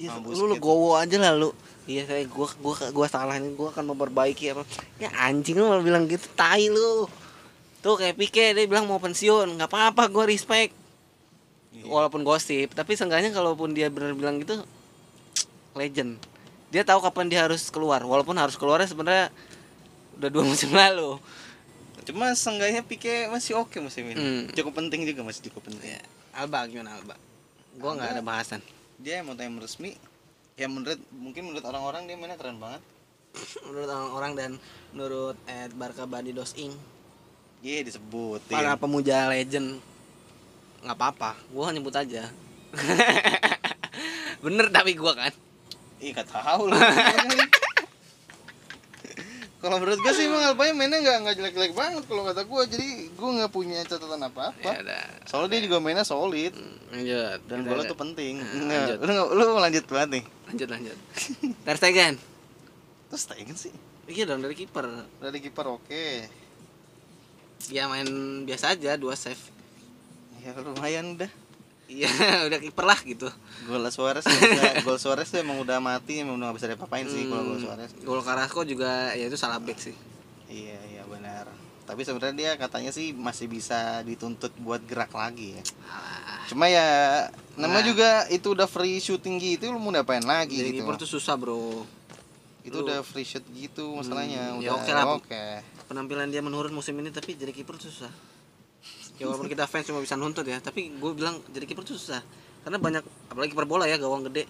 Iya, 0.00 0.16
lu 0.24 0.48
lu 0.48 0.56
gowo 0.56 0.96
aja 0.96 1.20
lah 1.20 1.36
lu. 1.36 1.52
Iya, 1.84 2.08
saya 2.08 2.24
gua 2.24 2.48
gua 2.56 2.74
gua 2.88 3.06
salah 3.12 3.36
ini 3.36 3.52
gua 3.52 3.68
akan 3.68 3.92
memperbaiki 3.92 4.56
apa. 4.56 4.64
Ya 4.96 5.12
anjing 5.20 5.60
lu 5.60 5.68
malah 5.68 5.84
bilang 5.84 6.08
gitu, 6.08 6.24
tai 6.32 6.72
lu. 6.72 7.04
Tuh 7.82 7.94
kayak 7.96 8.14
Pique 8.14 8.54
dia 8.54 8.64
bilang 8.64 8.86
mau 8.86 8.96
pensiun, 8.96 9.52
nggak 9.52 9.66
apa-apa 9.66 10.06
gua 10.06 10.24
respect. 10.24 10.70
Iya. 11.72 11.84
Walaupun 11.84 12.22
gosip, 12.22 12.70
tapi 12.70 12.94
seenggaknya 12.94 13.30
kalaupun 13.30 13.72
dia 13.72 13.88
benar 13.88 14.12
bilang 14.12 14.38
gitu 14.38 14.60
legend. 15.72 16.20
Dia 16.68 16.82
tahu 16.82 17.00
kapan 17.00 17.26
dia 17.26 17.40
harus 17.42 17.68
keluar, 17.68 18.00
walaupun 18.00 18.32
harus 18.34 18.54
keluarnya 18.54 18.86
sebenarnya 18.86 19.28
udah 20.14 20.28
dua 20.28 20.44
musim 20.46 20.70
lalu. 20.70 21.16
cuma 22.02 22.30
seenggaknya 22.32 22.82
Pique 22.82 23.26
masih 23.28 23.54
oke 23.56 23.78
musim 23.78 24.02
ini 24.04 24.18
Hmm. 24.18 24.42
cukup 24.50 24.74
penting 24.76 25.02
juga 25.04 25.22
masih 25.22 25.46
cukup 25.46 25.70
penting 25.70 25.86
Ya, 25.88 26.02
Alba 26.34 26.66
gimana 26.66 26.92
Alba? 26.92 27.14
Gua 27.72 27.94
nggak 27.94 28.10
ada 28.12 28.22
bahasan. 28.22 28.58
dia 28.96 29.22
mau 29.22 29.32
time 29.32 29.54
resmi 29.56 29.94
ya 30.52 30.66
menurut 30.66 30.98
mungkin 31.12 31.46
menurut 31.46 31.62
orang-orang 31.62 32.04
dia 32.04 32.14
mainnya 32.14 32.34
keren 32.34 32.58
banget 32.58 32.82
menurut 33.64 33.86
orang-orang 33.86 34.32
dan 34.34 34.50
menurut 34.90 35.38
Ed 35.44 35.70
Barca 35.72 36.02
Badi 36.04 36.30
Dos 36.30 36.54
Ing 36.54 36.74
iya 37.62 37.86
disebut 37.86 38.42
para 38.50 38.74
pemuja 38.74 39.30
legend. 39.30 39.78
Nggak 40.82 40.96
apa-apa 40.98 41.38
gua 41.54 41.70
nyebut 41.70 41.94
aja. 41.94 42.26
Bener 44.44 44.66
tapi 44.74 44.98
gua 44.98 45.14
kan. 45.14 45.32
Ih 46.02 46.10
gak 46.10 46.26
tahu 46.26 46.66
lah. 46.66 46.82
kalau 49.62 49.78
menurut 49.78 50.02
gue 50.02 50.12
sih 50.18 50.26
emang 50.26 50.42
Alpanya 50.42 50.74
mainnya 50.74 50.98
nggak 50.98 51.18
nggak 51.22 51.34
jelek-jelek 51.38 51.72
banget 51.78 52.02
kalau 52.10 52.26
kata 52.26 52.42
gue 52.42 52.62
jadi 52.66 52.88
gue 53.14 53.22
gue 53.22 53.30
nggak 53.38 53.52
punya 53.54 53.78
catatan 53.86 54.18
apa 54.26 54.50
apa 54.50 54.82
Ya 54.82 55.06
soalnya 55.30 55.54
dia 55.54 55.70
juga 55.70 55.78
mainnya 55.78 56.02
solid. 56.02 56.50
Hmm, 56.50 56.90
Lanjut. 56.90 57.38
dan 57.46 57.58
golnya 57.62 57.86
tuh 57.86 57.94
penting. 57.94 58.42
Nah, 58.42 58.98
lu 58.98 59.14
lu 59.38 59.44
lanjut 59.62 59.86
banget 59.86 60.08
nih. 60.18 60.24
Lanjut 60.50 60.68
lanjut. 60.68 60.98
Ter 61.70 61.76
Stegen. 61.78 62.14
terus 63.06 63.22
Stegen 63.22 63.54
sih. 63.54 63.70
Iya 64.10 64.26
dong 64.26 64.42
dari 64.42 64.58
kiper. 64.58 65.06
dari 65.22 65.38
kiper 65.38 65.66
oke 65.70 66.41
Dia 67.66 67.86
main 67.86 68.06
biasa 68.42 68.72
aja 68.72 68.94
dua 68.94 69.14
save. 69.14 69.38
ya 70.38 70.50
lumayan 70.56 71.14
udah 71.14 71.30
Iya, 71.84 72.08
udah 72.48 72.58
kiper 72.58 72.82
lah 72.82 72.96
gitu. 72.98 73.28
gol 73.62 73.84
Suarez 73.86 74.24
gol 74.80 74.96
Suarez 74.96 75.28
tuh 75.28 75.38
emang 75.38 75.60
udah 75.60 75.76
mati 75.76 76.18
emang 76.18 76.34
udah 76.34 76.48
gak 76.48 76.56
bisa 76.56 76.66
diapa-apain 76.66 77.04
sih 77.04 77.26
kalau 77.26 77.44
gol 77.44 77.54
Hmm, 77.54 77.64
Suarez 77.64 77.90
Gol 78.00 78.20
Carrasco 78.20 78.60
juga 78.64 79.12
ya 79.12 79.24
itu 79.24 79.36
salah 79.36 79.58
back 79.58 79.78
sih. 79.78 79.94
iya 80.48 80.78
iya 80.88 81.02
benar 81.04 81.46
tapi 81.82 82.00
sebenarnya 82.00 82.34
dia 82.34 82.50
katanya 82.56 82.88
sih 82.88 83.12
masih 83.12 83.46
bisa 83.46 84.00
dituntut 84.02 84.50
buat 84.56 84.80
gerak 84.82 85.10
lagi 85.10 85.52
ya 85.52 85.62
Alah. 85.84 86.42
cuma 86.46 86.64
ya 86.66 86.88
nama 87.52 87.74
Nah. 87.74 87.84
juga 87.84 88.10
itu 88.28 88.48
udah 88.48 88.64
free 88.64 88.96
shooting 88.96 89.36
gitu 89.36 89.68
lu 89.68 89.76
mau 89.76 89.90
ngapain 89.90 90.22
lagi 90.22 90.56
Jadi 90.56 90.68
gitu 90.72 90.82
kiper 90.82 90.96
tuh 90.96 91.10
susah, 91.10 91.34
Bro. 91.34 91.84
Itu 92.62 92.74
lu- 92.74 92.86
udah 92.86 93.02
free 93.02 93.22
shot 93.22 93.42
gitu 93.50 93.90
masalahnya 93.92 94.54
Hmm, 94.54 94.58
udah 94.62 94.66
ya 94.66 94.72
oke 94.74 94.90
lah. 94.92 95.04
oke 95.18 95.44
Penampilan 95.86 96.30
dia 96.30 96.40
menurun 96.40 96.70
musim 96.70 96.94
ini 96.96 97.10
tapi 97.10 97.34
jadi 97.34 97.50
kiper 97.50 97.76
susah. 97.76 98.08
Ya 99.20 99.28
walaupun 99.28 99.46
kita 99.46 99.66
fans 99.66 99.86
cuma 99.86 100.00
bisa 100.00 100.16
nuntut 100.16 100.42
ya, 100.42 100.58
tapi 100.58 100.88
gue 100.90 101.10
bilang 101.12 101.38
jadi 101.52 101.68
kiper 101.68 101.84
tuh 101.84 101.94
susah. 101.94 102.22
Karena 102.64 102.78
banyak 102.78 103.02
apalagi 103.28 103.52
kiper 103.52 103.68
bola 103.68 103.84
ya, 103.84 103.98
gawang 103.98 104.24
gede. 104.24 104.48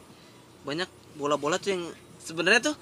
Banyak 0.63 0.87
bola-bola 1.17 1.59
tuh 1.59 1.75
yang 1.75 1.83
sebenarnya 2.17 2.73
tuh 2.73 2.77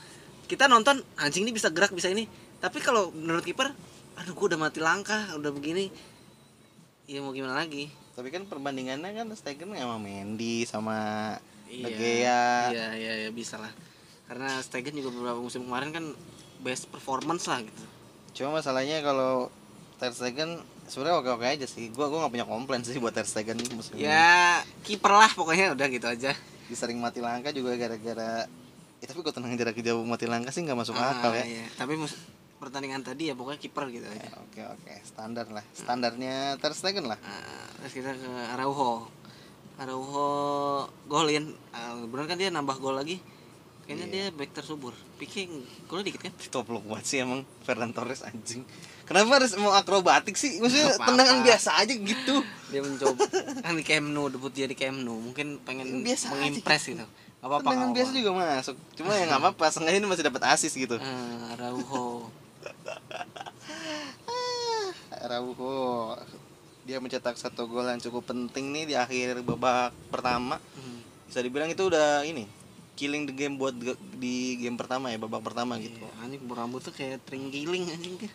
kita 0.44 0.66
nonton 0.66 1.00
anjing 1.16 1.42
ini 1.42 1.54
bisa 1.54 1.72
gerak 1.72 1.90
bisa 1.90 2.06
ini. 2.06 2.28
Tapi 2.60 2.78
kalau 2.78 3.08
menurut 3.10 3.42
kiper, 3.42 3.72
aduh 4.14 4.34
gue 4.34 4.46
udah 4.50 4.60
mati 4.60 4.78
langkah, 4.78 5.34
udah 5.34 5.50
begini. 5.50 5.88
Ya 7.08 7.18
mau 7.22 7.30
gimana 7.30 7.54
lagi? 7.56 7.90
tapi 8.10 8.28
kan 8.28 8.44
perbandingannya 8.44 9.16
kan 9.16 9.32
Stegen 9.32 9.72
sama 9.72 9.96
Mendy 9.96 10.68
sama 10.68 10.98
De 11.64 11.72
Iya, 11.72 11.88
Gea 11.88 12.42
iya, 12.68 12.86
iya, 12.92 13.12
iya, 13.24 13.30
bisa 13.32 13.56
lah. 13.56 13.72
Karena 14.30 14.62
Stegen 14.62 14.94
juga 14.94 15.10
beberapa 15.10 15.38
musim 15.38 15.66
kemarin 15.66 15.90
kan 15.90 16.04
best 16.60 16.86
performance 16.86 17.44
lah 17.44 17.60
gitu. 17.60 17.82
cuma 18.30 18.56
masalahnya 18.56 19.02
kalau 19.02 19.50
Ter 19.96 20.12
Stegen 20.12 20.54
sebenarnya 20.86 21.18
oke 21.18 21.30
oke 21.32 21.46
aja 21.48 21.66
sih 21.66 21.90
gua 21.90 22.06
gua 22.06 22.22
nggak 22.22 22.32
punya 22.32 22.46
komplain 22.46 22.80
sih 22.80 22.94
buat 22.96 23.10
Ter 23.10 23.26
Stegen 23.26 23.58
musim 23.70 23.98
Ya 23.98 24.62
kiper 24.80 25.10
lah 25.10 25.26
pokoknya 25.28 25.74
udah 25.74 25.86
gitu 25.88 26.06
aja. 26.06 26.30
Dia 26.30 26.76
sering 26.78 26.96
mati 26.96 27.18
langka 27.18 27.50
juga 27.50 27.74
gara-gara 27.74 28.46
ya, 28.96 29.04
tapi 29.04 29.18
kok 29.20 29.34
tenang 29.34 29.56
jarak 29.56 29.74
jauh 29.76 30.04
mati 30.04 30.24
langka 30.24 30.48
sih 30.48 30.62
nggak 30.62 30.78
masuk 30.78 30.94
Ah, 30.94 31.10
akal 31.12 31.34
ya 31.34 31.42
iya. 31.42 31.66
Tapi 31.74 31.98
mus- 31.98 32.22
pertandingan 32.56 33.00
tadi 33.00 33.26
ya 33.26 33.34
pokoknya 33.34 33.58
kiper 33.58 33.88
gitu 33.88 34.04
Ya, 34.04 34.14
aja. 34.14 34.30
oke 34.38 34.60
oke 34.70 34.92
standar 35.02 35.48
lah 35.48 35.64
standarnya 35.74 36.34
Ter 36.54 36.70
Stegen 36.70 37.04
lah 37.04 37.18
Ah, 37.18 37.66
terus 37.80 37.98
kita 37.98 38.14
ke 38.14 38.30
Araujo. 38.54 39.10
Araujo 39.76 40.26
golin. 41.04 41.50
Ah, 41.72 41.98
bener 41.98 42.26
kan 42.26 42.36
dia 42.36 42.48
nambah 42.48 42.78
gol 42.78 42.94
lagi. 42.94 43.18
Kayaknya 43.90 44.06
Iya. 44.06 44.14
dia 44.22 44.26
back 44.30 44.50
tersubur. 44.52 44.94
Pikir 45.16 45.50
golnya 45.84 46.06
dikit 46.06 46.22
kan? 46.22 46.32
toplok 46.48 46.86
banget 46.86 47.04
sih 47.04 47.18
emang 47.18 47.42
Ferran 47.60 47.90
Torres 47.90 48.22
anjing 48.22 48.62
kenapa 49.02 49.36
harus 49.36 49.50
mau 49.56 49.74
akrobatik 49.74 50.32
sih 50.32 50.56
maksudnya 50.56 50.86
Nggak 50.86 50.94
apa-apa. 50.94 51.08
tendangan 51.10 51.38
biasa 51.42 51.70
aja 51.76 51.90
gitu 51.92 52.36
Dia 52.70 52.80
mencoba 52.80 53.22
kan 53.58 53.74
di 53.74 53.82
Camp 53.82 54.06
Nou 54.08 54.26
debut 54.28 54.48
dia 54.48 54.64
di 54.64 54.74
Camp 54.74 54.94
Nou. 54.96 55.18
Mungkin 55.20 55.58
pengen 55.60 56.00
Biasa 56.00 56.24
aja 56.28 56.34
mengimpress 56.38 56.84
gitu. 56.88 57.02
Gak 57.02 57.10
apa-apa. 57.42 57.62
tendangan 57.64 57.82
nggak 57.84 57.96
biasa 57.96 58.10
juga 58.14 58.30
masuk 58.32 58.76
cuma 58.94 59.10
ya 59.10 59.24
nggak 59.26 59.40
apa-apa 59.40 59.64
sengaja 59.68 59.96
ini 59.96 60.06
masih 60.06 60.22
dapat 60.22 60.42
asis 60.50 60.72
gitu 60.72 60.96
Ah, 60.96 61.58
Araujo. 61.58 62.30
Araujo 65.20 65.72
dia 66.82 66.96
mencetak 66.96 67.34
satu 67.34 67.64
gol 67.64 67.84
yang 67.84 67.98
cukup 67.98 68.24
penting 68.26 68.70
nih 68.70 68.84
di 68.84 68.94
akhir 68.94 69.42
babak 69.42 69.90
pertama 70.08 70.56
Hmm. 70.72 71.00
bisa 71.26 71.38
dibilang 71.38 71.66
itu 71.66 71.82
udah 71.82 72.24
ini 72.24 72.46
killing 73.00 73.24
the 73.24 73.32
game 73.32 73.56
buat 73.56 73.72
di 74.14 74.34
game 74.56 74.76
pertama 74.76 75.08
ya 75.08 75.16
babak 75.16 75.40
pertama 75.40 75.80
gitu 75.80 75.96
Iya, 75.96 76.12
anjing 76.20 76.44
berambut 76.44 76.84
tuh 76.84 76.92
kayak 76.92 77.24
tringgiling 77.24 77.88
anjing 77.88 78.20
dia. 78.20 78.28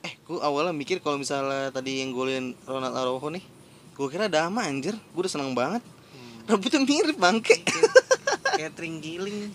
eh 0.00 0.16
gua 0.24 0.40
awalnya 0.42 0.72
mikir 0.72 0.98
kalau 0.98 1.14
misalnya 1.14 1.68
tadi 1.68 2.00
yang 2.00 2.10
golin 2.10 2.56
Ronald 2.64 2.94
Araujo 2.94 3.28
nih 3.28 3.44
gua 3.92 4.08
kira 4.08 4.26
Dama 4.26 4.64
anjir 4.64 4.96
gua 5.12 5.20
udah 5.20 5.30
seneng 5.30 5.52
banget 5.52 5.84
Hmm. 6.08 6.48
rambutnya 6.48 6.80
mirip 6.80 7.16
bangke 7.16 7.60
kayak 8.50 8.72
tringgiling. 8.72 9.52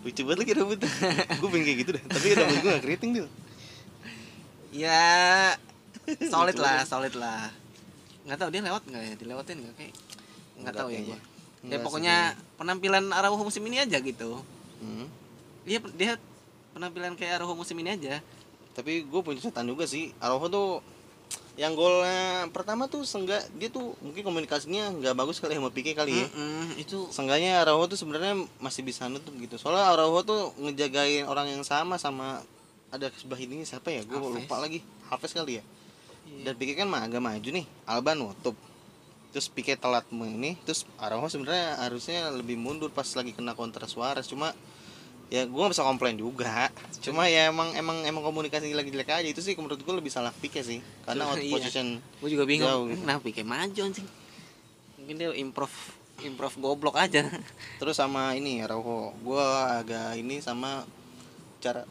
lucu 0.00 0.24
banget 0.24 0.38
lagi 0.40 0.52
rambutnya 0.56 0.88
gua 1.36 1.48
pengen 1.50 1.64
kayak 1.66 1.78
gitu 1.78 1.90
deh 1.92 2.04
tapi 2.08 2.26
rambut 2.32 2.56
gua 2.58 2.70
gak 2.72 2.82
keriting 2.82 3.10
dia 3.12 3.26
Ya 4.70 5.02
solid 6.24 6.56
lah, 6.56 6.82
solid 6.84 7.14
lah. 7.14 7.50
Nggak 8.22 8.38
tahu 8.38 8.50
dia 8.50 8.62
lewat 8.62 8.82
nggak 8.86 9.02
ya? 9.02 9.14
Dilewatin 9.14 9.56
nggak 9.58 9.74
kayak? 9.76 9.94
Nggak 10.56 10.74
tahu 10.74 10.88
ya 10.88 11.02
kayaknya. 11.02 11.18
Ya 11.60 11.76
Nggak 11.76 11.80
pokoknya 11.84 12.16
penampilan 12.56 13.04
Araujo 13.12 13.44
musim 13.44 13.64
ini 13.68 13.76
aja 13.78 14.00
gitu. 14.00 14.40
Hmm. 14.80 15.06
Dia 15.68 15.78
dia 15.92 16.16
penampilan 16.72 17.14
kayak 17.14 17.40
Araujo 17.40 17.54
musim 17.54 17.76
ini 17.78 17.92
aja. 17.92 18.20
tapi 18.70 19.02
gue 19.02 19.20
punya 19.20 19.42
catatan 19.42 19.66
juga 19.66 19.82
sih 19.84 20.14
Araujo 20.22 20.46
tuh 20.46 20.68
yang 21.58 21.74
golnya 21.74 22.46
pertama 22.48 22.86
tuh 22.86 23.02
senggak 23.02 23.42
dia 23.58 23.66
tuh 23.68 23.92
mungkin 24.00 24.22
komunikasinya 24.22 24.94
nggak 24.94 25.12
bagus 25.12 25.42
kali 25.42 25.58
sama 25.58 25.68
Pique 25.68 25.92
kali 25.92 26.14
ya 26.14 26.26
Mm-mm, 26.30 26.78
itu 26.78 27.10
Seenggaknya 27.10 27.60
Araujo 27.60 27.92
tuh 27.92 27.98
sebenarnya 27.98 28.38
masih 28.56 28.80
bisa 28.80 29.10
nutup 29.10 29.34
gitu. 29.36 29.58
Soalnya 29.58 29.90
Araujo 29.90 30.22
tuh 30.22 30.40
ngejagain 30.56 31.26
orang 31.26 31.50
yang 31.50 31.66
sama 31.66 31.98
sama 31.98 32.40
ada 32.88 33.10
sebelah 33.12 33.38
ini 33.38 33.66
siapa 33.66 33.90
ya? 33.90 34.06
Gue 34.06 34.16
lupa 34.16 34.56
lagi. 34.56 34.80
Hafiz 35.10 35.34
kali 35.34 35.58
ya. 35.58 35.64
Iya. 36.24 36.42
Dan 36.46 36.52
Pique 36.56 36.74
kan 36.74 36.86
mah 36.86 37.02
agak 37.04 37.18
maju 37.20 37.48
nih. 37.50 37.66
Alba 37.84 38.14
nutup. 38.14 38.54
Terus 39.30 39.46
Pique 39.46 39.78
telat 39.78 40.06
ini. 40.10 40.58
Terus 40.66 40.86
Araujo 40.98 41.30
sebenarnya 41.30 41.78
harusnya 41.78 42.30
lebih 42.34 42.58
mundur 42.58 42.90
pas 42.90 43.06
lagi 43.14 43.30
kena 43.30 43.54
kontra 43.54 43.86
Suarez. 43.86 44.26
Cuma 44.26 44.50
ya 45.30 45.46
gue 45.46 45.54
gak 45.54 45.70
bisa 45.70 45.86
komplain 45.86 46.18
juga. 46.18 46.66
Cuma 46.98 47.30
ya 47.30 47.46
emang 47.46 47.70
emang 47.78 48.02
emang 48.02 48.26
komunikasi 48.26 48.74
lagi 48.74 48.90
jelek 48.90 49.10
aja. 49.14 49.28
Itu 49.30 49.38
sih 49.38 49.54
menurut 49.54 49.78
gue 49.78 49.94
lebih 49.94 50.10
salah 50.10 50.34
Pique 50.34 50.62
sih. 50.66 50.82
Karena 51.06 51.30
out 51.30 51.38
Iya. 51.38 51.54
position 51.62 52.02
gue 52.02 52.28
juga 52.30 52.42
Jauh 52.42 52.50
bingung. 52.50 52.84
gitu. 52.90 53.00
Kenapa 53.06 53.26
kayak 53.30 53.46
maju 53.46 53.80
anjing? 53.86 54.08
Mungkin 54.98 55.14
dia 55.14 55.30
improv 55.38 55.70
improv 56.20 56.52
goblok 56.58 56.98
aja. 56.98 57.24
Terus 57.80 57.96
sama 57.96 58.34
ini 58.36 58.60
Araujo, 58.60 59.14
gua 59.24 59.80
agak 59.80 60.18
ini 60.20 60.42
sama 60.44 60.84
cara 61.64 61.86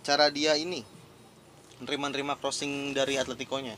cara 0.00 0.30
dia 0.32 0.54
ini 0.56 0.80
nerima-nerima 1.82 2.38
crossing 2.40 2.96
dari 2.96 3.20
Atletico-nya. 3.20 3.76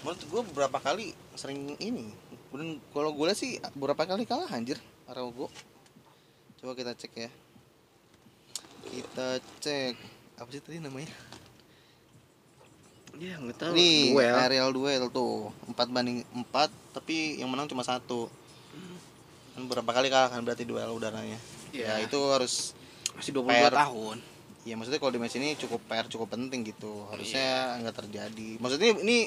Menurut 0.00 0.20
gua 0.26 0.42
beberapa 0.44 0.78
kali 0.78 1.12
sering 1.34 1.76
ini. 1.76 2.08
Dan 2.50 2.80
kalau 2.90 3.12
gue 3.12 3.30
sih 3.32 3.56
beberapa 3.72 4.02
kali 4.04 4.24
kalah 4.24 4.50
anjir 4.50 4.80
Araujo. 5.06 5.46
Coba 6.58 6.72
kita 6.74 6.92
cek 6.92 7.12
ya. 7.14 7.30
Kita 8.82 9.26
cek 9.60 9.94
apa 10.36 10.48
sih 10.50 10.60
tadi 10.60 10.78
namanya? 10.80 11.12
Dia 13.14 13.36
nggak 13.36 13.56
tahu. 13.58 13.72
Nih, 13.74 14.14
Duel. 14.14 14.34
aerial 14.34 14.70
duel 14.72 15.04
tuh. 15.10 15.52
4 15.68 15.76
banding 15.90 16.24
4 16.32 16.70
tapi 16.90 17.38
yang 17.38 17.50
menang 17.50 17.68
cuma 17.68 17.82
satu. 17.82 18.26
Kan 19.52 19.66
berapa 19.66 19.86
kali 19.86 20.08
kalah 20.08 20.30
kan 20.30 20.40
berarti 20.40 20.64
duel 20.64 20.90
udaranya. 20.90 21.38
Ya 21.70 22.00
Iya. 22.00 22.08
itu 22.08 22.18
harus 22.30 22.74
masih 23.14 23.30
22 23.36 23.46
PR. 23.46 23.74
tahun. 23.76 24.18
ya 24.60 24.76
maksudnya 24.76 25.00
kalau 25.00 25.08
di 25.08 25.16
match 25.16 25.40
ini 25.40 25.56
cukup 25.56 25.80
PR 25.88 26.04
cukup 26.04 26.36
penting 26.36 26.60
gitu 26.60 27.08
harusnya 27.08 27.80
nggak 27.80 27.96
terjadi 27.96 28.60
maksudnya 28.60 28.92
ini 28.92 29.24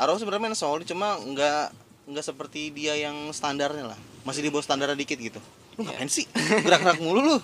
Araujo 0.00 0.16
sebenarnya 0.18 0.48
main 0.48 0.56
solid 0.56 0.88
cuma 0.88 1.14
nggak 1.14 1.76
nggak 2.08 2.24
seperti 2.24 2.72
dia 2.72 2.96
yang 2.96 3.28
standarnya 3.30 3.92
lah. 3.92 3.98
Masih 4.24 4.40
di 4.40 4.48
bawah 4.48 4.64
standar 4.64 4.88
dikit 4.96 5.20
gitu. 5.20 5.40
Lu 5.76 5.84
Iya. 5.84 5.92
ngapain 5.92 6.08
sih? 6.08 6.24
Gerak-gerak 6.64 6.98
mulu 6.98 7.20
lu. 7.20 7.36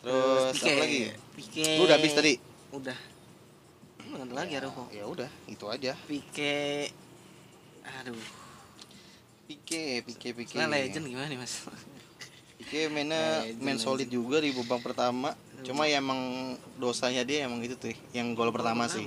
Terus 0.00 0.42
Pique. 0.56 0.66
apa 0.66 0.80
lagi? 0.80 0.98
Pique. 1.36 1.66
lu 1.78 1.82
udah 1.84 1.96
habis 1.96 2.12
tadi. 2.12 2.32
Udah. 2.72 2.98
Lu 4.02 4.14
ada 4.18 4.32
lagi 4.34 4.52
Araujo. 4.56 4.90
ya 4.90 5.04
udah 5.06 5.30
itu 5.46 5.64
aja. 5.68 5.92
Pique. 6.08 6.90
Aduh. 8.00 8.18
Pique 9.46 10.02
Pique 10.02 10.28
Pique. 10.32 10.56
Nah, 10.56 10.66
legend 10.66 11.06
gimana 11.06 11.26
nih 11.26 11.38
mas? 11.38 11.66
Pique 12.56 12.86
mainnya 12.88 13.46
Legend, 13.46 13.62
main 13.62 13.78
solid 13.78 14.06
legend. 14.06 14.14
juga 14.14 14.36
di 14.38 14.50
babak 14.52 14.80
pertama. 14.82 15.32
Cuma 15.60 15.84
ya 15.84 16.00
emang 16.00 16.18
dosanya 16.76 17.20
dia 17.20 17.44
emang 17.44 17.60
itu 17.60 17.76
tuh 17.76 17.92
yang 18.10 18.32
gol 18.32 18.48
pertama 18.48 18.88
sih 18.88 19.04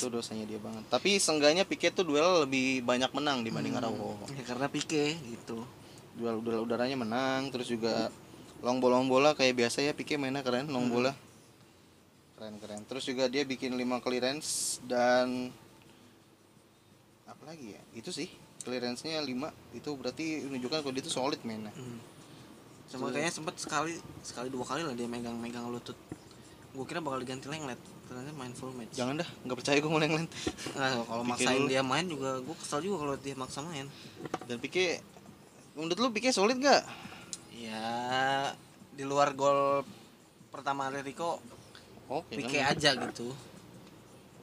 itu 0.00 0.08
dosanya 0.08 0.48
dia 0.48 0.56
banget. 0.56 0.88
Tapi 0.88 1.20
seenggaknya 1.20 1.68
Pique 1.68 1.92
tuh 1.92 2.08
duel 2.08 2.48
lebih 2.48 2.80
banyak 2.80 3.12
menang 3.12 3.44
dibanding 3.44 3.76
Araujo. 3.76 4.16
Ya, 4.32 4.42
karena 4.48 4.72
Pique 4.72 5.20
gitu. 5.20 5.68
Duel 6.16 6.40
duel 6.40 6.64
udaranya 6.64 6.96
menang 6.96 7.52
terus 7.52 7.68
juga 7.68 8.08
long 8.64 8.80
bola 8.80 8.96
long 8.96 9.08
bola 9.12 9.36
kayak 9.36 9.60
biasa 9.60 9.84
ya 9.84 9.92
Pique 9.92 10.16
mainnya 10.16 10.40
keren 10.40 10.72
long 10.72 10.88
bola 10.88 11.12
keren 12.40 12.56
keren. 12.56 12.80
Terus 12.88 13.04
juga 13.04 13.28
dia 13.28 13.44
bikin 13.44 13.76
5 13.76 14.00
clearance 14.00 14.80
dan 14.88 15.52
apa 17.28 17.44
lagi 17.44 17.76
ya? 17.76 17.82
Itu 17.92 18.16
sih 18.16 18.32
clearance-nya 18.64 19.20
5 19.20 19.76
itu 19.76 19.90
berarti 19.92 20.48
menunjukkan 20.48 20.80
kalau 20.80 20.94
dia 20.96 21.04
tuh 21.04 21.12
solid 21.12 21.40
mainnya. 21.44 21.68
Hmm. 21.76 22.00
sama 22.90 23.14
kayaknya 23.14 23.30
sempet 23.30 23.54
sekali 23.54 23.94
sekali 24.18 24.50
dua 24.50 24.66
kali 24.66 24.82
lah 24.82 24.90
dia 24.98 25.06
megang-megang 25.06 25.62
lutut 25.70 25.94
gue 26.70 26.84
kira 26.86 27.02
bakal 27.02 27.18
diganti 27.18 27.50
Lenglet. 27.50 27.78
Ternyata 28.10 28.34
main 28.34 28.54
full 28.54 28.74
match. 28.74 28.94
Jangan 28.94 29.22
dah 29.22 29.28
nggak 29.46 29.56
percaya 29.58 29.78
gue 29.78 29.90
mau 29.90 30.02
Lenglet. 30.02 30.30
Nah, 30.74 31.02
kalau 31.06 31.22
Pikir 31.26 31.30
maksain 31.30 31.62
dia 31.70 31.82
main 31.82 32.06
juga 32.06 32.42
gue 32.42 32.56
kesel 32.58 32.80
juga 32.82 32.96
kalau 33.06 33.14
dia 33.18 33.34
maksa 33.38 33.62
main. 33.62 33.86
Dan 34.46 34.58
Pique 34.58 35.02
menurut 35.78 35.98
lu 35.98 36.08
Pique 36.10 36.34
solid 36.34 36.58
gak 36.58 36.82
ya 37.54 37.86
di 38.96 39.04
luar 39.06 39.36
gol 39.36 39.84
pertama 40.50 40.90
Atletico 40.90 41.38
oke 42.10 42.34
Pique 42.34 42.58
kan? 42.58 42.74
aja 42.74 42.90
gitu. 42.98 43.30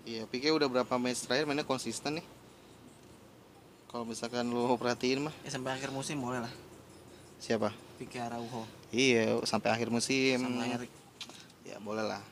Iya 0.07 0.23
Pique 0.31 0.47
udah 0.47 0.71
berapa 0.71 0.93
match 0.95 1.27
terakhir 1.27 1.43
mainnya 1.47 1.67
konsisten 1.67 2.23
nih. 2.23 2.27
Kalau 3.91 4.03
misalkan 4.03 4.47
lu 4.47 4.75
perhatiin 4.79 5.27
mah. 5.27 5.35
Ya 5.43 5.51
sampai 5.51 5.75
akhir 5.75 5.91
musim 5.91 6.19
boleh 6.19 6.39
lah. 6.43 6.53
Siapa? 7.39 7.75
Pique 7.99 8.19
Araujo. 8.19 8.63
Iya 8.95 9.43
sampai 9.43 9.75
akhir 9.75 9.91
musim. 9.91 10.39
Sama 10.39 10.63
Erik 10.63 11.06
ya 11.67 11.77
boleh 11.83 12.07
lah 12.07 12.23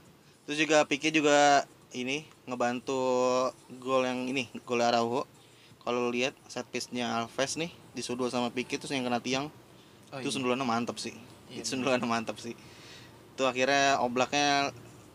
terus 0.48 0.58
juga 0.62 0.88
Pique 0.88 1.12
juga 1.12 1.68
ini 1.96 2.28
ngebantu 2.46 3.00
gol 3.80 4.04
yang 4.04 4.28
ini 4.28 4.52
gol 4.68 4.84
Araujo. 4.84 5.24
Kalau 5.86 6.10
lihat 6.10 6.34
set 6.50 6.66
piece 6.68 6.90
nya 6.90 7.24
Alves 7.24 7.56
nih 7.62 7.70
disundul 7.96 8.28
sama 8.28 8.50
Pique 8.52 8.76
terus 8.76 8.92
yang 8.92 9.06
kena 9.06 9.22
tiang 9.22 9.48
oh, 10.12 10.20
itu 10.20 10.28
iya. 10.28 10.34
sundulannya 10.34 10.66
mantap 10.68 10.98
sih. 11.00 11.14
Iya, 11.48 11.62
itu 11.62 11.78
sundulannya 11.78 12.10
mantap 12.10 12.36
sih. 12.42 12.58
Itu 13.38 13.46
akhirnya 13.46 14.02
oblaknya 14.02 14.74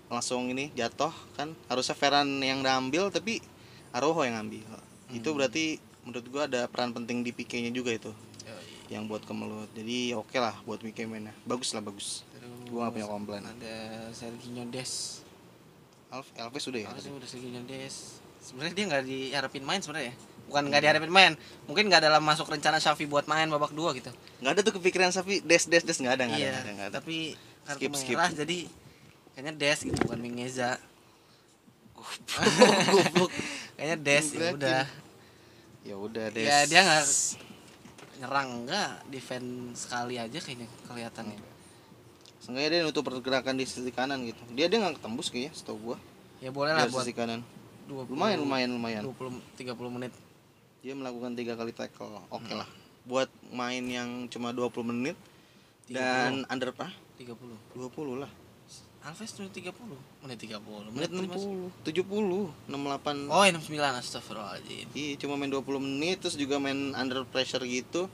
langsung 0.08 0.46
ini 0.48 0.70
jatuh 0.78 1.12
kan. 1.34 1.52
Harusnya 1.66 1.98
Ferran 1.98 2.38
yang 2.40 2.62
ngambil 2.62 3.10
tapi 3.12 3.42
Araujo 3.92 4.22
yang 4.24 4.40
ngambil. 4.40 4.62
Itu 5.10 5.34
Hmm. 5.34 5.36
berarti 5.42 5.82
menurut 6.06 6.26
gua 6.30 6.46
ada 6.46 6.64
peran 6.70 6.94
penting 6.94 7.26
di 7.26 7.34
Pique 7.34 7.60
nya 7.60 7.74
juga 7.74 7.90
itu 7.92 8.10
Oh, 8.10 8.16
iya. 8.46 8.96
yang 8.98 9.10
buat 9.10 9.26
kemelut. 9.26 9.68
Jadi 9.74 10.14
oke 10.14 10.38
lah 10.38 10.54
buat 10.62 10.78
Pique 10.80 11.02
mainnya. 11.04 11.34
Bagus 11.44 11.74
lah 11.74 11.82
bagus 11.82 12.22
Terus 12.41 12.72
gua 12.72 12.88
gak 12.88 12.93
punya 12.97 13.09
komplain. 13.09 13.43
ada 13.45 13.76
Sergio 14.16 14.64
Des. 14.72 14.93
Alf 16.11 16.26
Alves 16.41 16.62
sudah 16.64 16.80
ya? 16.82 16.88
Harusnya 16.88 17.12
udah 17.14 17.28
Sergio 17.28 17.61
Des. 17.68 17.95
Sebenarnya 18.41 18.72
dia 18.72 18.84
nggak 18.88 19.05
diharapin 19.05 19.64
main 19.68 19.80
sebenarnya 19.84 20.11
ya? 20.11 20.14
Bukan 20.49 20.62
nggak 20.72 20.80
diharapin 20.82 21.12
main. 21.12 21.32
Mungkin 21.68 21.84
nggak 21.93 22.03
dalam 22.09 22.24
masuk 22.24 22.49
rencana 22.49 22.80
Xavi 22.80 23.05
buat 23.05 23.28
main 23.28 23.47
babak 23.53 23.76
dua 23.76 23.93
gitu. 23.93 24.09
Nggak 24.41 24.53
ada 24.57 24.61
tuh 24.64 24.74
kepikiran 24.80 25.12
Safi 25.12 25.45
des 25.45 25.68
des 25.68 25.84
des. 25.84 25.99
Nggak 26.01 26.14
ada 26.16 26.24
nggak 26.26 26.41
iya 26.41 26.49
ada, 26.49 26.57
nggak 26.57 26.64
ada, 26.64 26.72
nggak 26.72 26.88
ada. 26.88 26.95
tapi 26.97 27.16
kartu 27.68 27.80
Skip, 27.84 27.93
skip. 28.01 28.16
merah 28.16 28.32
jadi 28.32 28.59
kayaknya 29.36 29.53
Des 29.61 29.78
gitu 29.84 29.99
bukan 30.09 30.18
Mingeza 30.18 30.80
Goblok. 31.95 33.30
kayaknya 33.76 33.97
Des 34.01 34.26
ya 34.32 34.49
udah. 34.57 34.82
Ya 35.80 35.97
udah 35.97 36.26
des 36.32 36.45
ya 36.45 36.59
dia 36.68 36.80
nggak 36.84 37.05
nyerang 38.20 38.49
enggak 38.64 38.91
defense 39.09 39.88
sekali 39.88 40.20
aja 40.20 40.36
kayaknya 40.36 40.68
kelihatannya 40.84 41.41
Seenggaknya 42.51 42.70
dia 42.72 42.82
nutup 42.82 43.07
pergerakan 43.07 43.55
di 43.55 43.62
sisi 43.62 43.94
kanan 43.94 44.26
gitu. 44.26 44.42
Dia 44.51 44.66
dia 44.66 44.82
nggak 44.82 44.98
ketembus 44.98 45.30
kayaknya 45.30 45.55
setahu 45.55 45.78
gua. 45.86 45.96
Ya 46.42 46.51
boleh 46.51 46.74
lah 46.74 46.90
buat 46.90 47.07
sisi 47.07 47.14
kanan. 47.14 47.46
20, 47.86 48.11
lumayan 48.11 48.38
lumayan 48.42 48.70
lumayan. 48.74 49.03
20 49.07 49.38
30 49.55 49.70
menit. 49.88 50.11
Dia 50.82 50.98
melakukan 50.98 51.38
tiga 51.38 51.55
kali 51.55 51.70
tackle. 51.70 52.11
Oke 52.26 52.51
Hmm. 52.51 52.59
lah. 52.59 52.66
Buat 53.07 53.30
main 53.48 53.86
yang 53.86 54.26
cuma 54.26 54.51
20 54.51 54.82
menit 54.82 55.14
30. 55.86 55.94
dan 55.94 56.42
under 56.44 56.74
apa 56.74 56.90
30 57.14 57.55
20 57.70 58.18
lah. 58.18 58.30
Alves 59.01 59.30
tuh 59.30 59.46
30 59.46 59.70
menit 60.20 60.38
30 60.42 60.90
menit 60.90 61.07
mas- 61.07 61.38
60 61.38 61.70
70 61.86 62.51
68 62.66 63.30
Oh, 63.30 63.46
69 63.46 63.94
astagfirullahaladzim. 63.96 64.90
Iya, 64.90 65.14
cuma 65.16 65.38
main 65.38 65.48
20 65.48 65.78
menit 65.78 66.18
terus 66.18 66.34
juga 66.34 66.59
main 66.59 66.90
under 66.92 67.22
pressure 67.24 67.62
gitu. 67.62 68.11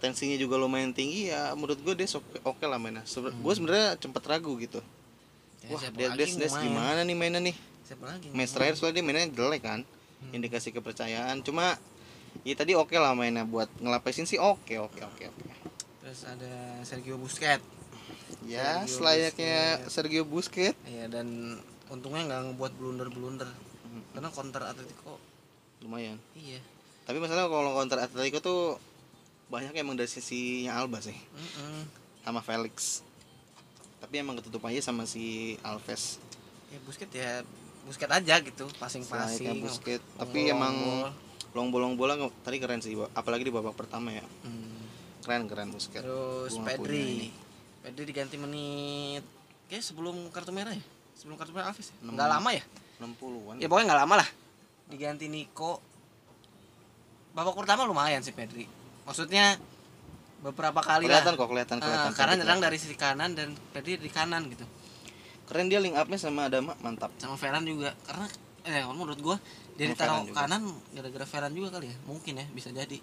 Tensinya 0.00 0.34
juga 0.34 0.56
lumayan 0.56 0.90
tinggi 0.90 1.28
ya. 1.28 1.52
Menurut 1.52 1.78
gue 1.78 1.94
dia 1.94 2.08
oke 2.08 2.20
oke 2.42 2.64
lah 2.64 2.76
mainnya. 2.76 3.04
Sebe- 3.04 3.32
Gue 3.32 3.52
sebenarnya 3.52 3.94
sempat 3.96 4.24
ragu 4.24 4.56
gitu. 4.56 4.80
Ya, 5.60 5.76
Wah, 5.76 5.80
dia 5.86 6.08
Des 6.10 6.32
Des 6.34 6.48
main? 6.50 6.64
gimana 6.66 7.00
nih 7.00 7.12
mainnya 7.14 7.40
nih? 7.42 7.56
Siapa 7.84 8.08
lagi? 8.08 8.32
Match 8.32 8.48
mau 8.48 8.56
terakhir 8.56 8.74
soalnya 8.74 8.96
dia 8.96 9.04
mainnya 9.04 9.28
jelek 9.28 9.60
kan. 9.60 9.80
Hmm. 9.84 10.32
Indikasi 10.32 10.72
kepercayaan. 10.72 11.44
Cuma 11.44 11.76
ya 12.40 12.54
tadi 12.54 12.72
oke 12.72 12.92
lah 12.92 13.12
mainnya 13.12 13.44
buat 13.44 13.68
ngelapesin 13.76 14.24
sih 14.24 14.40
oke 14.40 14.72
oke 14.80 15.00
oke 15.00 15.24
oke. 15.28 15.44
main? 15.44 15.56
Terus 16.00 16.20
ada 16.24 16.52
Sergio 16.80 17.20
Busquets. 17.20 17.60
Ya, 18.42 18.80
Sergio 18.80 18.88
selayaknya 18.96 19.56
Busquets. 19.76 19.92
Sergio 19.92 20.22
Busquets. 20.24 20.78
Iya 20.86 21.04
dan 21.06 21.26
untungnya 21.86 22.24
nggak 22.24 22.40
ngebuat 22.48 22.72
blunder-blunder. 22.74 23.48
Hmm. 23.84 24.02
Karena 24.10 24.28
counter 24.30 24.62
Atletico 24.64 25.20
Lumayan. 25.80 26.16
iya. 26.32 26.60
Tapi 27.02 27.16
masalah 27.18 27.48
kalau 27.48 27.74
counter 27.74 27.98
Atletico 27.98 28.38
tuh 28.38 28.60
banyak 29.50 29.74
emang 29.74 29.94
dari 29.94 30.06
sisinya 30.06 30.74
Alba 30.74 30.98
sih. 30.98 31.14
Mm-mm. 31.14 31.82
sama 32.20 32.40
Felix 32.40 33.02
tapi 33.98 34.16
emang 34.16 34.32
ketutup 34.34 34.62
aja 34.62 34.80
sama 34.82 35.04
si 35.04 35.56
Alves 35.60 36.16
Ya 36.68 36.78
Busquets 36.80 37.10
ya 37.10 37.42
Busquets 37.82 38.12
aja 38.12 38.34
gitu, 38.38 38.64
Selayaknya 38.64 38.78
passing-passing. 38.78 39.56
Busquets 39.58 40.00
long- 40.00 40.18
tapi 40.18 40.38
long 40.42 40.52
emang 40.52 40.74
long 41.50 41.68
bolong 41.68 41.92
bola 41.94 42.14
tadi 42.40 42.56
keren 42.56 42.78
sih 42.78 42.94
apalagi 43.10 43.42
di 43.42 43.50
babak 43.50 43.74
pertama 43.74 44.08
ya 44.10 44.22
Hmm. 44.40 44.84
keren 45.20 45.44
keren 45.46 45.68
Busquets 45.68 46.00
Terus 46.00 46.52
Gua 46.54 46.64
Pedri. 46.66 47.32
Pedri 47.80 48.04
diganti 48.06 48.36
menit 48.36 49.24
kayak 49.66 49.82
sebelum 49.82 50.28
kartu 50.28 50.50
merah 50.50 50.70
ya? 50.70 50.84
Sebelum 51.14 51.34
kartu 51.34 51.50
merah 51.50 51.68
Alves 51.68 51.88
ya? 51.88 51.96
Nggak 52.02 52.28
lama 52.30 52.50
ya? 52.52 52.62
60-an 52.98 53.56
Ya 53.56 53.66
pokoknya 53.66 53.86
nggak 53.88 54.00
lama 54.00 54.14
lah. 54.16 54.28
Diganti 54.86 55.26
Nico. 55.26 55.80
Babak 57.32 57.54
pertama 57.54 57.84
lumayan 57.84 58.20
sih 58.20 58.30
Pedri. 58.30 58.68
Maksudnya 59.10 59.58
beberapa 60.40 60.80
kali 60.80 61.04
kelihatan 61.04 61.34
lah. 61.34 61.36
kok 61.36 61.48
kelihatan 61.48 61.76
Ah, 61.76 61.82
kelihatan 61.82 62.10
karena 62.14 62.32
Pedri 62.32 62.40
nyerang 62.40 62.60
dari 62.62 62.76
sisi 62.78 62.94
kanan 62.94 63.30
dan 63.34 63.48
Pedri 63.68 63.98
di 63.98 64.08
kanan 64.08 64.46
gitu. 64.46 64.64
keren 65.44 65.66
dia 65.66 65.76
link 65.76 65.92
upnya 65.92 66.14
sama 66.14 66.46
Adama 66.46 66.78
mantap 66.78 67.10
Sama 67.16 67.34
Ferran 67.34 67.60
juga 67.62 67.90
karena 68.00 68.30
eh 68.62 68.86
menurut 68.86 69.18
gua 69.18 69.36
dia 69.74 69.84
Sama 69.84 69.92
ditaruh 69.92 70.14
Ferran 70.14 70.24
juga. 70.24 70.38
kanan 70.40 70.62
gara-gara 70.94 71.26
Ferran 71.26 71.52
juga 71.52 71.68
kali 71.72 71.86
ya. 71.86 71.96
Mungkin 72.04 72.32
ya 72.34 72.46
bisa 72.48 72.70
jadi. 72.70 72.98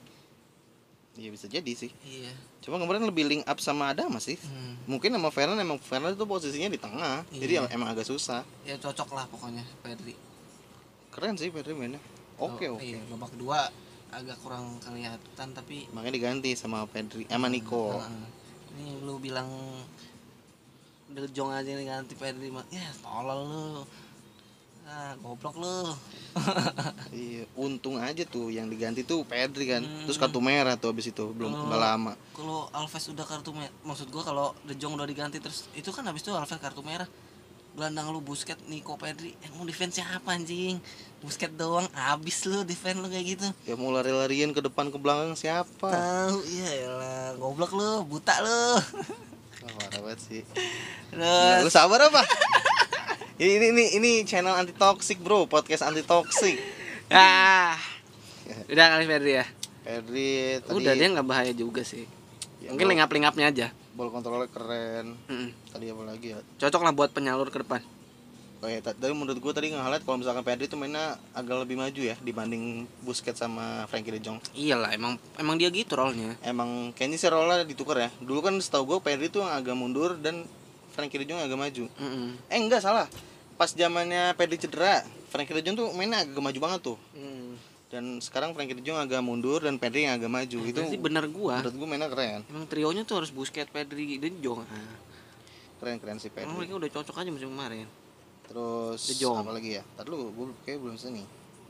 iya 1.14 1.28
bisa 1.28 1.46
jadi 1.46 1.72
sih 1.74 1.90
Iya. 2.00 2.30
cuma 2.60 2.78
kemarin 2.78 3.02
lebih 3.04 3.26
link 3.26 3.44
up 3.44 3.58
sama 3.58 3.90
Adama 3.90 4.18
sih 4.18 4.38
Hmm. 4.38 4.78
mungkin 4.86 5.10
sama 5.10 5.28
Fernan 5.28 5.58
emang 5.58 5.76
Fernan 5.78 6.14
itu 6.14 6.24
posisinya 6.24 6.70
di 6.70 6.78
tengah 6.78 7.26
jadi 7.28 7.54
Iya. 7.60 7.74
emang 7.74 7.90
agak 7.90 8.06
susah 8.06 8.46
Ya 8.64 8.78
cocok 8.78 9.12
lah 9.12 9.26
pokoknya 9.28 9.66
Pedri. 9.82 10.14
keren 11.10 11.34
sih 11.34 11.50
Pedri 11.50 11.74
mainnya 11.74 11.98
oke 12.36 12.62
Oh, 12.64 12.78
oke 12.78 12.86
Iya, 12.86 13.02
babak 13.10 13.34
kedua 13.34 13.66
agak 14.18 14.38
kurang 14.42 14.82
kelihatan 14.82 15.48
tapi 15.54 15.86
makanya 15.94 16.16
diganti 16.18 16.58
sama 16.58 16.90
Pedri 16.90 17.30
sama 17.30 17.48
Nico 17.48 18.02
Heeh. 18.02 18.26
Ini 18.78 19.02
lu 19.02 19.18
bilang 19.18 19.50
De 21.08 21.24
Jong 21.32 21.56
aja 21.56 21.72
nih 21.72 21.88
ganti 21.88 22.14
Pedri 22.20 22.52
mah. 22.52 22.68
Ya, 22.68 22.84
tolol 23.00 23.48
lu. 23.48 23.66
Ah, 24.88 25.16
goblok 25.20 25.56
lu. 25.60 25.92
Iya, 27.16 27.50
untung 27.58 27.98
aja 27.98 28.22
tuh 28.28 28.54
yang 28.54 28.70
diganti 28.70 29.02
tuh 29.02 29.24
Pedri 29.24 29.72
kan. 29.72 29.82
Hmm. 29.82 30.06
Terus 30.06 30.20
kartu 30.20 30.44
merah 30.44 30.78
tuh 30.78 30.94
habis 30.94 31.10
itu, 31.10 31.26
belum 31.34 31.50
nggak 31.50 31.82
lama. 31.82 32.14
Kalau 32.36 32.70
Alves 32.70 33.10
udah 33.10 33.26
kartu 33.26 33.50
merah, 33.56 33.74
maksud 33.82 34.12
gua 34.14 34.24
kalau 34.28 34.48
De 34.68 34.76
Jong 34.76 35.00
udah 35.00 35.08
diganti 35.08 35.42
terus 35.42 35.72
itu 35.74 35.90
kan 35.90 36.06
habis 36.06 36.22
itu 36.22 36.30
Alves 36.36 36.54
kartu 36.60 36.84
merah. 36.84 37.08
Gelandang 37.78 38.10
lu 38.10 38.26
Busquets, 38.26 38.58
Nico 38.66 38.98
Pedri, 38.98 39.38
mau 39.54 39.62
defense 39.62 40.02
siapa 40.02 40.34
anjing? 40.34 40.82
Busquets 41.22 41.54
doang, 41.54 41.86
habis 41.94 42.42
lu 42.50 42.66
defense 42.66 42.98
lu 42.98 43.06
kayak 43.06 43.38
gitu. 43.38 43.48
Ya 43.70 43.78
mau 43.78 43.94
lari-larian 43.94 44.50
ke 44.50 44.66
depan 44.66 44.90
ke 44.90 44.98
belakang 44.98 45.38
siapa? 45.38 45.86
Tahu, 45.86 46.42
iya 46.50 46.90
elah, 46.90 47.38
goblok 47.38 47.78
lu, 47.78 48.02
buta 48.10 48.34
lu. 48.42 48.82
Wah, 49.62 49.72
parah 49.78 50.02
banget 50.10 50.20
sih. 50.26 50.42
Terus 51.14 51.62
Lu 51.62 51.70
sabar 51.70 52.10
apa? 52.10 52.26
ini, 53.46 53.62
ini 53.62 53.68
ini 53.70 53.84
ini 54.02 54.12
channel 54.26 54.58
anti 54.58 54.74
toxic, 54.74 55.22
Bro. 55.22 55.46
Podcast 55.46 55.86
anti 55.86 56.02
toxic. 56.02 56.58
ah. 57.14 57.78
Udah 58.74 58.86
kali 58.98 59.06
Pedri 59.06 59.38
ya. 59.38 59.46
Pedri 59.86 60.66
tadi 60.66 60.82
Udah 60.82 60.94
dia 60.98 61.08
nggak 61.14 61.28
bahaya 61.30 61.54
juga 61.54 61.86
sih. 61.86 62.10
ya, 62.58 62.74
Mungkin 62.74 62.90
lingap-lingapnya 62.90 63.54
aja. 63.54 63.68
Ball 63.98 64.14
kontrolnya 64.14 64.46
keren. 64.54 65.18
Mm-mm. 65.26 65.50
Tadi 65.74 65.90
apa 65.90 66.04
lagi 66.06 66.28
ya? 66.32 66.40
Cocok 66.62 66.82
lah 66.86 66.94
buat 66.94 67.10
penyalur 67.10 67.50
ke 67.50 67.66
depan. 67.66 67.82
Oh 68.58 68.66
ya, 68.66 68.82
ta- 68.82 68.98
tadi 68.98 69.14
menurut 69.14 69.38
gua 69.38 69.54
tadi 69.54 69.70
nge-highlight 69.70 70.02
kalau 70.02 70.18
misalkan 70.18 70.42
Pedri 70.42 70.66
tuh 70.66 70.82
mainnya 70.82 71.14
agak 71.38 71.62
lebih 71.62 71.78
maju 71.78 72.02
ya 72.02 72.18
dibanding 72.22 72.90
Busquets 73.06 73.38
sama 73.38 73.86
Frankie 73.86 74.10
De 74.10 74.22
Jong. 74.22 74.42
Iyalah, 74.58 74.98
emang 74.98 75.14
emang 75.38 75.62
dia 75.62 75.70
gitu 75.70 75.94
role-nya. 75.94 76.34
Emang 76.42 76.90
kayaknya 76.98 77.22
sih 77.22 77.30
role 77.30 77.54
ditukar 77.70 77.98
ya. 78.02 78.10
Dulu 78.18 78.42
kan 78.42 78.54
setahu 78.58 78.98
gua 78.98 78.98
Pedri 79.02 79.30
tuh 79.30 79.46
yang 79.46 79.54
agak 79.54 79.78
mundur 79.78 80.18
dan 80.18 80.42
Frankie 80.98 81.22
De 81.22 81.30
Jong 81.30 81.38
agak 81.38 81.54
maju. 81.54 81.86
Mm-mm. 82.02 82.34
Eh 82.50 82.58
enggak 82.58 82.82
salah. 82.82 83.06
Pas 83.62 83.70
zamannya 83.70 84.34
Pedri 84.34 84.58
cedera, 84.58 85.06
Frankie 85.30 85.54
De 85.54 85.62
Jong 85.62 85.78
tuh 85.78 85.88
mainnya 85.94 86.26
agak 86.26 86.42
maju 86.42 86.58
banget 86.58 86.80
tuh. 86.82 86.98
Mm. 87.14 87.37
Dan 87.88 88.20
sekarang 88.20 88.52
Frankie 88.52 88.76
De 88.76 88.84
Jong 88.84 89.00
agak 89.00 89.24
mundur 89.24 89.64
dan 89.64 89.80
Pedri 89.80 90.04
yang 90.04 90.20
agak 90.20 90.28
maju. 90.28 90.58
itu 90.68 90.76
Berarti 90.76 91.00
bener 91.00 91.26
gua. 91.32 91.64
menurut 91.64 91.76
gua 91.80 91.88
mainnya 91.88 92.10
keren. 92.12 92.42
Emang 92.52 92.68
trionya 92.68 93.08
tuh 93.08 93.24
harus 93.24 93.32
Busquets, 93.32 93.72
Pedri, 93.72 94.20
dan 94.20 94.36
Jong. 94.44 94.68
Ah. 94.68 94.96
Keren 95.80 95.96
keren 96.04 96.20
sih 96.20 96.28
Emang 96.36 96.52
Pedri. 96.52 96.58
mereka 96.68 96.74
udah 96.84 96.90
cocok 96.92 97.16
aja 97.24 97.30
musim 97.32 97.50
kemarin. 97.56 97.88
Terus 98.44 99.00
De 99.08 99.16
Jong. 99.16 99.40
apa 99.40 99.52
lagi 99.56 99.80
ya? 99.80 99.84
Tadi 99.96 100.08
lu 100.12 100.36
gua 100.36 100.52
kayak 100.68 100.80
belum 100.84 100.96
nih. 101.00 101.26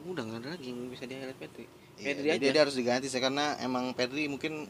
Udah 0.10 0.24
nggak 0.26 0.40
ada 0.42 0.50
lagi 0.58 0.66
yang 0.74 0.80
bisa 0.90 1.04
di 1.06 1.14
highlight 1.14 1.38
Pedri. 1.38 1.66
Iya, 1.98 2.06
Pedri 2.14 2.28
aja. 2.34 2.42
dia 2.50 2.62
harus 2.66 2.76
diganti 2.78 3.08
sih 3.10 3.22
karena 3.22 3.54
emang 3.62 3.94
Pedri 3.94 4.26
mungkin 4.26 4.66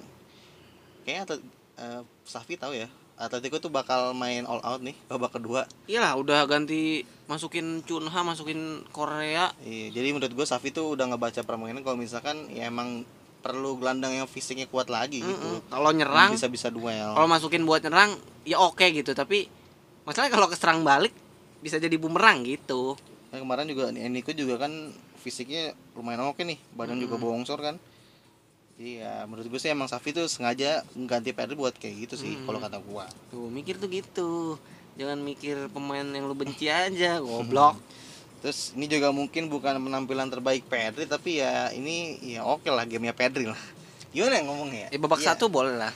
kayaknya 1.08 1.24
atlet, 1.32 1.42
eh, 1.80 2.02
Safi 2.28 2.60
tahu 2.60 2.76
ya 2.76 2.92
Atletico 3.18 3.58
tuh 3.58 3.68
bakal 3.68 4.14
main 4.14 4.46
all 4.46 4.62
out 4.62 4.80
nih 4.80 4.94
babak 5.08 5.34
kedua. 5.34 5.66
iyalah 5.86 6.14
udah 6.16 6.46
ganti 6.46 7.02
masukin 7.26 7.82
Cunha 7.82 8.22
masukin 8.22 8.86
Korea 8.90 9.50
Iya, 9.60 9.90
jadi 9.92 10.14
menurut 10.14 10.32
gue 10.32 10.46
Safi 10.46 10.70
tuh 10.70 10.94
udah 10.94 11.10
ngebaca 11.10 11.42
permainan 11.42 11.82
kalau 11.82 11.98
misalkan 11.98 12.46
ya 12.48 12.66
emang 12.66 13.02
perlu 13.38 13.76
gelandang 13.76 14.14
yang 14.14 14.26
fisiknya 14.26 14.66
kuat 14.66 14.88
lagi 14.88 15.20
gitu. 15.20 15.30
Mm-mm. 15.30 15.66
kalau 15.68 15.90
nyerang 15.92 16.32
Bisa 16.32 16.46
bisa 16.46 16.68
duel. 16.68 17.12
kalau 17.12 17.26
masukin 17.26 17.64
buat 17.64 17.82
nyerang 17.82 18.14
ya 18.44 18.58
oke 18.60 18.86
gitu 18.86 19.12
tapi 19.12 19.50
masalahnya 20.04 20.32
kalau 20.32 20.48
keserang 20.48 20.82
balik 20.82 21.14
bisa 21.58 21.78
jadi 21.78 21.98
bumerang 21.98 22.42
gitu 22.44 22.94
Nah, 23.28 23.44
kemarin 23.44 23.68
juga 23.68 23.92
Eniko 23.92 24.32
juga 24.32 24.56
kan 24.58 24.72
fisiknya 25.18 25.76
lumayan 25.92 26.24
oke 26.24 26.40
nih, 26.40 26.56
badan 26.72 26.96
juga 26.96 27.20
bongsor 27.20 27.60
kan. 27.60 27.76
Iya, 28.78 29.26
menurut 29.26 29.48
gue 29.48 29.58
sih 29.58 29.68
emang 29.68 29.86
Safi 29.86 30.14
tuh 30.14 30.26
sengaja 30.26 30.86
ganti 30.96 31.32
Pedri 31.32 31.54
buat 31.54 31.74
kayak 31.74 31.96
gitu 32.00 32.16
sih, 32.16 32.32
Hmm. 32.32 32.46
kalau 32.46 32.60
kata 32.60 32.78
gua. 32.80 33.10
tuh 33.28 33.50
mikir 33.50 33.76
tuh 33.76 33.90
gitu 33.90 34.30
jangan 34.94 35.18
mikir 35.20 35.66
pemain 35.68 36.06
yang 36.06 36.26
lu 36.26 36.34
benci 36.34 36.70
aja 36.88 37.18
goblok 37.20 37.78
Terus 38.38 38.72
ini 38.72 38.86
juga 38.86 39.10
mungkin 39.10 39.50
bukan 39.50 39.82
penampilan 39.82 40.30
terbaik 40.30 40.62
Pedri, 40.64 41.06
tapi 41.06 41.42
ya 41.42 41.70
ini 41.72 42.22
ya 42.24 42.46
oke 42.46 42.66
lah 42.68 42.86
gamenya 42.86 43.10
Pedri 43.12 43.46
lah. 43.46 43.58
Gimana 44.14 44.34
yang 44.36 44.48
ngomongnya? 44.48 44.88
ya 44.88 44.98
babak 44.98 45.20
Iya. 45.20 45.34
satu 45.34 45.50
boleh 45.50 45.74
lah 45.76 45.90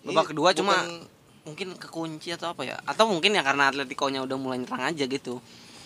Ini 0.00 0.06
babak 0.08 0.30
kedua 0.30 0.54
cuma 0.54 0.70
bukan- 0.76 1.10
mungkin 1.44 1.68
kekunci 1.74 2.30
atau 2.30 2.48
apa 2.48 2.62
ya 2.62 2.78
atau 2.80 3.04
mungkin 3.04 3.30
ya 3.30 3.42
karena 3.42 3.68
Atletico-nya 3.68 4.22
udah 4.22 4.38
mulai 4.38 4.56
nyerang 4.56 4.86
aja 4.86 5.04
gitu 5.04 5.42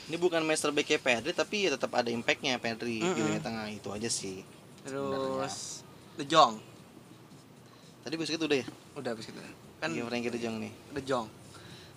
ini 0.06 0.16
bukan 0.16 0.40
master 0.40 0.70
backnya 0.70 0.96
Pedri, 0.98 1.32
tapi 1.32 1.64
ya 1.64 1.72
tetap 1.72 1.88
ada 1.90 2.08
impactnya 2.08 2.56
Pedri 2.56 2.96
di 2.96 3.02
Mm-mm. 3.02 3.24
lini 3.26 3.40
tengah 3.40 3.66
itu 3.66 3.88
aja 3.88 4.06
sih. 4.06 4.44
terus 4.82 5.77
De 6.18 6.24
Jong. 6.26 6.58
Tadi 8.02 8.14
Busquets 8.18 8.42
udah 8.42 8.58
ya? 8.58 8.66
udah 8.98 9.14
habis 9.14 9.30
gitu 9.30 9.38
kan 9.78 9.94
iya, 9.94 10.02
Frankie 10.02 10.34
De 10.34 10.42
Jong 10.42 10.58
nih. 10.58 10.72
De 10.90 11.00
Jong. 11.06 11.26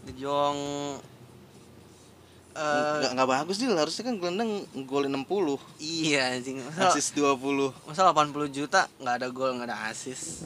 De 0.05 0.13
Jong 0.13 0.57
eh 2.51 2.99
nggak 2.99 3.15
nggak 3.15 3.29
bagus 3.31 3.63
dia 3.63 3.71
harusnya 3.71 4.11
kan 4.11 4.19
gelandang 4.19 4.67
gol 4.83 5.07
60 5.07 5.23
iya 5.79 6.35
anjing. 6.35 6.59
Masa, 6.59 6.91
asis 6.91 7.15
20 7.15 7.39
masa 7.87 8.11
80 8.11 8.51
juta 8.51 8.91
nggak 8.99 9.15
ada 9.23 9.27
gol 9.31 9.55
nggak 9.57 9.69
ada 9.71 9.89
asis? 9.89 10.45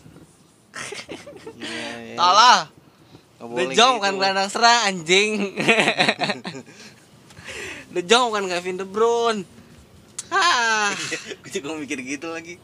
Iya, 1.55 2.15
iya. 2.15 2.15
Nggak 2.19 2.63
De 3.36 3.45
boleh 3.47 3.76
Jong 3.76 3.93
gitu. 3.97 3.99
bukan 3.99 4.13
gelandang 4.21 4.49
serang 4.53 4.80
anjing. 4.86 5.32
De 7.95 8.01
Jong 8.05 8.32
bukan 8.32 8.47
Kevin 8.53 8.78
De 8.80 8.86
Bruyne. 8.88 9.41
Ah 10.30 10.93
gue 11.41 11.49
juga 11.51 11.73
mikir 11.76 11.99
gitu 12.05 12.32
lagi 12.32 12.61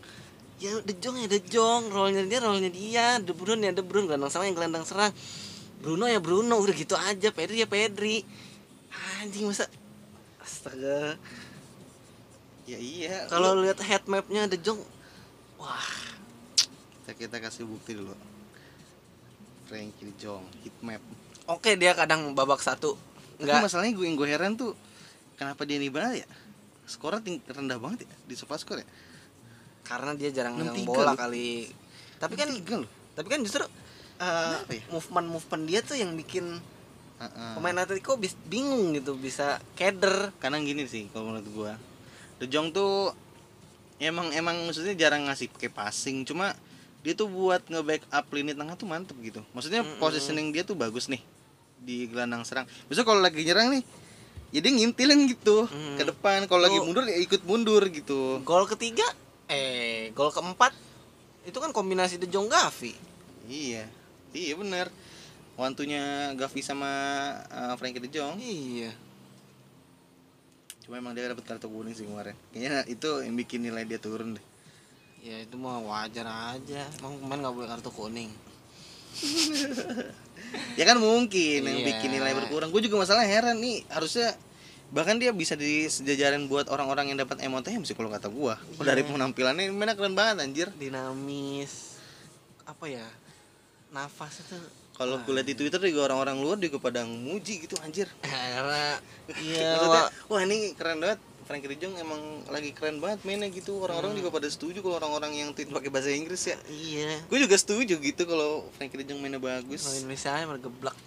ya 0.61 0.77
De 0.85 0.93
Jong 0.93 1.17
ya 1.17 1.27
De 1.27 1.41
Jong 1.41 1.89
role-nya 1.89 2.21
dia 2.29 2.39
role-nya 2.39 2.69
dia. 2.69 3.05
De 3.17 3.33
Bruyne 3.33 3.65
ya 3.65 3.73
De 3.73 3.81
Bruyne 3.81 4.05
gelandang 4.05 4.29
serang 4.29 4.47
yang 4.53 4.57
gelandang 4.57 4.85
serang. 4.85 5.11
Bruno 5.81 6.05
ya 6.05 6.21
Bruno. 6.21 6.61
Udah 6.61 6.75
gitu 6.77 6.93
aja. 6.93 7.33
Pedri 7.33 7.65
ya 7.65 7.67
Pedri. 7.67 8.21
Anjing 9.19 9.49
masa? 9.49 9.65
Astaga. 10.37 11.17
Ya 12.69 12.77
iya. 12.77 13.25
Kalau 13.25 13.57
lihat 13.57 13.81
head 13.81 14.05
mapnya 14.05 14.45
De 14.45 14.61
Jong 14.61 14.77
wah. 15.57 15.89
Kita 17.01 17.17
kita 17.17 17.37
kasih 17.41 17.65
bukti 17.65 17.97
dulu. 17.97 18.13
Frankie 19.65 20.05
De 20.05 20.13
Jong 20.21 20.45
hit 20.61 20.77
map. 20.85 21.01
Oke 21.49 21.73
dia 21.73 21.97
kadang 21.97 22.37
babak 22.37 22.61
satu. 22.61 22.93
Tapi 23.41 23.49
nggak. 23.49 23.65
masalahnya 23.65 23.97
gue 23.97 24.05
yang 24.05 24.13
gue 24.13 24.29
heran 24.29 24.53
tuh 24.53 24.77
kenapa 25.33 25.65
dia 25.65 25.81
ini 25.81 25.89
banget 25.89 26.21
ya? 26.21 26.29
Skornya 26.85 27.41
rendah 27.49 27.81
banget 27.81 28.05
ya 28.05 28.13
di 28.29 28.37
sofa 28.37 28.61
skor 28.61 28.77
ya 28.77 28.85
karena 29.81 30.11
dia 30.13 30.29
jarang 30.29 30.55
megang 30.55 30.77
6-3 30.77 30.87
bola 30.87 31.13
kali. 31.13 31.67
Tapi 32.17 32.33
kan 32.37 32.49
tapi 33.11 33.27
kan 33.27 33.39
justru 33.41 33.65
Kenapa 34.21 34.69
ya? 34.71 34.83
movement 34.93 35.27
movement 35.27 35.63
dia 35.65 35.79
tuh 35.81 35.97
yang 35.97 36.13
bikin 36.13 36.61
Heeh. 37.17 37.51
pemain 37.57 37.73
Atletico 37.81 38.17
bis, 38.17 38.37
bingung 38.45 38.93
gitu 38.93 39.17
bisa 39.17 39.57
keder. 39.73 40.29
Karena 40.37 40.61
gini 40.61 40.85
sih 40.85 41.09
kalau 41.09 41.33
menurut 41.33 41.49
gua. 41.49 41.73
De 42.37 42.45
Jong 42.45 42.69
tuh 42.69 43.13
emang 43.97 44.29
emang 44.33 44.57
maksudnya 44.65 44.93
jarang 44.93 45.25
ngasih 45.25 45.49
pakai 45.49 45.69
passing 45.69 46.25
cuma 46.25 46.53
dia 47.01 47.17
tuh 47.17 47.25
buat 47.25 47.65
nge-backup 47.65 48.25
lini 48.29 48.53
tengah 48.53 48.77
tuh 48.77 48.85
mantep 48.85 49.17
gitu. 49.21 49.41
Maksudnya 49.57 49.81
positioning 49.97 50.53
dia 50.53 50.61
tuh 50.61 50.77
bagus 50.77 51.09
nih 51.09 51.21
di 51.81 52.05
gelandang 52.05 52.45
serang. 52.45 52.69
Biasanya 52.85 53.05
kalau 53.09 53.21
lagi 53.25 53.41
nyerang 53.41 53.73
nih 53.73 53.83
jadi 54.53 54.67
ngintilin 54.69 55.25
gitu 55.33 55.65
Mm. 55.65 55.97
ke 55.97 56.03
depan. 56.05 56.45
Kalau 56.45 56.61
lagi 56.61 56.77
mundur 56.77 57.09
ya 57.09 57.17
ikut 57.17 57.41
mundur 57.41 57.81
gitu. 57.89 58.37
Gol 58.45 58.69
ketiga 58.69 59.05
eh 59.51 60.15
gol 60.15 60.31
keempat 60.31 60.71
itu 61.43 61.57
kan 61.57 61.75
kombinasi 61.75 62.15
De 62.15 62.25
Jong 62.25 62.47
Gavi. 62.47 62.95
Iya 63.45 63.83
iya 64.31 64.53
bener. 64.55 64.87
Wantunya 65.59 66.31
Gavi 66.33 66.61
sama 66.63 66.87
uh, 67.51 67.75
Frankie 67.75 67.99
De 67.99 68.07
Jong. 68.07 68.39
Iya. 68.39 68.95
Cuma 70.81 70.97
emang 70.97 71.11
dia 71.13 71.27
dapat 71.27 71.43
kartu 71.43 71.67
kuning 71.67 71.93
sih 71.93 72.07
kemarin. 72.07 72.33
Kayaknya 72.49 72.87
itu 72.87 73.09
yang 73.21 73.35
bikin 73.35 73.59
nilai 73.61 73.83
dia 73.83 73.99
turun 73.99 74.39
deh. 74.39 74.45
Ya 75.21 75.37
itu 75.37 75.53
mah 75.59 75.77
wajar 75.83 76.25
aja. 76.55 76.87
Emang 76.97 77.19
pemain 77.19 77.39
nggak 77.43 77.53
boleh 77.53 77.69
kartu 77.69 77.91
kuning. 77.91 78.31
Ya 80.75 80.83
kan 80.83 80.97
mungkin 80.97 81.63
yang 81.63 81.79
Iya. 81.79 81.87
bikin 81.95 82.09
nilai 82.11 82.33
berkurang. 82.33 82.73
Gue 82.73 82.81
juga 82.81 82.97
masalah 82.99 83.23
heran 83.23 83.61
nih 83.61 83.85
harusnya 83.87 84.33
bahkan 84.91 85.15
dia 85.15 85.31
bisa 85.31 85.55
disejajarin 85.55 86.51
buat 86.51 86.67
orang-orang 86.67 87.15
yang 87.15 87.23
dapat 87.23 87.39
MOTM 87.47 87.87
sih 87.87 87.95
kalau 87.95 88.11
kata 88.11 88.27
gua. 88.27 88.59
Iya. 88.75 88.91
dari 88.91 89.01
penampilannya 89.07 89.71
mainnya 89.71 89.95
keren 89.95 90.13
banget 90.13 90.43
anjir. 90.43 90.67
Dinamis. 90.75 91.95
Apa 92.67 92.91
ya? 92.91 93.07
Nafas 93.95 94.43
itu. 94.43 94.59
Kalau 94.91 95.17
gue 95.23 95.33
liat 95.33 95.47
di 95.47 95.55
Twitter 95.57 95.81
juga 95.89 96.11
orang-orang 96.11 96.37
luar 96.43 96.57
juga 96.61 96.77
pada 96.77 97.07
muji 97.07 97.65
gitu 97.65 97.73
anjir. 97.81 98.05
Karena 98.21 98.99
iya 99.41 99.73
Maksudnya, 99.79 100.03
wah 100.29 100.41
ini 100.43 100.75
keren 100.75 100.99
banget. 100.99 101.19
Frankie 101.41 101.67
De 101.73 101.75
Jong 101.83 101.97
emang 101.99 102.21
lagi 102.47 102.71
keren 102.71 103.01
banget 103.01 103.25
mainnya 103.25 103.49
gitu. 103.49 103.81
Orang-orang 103.81 104.13
juga 104.13 104.29
pada 104.29 104.47
setuju 104.47 104.79
kalau 104.85 105.01
orang-orang 105.01 105.35
yang 105.35 105.49
tweet 105.51 105.73
pakai 105.73 105.89
bahasa 105.89 106.13
Inggris 106.13 106.47
ya. 106.47 106.55
Iya. 106.69 107.27
Gue 107.27 107.43
juga 107.43 107.57
setuju 107.57 107.97
gitu 107.97 108.23
kalau 108.29 108.69
Frankie 108.77 109.01
De 109.01 109.09
Jong 109.09 109.19
mainnya 109.19 109.41
kalau 109.41 109.57
bagus 109.57 109.81
Indonesia 109.99 110.31
nya 110.37 110.45
mergeblak. 110.47 110.97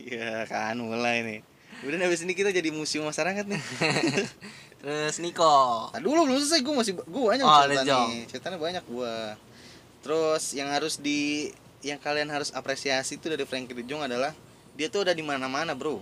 Iya 0.00 0.44
kan 0.46 0.76
mulai 0.76 1.24
nih 1.24 1.40
Udah 1.80 1.96
habis 1.98 2.20
ini 2.20 2.32
kita 2.32 2.50
jadi 2.50 2.68
museum 2.68 3.04
masyarakat 3.04 3.44
nih. 3.44 3.62
Terus 4.80 5.16
Niko. 5.18 5.88
Nah, 5.88 5.98
dulu 5.98 6.24
belum 6.24 6.36
selesai 6.38 6.60
gue 6.60 6.74
masih 6.74 6.92
gue 6.94 7.22
banyak 7.26 7.42
Oh, 7.42 7.56
cerita 7.62 7.82
nih. 7.84 8.24
Ceritanya 8.26 8.58
banyak 8.58 8.84
gue 8.84 9.14
terus 10.00 10.52
yang 10.52 10.68
harus 10.68 10.96
di 10.96 11.52
yang 11.80 11.96
kalian 11.96 12.24
harus 12.26 12.48
apresiasi 12.50 13.16
itu 13.16 13.28
dari 13.28 13.44
Frankie 13.44 13.72
De 13.72 13.84
Jong 13.84 14.00
adalah 14.02 14.32
dia 14.72 14.88
tuh 14.88 15.04
udah 15.04 15.12
di 15.12 15.20
mana-mana 15.20 15.72
bro. 15.72 16.00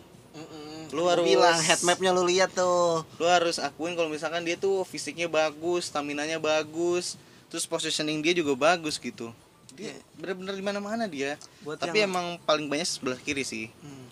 Lu 0.88 1.02
Gua 1.02 1.12
harus- 1.12 1.26
bilang 1.26 1.58
head 1.58 1.82
mapnya 1.82 2.10
lu 2.10 2.22
lihat 2.22 2.54
tuh. 2.54 3.02
lu 3.12 3.26
harus 3.26 3.58
akuin 3.58 3.92
kalau 3.92 4.06
misalkan 4.06 4.40
dia 4.40 4.54
tuh 4.54 4.82
fisiknya 4.82 5.26
bagus 5.26 5.90
stamina 5.90 6.22
nya 6.22 6.38
bagus 6.38 7.18
terus 7.46 7.66
positioning 7.66 8.18
dia 8.18 8.30
juga 8.32 8.54
bagus 8.54 8.96
gitu. 8.96 9.34
Dia 9.74 9.90
bener-bener 10.14 10.54
di 10.54 10.62
mana-mana 10.62 11.04
dia. 11.04 11.34
Buat 11.60 11.78
tapi 11.80 11.98
yang- 11.98 12.08
emang 12.08 12.26
paling 12.40 12.66
banyak 12.66 12.86
sebelah 12.86 13.18
kiri 13.18 13.42
sih. 13.42 13.66
Hmm. 13.78 14.06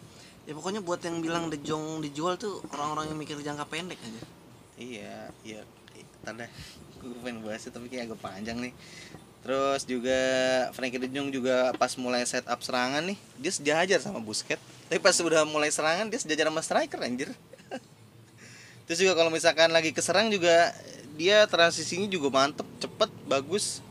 Ya 0.46 0.54
pokoknya 0.54 0.78
buat 0.78 1.02
yang 1.02 1.18
bilang 1.18 1.50
De 1.50 1.58
Jong 1.58 1.98
dijual 2.06 2.38
tuh 2.38 2.62
orang-orang 2.70 3.10
yang 3.10 3.18
mikir 3.18 3.34
jangka 3.42 3.66
pendek 3.66 3.98
aja. 3.98 4.22
Iya, 4.78 5.18
iya. 5.42 5.60
Tanda 6.22 6.46
gue 7.02 7.18
pengen 7.22 7.42
bahasnya 7.46 7.70
tapi 7.70 7.86
kayak 7.90 8.14
agak 8.14 8.20
panjang 8.22 8.58
nih. 8.62 8.72
Terus 9.46 9.82
juga 9.86 10.18
Frankie 10.74 10.98
De 11.02 11.10
Jong 11.10 11.30
juga 11.30 11.70
pas 11.78 11.94
mulai 11.98 12.26
setup 12.26 12.58
serangan 12.62 13.02
nih, 13.02 13.18
dia 13.38 13.52
sejajar 13.54 13.98
sama 14.02 14.18
Busquets. 14.18 14.62
Tapi 14.90 14.98
pas 15.02 15.14
udah 15.18 15.42
mulai 15.46 15.70
serangan 15.70 16.06
dia 16.10 16.18
sejajar 16.18 16.50
sama 16.50 16.62
striker 16.62 16.98
anjir. 17.02 17.30
Terus 18.90 18.98
juga 19.02 19.14
kalau 19.18 19.30
misalkan 19.30 19.70
lagi 19.74 19.90
keserang 19.90 20.30
juga 20.30 20.74
dia 21.18 21.46
transisinya 21.46 22.06
juga 22.06 22.30
mantep, 22.30 22.66
cepet, 22.78 23.10
bagus. 23.26 23.82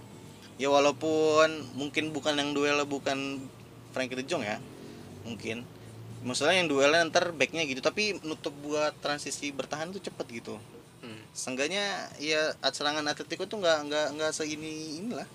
Ya 0.55 0.71
walaupun 0.71 1.67
mungkin 1.75 2.15
bukan 2.15 2.35
yang 2.35 2.55
duel 2.55 2.79
bukan 2.87 3.43
Frankie 3.91 4.19
De 4.19 4.23
Jong 4.23 4.43
ya. 4.43 4.59
Mungkin. 5.27 5.74
Maksudnya 6.25 6.57
yang 6.57 6.65
duelnya 6.65 7.05
ntar 7.05 7.29
backnya 7.31 7.61
gitu 7.63 7.79
tapi 7.79 8.17
nutup 8.21 8.51
buat 8.59 8.97
transisi 8.97 9.53
bertahan 9.53 9.93
tuh 9.93 10.01
cepet 10.01 10.25
gitu 10.33 10.57
Seenggaknya 11.31 11.83
ya 12.17 12.55
at- 12.59 12.71
serangan 12.71 13.03
Atletico 13.03 13.43
tuh 13.43 13.59
nggak 13.59 13.79
nggak 13.85 14.07
nggak 14.15 14.31
seini 14.31 15.03
inilah 15.03 15.27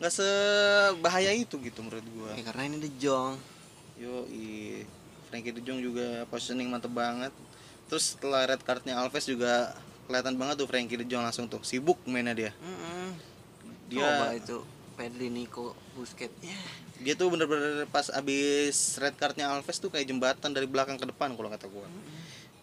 nggak 0.00 0.08
sebahaya 0.10 1.30
itu 1.30 1.60
gitu 1.60 1.78
menurut 1.78 2.02
gua 2.10 2.32
Ya 2.32 2.42
karena 2.42 2.62
ini 2.66 2.76
De 2.80 2.90
Jong. 2.96 3.36
yo 3.94 4.26
i 4.26 4.82
Frankie 5.28 5.52
De 5.52 5.60
Jong 5.60 5.78
juga 5.78 6.24
positioning 6.26 6.66
mantep 6.66 6.90
banget 6.90 7.30
terus 7.86 8.16
setelah 8.16 8.42
red 8.42 8.58
cardnya 8.58 8.96
Alves 8.96 9.22
juga 9.22 9.76
kelihatan 10.02 10.34
banget 10.34 10.58
tuh 10.58 10.66
Frankie 10.66 10.96
De 10.96 11.04
Jong 11.04 11.22
langsung 11.22 11.46
tuh 11.46 11.62
sibuk 11.62 12.00
mainnya 12.02 12.32
dia 12.32 12.50
Mm-mm. 12.58 13.14
dia 13.86 14.02
Coba 14.02 14.26
itu 14.32 14.58
Pedri, 14.92 15.28
Nico, 15.28 15.72
Busquets. 15.92 16.36
Ya. 16.40 16.56
Dia 17.02 17.18
tuh 17.18 17.28
bener-bener 17.34 17.84
pas 17.90 18.06
abis 18.14 18.96
red 19.02 19.14
cardnya 19.18 19.50
Alves 19.50 19.82
tuh 19.82 19.90
kayak 19.90 20.06
jembatan 20.06 20.54
dari 20.54 20.70
belakang 20.70 20.96
ke 20.96 21.06
depan 21.10 21.34
kalau 21.34 21.50
kata 21.50 21.66
gua. 21.66 21.86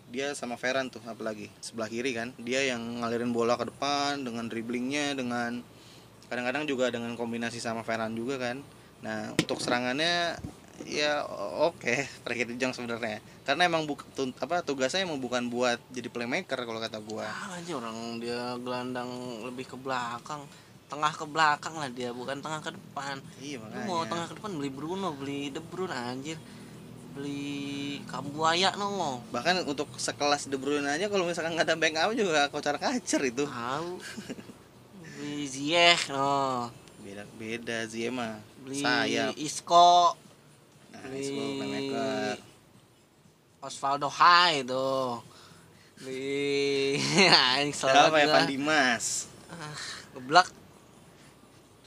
Dia 0.09 0.33
sama 0.33 0.57
Ferran 0.57 0.89
tuh 0.89 1.03
apalagi 1.05 1.51
sebelah 1.61 1.85
kiri 1.85 2.15
kan. 2.15 2.33
Dia 2.41 2.65
yang 2.65 3.03
ngalirin 3.03 3.29
bola 3.29 3.59
ke 3.59 3.69
depan 3.69 4.23
dengan 4.23 4.47
dribblingnya 4.49 5.13
dengan 5.13 5.61
kadang-kadang 6.31 6.65
juga 6.65 6.89
dengan 6.89 7.13
kombinasi 7.13 7.61
sama 7.61 7.85
Ferran 7.85 8.15
juga 8.17 8.39
kan. 8.39 8.63
Nah 9.05 9.35
untuk 9.37 9.61
serangannya 9.61 10.39
ya 10.87 11.27
oke 11.59 11.93
Frankie 12.23 12.47
De 12.49 12.55
Jong 12.57 12.73
sebenarnya. 12.73 13.19
Karena 13.43 13.67
emang 13.67 13.83
buk, 13.85 14.05
tun- 14.15 14.33
apa 14.39 14.63
tugasnya 14.63 15.03
emang 15.03 15.19
bukan 15.19 15.51
buat 15.51 15.77
jadi 15.91 16.07
playmaker 16.09 16.63
kalau 16.63 16.79
kata 16.79 16.97
gua. 17.03 17.27
Ah 17.27 17.59
aja 17.59 17.75
orang 17.77 18.17
dia 18.23 18.55
gelandang 18.61 19.09
lebih 19.45 19.67
ke 19.69 19.77
belakang 19.77 20.47
tengah 20.89 21.13
ke 21.13 21.25
belakang 21.29 21.77
lah 21.77 21.89
dia 21.93 22.09
bukan 22.09 22.41
tengah 22.41 22.59
ke 22.65 22.73
depan. 22.73 23.21
Iya 23.37 23.61
lu 23.61 23.79
mau 23.85 24.01
makanya 24.01 24.09
tengah 24.09 24.25
ke 24.27 24.33
depan 24.41 24.51
beli 24.57 24.71
Bruno 24.73 25.09
beli 25.13 25.53
De 25.53 25.61
Bruyne 25.61 25.93
anjir. 25.93 26.37
Beli 27.13 28.01
Kambuaya 28.09 28.73
no. 28.73 29.21
Bahkan 29.29 29.69
untuk 29.69 29.87
sekelas 30.01 30.49
De 30.49 30.57
Bruyne 30.57 30.89
aja 30.89 31.05
kalau 31.07 31.29
misalkan 31.29 31.53
nggak 31.53 31.69
ada 31.69 31.77
backup 31.77 32.11
juga 32.17 32.49
kocar 32.49 32.81
kacir 32.81 33.21
itu. 33.21 33.45
Tahu. 33.45 34.01
Beli 35.19 35.45
Ziyech 35.45 36.09
no. 36.09 36.73
Beda 37.05 37.23
beda 37.37 37.77
Ziyema 37.85 38.41
beli 38.65 38.81
sayap. 38.81 39.37
Isco. 39.37 40.17
Nah 40.89 41.01
beli 41.05 41.21
itu 41.21 41.43
playmaker. 41.61 42.37
Osvaldo 43.59 44.07
Hai 44.07 44.63
tuh 44.63 45.19
beli 45.99 46.95
siapa 47.75 48.15
ya 48.15 48.25
gua. 48.31 48.33
Van 48.39 48.47
Dimas? 48.47 49.27
Ah, 49.51 49.75
geblak 50.15 50.47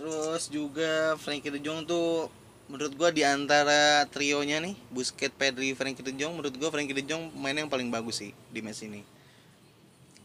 terus 0.03 0.51
juga 0.51 1.15
Frankie 1.15 1.55
De 1.55 1.63
Jong 1.63 1.87
tuh 1.87 2.27
menurut 2.67 2.91
gua 2.99 3.15
di 3.15 3.23
antara 3.23 4.03
trionya 4.11 4.59
nih 4.59 4.75
Busquets, 4.91 5.31
Pedri, 5.31 5.79
Frankie 5.79 6.03
De 6.03 6.11
Jong 6.11 6.35
menurut 6.35 6.59
gua 6.59 6.75
Frankie 6.75 6.91
De 6.91 7.07
Jong 7.07 7.31
main 7.39 7.55
yang 7.55 7.71
paling 7.71 7.87
bagus 7.87 8.19
sih 8.19 8.35
di 8.51 8.59
match 8.59 8.83
ini. 8.83 9.07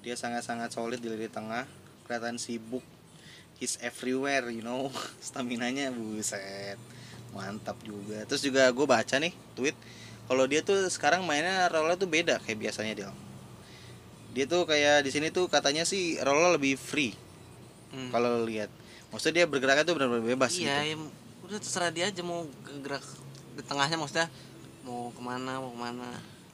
Dia 0.01 0.17
sangat-sangat 0.17 0.73
solid 0.73 0.97
di 0.97 1.13
lini 1.13 1.29
tengah 1.29 1.69
kelihatan 2.09 2.41
sibuk 2.41 2.81
he's 3.61 3.77
everywhere 3.85 4.49
you 4.49 4.65
know. 4.65 4.89
Stamina 5.21 5.69
nya 5.69 5.93
buset 5.93 6.81
mantap 7.37 7.77
juga. 7.85 8.25
Terus 8.25 8.41
juga 8.41 8.65
gue 8.73 8.87
baca 8.89 9.15
nih 9.21 9.37
tweet 9.53 9.77
kalau 10.25 10.49
dia 10.49 10.65
tuh 10.65 10.89
sekarang 10.89 11.21
mainnya 11.21 11.69
role 11.69 11.93
tuh 11.93 12.09
beda 12.09 12.41
kayak 12.41 12.57
biasanya 12.57 12.93
dia 12.97 13.09
dia 14.33 14.49
tuh 14.49 14.65
kayak 14.65 15.05
di 15.05 15.13
sini 15.13 15.29
tuh 15.29 15.45
katanya 15.45 15.85
sih 15.85 16.17
role 16.25 16.57
lebih 16.57 16.81
free 16.81 17.13
Hmm. 17.87 18.11
kalau 18.11 18.43
lihat 18.43 18.67
maksudnya 19.11 19.43
dia 19.43 19.45
bergeraknya 19.47 19.83
tuh 19.87 19.95
benar-benar 19.95 20.25
bebas 20.25 20.51
iya 20.59 20.83
gitu. 20.83 20.91
ya, 20.91 20.95
udah 21.47 21.59
terserah 21.63 21.91
dia 21.95 22.05
aja 22.11 22.21
mau 22.23 22.43
gerak 22.83 23.03
di 23.55 23.63
tengahnya 23.63 23.97
maksudnya 23.97 24.27
mau 24.83 25.11
ke 25.11 25.21
mana 25.23 25.59
mau 25.63 25.71
ke 25.71 25.79
mana. 25.79 26.07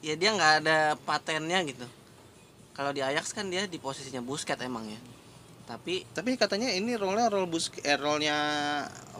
Ya 0.04 0.14
dia 0.14 0.30
nggak 0.34 0.52
ada 0.64 0.78
patennya 1.02 1.62
gitu. 1.66 1.86
Kalau 2.74 2.90
di 2.90 3.00
Ajax 3.02 3.30
kan 3.30 3.46
dia 3.46 3.66
di 3.70 3.78
posisinya 3.78 4.20
Busquets 4.20 4.60
emang 4.62 4.86
ya. 4.86 5.00
Tapi 5.64 6.04
tapi 6.12 6.36
katanya 6.36 6.68
ini 6.70 6.94
role-nya 6.98 7.32
role 7.32 7.48
bus 7.48 7.72
eh, 7.80 7.96
role-nya 7.96 8.36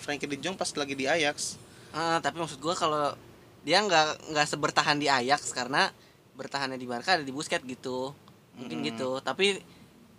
Frankie 0.02 0.28
De 0.28 0.36
Jong 0.36 0.58
pas 0.58 0.68
lagi 0.76 0.94
di 0.94 1.08
Ajax. 1.08 1.56
Eh, 1.94 2.18
tapi 2.20 2.36
maksud 2.36 2.60
gua 2.60 2.74
kalau 2.76 3.14
dia 3.64 3.80
nggak 3.80 4.34
nggak 4.34 4.46
sebertahan 4.46 5.00
di 5.00 5.08
Ajax 5.08 5.50
karena 5.56 5.88
bertahannya 6.34 6.76
di 6.76 6.84
Barca 6.84 7.16
ada 7.16 7.24
di 7.24 7.32
Busquets 7.32 7.64
gitu. 7.64 8.12
Mungkin 8.60 8.84
Mm-mm. 8.84 8.90
gitu. 8.92 9.10
Tapi 9.24 9.58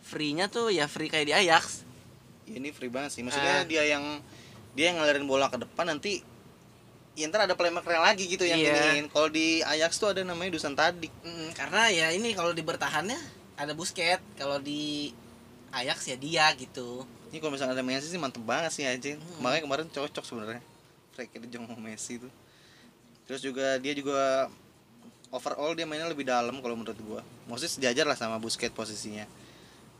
free-nya 0.01 0.49
tuh 0.49 0.73
ya 0.73 0.89
free 0.89 1.07
kayak 1.07 1.27
di 1.29 1.33
Ajax 1.35 1.84
ya, 2.45 2.55
ini 2.55 2.69
free 2.69 2.89
banget 2.89 3.13
sih. 3.13 3.21
Maksudnya 3.21 3.61
Ah. 3.61 3.65
dia 3.65 3.83
yang 3.85 4.21
dia 4.73 4.91
yang 4.91 4.99
ngalirin 4.99 5.25
bola 5.25 5.47
ke 5.47 5.57
depan 5.57 5.87
nanti 5.87 6.19
ya 7.15 7.31
ntar 7.31 7.47
ada 7.47 7.55
playmaker 7.55 7.95
lagi 7.95 8.27
gitu 8.27 8.43
yang 8.43 8.59
Iya. 8.59 8.99
iniin. 8.99 9.07
Kalau 9.07 9.27
di 9.27 9.63
Ajax 9.63 9.97
tuh 9.97 10.11
ada 10.11 10.21
namanya 10.21 10.51
Dusan 10.51 10.75
Tadic. 10.75 11.11
Mm, 11.23 11.55
karena 11.55 11.87
ya 11.87 12.07
ini 12.11 12.35
kalau 12.35 12.51
di 12.51 12.59
bertahannya 12.59 13.15
ada 13.55 13.71
Busquets. 13.71 14.19
Kalau 14.35 14.59
di 14.59 15.15
Ajax 15.71 16.07
ya 16.07 16.15
dia 16.15 16.51
gitu. 16.53 17.07
Ini 17.31 17.39
kalau 17.39 17.55
misalnya 17.55 17.75
ada 17.75 17.83
Messi 17.83 18.07
sih 18.07 18.19
mantep 18.19 18.43
banget 18.43 18.71
sih 18.71 18.83
aja 18.83 19.15
Hmm. 19.15 19.39
makanya 19.39 19.63
kemarin 19.63 19.87
cocok 19.89 20.23
sebenarnya. 20.23 20.61
Frankie 21.11 21.39
De 21.39 21.47
Jong 21.47 21.67
Messi 21.79 22.19
tuh. 22.19 22.31
Terus 23.25 23.39
juga 23.39 23.79
dia 23.79 23.91
juga 23.91 24.51
overall 25.31 25.71
dia 25.71 25.83
mainnya 25.83 26.07
lebih 26.07 26.23
dalam 26.23 26.59
kalau 26.59 26.75
menurut 26.75 26.99
gua. 27.01 27.21
Maksudnya 27.47 27.71
sejajar 27.71 28.05
lah 28.05 28.15
sama 28.15 28.35
Busquets 28.37 28.71
posisinya. 28.71 29.23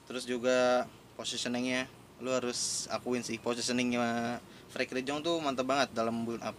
Terus 0.05 0.23
juga 0.23 0.83
positioningnya 1.15 1.87
lu 2.23 2.31
harus 2.31 2.87
akuin 2.91 3.23
sih 3.23 3.39
positioningnya. 3.39 4.39
Frankie 4.71 4.99
De 4.99 5.03
Jong 5.07 5.23
tuh 5.23 5.39
mantep 5.39 5.63
banget 5.63 5.91
dalam 5.95 6.27
build 6.27 6.43
up. 6.43 6.55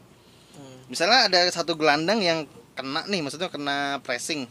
Hmm. 0.56 0.88
misalnya 0.88 1.28
ada 1.28 1.44
satu 1.52 1.76
gelandang 1.76 2.16
yang 2.24 2.48
kena 2.72 3.04
nih 3.04 3.20
maksudnya 3.20 3.52
kena 3.52 4.00
pressing. 4.00 4.48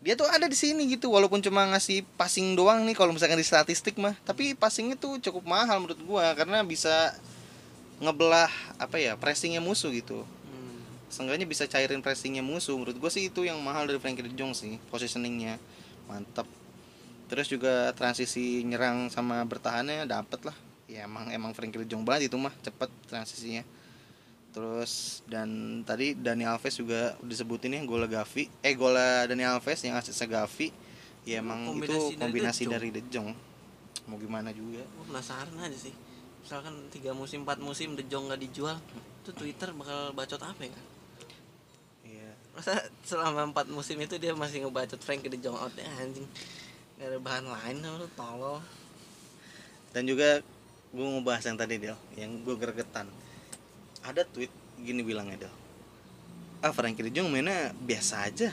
Dia 0.00 0.16
tuh 0.16 0.24
ada 0.24 0.48
di 0.48 0.56
sini 0.56 0.88
gitu 0.88 1.12
walaupun 1.12 1.44
cuma 1.44 1.68
ngasih 1.74 2.06
passing 2.16 2.56
doang 2.56 2.86
nih 2.88 2.96
kalau 2.96 3.12
misalkan 3.12 3.36
di 3.36 3.44
statistik 3.44 4.00
mah. 4.00 4.16
Tapi 4.24 4.56
passingnya 4.56 4.96
tuh 4.96 5.20
cukup 5.20 5.44
mahal 5.44 5.84
menurut 5.84 6.00
gua 6.00 6.32
karena 6.32 6.64
bisa 6.64 7.12
ngebelah 8.00 8.48
apa 8.80 8.96
ya 8.96 9.20
pressingnya 9.20 9.60
musuh 9.60 9.92
gitu. 9.92 10.24
Hmm. 10.24 10.80
seenggaknya 11.12 11.44
bisa 11.44 11.68
cairin 11.68 12.00
pressingnya 12.00 12.40
musuh. 12.40 12.80
Menurut 12.80 12.96
gua 12.96 13.10
sih 13.12 13.28
itu 13.28 13.44
yang 13.44 13.60
mahal 13.60 13.84
dari 13.84 14.00
Frankie 14.00 14.24
De 14.24 14.32
Jong 14.32 14.56
sih 14.56 14.80
positioningnya. 14.88 15.60
Mantap 16.08 16.48
terus 17.28 17.46
juga 17.46 17.92
transisi 17.92 18.64
nyerang 18.64 19.12
sama 19.12 19.44
bertahannya 19.44 20.08
dapet 20.08 20.48
lah. 20.48 20.56
Ya 20.88 21.04
emang 21.04 21.28
emang 21.28 21.52
Frankie 21.52 21.84
De 21.84 21.86
Jong 21.86 22.02
banget 22.02 22.32
itu 22.32 22.36
mah 22.40 22.52
cepet 22.64 22.88
transisinya. 23.04 23.62
Terus 24.56 25.20
dan 25.28 25.80
tadi 25.84 26.16
Dani 26.16 26.48
Alves 26.48 26.80
juga 26.80 27.12
disebutin 27.20 27.76
ya 27.76 27.84
gol 27.84 28.08
Gavi 28.08 28.48
eh 28.64 28.72
gol 28.72 28.96
Dani 28.96 29.44
Alves 29.44 29.84
yang 29.84 30.00
asisnya 30.00 30.24
Gavi. 30.24 30.72
Ya 31.28 31.44
emang 31.44 31.68
Kombinasi 31.68 32.16
itu 32.16 32.16
dari 32.16 32.16
De 32.16 32.24
kombinasi 32.24 32.62
Jong. 32.64 32.72
dari 32.72 32.88
De 32.88 33.02
Jong 33.12 33.28
mau 34.08 34.16
gimana 34.16 34.48
juga. 34.56 34.80
Gua 34.96 35.04
penasaran 35.12 35.52
aja 35.60 35.76
sih. 35.76 35.92
Misalkan 36.40 36.88
tiga 36.88 37.12
musim 37.12 37.44
empat 37.44 37.60
musim 37.60 37.92
De 37.92 38.08
Jong 38.08 38.32
nggak 38.32 38.40
dijual 38.48 38.80
itu 39.20 39.30
Twitter 39.36 39.68
bakal 39.76 40.16
bacot 40.16 40.40
apa 40.40 40.64
ya? 40.64 40.72
Kan 40.72 40.84
iya. 42.08 42.30
Masa 42.56 42.88
selama 43.04 43.52
empat 43.52 43.68
musim 43.68 44.00
itu 44.00 44.16
dia 44.16 44.32
masih 44.32 44.64
ngebacot 44.64 45.04
Frankie 45.04 45.28
De 45.28 45.36
Jong 45.36 45.60
out 45.60 45.76
ya 45.76 45.84
anjing 46.00 46.24
nggak 46.98 47.08
ada 47.14 47.18
bahan 47.22 47.46
lain 47.46 47.76
lu 47.78 48.10
tolol 48.18 48.58
dan 49.94 50.02
juga 50.04 50.42
gue 50.88 51.04
mau 51.04 51.20
bahas 51.20 51.44
yang 51.44 51.56
tadi 51.56 51.76
Del. 51.76 51.96
Yang 52.16 52.30
gue 52.44 52.54
gregetan. 52.56 53.06
Ada 54.04 54.24
tweet 54.24 54.52
gini 54.80 55.04
bilangnya 55.04 55.48
Del. 55.48 55.54
Ah 56.64 56.72
Frankie 56.72 57.04
De 57.04 57.12
Jong 57.12 57.28
mainnya 57.28 57.72
biasa 57.76 58.28
aja. 58.28 58.50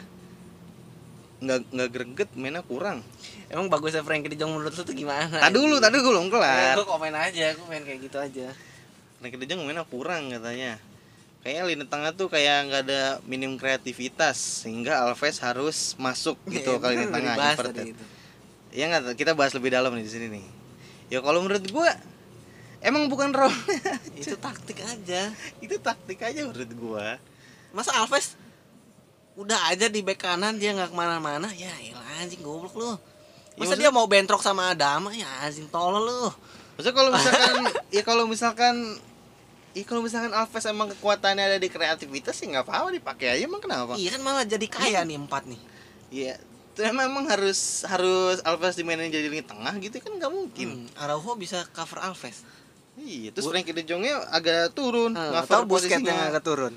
Nggak 1.40 1.60
nggak 1.72 1.90
greget 1.92 2.30
mainnya 2.36 2.64
kurang. 2.64 3.04
Emang 3.52 3.68
bagusnya 3.72 4.04
Frankie 4.04 4.32
De 4.32 4.38
Jong 4.40 4.56
menurut 4.56 4.76
lu 4.76 4.84
tuh 4.84 4.96
gimana? 4.96 5.28
Tadi 5.32 5.56
dulu 5.56 5.80
tadi 5.80 5.96
gue 6.00 6.12
belum 6.12 6.28
kelar. 6.32 6.76
Gue 6.80 6.88
komen 6.88 7.16
aja 7.16 7.46
gue 7.56 7.66
main 7.68 7.84
kayak 7.84 8.00
gitu 8.04 8.18
aja. 8.20 8.48
Frankie 9.20 9.40
De 9.40 9.46
Jong 9.48 9.64
mainnya 9.64 9.88
kurang 9.88 10.32
katanya. 10.32 10.80
Kayaknya 11.46 11.64
lini 11.70 11.86
tengah 11.86 12.12
tuh 12.18 12.26
kayak 12.26 12.58
nggak 12.68 12.82
ada 12.90 13.02
minim 13.30 13.54
kreativitas 13.54 14.66
sehingga 14.66 15.06
Alves 15.06 15.38
harus 15.46 15.94
masuk 16.02 16.42
gitu 16.50 16.76
Ya, 16.76 16.82
ke 16.82 16.88
lini 16.90 17.06
tengah 17.16 17.36
inverted. 17.38 17.94
Ya 18.76 18.92
nggak 18.92 19.16
kita 19.16 19.32
bahas 19.32 19.56
lebih 19.56 19.72
dalam 19.72 19.96
nih 19.96 20.04
di 20.04 20.12
sini 20.12 20.28
nih. 20.28 20.46
Ya 21.08 21.24
kalau 21.24 21.40
menurut 21.40 21.64
gue 21.64 21.90
emang 22.84 23.08
bukan 23.08 23.32
role 23.32 23.56
itu 24.20 24.36
taktik 24.36 24.84
aja. 24.84 25.32
Itu 25.58 25.80
taktik 25.80 26.20
aja 26.20 26.44
menurut 26.44 26.70
gue 26.70 27.08
masa 27.72 27.92
Alves 27.96 28.40
udah 29.36 29.68
aja 29.68 29.92
di 29.92 30.00
bek 30.00 30.16
kanan 30.16 30.56
dia 30.56 30.72
nggak 30.72 30.92
ke 30.92 30.96
mana-mana? 30.96 31.52
Ya 31.52 31.72
elah 31.84 32.24
anjing 32.24 32.40
goblok 32.40 32.76
lu. 32.76 32.88
Ya, 32.88 32.96
masa 33.56 33.76
maksud- 33.76 33.80
dia 33.80 33.92
mau 33.92 34.08
bentrok 34.08 34.40
sama 34.40 34.72
Adama? 34.72 35.12
Ya 35.12 35.28
anjing 35.44 35.68
tolol 35.68 36.04
lu. 36.04 36.28
Maksudnya 36.76 36.96
kalau 36.96 37.12
misalkan 37.16 37.56
ya 37.92 38.04
kalau 38.04 38.24
misalkan 38.28 38.76
ya 39.76 39.84
kalau 39.84 40.02
misalkan 40.04 40.32
Alves 40.32 40.66
emang 40.68 40.88
kekuatannya 40.96 41.44
ada 41.52 41.58
di 41.60 41.68
kreativitas 41.68 42.32
sih 42.32 42.48
nggak 42.48 42.64
apa-apa 42.64 42.96
dipakai 42.96 43.36
aja 43.36 43.44
emang 43.44 43.60
kenapa? 43.60 44.00
iya 44.00 44.16
kan 44.16 44.24
malah 44.24 44.48
jadi 44.48 44.68
kaya 44.72 45.04
nih 45.04 45.20
empat 45.20 45.44
nih. 45.52 45.62
Iya. 46.12 46.36
Itu 46.76 46.84
emang, 46.84 47.08
emang 47.08 47.26
harus 47.26 47.88
harus 47.88 48.44
Alves 48.44 48.76
dimainin 48.76 49.08
jadi 49.08 49.32
lini 49.32 49.40
tengah 49.40 49.72
gitu 49.80 49.96
kan 49.98 50.12
nggak 50.14 50.28
mungkin. 50.30 50.68
Hmm, 50.86 51.00
Araujo 51.00 51.40
bisa 51.40 51.64
cover 51.72 52.04
Alves 52.04 52.44
Iya, 52.96 53.32
terus 53.32 53.48
Frankie 53.48 53.72
De 53.72 53.84
Jongnya 53.84 54.24
agak 54.28 54.72
turun, 54.72 55.16
cover 55.16 55.40
atau 55.42 55.60
Busquets 55.64 55.96
posisinya. 55.96 56.12
yang 56.12 56.28
agak 56.30 56.44
turun 56.44 56.76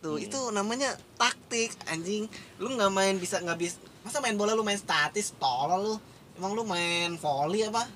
tuh 0.00 0.16
Hmm. 0.16 0.26
itu 0.28 0.40
namanya 0.52 0.90
taktik 1.16 1.72
anjing 1.86 2.28
lu 2.56 2.68
nggak 2.70 2.88
main 2.88 3.16
bisa 3.16 3.40
nggak 3.40 3.56
bisa 3.56 3.76
masa 4.00 4.20
main 4.20 4.36
bola 4.36 4.52
lu 4.52 4.60
main 4.60 4.76
statis 4.76 5.32
tolol 5.34 5.80
lu 5.80 5.94
emang 6.36 6.52
lu 6.52 6.62
main 6.62 7.16
volley 7.16 7.64
apa 7.64 7.88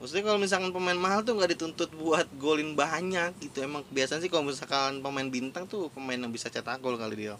Maksudnya 0.00 0.24
kalau 0.24 0.40
misalkan 0.40 0.72
pemain 0.72 0.96
mahal 0.96 1.20
tuh 1.20 1.36
nggak 1.36 1.52
dituntut 1.52 1.92
buat 1.92 2.24
golin 2.40 2.72
banyak 2.72 3.36
gitu. 3.36 3.60
Emang 3.60 3.84
biasanya 3.92 4.24
sih 4.24 4.32
kalau 4.32 4.48
misalkan 4.48 5.04
pemain 5.04 5.28
bintang 5.28 5.68
tuh 5.68 5.92
pemain 5.92 6.16
yang 6.16 6.32
bisa 6.32 6.48
cetak 6.48 6.80
gol 6.80 6.96
kali 6.96 7.28
dia. 7.28 7.36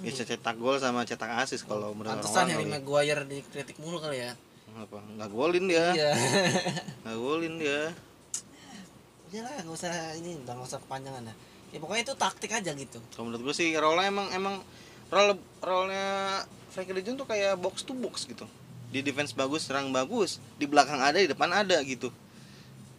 Bisa 0.00 0.22
cetak 0.22 0.56
gol 0.56 0.76
sama 0.76 1.02
cetak 1.02 1.42
asis 1.42 1.62
kalau 1.62 1.92
menurut 1.92 2.20
Pantesan 2.20 2.46
Harry. 2.52 2.68
Maguire 2.68 3.22
dikritik 3.24 3.76
mulu 3.80 3.98
kali 3.98 4.22
ya 4.22 4.32
Apa? 4.76 5.00
Nggak 5.16 5.30
golin 5.30 5.64
dia. 5.66 5.86
iya 5.92 6.12
Nggak 7.02 7.16
golin 7.16 7.54
dia. 7.56 7.82
udah 9.26 9.42
lah 9.42 9.52
nggak 9.58 9.74
usah 9.74 9.92
ini 10.16 10.38
udah 10.46 10.54
nggak 10.54 10.68
usah 10.70 10.80
kepanjangan 10.80 11.22
dah 11.28 11.36
ya 11.74 11.82
pokoknya 11.82 12.02
itu 12.06 12.14
taktik 12.14 12.52
aja 12.54 12.70
gitu 12.72 13.02
Kalau 13.10 13.26
menurut 13.26 13.50
gue 13.50 13.54
sih 13.58 13.74
role 13.74 13.98
emang 14.00 14.30
emang 14.30 14.62
role 15.10 15.34
role 15.60 15.90
nya 15.90 16.06
Frankie 16.70 16.94
De 16.94 17.02
Jong 17.02 17.16
tuh 17.16 17.26
kayak 17.26 17.56
box 17.56 17.82
to 17.82 17.96
box 17.96 18.28
gitu. 18.28 18.44
Di 18.86 19.00
defense 19.00 19.32
bagus, 19.32 19.64
serang 19.64 19.90
bagus, 19.90 20.38
di 20.56 20.68
belakang 20.68 21.00
ada, 21.00 21.16
di 21.16 21.24
depan 21.26 21.48
ada 21.48 21.80
gitu. 21.82 22.12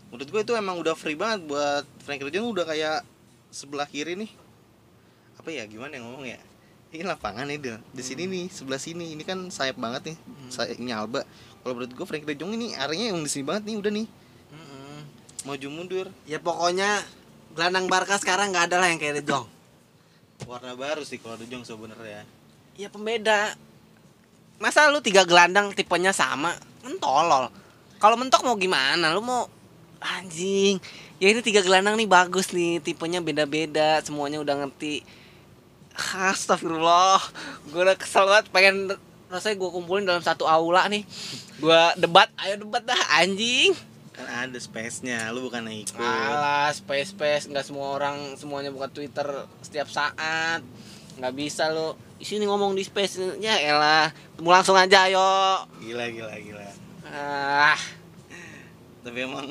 Menurut 0.10 0.28
gue 0.28 0.42
itu 0.44 0.54
emang 0.54 0.82
udah 0.82 0.98
free 0.98 1.14
banget 1.16 1.46
buat 1.46 1.86
Frankie 2.02 2.26
De 2.26 2.34
Jong 2.34 2.52
udah 2.52 2.66
kayak 2.66 3.06
sebelah 3.50 3.86
kiri 3.86 4.18
nih. 4.18 4.32
Apa 5.38 5.54
ya 5.54 5.64
gimana 5.64 5.94
yang 5.96 6.10
ngomong 6.10 6.26
ya 6.26 6.42
ini 6.98 7.06
lapangan 7.06 7.46
nih 7.46 7.62
Del. 7.62 7.78
di 7.94 8.02
sini 8.02 8.26
nih 8.26 8.46
sebelah 8.50 8.82
sini. 8.82 9.14
Ini 9.14 9.22
kan 9.22 9.54
sayap 9.54 9.78
banget 9.78 10.14
nih. 10.14 10.18
Sayapnya 10.50 10.98
Alba. 10.98 11.22
Kalau 11.62 11.78
menurut 11.78 11.94
gue 11.94 12.06
Frank 12.10 12.26
De 12.26 12.34
Jong 12.34 12.58
ini 12.58 12.74
areanya 12.74 13.14
yang 13.14 13.22
di 13.22 13.30
sini 13.30 13.46
banget 13.46 13.70
nih 13.70 13.78
udah 13.78 13.92
nih. 13.94 14.08
Mm-mm. 14.48 15.00
maju 15.44 15.68
mundur 15.68 16.08
ya 16.24 16.40
pokoknya 16.40 17.04
gelandang 17.52 17.92
Barca 17.92 18.16
sekarang 18.16 18.56
nggak 18.56 18.72
ada 18.72 18.82
lah 18.82 18.90
yang 18.90 18.98
kayak 18.98 19.22
De 19.22 19.24
Jong. 19.30 19.46
Warna 20.50 20.74
baru 20.74 21.06
sih 21.06 21.22
kalau 21.22 21.38
De 21.38 21.46
Jong 21.46 21.62
sebenarnya. 21.62 22.26
Ya 22.74 22.90
pembeda. 22.90 23.54
Masa 24.58 24.90
lu 24.90 24.98
tiga 25.06 25.22
gelandang 25.22 25.70
tipenya 25.78 26.10
sama? 26.10 26.58
Kan 26.82 26.98
tolol. 26.98 27.54
Kalau 28.02 28.18
mentok 28.18 28.42
mau 28.42 28.58
gimana? 28.58 29.14
Lu 29.14 29.22
mau 29.22 29.46
anjing. 30.02 30.82
Ya 31.18 31.34
ini 31.34 31.42
tiga 31.42 31.62
gelandang 31.62 31.98
nih 31.98 32.10
bagus 32.10 32.54
nih 32.54 32.82
tipenya 32.82 33.22
beda-beda 33.22 34.02
semuanya 34.06 34.38
udah 34.42 34.66
ngerti 34.66 35.02
Astagfirullah. 35.98 37.20
Gue 37.74 37.82
udah 37.82 37.98
kesel 37.98 38.30
banget 38.30 38.48
pengen 38.54 38.94
rasanya 39.28 39.60
gue 39.60 39.70
kumpulin 39.74 40.06
dalam 40.06 40.22
satu 40.22 40.46
aula 40.46 40.86
nih. 40.88 41.04
Gue 41.58 41.82
debat. 41.98 42.30
Ayo 42.38 42.62
debat 42.62 42.86
dah 42.86 43.02
anjing. 43.18 43.74
Kan 44.14 44.50
ada 44.50 44.58
space-nya 44.58 45.30
lu 45.34 45.46
bukan 45.46 45.66
yang 45.66 45.82
ikut. 45.86 45.98
Alah, 45.98 46.74
space 46.74 47.14
space 47.14 47.50
nggak 47.50 47.66
semua 47.66 47.98
orang 47.98 48.38
semuanya 48.38 48.70
buka 48.74 48.90
Twitter 48.90 49.26
setiap 49.62 49.90
saat. 49.90 50.62
nggak 51.18 51.34
bisa. 51.34 51.74
Di 52.18 52.26
sini 52.26 52.46
ngomong 52.46 52.78
di 52.78 52.86
space 52.86 53.42
ya 53.42 53.58
elah. 53.58 54.14
Temu 54.38 54.54
langsung 54.54 54.78
aja 54.78 55.10
ayo. 55.10 55.66
gila 55.82 56.10
gila 56.14 56.34
gila. 56.38 56.66
Ah, 57.08 57.78
tapi 59.08 59.24
emang 59.24 59.48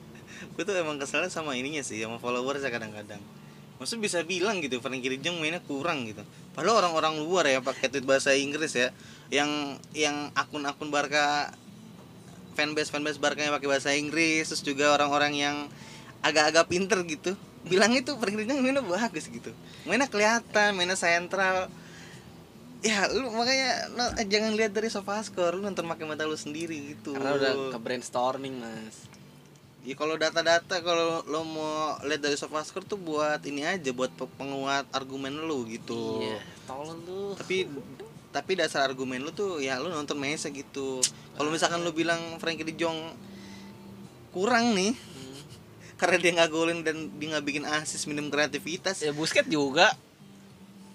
gue 0.56 0.64
tuh 0.66 0.74
emang 0.74 0.98
keselnya 0.98 1.30
sama 1.30 1.54
ininya 1.54 1.84
sih 1.84 2.02
sama 2.02 2.18
followers 2.18 2.64
ya 2.64 2.74
kadang-kadang 2.74 3.22
maksud 3.76 4.00
bisa 4.00 4.24
bilang 4.24 4.64
gitu 4.64 4.80
De 4.80 5.16
Jong 5.20 5.36
mainnya 5.40 5.60
kurang 5.60 6.08
gitu. 6.08 6.24
Padahal 6.56 6.84
orang-orang 6.84 7.20
luar 7.20 7.44
ya 7.44 7.60
pakai 7.60 7.92
tweet 7.92 8.08
bahasa 8.08 8.32
Inggris 8.32 8.72
ya 8.72 8.88
yang 9.28 9.76
yang 9.92 10.32
akun-akun 10.32 10.88
Barca 10.88 11.52
fanbase 12.56 12.88
fanbase 12.88 13.20
Barca 13.20 13.44
yang 13.44 13.52
pakai 13.52 13.68
bahasa 13.68 13.92
Inggris 13.92 14.48
terus 14.48 14.64
juga 14.64 14.96
orang-orang 14.96 15.36
yang 15.36 15.56
agak-agak 16.24 16.72
pinter 16.72 17.04
gitu 17.04 17.36
bilang 17.66 17.92
itu 17.92 18.14
De 18.16 18.44
Jong 18.46 18.62
mainnya 18.62 18.82
bagus 18.82 19.26
gitu. 19.26 19.50
Mainnya 19.84 20.08
kelihatan 20.08 20.72
mainnya 20.78 20.96
sentral. 20.96 21.68
Ya 22.84 23.10
lu 23.10 23.28
makanya 23.34 23.90
no, 23.98 24.04
eh, 24.14 24.26
jangan 24.30 24.54
lihat 24.54 24.70
dari 24.70 24.86
sofa 24.86 25.18
score 25.26 25.58
lu 25.58 25.66
nonton 25.66 25.84
pakai 25.90 26.06
mata 26.06 26.22
lu 26.24 26.38
sendiri 26.38 26.94
gitu. 26.94 27.12
Karena 27.18 27.34
udah 27.34 27.52
ke 27.74 27.78
brainstorming 27.82 28.62
mas. 28.62 29.10
Ya 29.86 29.94
kalau 29.94 30.18
data-data 30.18 30.82
kalau 30.82 31.22
lo 31.30 31.46
mau 31.46 31.94
lihat 32.02 32.18
dari 32.18 32.34
sofascore 32.34 32.82
tuh 32.82 32.98
buat 32.98 33.38
ini 33.46 33.62
aja 33.62 33.94
buat 33.94 34.10
pe- 34.10 34.26
penguat 34.34 34.82
argumen 34.90 35.46
lo 35.46 35.62
gitu. 35.62 36.26
Iya, 36.26 36.42
tolong 36.66 36.98
tuh. 37.06 37.38
Tapi 37.38 37.70
tapi 38.34 38.52
dasar 38.58 38.90
argumen 38.90 39.22
lu 39.22 39.30
tuh 39.30 39.62
ya 39.62 39.78
lu 39.78 39.86
nonton 39.86 40.18
Messi 40.18 40.50
gitu. 40.50 40.98
Kalau 41.38 41.54
misalkan 41.54 41.86
lu 41.86 41.94
bilang 41.94 42.18
Frankie 42.42 42.66
De 42.66 42.74
Jong 42.74 43.14
kurang 44.34 44.74
nih 44.74 44.92
Hmm. 44.92 45.38
karena 46.02 46.16
dia 46.18 46.30
nggak 46.34 46.50
golin 46.50 46.82
dan 46.82 47.06
dia 47.16 47.26
nggak 47.38 47.46
bikin 47.46 47.64
asis 47.64 48.10
minim 48.10 48.26
kreativitas. 48.26 48.98
Ya 49.00 49.14
Busket 49.14 49.46
juga. 49.46 49.94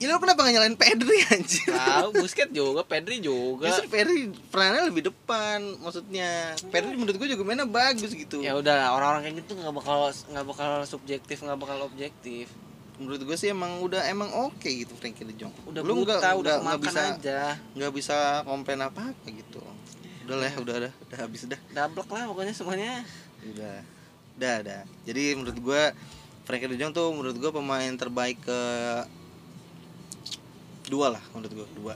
Ya 0.02 0.10
lu 0.10 0.18
kenapa 0.18 0.42
nggak 0.42 0.54
nyalain 0.58 0.74
Pedri 0.76 1.22
anjir? 1.30 1.70
Tahu 1.70 2.10
Busket 2.16 2.50
juga, 2.50 2.82
Pedri 2.82 3.22
juga. 3.22 3.70
Justru 3.70 3.86
Pedri 3.88 4.18
perannya 4.50 4.84
lebih 4.84 5.06
depan 5.06 5.62
maksudnya. 5.78 6.58
Pedri 6.66 6.98
menurut 6.98 7.16
gue 7.16 7.30
juga 7.30 7.44
mainnya 7.44 7.64
bagus 7.64 8.10
gitu. 8.10 8.42
Ya 8.42 8.54
udah 8.54 8.92
orang-orang 8.92 9.22
kayak 9.24 9.36
gitu 9.40 9.54
nggak 9.56 9.70
bakal 9.72 10.10
nggak 10.10 10.46
bakal 10.48 10.70
subjektif, 10.84 11.38
nggak 11.40 11.54
bakal 11.56 11.78
objektif. 11.84 12.50
Menurut 12.98 13.22
gue 13.24 13.34
sih 13.36 13.50
emang 13.50 13.78
udah 13.80 14.02
emang 14.06 14.30
oke 14.32 14.66
gitu 14.66 14.90
Frankie 14.96 15.22
De 15.24 15.34
Jong. 15.36 15.54
Udah 15.66 15.80
lu 15.80 16.02
buta, 16.02 16.18
nggak- 16.18 16.34
udah 16.36 16.56
nggak- 16.56 16.66
makan 16.68 16.82
bisa 16.82 17.02
aja. 17.12 17.40
nggak 17.72 17.92
bisa 17.92 18.18
komplain 18.42 18.82
apa 18.82 19.02
apa 19.06 19.28
gitu 19.28 19.62
udah 20.22 20.38
lah 20.38 20.54
udah 20.56 20.76
udah 20.80 20.92
udah 21.04 21.18
habis 21.20 21.44
dah 21.44 21.58
Dablek 21.72 22.08
lah 22.08 22.24
pokoknya 22.26 22.54
semuanya. 22.54 23.02
udah 23.44 23.78
udah 24.34 24.54
udah 24.62 24.80
jadi 25.04 25.24
menurut 25.34 25.58
gua 25.60 25.92
Frankie 26.42 26.66
De 26.66 26.78
Jong 26.78 26.90
tuh 26.92 27.10
menurut 27.10 27.36
gua 27.36 27.52
pemain 27.52 27.90
terbaik 27.92 28.38
ke 28.40 28.60
dua 30.92 31.16
lah 31.16 31.24
menurut 31.32 31.54
gua 31.56 31.68
dua 31.72 31.96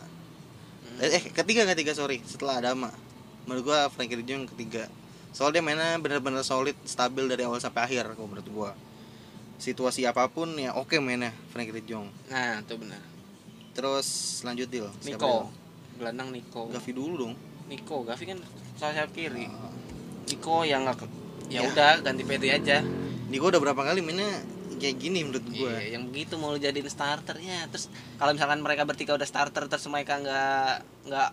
eh, 0.98 1.12
eh 1.12 1.24
ketiga 1.30 1.68
ketiga 1.68 1.92
sorry 1.92 2.24
setelah 2.24 2.58
Adama 2.58 2.88
menurut 3.44 3.68
gua 3.68 3.92
Frankie 3.92 4.16
De 4.16 4.24
Jong 4.24 4.48
ketiga 4.48 4.88
soalnya 5.30 5.60
dia 5.60 5.64
mainnya 5.68 6.00
benar-benar 6.00 6.42
solid 6.42 6.80
stabil 6.82 7.28
dari 7.28 7.44
awal 7.44 7.60
sampai 7.60 7.84
akhir 7.84 8.16
kalau 8.16 8.26
menurut 8.26 8.48
gua 8.48 8.72
situasi 9.56 10.04
apa 10.04 10.28
pun 10.28 10.56
ya 10.56 10.72
oke 10.74 10.96
mainnya 10.98 11.36
Frankie 11.52 11.72
De 11.72 11.84
Jong 11.84 12.08
Nah, 12.28 12.60
itu 12.60 12.76
benar. 12.76 13.04
terus 13.72 14.08
lanjut 14.42 14.72
deal 14.72 14.88
Niko. 15.04 15.52
Gelandang 15.96 16.32
Niko. 16.32 16.72
Gavi 16.72 16.92
dulu 16.92 17.14
dong 17.22 17.34
Niko, 17.68 18.04
Gavi 18.04 18.24
kan 18.26 18.40
sayap 18.76 19.12
kiri. 19.12 19.48
Niko 20.26 20.64
yang 20.64 20.84
nggak 20.84 21.04
ya 21.48 21.60
Ya. 21.60 21.60
udah 21.66 22.00
ganti 22.00 22.24
Pedri 22.24 22.50
aja. 22.50 22.80
Niko 23.28 23.48
udah 23.48 23.60
berapa 23.60 23.78
kali 23.78 24.00
mainnya 24.00 24.44
kayak 24.86 24.98
gini 24.98 25.20
menurut 25.22 25.46
gua 25.50 25.74
Iya, 25.74 25.98
yang 25.98 26.04
begitu 26.08 26.38
mau 26.38 26.54
lu 26.54 26.58
jadiin 26.58 26.86
starter 26.86 27.36
ya. 27.38 27.66
Terus 27.68 27.90
kalau 28.16 28.32
misalkan 28.32 28.62
mereka 28.62 28.86
bertiga 28.86 29.14
udah 29.14 29.26
starter 29.26 29.66
terus 29.66 29.90
mereka 29.90 30.22
nggak 30.22 30.74
nggak 31.10 31.30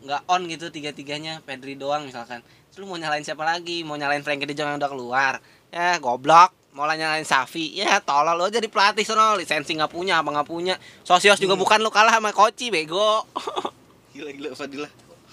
nggak 0.00 0.20
on 0.26 0.42
gitu 0.44 0.66
tiga-tiganya 0.68 1.38
Pedri 1.40 1.78
doang 1.78 2.04
misalkan. 2.04 2.42
Terus 2.42 2.82
lu 2.82 2.86
mau 2.86 2.98
nyalain 2.98 3.22
siapa 3.22 3.42
lagi? 3.42 3.80
Mau 3.80 3.94
nyalain 3.94 4.20
Frankie 4.20 4.44
De 4.44 4.52
Jong 4.52 4.66
yang 4.68 4.78
udah 4.78 4.90
keluar? 4.90 5.32
Ya 5.70 5.94
goblok. 5.96 6.50
Mau 6.70 6.86
lah 6.86 6.94
nyalain 6.94 7.26
Safi 7.26 7.74
ya 7.74 7.98
tolol 7.98 8.34
lo 8.34 8.46
jadi 8.46 8.66
pelatih 8.66 9.02
sono 9.02 9.34
lisensi 9.34 9.74
nggak 9.74 9.90
punya 9.90 10.22
apa 10.22 10.30
nggak 10.30 10.46
punya 10.46 10.78
sosios 11.02 11.34
juga 11.36 11.58
Hmm. 11.58 11.62
bukan 11.62 11.78
lu 11.78 11.90
kalah 11.90 12.14
sama 12.14 12.30
Koci 12.30 12.70
bego 12.70 13.26
gila 14.14 14.30
gila 14.30 14.50
Fadila 14.54 14.86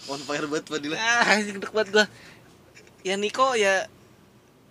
on 0.09 0.17
fire 0.17 0.49
banget 0.49 0.65
Fadila 0.65 0.97
ah 0.97 1.37
deg 1.37 1.61
banget 1.69 1.89
gua 1.93 2.05
ya 3.05 3.13
Niko 3.21 3.53
ya 3.53 3.85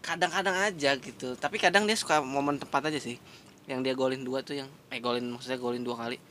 kadang-kadang 0.06 0.54
aja 0.54 0.94
gitu. 0.94 1.34
Tapi 1.34 1.58
kadang 1.58 1.82
dia 1.82 1.98
suka 1.98 2.22
momen 2.22 2.62
tepat 2.62 2.94
aja 2.94 3.02
sih. 3.02 3.18
Yang 3.66 3.80
dia 3.82 3.94
golin 3.98 4.22
dua 4.22 4.46
tuh 4.46 4.54
yang 4.54 4.70
eh 4.94 5.02
golin 5.02 5.26
maksudnya 5.26 5.58
golin 5.58 5.82
dua 5.82 5.98
kali. 5.98 6.22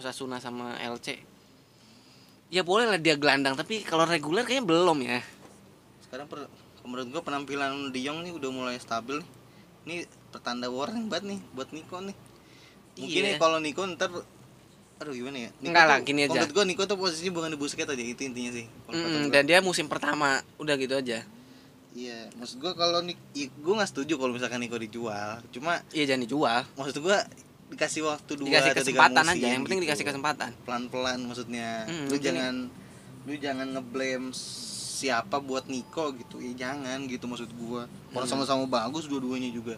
Suna 0.00 0.40
sama 0.40 0.80
LC 0.80 1.20
ya 2.50 2.66
boleh 2.66 2.90
lah 2.90 2.98
dia 2.98 3.14
gelandang 3.14 3.54
tapi 3.54 3.86
kalau 3.86 4.02
reguler 4.04 4.42
kayaknya 4.42 4.66
belum 4.66 4.98
ya. 5.06 5.20
Sekarang 6.02 6.26
per, 6.26 6.50
menurut 6.82 7.06
gua 7.14 7.22
penampilan 7.22 7.94
De 7.94 8.00
Jong 8.02 8.26
nih 8.26 8.32
udah 8.34 8.50
mulai 8.50 8.76
stabil 8.82 9.22
nih. 9.22 9.28
Ini 9.86 9.94
pertanda 10.34 10.66
warning 10.66 11.06
banget 11.06 11.36
nih 11.36 11.40
buat 11.54 11.70
Niko 11.70 12.02
nih. 12.02 12.16
Mungkin 12.98 13.20
Iya. 13.22 13.28
nih 13.30 13.34
kalau 13.38 13.58
Niko 13.62 13.86
ntar 13.94 14.10
aduh 15.00 15.14
gimana 15.16 15.48
ya? 15.48 15.50
Niko 15.62 15.70
Enggak 15.72 15.86
lah, 15.88 15.98
gini 16.02 16.20
aja. 16.26 16.32
menurut 16.36 16.52
gua 16.52 16.64
Niko 16.66 16.82
tuh 16.90 16.98
posisinya 16.98 17.32
bukan 17.32 17.48
di 17.54 17.58
Busquets 17.60 17.88
aja 17.88 18.02
itu 18.02 18.20
intinya 18.26 18.50
sih. 18.52 18.66
Mm, 18.90 19.30
dan 19.30 19.42
dia 19.46 19.58
musim 19.62 19.86
pertama 19.86 20.42
udah 20.58 20.74
gitu 20.74 20.98
aja 20.98 21.22
iya 21.92 22.30
maksud 22.34 22.58
gua 22.58 22.72
kalau 22.72 23.00
Nik 23.00 23.18
i- 23.34 23.50
gua 23.56 23.78
nggak 23.78 23.90
setuju 23.90 24.14
kalau 24.14 24.30
misalkan 24.30 24.58
Niko 24.58 24.76
dijual. 24.76 25.42
Cuma 25.50 25.82
iya 25.90 26.06
jangan 26.06 26.22
dijual. 26.22 26.60
maksud 26.74 26.96
gua 26.98 27.18
dikasih 27.68 28.02
waktu 28.02 28.32
dua 28.34 28.46
dikasih 28.48 28.70
atau 28.72 28.82
tiga 28.82 28.98
kesempatan 29.04 29.24
aja 29.24 29.30
musim 29.32 29.46
yang 29.48 29.62
penting 29.62 29.78
gitu. 29.78 29.86
dikasih 29.86 30.04
kesempatan. 30.06 30.50
Pelan-pelan 30.60 31.18
maksudnya. 31.22 31.68
Hmm, 31.84 32.06
lu 32.06 32.16
jangan 32.16 32.54
lu 33.22 33.32
jangan 33.36 33.66
ngeblame 33.70 34.26
siapa 34.32 35.36
buat 35.38 35.66
Niko 35.66 36.14
gitu. 36.14 36.38
Ya 36.38 36.52
jangan 36.60 37.04
gitu 37.04 37.24
maksud 37.24 37.50
gua. 37.56 37.86
Orang 38.10 38.24
Hmm. 38.24 38.38
sama-sama 38.38 38.66
bagus 38.66 39.04
dua-duanya 39.04 39.50
juga. 39.50 39.74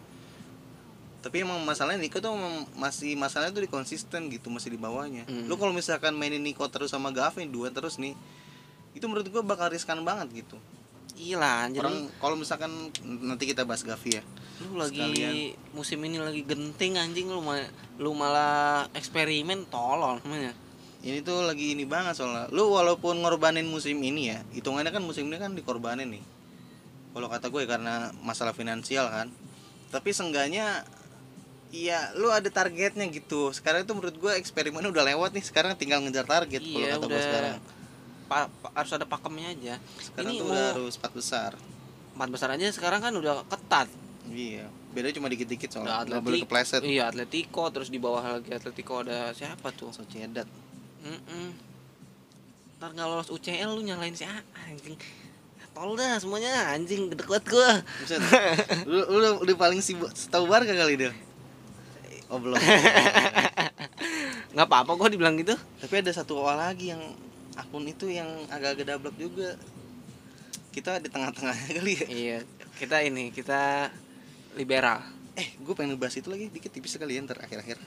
Tapi 1.19 1.39
emang 1.39 1.61
masalahnya 1.61 1.97
Niko 1.99 2.19
tuh 2.19 2.35
masih 2.75 3.15
masalahnya 3.15 3.53
tuh 3.53 3.63
di 3.63 3.71
konsisten 3.71 4.27
gitu 4.27 4.49
masih 4.49 4.69
di 4.69 4.77
bawahnya. 4.77 5.23
Hmm. 5.23 5.47
lu 5.47 5.55
kalau 5.55 5.71
misalkan 5.71 6.11
mainin 6.11 6.41
Niko 6.41 6.67
terus 6.67 6.89
sama 6.89 7.09
Gavin 7.09 7.47
dua 7.47 7.69
terus 7.69 7.95
nih 7.95 8.11
itu 8.91 9.01
menurut 9.03 9.25
gua 9.27 9.41
bakal 9.41 9.65
riskan 9.67 9.97
banget 10.01 10.43
gitu 10.43 10.59
iya 11.13 11.35
lah 11.37 11.53
anjir 11.65 11.79
orang 11.79 12.09
kalau 12.17 12.35
misalkan 12.35 12.71
nanti 13.21 13.43
kita 13.45 13.63
bahas 13.63 13.81
Gavi 13.81 14.17
ya 14.17 14.23
lu 14.63 14.77
lagi 14.77 14.97
sekalian. 14.97 15.33
musim 15.73 15.99
ini 16.01 16.17
lagi 16.17 16.41
genting 16.41 16.95
anjing 16.95 17.27
lu 17.27 17.41
ma- 17.41 17.69
lu 17.97 18.13
malah 18.13 18.87
eksperimen 18.91 19.67
tolol 19.67 20.17
namanya 20.21 20.53
ini 21.03 21.19
tuh 21.19 21.43
lagi 21.43 21.75
ini 21.75 21.83
banget 21.83 22.15
soalnya 22.15 22.47
lu 22.49 22.69
walaupun 22.69 23.19
ngorbanin 23.19 23.65
musim 23.65 23.99
ini 23.99 24.31
ya 24.31 24.39
hitungannya 24.51 24.89
kan 24.89 25.03
musim 25.03 25.27
ini 25.27 25.37
kan 25.37 25.51
dikorbanin 25.51 26.09
nih 26.09 26.23
kalau 27.11 27.27
kata 27.27 27.47
gue 27.47 27.63
karena 27.65 28.09
masalah 28.19 28.51
finansial 28.51 29.05
kan 29.07 29.27
tapi 29.89 30.09
seenggaknya 30.09 30.81
Iya, 31.73 32.13
lu 32.13 32.29
ada 32.29 32.45
targetnya 32.53 33.09
gitu. 33.09 33.49
Sekarang 33.49 33.81
itu 33.81 33.97
menurut 33.97 34.13
gue 34.13 34.29
eksperimennya 34.37 34.93
udah 34.93 35.09
lewat 35.09 35.33
nih. 35.33 35.41
Sekarang 35.41 35.73
tinggal 35.73 36.05
ngejar 36.05 36.21
target 36.21 36.61
kalau 36.61 36.85
Iya, 36.85 36.93
kata 36.93 37.05
gue 37.09 37.17
sekarang. 37.19 37.57
Pa- 38.23 38.47
pa- 38.49 38.73
harus 38.73 38.89
ada 38.89 39.03
pakemnya 39.03 39.49
aja 39.49 39.75
Sekarang 39.95 40.29
Ini 40.29 40.39
tuh 40.39 40.47
udah 40.47 40.67
harus 40.73 40.95
empat 40.95 41.11
besar. 41.11 41.51
empat 42.13 42.29
besar 42.29 42.49
aja 42.51 42.65
sekarang 42.69 42.99
kan 42.99 43.11
udah 43.11 43.41
ketat 43.45 43.89
Iya, 44.25 44.65
beda 44.89 45.11
cuma 45.11 45.27
dikit-dikit 45.27 45.67
soalnya. 45.69 46.07
Nggak 46.07 46.23
boleh 46.23 46.39
kepleset. 46.41 46.79
iya 46.81 47.07
Atletico 47.07 47.67
terus 47.67 47.87
di 47.87 47.97
bawah 47.97 48.23
lagi 48.33 48.49
Atletico 48.49 48.99
ada 48.99 49.29
siapa 49.31 49.67
tuh 49.69 49.89
Sociedad. 49.89 50.47
Mm-mm. 51.01 51.51
ntar 52.75 52.91
nggak 52.91 53.03
lolos 53.05 53.27
UCL 53.27 53.67
lu 53.69 53.81
nyalain 53.81 54.11
si 54.11 54.23
anjing 54.23 54.95
tol 55.71 55.91
dah 55.93 56.15
semuanya 56.15 56.69
anjing 56.69 57.09
gede 57.09 57.23
banget 57.23 57.45
gua 57.49 57.71
Buset. 57.97 58.21
lu, 58.85 58.99
lu 59.01 59.17
udah, 59.17 59.31
udah 59.39 59.55
paling 59.57 59.79
sibuk 59.79 60.07
setahu 60.09 60.45
Barca 60.45 60.69
kali 60.69 60.95
dia. 60.95 61.11
Oh 62.27 62.37
belum. 62.37 62.55
nggak 64.53 64.65
apa-apa 64.65 64.91
gua 64.93 65.07
dibilang 65.07 65.35
gitu 65.35 65.53
tapi 65.77 65.93
ada 65.97 66.11
satu 66.11 66.37
awal 66.37 66.61
lagi 66.61 66.93
yang 66.93 67.01
akun 67.57 67.85
itu 67.85 68.09
yang 68.09 68.27
agak-agak 68.49 68.97
dablek 68.97 69.15
juga. 69.17 69.55
Kita 70.73 70.97
di 70.97 71.09
tengah-tengahnya 71.09 71.69
kali 71.79 71.93
ya. 71.95 72.07
Iya 72.09 72.39
kita 72.77 73.05
ini 73.05 73.29
kita 73.29 73.89
liberal. 74.57 75.01
Eh 75.37 75.53
gue 75.57 75.73
pengen 75.73 75.97
ngebahas 75.97 76.17
itu 76.17 76.29
lagi 76.29 76.49
dikit 76.49 76.73
tipis 76.73 76.93
sekali 76.97 77.17
ya 77.17 77.25
ntar 77.25 77.41
akhir-akhir. 77.41 77.77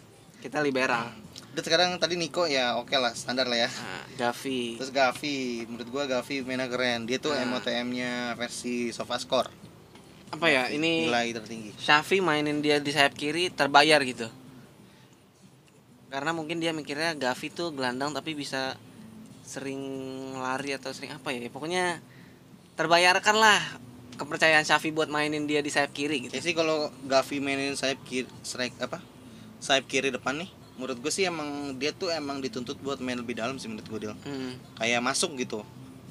Kita 0.43 0.63
liberal. 0.63 1.11
Udah 1.57 1.63
sekarang 1.65 1.97
tadi 1.99 2.15
Niko 2.15 2.47
ya 2.47 2.79
oke 2.79 2.95
lah 2.95 3.11
standar 3.17 3.51
lah 3.51 3.67
ya. 3.67 3.71
Nah, 3.71 4.05
Gavi. 4.15 4.79
Terus 4.79 4.93
Gavi 4.95 5.67
menurut 5.67 5.89
gua 5.91 6.05
Gavi 6.07 6.47
mainnya 6.47 6.71
keren. 6.71 7.09
Dia 7.09 7.19
tuh 7.19 7.35
Nah. 7.35 7.47
MOTM 7.49 7.89
nya 7.91 8.13
versi 8.39 8.95
SofaScore. 8.95 9.51
Apa 10.31 10.47
ya 10.51 10.71
ini 10.71 11.07
nilai 11.07 11.35
tertinggi. 11.35 11.75
Shafi 11.79 12.19
mainin 12.23 12.63
dia 12.63 12.79
di 12.79 12.91
sayap 12.95 13.15
kiri 13.15 13.51
terbayar 13.51 14.03
gitu. 14.03 14.27
Karena 16.07 16.31
mungkin 16.31 16.63
dia 16.63 16.71
mikirnya 16.71 17.19
Gavi 17.19 17.49
tuh 17.51 17.75
gelandang 17.75 18.15
tapi 18.15 18.39
bisa 18.39 18.79
sering 19.47 19.81
lari 20.35 20.75
atau 20.75 20.91
sering 20.91 21.15
apa 21.15 21.31
ya 21.31 21.47
pokoknya 21.47 22.03
terbayarkan 22.75 23.37
lah 23.39 23.63
kepercayaan 24.19 24.67
Shafi 24.67 24.91
buat 24.91 25.07
mainin 25.07 25.47
dia 25.47 25.63
di 25.63 25.71
sayap 25.71 25.95
kiri 25.95 26.27
gitu. 26.27 26.33
Ya 26.35 26.43
sih 26.43 26.57
kalau 26.57 26.91
Gavi 27.07 27.39
mainin 27.39 27.79
sayap 27.79 28.03
kiri 28.03 28.27
strike 28.43 28.75
apa 28.83 28.99
sayap 29.63 29.87
kiri 29.87 30.11
depan 30.11 30.43
nih 30.43 30.51
menurut 30.77 31.01
gue 31.01 31.13
sih 31.15 31.25
emang 31.25 31.79
dia 31.81 31.95
tuh 31.95 32.13
emang 32.13 32.43
dituntut 32.43 32.77
buat 32.85 33.01
main 33.01 33.17
lebih 33.17 33.39
dalam 33.39 33.57
sih 33.57 33.71
menurut 33.71 33.89
gue 33.89 34.01
Dil. 34.09 34.15
Hmm. 34.29 34.61
kayak 34.77 35.01
masuk 35.01 35.33
gitu 35.41 35.65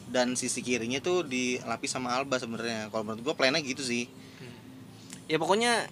dan 0.10 0.34
sisi 0.40 0.64
kirinya 0.64 1.04
tuh 1.04 1.28
dilapis 1.28 1.92
sama 1.92 2.16
Alba 2.16 2.40
sebenarnya. 2.40 2.88
Kalau 2.88 3.04
menurut 3.04 3.22
gue 3.26 3.36
plannya 3.36 3.60
gitu 3.60 3.84
sih. 3.84 4.08
Ya 5.28 5.36
pokoknya 5.42 5.90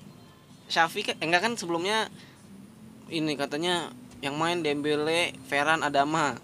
Shafi 0.72 1.04
kan 1.04 1.18
enggak 1.20 1.44
kan 1.44 1.54
sebelumnya 1.60 2.08
ini 3.12 3.36
katanya 3.36 3.92
yang 4.24 4.40
main 4.40 4.64
Dembele, 4.64 5.36
Ferran, 5.52 5.84
Adama 5.84 6.40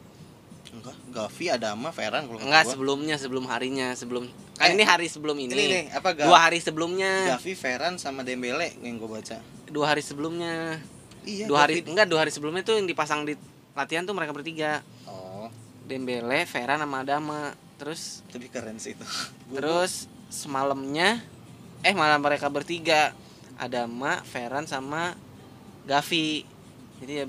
enggak 0.80 0.98
Gavi 1.12 1.46
Adama 1.52 1.90
Ferran 1.92 2.26
kalau 2.26 2.38
kata 2.40 2.48
enggak 2.48 2.64
gua. 2.66 2.72
sebelumnya 2.72 3.16
sebelum 3.20 3.46
harinya 3.52 3.88
sebelum 3.94 4.24
kan 4.60 4.72
Eh, 4.72 4.76
ini 4.76 4.84
hari 4.84 5.08
sebelum 5.08 5.40
ini, 5.40 5.56
ini 5.56 5.66
nih 5.72 5.84
apa 5.96 6.12
dua 6.20 6.50
hari 6.50 6.60
sebelumnya. 6.60 7.40
Gavi 7.40 7.54
Ferran 7.56 7.96
sama 7.96 8.28
Dembele 8.28 8.76
yang 8.84 9.00
gue 9.00 9.08
baca. 9.08 9.40
Dua 9.72 9.86
hari 9.88 10.04
sebelumnya. 10.04 10.84
Iya 11.24 11.48
dua 11.48 11.64
hari 11.64 11.80
enggak 11.84 12.08
dua 12.12 12.28
hari 12.28 12.32
sebelumnya 12.32 12.64
tuh 12.68 12.76
yang 12.76 12.84
dipasang 12.84 13.24
di 13.24 13.40
latihan 13.72 14.04
tuh 14.04 14.12
mereka 14.12 14.36
bertiga. 14.36 14.84
Oh. 15.08 15.48
Dembele, 15.88 16.44
Ferran 16.44 16.84
sama 16.84 17.08
Adama. 17.08 17.56
Terus 17.80 18.20
tapi 18.28 18.52
keren 18.52 18.76
sih 18.84 19.00
itu. 19.00 19.06
terus 19.56 20.12
semalamnya 20.28 21.24
eh 21.84 21.96
malam 21.96 22.20
mereka 22.20 22.52
bertiga. 22.52 23.16
Adama, 23.60 24.24
Ferran 24.24 24.64
sama 24.68 25.20
Gavi 25.84 26.48
jadi 27.00 27.14
ya 27.24 27.26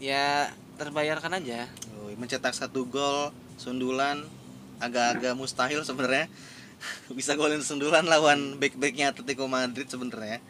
ya 0.00 0.26
terbayarkan 0.76 1.40
aja 1.40 1.68
mencetak 2.20 2.52
satu 2.52 2.84
gol 2.84 3.32
sundulan 3.56 4.20
agak-agak 4.76 5.32
mustahil 5.32 5.80
sebenarnya. 5.80 6.28
Bisa 7.18 7.36
golin 7.36 7.64
sundulan 7.64 8.04
lawan 8.04 8.60
back-backnya 8.60 9.16
Atletico 9.16 9.48
Madrid 9.48 9.88
sebenarnya. 9.88 10.44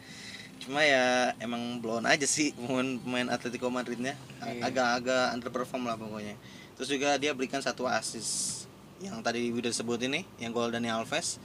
Cuma 0.61 0.83
ya 0.85 1.33
emang 1.41 1.79
blown 1.79 2.05
aja 2.05 2.27
sih 2.27 2.53
pemain 2.53 2.99
pemain 2.99 3.27
Atletico 3.31 3.71
Madridnya. 3.71 4.19
Iya. 4.43 4.67
agak-agak 4.67 5.39
underperform 5.39 5.87
lah 5.87 5.95
pokoknya. 5.95 6.35
Terus 6.75 6.89
juga 6.91 7.15
dia 7.15 7.31
berikan 7.31 7.63
satu 7.63 7.87
assist. 7.87 8.67
Yang 9.01 9.23
tadi 9.23 9.41
udah 9.49 9.71
sebut 9.73 9.99
ini 10.03 10.27
yang 10.37 10.51
gol 10.51 10.69
Dani 10.69 10.91
Alves. 10.91 11.39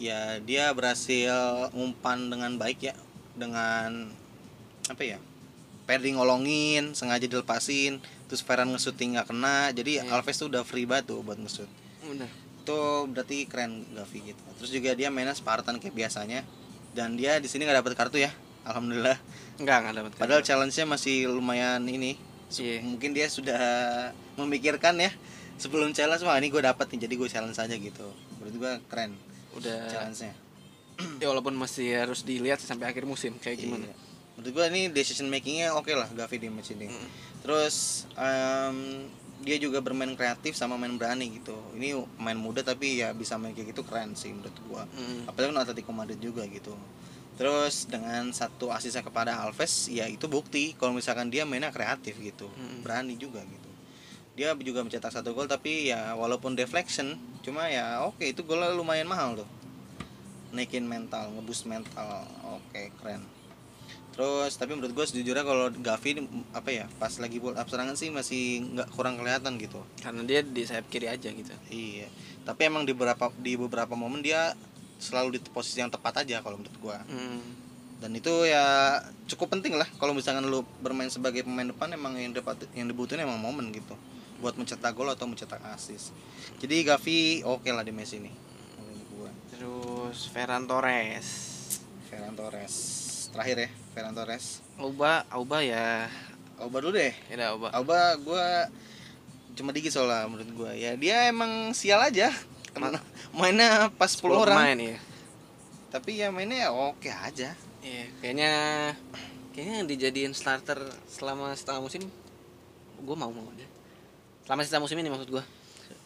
Ya 0.00 0.40
dia 0.40 0.72
berhasil 0.72 1.68
umpan 1.76 2.32
dengan 2.32 2.56
baik 2.56 2.90
ya. 2.90 2.94
Dengan 3.38 4.10
apa 4.88 5.04
ya 5.04 5.20
Pedri 5.88 6.12
ngolongin 6.12 6.92
sengaja 6.92 7.24
dilepasin 7.24 7.96
terus 8.28 8.44
Ferran 8.44 8.68
nge-shooting 8.70 9.16
nggak 9.16 9.32
kena 9.32 9.72
jadi 9.72 10.04
Iya. 10.04 10.12
Alves 10.12 10.36
tuh 10.36 10.52
udah 10.52 10.62
free 10.62 10.84
banget 10.84 11.10
tuh 11.10 11.24
buat 11.24 11.40
nge-shoot. 11.40 11.70
Bener. 12.04 12.28
Itu 12.62 13.08
berarti 13.08 13.48
keren 13.48 13.88
Gavi 13.96 14.32
gitu. 14.32 14.42
Terus 14.60 14.70
juga 14.70 14.92
dia 14.92 15.08
mainnya 15.08 15.32
Spartan 15.32 15.80
kayak 15.80 15.96
biasanya. 15.96 16.44
Dan 16.92 17.16
dia 17.16 17.40
di 17.40 17.48
sini 17.48 17.64
nggak 17.64 17.80
dapet 17.80 17.92
kartu 17.96 18.20
ya 18.20 18.30
alhamdulillah. 18.68 19.16
Enggak 19.56 19.76
enggak 19.80 19.94
dapat 19.96 20.12
padahal 20.20 20.42
challenge-nya 20.44 20.84
masih 20.84 21.32
lumayan 21.32 21.82
ini. 21.88 22.20
Iya. 22.48 22.80
mungkin 22.80 23.12
dia 23.12 23.28
sudah 23.28 23.60
memikirkan 24.40 24.96
ya 24.96 25.12
sebelum 25.60 25.92
challenge 25.92 26.24
wah 26.24 26.32
ini 26.40 26.48
gue 26.48 26.64
dapet 26.64 26.88
nih 26.96 27.04
jadi 27.04 27.14
gue 27.20 27.28
challenge 27.28 27.60
aja 27.60 27.76
gitu. 27.76 28.08
Berarti 28.40 28.56
gue 28.56 28.72
keren 28.88 29.12
udah. 29.52 29.88
challenge-nya. 29.88 30.32
Ya 31.22 31.30
walaupun 31.30 31.54
masih 31.54 31.94
harus 31.94 32.26
dilihat 32.26 32.58
sampai 32.58 32.90
akhir 32.90 33.06
musim 33.06 33.36
kayak 33.38 33.62
gimana. 33.62 33.86
Iya. 33.86 33.94
Menurut 34.38 34.54
gua 34.54 34.70
ini 34.70 34.86
decision 34.94 35.26
makingnya 35.26 35.74
oke 35.74 35.90
lah 35.90 36.06
Gavi 36.14 36.38
di 36.38 36.46
match 36.46 36.70
ini. 36.70 36.86
Mm. 36.86 37.08
Terus 37.48 38.04
em, 38.12 39.08
dia 39.40 39.56
juga 39.56 39.80
bermain 39.80 40.12
kreatif 40.12 40.52
sama 40.52 40.76
main 40.76 40.92
berani 41.00 41.40
gitu. 41.40 41.56
Ini 41.80 41.96
main 42.20 42.36
muda 42.36 42.60
tapi 42.60 43.00
ya 43.00 43.16
bisa 43.16 43.40
main 43.40 43.56
kayak 43.56 43.72
gitu 43.72 43.88
keren 43.88 44.12
sih 44.12 44.36
menurut 44.36 44.52
gua. 44.68 44.84
Hmm. 44.92 45.24
Apalagi 45.24 45.56
kan 45.56 45.64
Atletico 45.64 45.96
Madrid 45.96 46.20
juga 46.20 46.44
gitu. 46.44 46.76
Terus 47.40 47.88
dengan 47.88 48.28
satu 48.36 48.68
asisnya 48.68 49.00
kepada 49.00 49.40
Alves 49.40 49.88
ya 49.88 50.04
itu 50.04 50.28
bukti 50.28 50.76
kalau 50.76 50.92
misalkan 50.92 51.32
dia 51.32 51.48
mainnya 51.48 51.72
kreatif 51.72 52.20
gitu. 52.20 52.52
Mm. 52.52 52.84
Berani 52.84 53.14
juga 53.16 53.40
gitu. 53.46 53.70
Dia 54.36 54.52
juga 54.58 54.82
mencetak 54.82 55.14
satu 55.14 55.32
gol 55.32 55.48
tapi 55.48 55.88
ya 55.88 56.18
walaupun 56.18 56.52
deflection 56.58 57.14
cuma 57.46 57.70
ya 57.70 58.02
oke 58.04 58.26
itu 58.26 58.42
golnya 58.42 58.74
lumayan 58.74 59.06
mahal 59.06 59.38
tuh. 59.38 59.48
Naikin 60.50 60.84
mental, 60.84 61.30
ngeboost 61.30 61.70
mental. 61.70 62.26
Oke, 62.42 62.90
keren 62.98 63.37
terus 64.18 64.58
tapi 64.58 64.74
menurut 64.74 64.98
gue 64.98 65.06
sejujurnya 65.06 65.46
kalau 65.46 65.70
Gavi 65.70 66.18
ini, 66.18 66.26
apa 66.50 66.74
ya 66.74 66.90
pas 66.98 67.14
lagi 67.22 67.38
build 67.38 67.54
up 67.54 67.70
serangan 67.70 67.94
sih 67.94 68.10
masih 68.10 68.66
nggak 68.74 68.90
kurang 68.90 69.14
kelihatan 69.14 69.54
gitu. 69.62 69.78
Karena 70.02 70.26
dia 70.26 70.42
di 70.42 70.66
sayap 70.66 70.90
kiri 70.90 71.06
aja 71.06 71.30
gitu. 71.30 71.54
Iya. 71.70 72.10
Tapi 72.42 72.66
emang 72.66 72.82
di 72.82 72.98
beberapa 72.98 73.30
di 73.38 73.54
beberapa 73.54 73.94
momen 73.94 74.18
dia 74.18 74.58
selalu 74.98 75.38
di 75.38 75.40
posisi 75.54 75.78
yang 75.78 75.94
tepat 75.94 76.26
aja 76.26 76.42
kalau 76.42 76.58
menurut 76.58 76.74
gue 76.74 76.98
Hmm. 77.06 77.38
dan 78.02 78.10
itu 78.10 78.30
ya 78.46 78.98
cukup 79.30 79.54
penting 79.54 79.78
lah 79.78 79.86
kalau 80.02 80.10
misalkan 80.10 80.42
lu 80.50 80.66
bermain 80.82 81.06
sebagai 81.10 81.46
pemain 81.46 81.66
depan 81.70 81.86
emang 81.94 82.18
yang 82.18 82.34
dapat 82.34 82.66
yang 82.74 82.90
dibutuhin 82.90 83.22
emang 83.22 83.38
momen 83.38 83.70
gitu. 83.70 83.94
Buat 84.42 84.58
mencetak 84.58 84.98
gol 84.98 85.14
atau 85.14 85.30
mencetak 85.30 85.62
assist. 85.70 86.10
Jadi 86.58 86.82
Gavi 86.82 87.46
oke 87.46 87.70
lah 87.70 87.86
di 87.86 87.94
match 87.94 88.18
ini. 88.18 88.34
Terus 89.54 90.26
Ferran 90.26 90.66
Torres. 90.66 91.26
Ferran 92.10 92.34
Torres 92.34 92.97
terakhir 93.34 93.56
ya 93.66 93.70
Ferran 93.94 94.14
Torres. 94.14 94.64
Auba 94.78 95.24
Auba 95.28 95.58
ya. 95.64 96.08
Oba 96.58 96.76
dulu 96.82 96.98
deh. 96.98 97.14
Ya 97.30 97.54
Auba. 97.54 97.70
Alba 97.74 98.18
gue 98.18 98.46
cuma 99.58 99.74
dikit 99.74 99.90
soalnya 99.90 100.30
menurut 100.30 100.50
gue 100.54 100.70
ya 100.78 100.94
dia 100.94 101.28
emang 101.28 101.72
sial 101.74 102.02
aja. 102.02 102.30
Karena 102.72 103.00
mainnya 103.34 103.90
pas 103.94 104.12
10 104.12 104.22
orang. 104.30 104.58
main 104.58 104.78
ya 104.78 104.98
tapi 105.88 106.20
ya 106.20 106.28
mainnya 106.28 106.68
ya 106.68 106.70
oke 106.72 107.08
aja. 107.08 107.56
Iya, 107.80 108.04
kayaknya 108.20 108.52
kayaknya 109.56 109.78
dijadiin 109.88 110.34
starter 110.36 110.78
selama 111.08 111.56
setengah 111.56 111.80
musim 111.80 112.02
gue 113.00 113.16
mau 113.16 113.32
mau 113.32 113.48
aja. 113.56 113.64
Selama 114.44 114.60
setengah 114.64 114.84
musim 114.84 115.00
ini 115.00 115.08
maksud 115.08 115.28
gue 115.32 115.44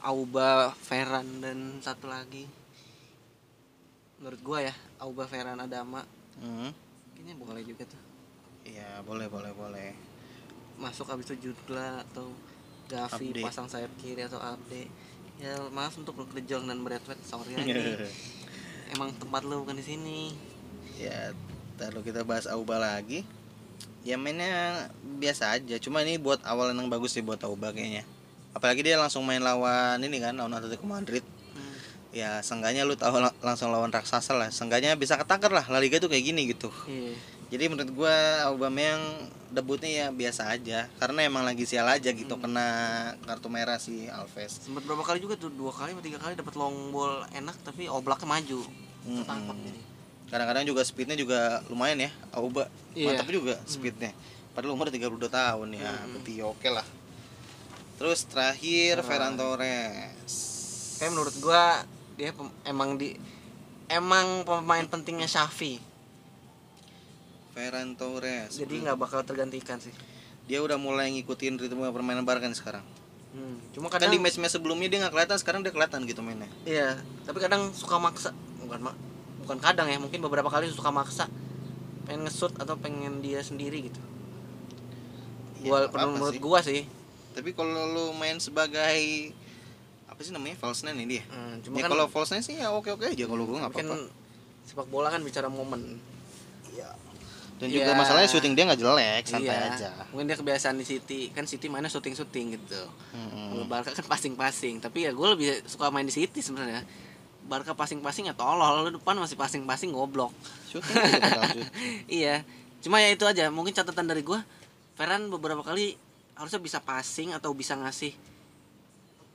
Auba 0.02 0.70
Ferran 0.78 1.26
dan 1.42 1.82
satu 1.82 2.06
lagi. 2.06 2.46
Menurut 4.22 4.40
gue 4.40 4.58
ya 4.70 4.74
Auba 5.02 5.26
Ferran 5.26 5.58
Adama. 5.58 6.06
Hmm. 6.38 6.70
Kayaknya 7.22 7.38
boleh 7.38 7.62
juga 7.62 7.86
tuh 7.86 8.02
ya 8.66 8.98
boleh 9.06 9.30
boleh 9.30 9.54
boleh 9.54 9.90
masuk 10.74 11.06
habis 11.06 11.30
itu 11.30 11.50
Jutla 11.50 12.02
atau 12.10 12.34
Gavi 12.90 13.30
Abde. 13.30 13.42
pasang 13.46 13.70
sayap 13.70 13.94
kiri 14.02 14.26
atau 14.26 14.42
Abde 14.42 14.90
ya 15.38 15.54
maaf 15.70 15.94
untuk 15.94 16.18
Luke 16.18 16.34
De 16.34 16.42
Jong 16.42 16.66
dan 16.66 16.82
Bradford 16.82 17.22
sorry 17.22 17.54
ya 17.54 17.62
nih. 17.62 18.10
emang 18.98 19.14
tempat 19.22 19.46
lu 19.46 19.62
bukan 19.62 19.78
di 19.78 19.86
sini 19.86 20.34
ya 20.98 21.30
kalau 21.78 22.02
kita 22.02 22.26
bahas 22.26 22.50
Auba 22.50 22.82
lagi 22.82 23.22
ya 24.02 24.18
mainnya 24.18 24.90
biasa 25.22 25.54
aja 25.62 25.78
cuma 25.78 26.02
ini 26.02 26.18
buat 26.18 26.42
awal 26.42 26.74
yang 26.74 26.90
bagus 26.90 27.14
sih 27.14 27.22
buat 27.22 27.38
Auba 27.46 27.70
kayaknya 27.70 28.02
apalagi 28.52 28.82
dia 28.82 28.98
langsung 28.98 29.22
main 29.22 29.40
lawan 29.40 30.02
ini 30.02 30.18
kan 30.18 30.36
lawan 30.36 30.58
Atletico 30.58 30.84
Madrid. 30.84 31.24
Ya 32.12 32.38
seenggaknya 32.38 32.84
lu 32.84 32.92
tahu 32.92 33.18
la- 33.18 33.34
langsung 33.40 33.68
lawan 33.68 33.88
raksasa 33.88 34.32
lah 34.32 34.48
seenggaknya 34.48 34.92
bisa 34.94 35.16
ketakar 35.16 35.48
lah 35.48 35.64
La 35.66 35.76
Liga 35.76 35.96
tuh 35.96 36.06
kayak 36.06 36.24
gini 36.24 36.46
gitu 36.46 36.68
iya 36.86 37.16
Jadi 37.48 37.68
menurut 37.68 37.92
gua 37.92 38.16
Aubameyang 38.48 39.28
debutnya 39.50 39.88
ya 39.88 40.06
biasa 40.08 40.48
aja 40.48 40.88
karena 40.96 41.20
emang 41.22 41.42
lagi 41.42 41.64
sial 41.64 41.84
aja 41.84 42.08
gitu 42.08 42.32
Hmm. 42.32 42.42
kena 42.42 42.68
kartu 43.22 43.48
merah 43.48 43.76
si 43.76 44.08
Alves. 44.08 44.56
sempat 44.62 44.80
berapa 44.82 45.00
kali 45.02 45.20
juga 45.20 45.36
tuh 45.36 45.48
dua 45.50 45.68
kali 45.68 45.92
atau 45.92 46.00
tiga 46.00 46.16
kali 46.16 46.32
dapat 46.32 46.52
long 46.54 46.88
ball 46.88 47.28
enak 47.30 47.52
tapi 47.60 47.88
oblaknya 47.88 48.24
maju 48.26 48.60
ketangkep 49.02 49.56
jadi 49.62 49.80
Kadang-kadang 50.28 50.64
juga 50.64 50.80
speednya 50.80 51.12
juga 51.12 51.60
lumayan 51.66 52.00
ya 52.00 52.10
Auba. 52.32 52.64
Iya. 52.94 53.12
Mantap 53.12 53.28
juga 53.28 53.60
speednya. 53.66 54.16
Padahal 54.52 54.72
umur 54.72 54.88
32 54.88 55.28
tahun 55.28 55.68
ya, 55.74 55.92
Hmm. 55.92 56.08
berarti 56.10 56.32
ya 56.34 56.44
oke 56.46 56.68
lah. 56.68 56.86
Terus 57.94 58.24
terakhir. 58.24 59.00
Ferran 59.02 59.36
Torres. 59.36 60.32
kayak 60.96 61.12
menurut 61.12 61.36
gua 61.36 61.84
dia 62.14 62.30
emang 62.62 62.94
di 62.94 63.16
emang 63.86 64.42
pemain 64.42 64.84
pentingnya 64.84 65.26
Shafi 65.26 65.80
Ferran 67.52 67.92
Torres. 67.94 68.56
jadi 68.56 68.74
nggak 68.82 68.98
bakal 68.98 69.20
tergantikan 69.22 69.76
sih 69.76 69.92
dia 70.44 70.58
udah 70.58 70.76
mulai 70.76 71.12
ngikutin 71.12 71.56
ritme 71.56 71.84
permainan 71.86 72.24
Barca 72.24 72.44
nih 72.44 72.56
sekarang 72.56 72.84
Hmm, 73.32 73.56
Cuma 73.72 73.88
kan 73.88 73.96
kadang 73.96 74.12
di 74.12 74.20
match-match 74.20 74.60
sebelumnya 74.60 74.92
dia 74.92 75.00
nggak 75.00 75.08
kelihatan 75.08 75.38
sekarang 75.40 75.64
dia 75.64 75.72
kelihatan 75.72 76.04
gitu 76.04 76.20
mainnya 76.20 76.52
Iya, 76.68 77.00
tapi 77.24 77.40
kadang 77.40 77.72
suka 77.72 77.96
maksa, 77.96 78.28
bukan 78.60 78.84
mak 78.84 78.96
bukan 79.40 79.56
kadang 79.56 79.88
ya, 79.88 79.96
mungkin 79.96 80.20
beberapa 80.20 80.52
kali 80.52 80.68
suka 80.68 80.92
maksa 80.92 81.32
pengen 82.04 82.28
nge-shoot 82.28 82.52
atau 82.60 82.76
pengen 82.76 83.24
dia 83.24 83.40
sendiri 83.40 83.88
gitu. 83.88 83.96
Ya, 85.64 85.88
Gua 85.88 85.88
menurut 86.04 86.36
sih. 86.36 86.42
gua 86.44 86.60
sih. 86.60 86.84
tapi 87.32 87.56
kalau 87.56 87.72
lu 87.88 88.12
main 88.12 88.36
sebagai 88.36 89.32
apa 90.22 90.24
sih 90.24 90.32
namanya 90.32 90.54
false 90.54 90.86
nine 90.86 90.94
ini 90.96 91.18
dia 91.18 91.24
Hmm, 91.26 91.58
cuma 91.58 91.74
ya 91.74 91.82
kan 91.82 91.90
kalau 91.90 92.06
false 92.06 92.30
nine 92.30 92.40
sih 92.40 92.54
ya 92.56 92.70
oke 92.70 92.86
oke 92.88 93.02
aja 93.04 93.24
kalau 93.26 93.42
gua 93.42 93.58
nggak 93.60 93.74
apa-apa 93.74 94.06
sepak 94.62 94.86
bola 94.86 95.10
kan 95.10 95.18
bicara 95.20 95.50
momen. 95.50 95.98
dan 97.58 97.66
Iya. 97.68 97.78
juga 97.78 97.94
masalahnya 97.94 98.26
syuting 98.26 98.54
dia 98.54 98.64
nggak 98.64 98.80
jelek 98.80 99.22
santai 99.24 99.54
Iya, 99.54 99.70
aja 99.70 99.90
Mungkin 100.10 100.26
dia 100.26 100.34
kebiasaan 100.34 100.74
di 100.74 100.82
City, 100.84 101.30
kan 101.30 101.46
City 101.46 101.66
mainnya 101.66 101.86
syuting-syuting 101.86 102.46
gitu. 102.52 102.82
Mm-mm. 103.14 103.54
Kalau 103.54 103.66
Barca 103.66 103.90
kan 103.92 104.02
passing-passing, 104.04 104.78
tapi 104.78 105.06
ya 105.06 105.10
gue 105.10 105.26
lebih 105.28 105.62
suka 105.64 105.86
main 105.88 106.02
di 106.02 106.10
City 106.10 106.38
sebenarnya. 106.38 106.82
Barca 107.42 107.70
passing-passing 107.72 108.26
ya 108.26 108.34
tolol, 108.34 108.82
lu 108.82 108.98
depan 108.98 109.14
masih 109.14 109.34
passing-passing 109.34 109.90
goblok. 109.90 110.34
syuting 110.66 110.90
iya 112.18 112.42
cuma 112.78 112.98
ya 112.98 113.10
itu 113.10 113.22
aja 113.22 113.46
mungkin 113.46 113.70
catatan 113.70 114.04
dari 114.04 114.22
gua 114.22 114.42
Ferran 114.92 115.30
beberapa 115.30 115.62
kali 115.62 115.94
harusnya 116.34 116.58
bisa 116.58 116.78
passing 116.78 117.30
atau 117.30 117.52
bisa 117.52 117.78
ngasih 117.78 118.10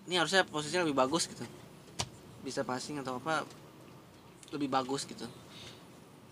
ini 0.08 0.16
harusnya 0.16 0.42
posisinya 0.44 0.82
lebih 0.82 0.98
bagus 0.98 1.28
gitu. 1.28 1.44
Bisa 2.42 2.64
passing 2.64 2.98
atau 2.98 3.20
apa 3.20 3.44
lebih 4.50 4.68
bagus 4.68 5.04
gitu. 5.04 5.28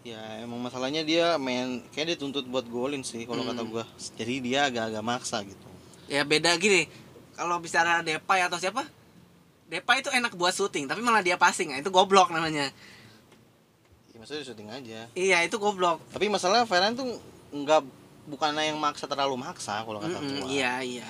Ya 0.01 0.21
emang 0.39 0.61
masalahnya 0.61 1.01
dia 1.01 1.35
main 1.35 1.83
kayak 1.89 2.07
dia 2.07 2.17
tuntut 2.17 2.45
buat 2.45 2.63
golin 2.63 3.01
sih 3.01 3.25
kalau 3.25 3.43
kata 3.43 3.61
Hmm. 3.61 3.71
gua. 3.71 3.83
Jadi 4.15 4.33
dia 4.39 4.65
agak-agak 4.65 5.03
maksa 5.03 5.41
gitu. 5.41 5.65
Ya 6.07 6.21
beda 6.21 6.55
gini. 6.55 6.87
Kalau 7.33 7.59
bicara 7.59 7.99
Depay 7.99 8.39
atau 8.39 8.55
siapa 8.55 8.87
Depay 9.65 9.99
itu 9.99 10.07
enak 10.07 10.31
buat 10.33 10.53
syuting 10.53 10.85
tapi 10.85 11.01
malah 11.01 11.19
dia 11.19 11.35
passing. 11.35 11.67
Nah, 11.67 11.81
itu 11.81 11.89
goblok 11.89 12.29
namanya. 12.29 12.69
Ya 14.07 14.15
maksudnya 14.15 14.45
syuting 14.45 14.69
aja. 14.69 15.09
Iya 15.11 15.37
itu 15.41 15.57
goblok. 15.57 15.99
Tapi 16.13 16.29
masalah 16.29 16.63
Ferran 16.63 16.93
tuh 16.93 17.17
nggak 17.51 17.81
bukannya 18.25 18.69
yang 18.69 18.77
maksa 18.77 19.03
terlalu 19.03 19.35
maksa 19.35 19.81
kalau 19.81 19.99
kata 19.99 20.15
Mm-mm, 20.15 20.39
gua. 20.39 20.47
iya 20.47 20.79
iya. 20.79 21.07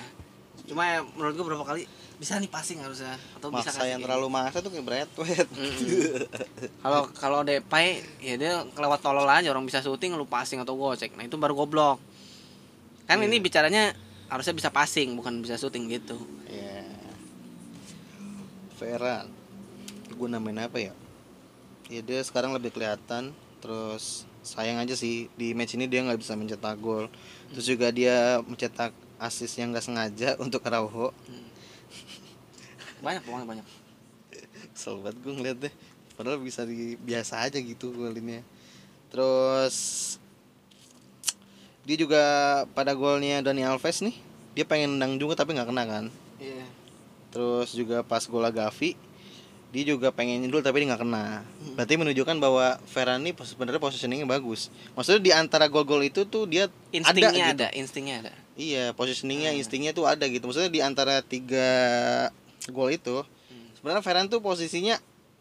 Cuma 0.64 0.82
ya 0.82 1.04
menurut 1.04 1.36
gua 1.36 1.44
beberapa 1.44 1.64
kali 1.64 1.84
bisa 2.16 2.40
nih 2.40 2.48
passing 2.48 2.80
harusnya 2.80 3.12
atau 3.36 3.52
bisa 3.52 3.68
maksa 3.68 3.84
kasih 3.84 3.92
yang 3.92 4.00
terlalu 4.00 4.26
maksa 4.32 4.64
tuh 4.64 4.72
kayak 4.72 4.84
Bradway 4.88 5.36
Kalau 6.84 7.02
kalau 7.12 7.40
Depay 7.44 8.00
ya 8.24 8.40
dia 8.40 8.64
kelewat 8.72 9.04
tolol 9.04 9.28
aja 9.28 9.52
orang 9.52 9.68
bisa 9.68 9.84
syuting 9.84 10.16
lu 10.16 10.24
passing 10.24 10.56
atau 10.64 10.72
gocek. 10.80 11.12
Nah, 11.12 11.28
itu 11.28 11.36
baru 11.36 11.52
goblok. 11.52 12.00
Kan 13.04 13.20
Iya. 13.20 13.28
ini 13.28 13.36
bicaranya 13.36 13.92
harusnya 14.32 14.56
bisa 14.56 14.72
passing 14.72 15.12
bukan 15.12 15.44
bisa 15.44 15.60
syuting 15.60 15.92
gitu. 15.92 16.16
ya 16.48 16.82
Ferran 18.76 19.28
gue 20.08 20.28
namain 20.32 20.56
apa 20.56 20.80
ya? 20.80 20.92
Ya 21.92 22.00
dia 22.00 22.24
sekarang 22.24 22.56
lebih 22.56 22.72
kelihatan 22.72 23.36
terus 23.60 24.24
sayang 24.40 24.80
aja 24.80 24.96
sih 24.96 25.28
di 25.36 25.52
match 25.52 25.76
ini 25.76 25.84
dia 25.84 26.00
nggak 26.00 26.16
bisa 26.16 26.32
mencetak 26.32 26.80
gol. 26.80 27.12
Terus 27.52 27.66
juga 27.68 27.92
dia 27.92 28.40
mencetak 28.40 28.96
assist 29.20 29.60
yang 29.60 29.76
nggak 29.76 29.84
sengaja 29.84 30.28
untuk 30.44 30.64
Araujo 30.64 31.12
Banyak 33.00 33.22
banget 33.24 33.46
banyak. 33.46 33.66
banget 34.76 35.16
gue 35.18 35.32
ngeliat 35.32 35.58
deh 35.58 35.74
padahal 36.16 36.40
bisa 36.40 36.64
di 36.64 36.96
biasa 36.96 37.44
aja 37.44 37.60
gitu 37.60 37.92
golinnya 37.92 38.40
terus 39.12 39.76
dia 41.84 41.96
juga 42.00 42.22
pada 42.72 42.96
golnya 42.96 43.44
Dani 43.44 43.62
Alves 43.62 44.00
nih 44.00 44.16
dia 44.56 44.64
pengen 44.64 44.96
nendang 44.96 45.20
juga 45.20 45.36
tapi 45.36 45.52
nggak 45.52 45.68
kena 45.68 45.84
kan 45.84 46.04
Iya. 46.40 46.64
terus 47.32 47.72
juga 47.72 48.00
pas 48.00 48.24
gol 48.24 48.48
Gavi 48.48 48.96
dia 49.66 49.82
juga 49.84 50.08
pengen 50.08 50.40
nyundul 50.40 50.62
tapi 50.62 50.80
dia 50.80 50.88
nggak 50.88 51.02
kena. 51.02 51.42
Berarti 51.74 51.94
menunjukkan 51.94 52.36
bahwa 52.38 52.66
Ferran 52.86 53.20
ini 53.20 53.32
pos- 53.32 53.52
sebenarnya 53.52 53.76
positioningnya 53.76 54.24
bagus. 54.24 54.72
Maksudnya 54.94 55.20
di 55.20 55.32
antara 55.32 55.66
gol-gol 55.66 56.00
itu 56.00 56.24
tuh 56.24 56.46
dia 56.46 56.70
Instingnya 56.94 57.28
ada, 57.30 57.52
ada, 57.52 57.66
gitu. 57.68 57.80
instingnya 57.82 58.16
ada. 58.24 58.32
iya 58.56 58.96
positioningnya 58.96 59.52
instingnya 59.52 59.92
tuh 59.92 60.08
ada 60.08 60.24
gitu. 60.24 60.46
Maksudnya 60.46 60.70
di 60.70 60.80
antara 60.80 61.20
tiga 61.20 61.68
gol 62.68 62.88
itu 62.90 63.20
sebenarnya 63.76 64.00
Ferran 64.00 64.26
tuh 64.26 64.40
posisinya 64.40 64.96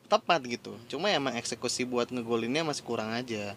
tepat 0.05 0.41
gitu. 0.45 0.75
Cuma 0.87 1.07
emang 1.09 1.33
eksekusi 1.33 1.81
buat 1.83 2.09
ngegolinnya 2.09 2.61
masih 2.61 2.83
kurang 2.83 3.09
aja. 3.09 3.55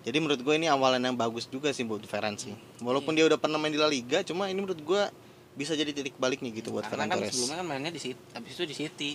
Jadi 0.00 0.16
menurut 0.16 0.40
gue 0.40 0.54
ini 0.54 0.64
awalan 0.64 1.00
yang 1.00 1.12
bagus 1.12 1.44
juga 1.44 1.70
sih 1.70 1.82
buat 1.82 2.00
Ferran 2.02 2.36
sih. 2.36 2.52
Walaupun 2.80 3.12
dia 3.12 3.24
udah 3.24 3.36
pernah 3.36 3.56
main 3.56 3.68
di 3.68 3.80
La 3.80 3.88
Liga 3.88 4.20
cuma 4.20 4.48
ini 4.48 4.58
menurut 4.58 4.78
gue 4.78 5.02
bisa 5.50 5.72
jadi 5.72 5.90
titik 5.90 6.14
baliknya 6.16 6.48
gitu 6.50 6.70
buat 6.70 6.84
Karena 6.84 7.04
Ferran 7.04 7.08
kan 7.08 7.16
Torres. 7.20 7.32
sebelumnya 7.32 7.56
kan 7.56 7.66
mainnya 7.66 7.90
di 7.90 8.00
City, 8.00 8.20
habis 8.32 8.52
itu 8.52 8.64
di 8.64 8.76
City. 8.76 9.10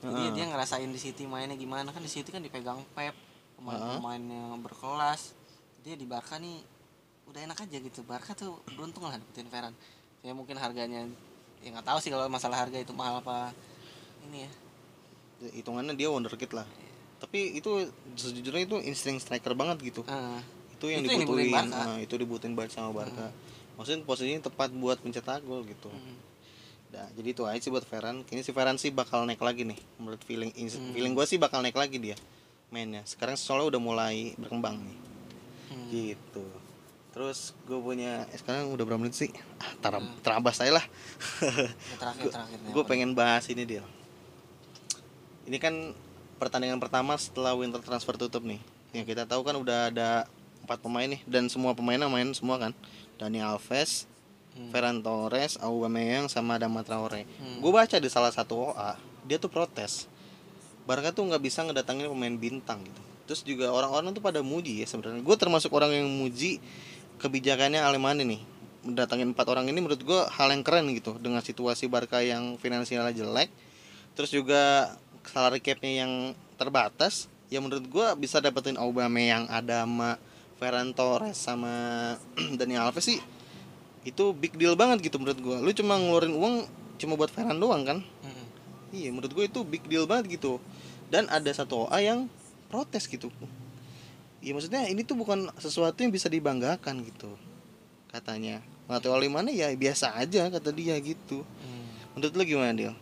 Jadi 0.00 0.22
Heeh. 0.26 0.32
dia 0.32 0.44
ngerasain 0.48 0.88
di 0.88 1.00
City 1.00 1.28
mainnya 1.28 1.56
gimana 1.56 1.92
kan 1.92 2.00
di 2.00 2.08
City 2.08 2.32
kan 2.32 2.40
dipegang 2.40 2.80
Pep, 2.96 3.12
pemain-pemainnya 3.60 4.56
berkelas. 4.64 5.36
Dia 5.84 5.96
di 5.96 6.08
Barca 6.08 6.40
nih 6.40 6.60
udah 7.28 7.40
enak 7.46 7.58
aja 7.68 7.76
gitu. 7.78 8.00
Barca 8.08 8.32
tuh 8.32 8.56
beruntung 8.72 9.04
lah 9.04 9.20
dapetin 9.20 9.48
Ferran. 9.52 9.76
Ya 10.24 10.32
mungkin 10.32 10.56
harganya 10.56 11.04
ya 11.60 11.68
nggak 11.76 11.86
tahu 11.86 11.98
sih 12.00 12.08
kalau 12.08 12.24
masalah 12.32 12.64
harga 12.64 12.80
itu 12.80 12.92
mahal 12.96 13.20
apa 13.20 13.52
ini 14.24 14.48
ya. 14.48 14.50
hitungannya 15.60 15.96
dia 15.96 16.08
wonderkid 16.08 16.52
lah 16.56 16.64
tapi 17.20 17.60
itu 17.60 17.88
sejujurnya 18.16 18.64
itu 18.64 18.76
insting 18.80 19.20
striker 19.20 19.52
banget 19.52 19.92
gitu 19.92 20.00
Ah, 20.08 20.40
itu 20.72 20.88
yang 20.88 21.04
Itu 21.04 21.12
yang 21.12 21.20
dibutuhin 21.28 21.52
Barca. 21.52 21.80
nah, 21.84 21.98
itu 22.00 22.14
dibutuhin 22.16 22.54
banget 22.56 22.80
sama 22.80 22.96
Barca 22.96 23.28
maksudnya 23.76 24.04
posisinya 24.08 24.48
tepat 24.48 24.72
buat 24.72 25.00
mencetak 25.04 25.44
gol 25.44 25.64
gitu 25.68 25.92
mm. 25.92 26.16
Nah 26.90 27.06
jadi 27.12 27.28
itu 27.30 27.42
aja 27.44 27.56
sih 27.56 27.70
buat 27.70 27.82
Ferran. 27.82 28.22
Kini 28.22 28.42
si 28.42 28.50
Ferran 28.50 28.74
sih 28.74 28.90
bakal 28.90 29.22
naik 29.22 29.38
lagi 29.38 29.62
nih 29.62 29.78
menurut 29.96 30.18
feeling 30.20 30.50
Hmm. 30.50 30.90
feeling 30.90 31.12
gue 31.12 31.22
sih 31.24 31.36
bakal 31.36 31.60
naik 31.60 31.74
lagi 31.74 31.96
dia 31.96 32.16
mainnya. 32.68 33.02
Sekarang 33.04 33.34
soalnya 33.34 33.70
udah 33.70 33.80
mulai 33.80 34.16
berkembang 34.36 34.78
nih. 34.78 34.98
Hmm. 35.70 35.86
gitu. 35.88 36.42
Terus 37.10 37.54
gue 37.64 37.78
punya 37.78 38.26
eh, 38.26 38.36
sekarang 38.36 38.70
udah 38.70 38.82
berapa 38.84 38.98
menit 38.98 39.14
sih? 39.14 39.30
Ah, 39.56 39.70
tar- 39.78 39.98
Hmm. 39.98 40.18
terabas 40.20 40.54
saya 40.56 40.72
lah. 40.72 40.84
Terakhir 41.96 42.26
terakhir 42.28 42.58
nih, 42.60 42.70
gue 42.70 42.84
pengen 42.84 43.10
bahas 43.12 43.46
ini 43.46 43.62
dia 43.64 43.82
ini 45.42 45.56
kan 45.56 45.74
pertandingan 46.36 46.78
pertama 46.78 47.14
setelah 47.16 47.52
winter 47.52 47.78
transfer 47.80 48.14
tutup 48.16 48.42
nih. 48.42 48.58
Yang 48.90 49.14
kita 49.14 49.24
tahu 49.24 49.42
kan 49.42 49.54
udah 49.54 49.90
ada 49.90 50.10
empat 50.62 50.78
pemain 50.78 51.06
nih 51.06 51.22
dan 51.24 51.46
semua 51.46 51.70
pemainnya 51.70 52.06
main 52.06 52.30
semua 52.30 52.56
kan. 52.56 52.72
Dani 53.14 53.38
Alves 53.38 54.06
Hmm. 54.56 54.70
Ferran 54.74 54.98
Torres 55.04 55.56
Aubameyang 55.62 56.26
sama 56.26 56.58
Adama 56.58 56.82
Traore. 56.82 57.26
Hmm. 57.38 57.62
gue 57.62 57.72
baca 57.72 57.96
di 57.96 58.08
salah 58.10 58.34
satu 58.34 58.70
OA 58.70 58.98
dia 59.26 59.36
tuh 59.38 59.52
protes. 59.52 60.10
Barca 60.88 61.14
tuh 61.14 61.28
nggak 61.28 61.42
bisa 61.44 61.62
ngedatangin 61.62 62.10
pemain 62.10 62.34
bintang 62.34 62.82
gitu. 62.82 63.02
Terus 63.30 63.40
juga 63.46 63.70
orang-orang 63.70 64.10
tuh 64.10 64.24
pada 64.24 64.42
muji 64.42 64.82
ya 64.82 64.86
sebenarnya. 64.90 65.22
Gue 65.22 65.36
termasuk 65.38 65.70
orang 65.70 65.94
yang 65.94 66.08
muji 66.10 66.58
kebijakannya 67.22 67.78
Alemani 67.78 68.26
nih. 68.26 68.42
Mendatangin 68.80 69.30
empat 69.36 69.46
orang 69.52 69.68
ini 69.68 69.78
menurut 69.78 70.02
gue 70.02 70.20
hal 70.34 70.48
yang 70.50 70.64
keren 70.64 70.88
gitu 70.96 71.14
dengan 71.20 71.44
situasi 71.44 71.86
Barca 71.86 72.24
yang 72.24 72.56
finansialnya 72.58 73.12
jelek 73.12 73.52
terus 74.14 74.36
juga 74.36 74.92
salary 75.26 75.62
capnya 75.62 76.04
yang 76.06 76.12
terbatas 76.60 77.30
ya 77.48 77.62
menurut 77.62 77.86
gue 77.86 78.06
bisa 78.18 78.42
dapetin 78.42 78.76
Aubameyang 78.76 79.48
Adama 79.48 80.20
Ferran 80.60 80.92
Torres 80.92 81.40
sama 81.40 82.14
Dani 82.58 82.76
Alves 82.76 83.04
sih 83.06 83.18
itu 84.00 84.32
big 84.32 84.56
deal 84.56 84.72
banget 84.78 85.04
gitu 85.12 85.20
menurut 85.20 85.36
gue 85.36 85.56
lu 85.60 85.70
cuma 85.76 86.00
ngeluarin 86.00 86.32
uang 86.32 86.54
cuma 86.96 87.16
buat 87.20 87.28
Ferran 87.28 87.60
doang 87.60 87.84
kan 87.84 87.98
Mm-mm. 88.00 88.46
Iya 88.90 89.14
menurut 89.14 89.30
gue 89.30 89.44
itu 89.46 89.60
big 89.62 89.84
deal 89.86 90.04
banget 90.04 90.40
gitu 90.40 90.58
Dan 91.10 91.30
ada 91.30 91.46
satu 91.54 91.86
OA 91.86 92.10
yang 92.10 92.20
protes 92.66 93.06
gitu 93.06 93.30
Iya 94.40 94.56
maksudnya 94.56 94.88
ini 94.88 95.06
tuh 95.06 95.14
bukan 95.14 95.52
sesuatu 95.60 96.00
yang 96.02 96.10
bisa 96.10 96.26
dibanggakan 96.26 97.06
gitu 97.06 97.36
Katanya 98.10 98.64
Nggak 98.90 99.06
tahu 99.06 99.14
mana 99.30 99.54
ya 99.54 99.70
biasa 99.70 100.18
aja 100.18 100.50
kata 100.50 100.74
dia 100.74 100.98
gitu 100.98 101.46
Hmm. 101.62 101.86
Menurut 102.18 102.34
lu 102.34 102.42
gimana 102.42 102.74
Dil? 102.74 102.94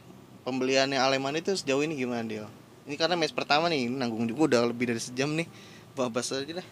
Pembeliannya 0.44 1.00
Aleman 1.00 1.40
itu 1.40 1.56
sejauh 1.56 1.80
ini 1.80 1.96
gimana 1.96 2.20
Dil? 2.26 2.44
Ini 2.84 2.94
karena 3.00 3.16
match 3.16 3.32
pertama 3.32 3.72
nih 3.72 3.88
nanggung 3.88 4.28
juga 4.28 4.52
udah 4.52 4.60
lebih 4.68 4.92
dari 4.92 5.00
sejam 5.00 5.32
nih 5.32 5.48
Bahas 5.96 6.28
aja 6.28 6.60
dah 6.60 6.68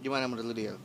Gimana 0.00 0.24
menurut 0.24 0.48
lu 0.48 0.54
Dil? 0.56 0.76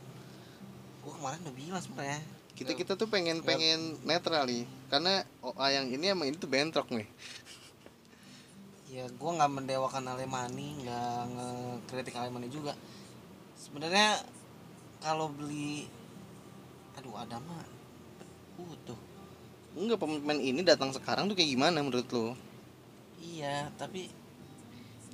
Gua 1.00 1.12
kemarin 1.16 1.38
udah 1.44 1.54
bilang 1.56 1.82
sebenarnya. 1.82 2.20
Kita 2.54 2.76
kita 2.76 2.92
tuh 2.92 3.08
pengen 3.08 3.40
pengen 3.40 3.96
netral 4.04 4.44
nih 4.44 4.68
Karena 4.92 5.24
OA 5.40 5.80
yang 5.80 5.86
ini 5.88 6.12
emang 6.12 6.28
ini 6.28 6.36
tuh 6.36 6.50
bentrok 6.50 6.92
nih 6.92 7.08
ya 8.90 9.06
gue 9.06 9.30
nggak 9.38 9.54
mendewakan 9.54 10.02
Alemani 10.10 10.82
nggak 10.82 11.18
ngekritik 11.30 12.18
Alemani 12.18 12.50
juga 12.50 12.74
sebenarnya 13.54 14.18
kalau 14.98 15.30
beli 15.30 15.86
aduh 16.98 17.14
ada 17.22 17.38
mah 17.38 17.62
butuh 18.58 18.98
Enggak 19.70 20.02
pemain 20.02 20.42
ini 20.42 20.66
datang 20.66 20.90
sekarang 20.90 21.30
tuh 21.30 21.38
kayak 21.38 21.54
gimana 21.54 21.78
menurut 21.78 22.10
lo? 22.10 22.34
iya 23.22 23.70
tapi 23.78 24.10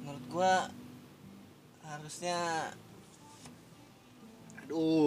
menurut 0.01 0.25
gua 0.33 0.73
harusnya 1.85 2.73
aduh 4.65 5.06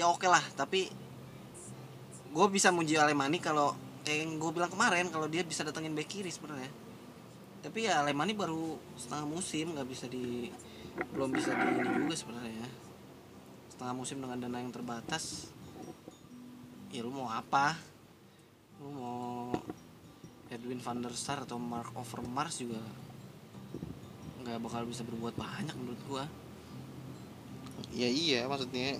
ya 0.00 0.08
oke 0.08 0.24
lah 0.24 0.40
tapi 0.56 0.88
gue 2.30 2.46
bisa 2.48 2.72
muji 2.72 2.96
Alemani 2.96 3.36
kalau 3.36 3.76
kayak 4.00 4.24
yang 4.24 4.40
gue 4.40 4.50
bilang 4.54 4.72
kemarin 4.72 5.12
kalau 5.12 5.28
dia 5.28 5.44
bisa 5.44 5.60
datengin 5.60 5.92
back 5.92 6.08
kiri 6.08 6.32
sebenarnya. 6.32 6.72
Tapi 7.60 7.84
ya 7.84 8.00
Alemani 8.00 8.32
baru 8.32 8.80
setengah 8.96 9.26
musim 9.28 9.76
nggak 9.76 9.88
bisa 9.90 10.08
di 10.08 10.48
belum 11.12 11.30
bisa 11.36 11.52
di 11.52 11.66
ini 11.80 11.90
juga 12.02 12.14
sebenarnya 12.16 12.66
setengah 13.70 13.94
musim 13.94 14.20
dengan 14.20 14.36
dana 14.42 14.58
yang 14.58 14.72
terbatas 14.72 15.52
ya 16.88 17.04
lu 17.04 17.12
mau 17.12 17.28
apa? 17.28 17.76
Lu 18.80 18.88
mau 18.88 19.52
Edwin 20.48 20.80
van 20.80 21.04
der 21.04 21.14
Sar 21.14 21.44
atau 21.44 21.60
Mark 21.60 21.92
Overmars 21.92 22.56
juga 22.56 22.80
nggak 24.40 24.58
bakal 24.64 24.88
bisa 24.88 25.04
berbuat 25.04 25.36
banyak 25.36 25.76
menurut 25.76 26.00
gua. 26.08 26.24
Ya 27.92 28.08
iya 28.08 28.48
maksudnya 28.48 28.96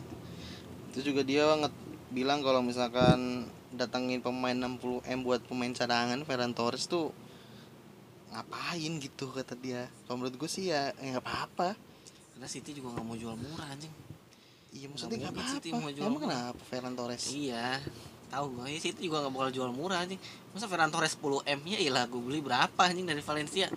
itu 0.91 1.15
juga 1.15 1.23
dia 1.23 1.47
nget 1.55 1.75
bilang 2.11 2.43
kalau 2.43 2.61
misalkan 2.61 3.47
datangin 3.71 4.19
pemain 4.19 4.55
60 4.55 5.07
m 5.07 5.21
buat 5.23 5.39
pemain 5.47 5.71
cadangan 5.71 6.19
Ferran 6.27 6.51
Torres 6.51 6.91
tuh 6.91 7.15
ngapain 8.35 8.93
gitu 8.99 9.31
kata 9.31 9.55
dia. 9.59 9.87
Kalau 10.07 10.23
menurut 10.23 10.35
gue 10.39 10.51
sih 10.51 10.71
ya 10.71 10.91
ya 10.99 11.19
nggak 11.19 11.25
apa-apa. 11.27 11.79
Karena 12.35 12.47
City 12.51 12.75
juga 12.75 12.99
nggak 12.99 13.07
mau 13.07 13.15
jual 13.19 13.35
murah 13.39 13.69
anjing. 13.71 13.95
Iya 14.71 14.87
maksudnya 14.91 15.19
nggak 15.27 15.35
apa-apa. 15.35 15.79
mau 15.79 15.91
jual 15.91 16.07
emang 16.11 16.23
kenapa 16.27 16.63
Ferran 16.67 16.95
Torres? 16.99 17.25
Iya 17.31 17.79
tahu 18.31 18.47
gua. 18.59 18.67
Ya 18.71 18.79
City 18.79 19.07
juga 19.07 19.27
nggak 19.27 19.35
bakal 19.35 19.51
jual 19.55 19.71
murah 19.71 20.03
anjing. 20.03 20.19
Masa 20.51 20.67
Ferran 20.67 20.91
Torres 20.91 21.15
10 21.15 21.47
m 21.47 21.61
ya 21.67 21.79
ilah 21.79 22.05
gue 22.11 22.23
beli 22.23 22.43
berapa 22.43 22.83
anjing 22.83 23.07
dari 23.07 23.23
Valencia? 23.23 23.71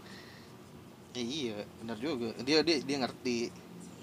Ya 1.14 1.22
iya 1.22 1.58
benar 1.78 1.98
juga. 2.02 2.34
Dia 2.42 2.66
dia 2.66 2.82
dia 2.82 2.98
ngerti. 2.98 3.54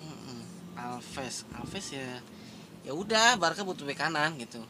Mm-mm. 0.03 0.41
Alves. 0.79 1.47
Alves 1.55 1.87
ya 1.91 2.23
ya 2.85 2.93
udah 2.97 3.37
Barca 3.37 3.63
butuh 3.63 3.85
bek 3.85 3.99
kanan 4.01 4.37
gitu. 4.41 4.61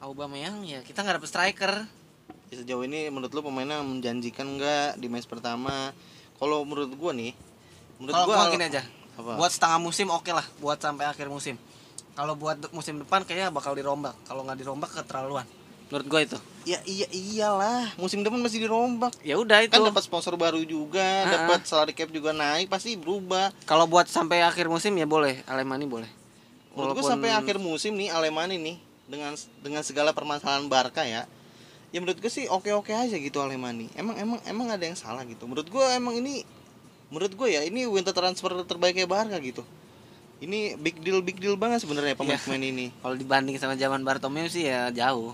Aubameyang 0.00 0.64
ya 0.64 0.80
kita 0.84 1.00
nggak 1.04 1.20
dapet 1.20 1.30
striker. 1.30 1.74
Ya, 2.52 2.60
sejauh 2.60 2.84
ini 2.84 3.08
menurut 3.08 3.32
lu 3.32 3.40
pemainnya 3.40 3.80
menjanjikan 3.80 4.60
nggak 4.60 5.00
di 5.00 5.06
match 5.08 5.28
pertama? 5.28 5.92
Kalau 6.36 6.64
menurut 6.64 6.92
gua 6.96 7.12
nih 7.16 7.32
menurut 8.00 8.14
kalau 8.14 8.26
gua 8.28 8.36
gua 8.48 8.52
gini 8.52 8.64
aja. 8.68 8.82
Apa? 9.14 9.38
Buat 9.38 9.52
setengah 9.54 9.78
musim 9.80 10.08
oke 10.12 10.30
lah. 10.32 10.44
Buat 10.60 10.80
sampai 10.80 11.08
akhir 11.08 11.28
musim. 11.28 11.56
Kalau 12.14 12.38
buat 12.38 12.60
musim 12.70 13.00
depan 13.00 13.24
kayaknya 13.26 13.48
bakal 13.50 13.72
dirombak. 13.74 14.14
Kalau 14.28 14.44
nggak 14.44 14.58
dirombak 14.60 14.90
keterlaluan. 14.92 15.46
Menurut 15.88 16.06
gua 16.08 16.20
itu. 16.24 16.38
Ya 16.64 16.80
iya 16.88 17.08
iyalah. 17.12 17.92
Musim 18.00 18.24
depan 18.24 18.40
masih 18.40 18.64
dirombak. 18.64 19.12
Ya 19.20 19.36
udah 19.36 19.64
itu. 19.64 19.72
kan 19.72 19.84
dapat 19.84 20.04
sponsor 20.04 20.34
baru 20.40 20.64
juga 20.64 21.28
dapat 21.28 21.68
salary 21.68 21.92
cap 21.92 22.08
juga 22.08 22.32
naik 22.32 22.72
pasti 22.72 22.96
berubah. 22.96 23.52
Kalau 23.68 23.84
buat 23.84 24.08
sampai 24.08 24.40
akhir 24.44 24.68
musim 24.68 24.96
ya 24.96 25.04
boleh. 25.04 25.44
Alemani 25.44 25.84
boleh 25.84 26.23
menurut 26.74 26.98
gua 26.98 27.02
Walaupun- 27.02 27.12
sampai 27.16 27.30
akhir 27.32 27.56
musim 27.58 27.94
nih 27.94 28.10
Alemani 28.10 28.58
nih 28.58 28.76
dengan 29.06 29.32
dengan 29.62 29.82
segala 29.86 30.10
permasalahan 30.10 30.66
Barca 30.66 31.06
ya 31.06 31.24
ya 31.94 31.98
menurut 32.02 32.18
gue 32.18 32.26
sih 32.26 32.50
oke 32.50 32.66
oke 32.74 32.90
aja 32.90 33.14
gitu 33.14 33.38
Alemani 33.38 33.86
emang 33.94 34.18
emang 34.18 34.38
emang 34.44 34.66
ada 34.74 34.82
yang 34.82 34.98
salah 34.98 35.22
gitu. 35.22 35.46
Menurut 35.46 35.70
gua 35.70 35.94
emang 35.94 36.18
ini 36.18 36.42
menurut 37.12 37.30
gue 37.30 37.48
ya 37.54 37.62
ini 37.62 37.86
winter 37.86 38.10
transfer 38.10 38.50
terbaiknya 38.66 39.06
Barca 39.06 39.38
gitu. 39.38 39.62
Ini 40.42 40.74
big 40.76 40.98
deal 40.98 41.22
big 41.22 41.38
deal 41.38 41.54
banget 41.54 41.86
sebenarnya 41.86 42.18
pemain-pemain 42.18 42.64
ini. 42.66 42.90
Kalau 42.98 43.14
dibanding 43.14 43.54
sama 43.62 43.78
zaman 43.78 44.02
Bartomeu 44.02 44.50
sih 44.50 44.66
ya 44.66 44.90
jauh 44.90 45.30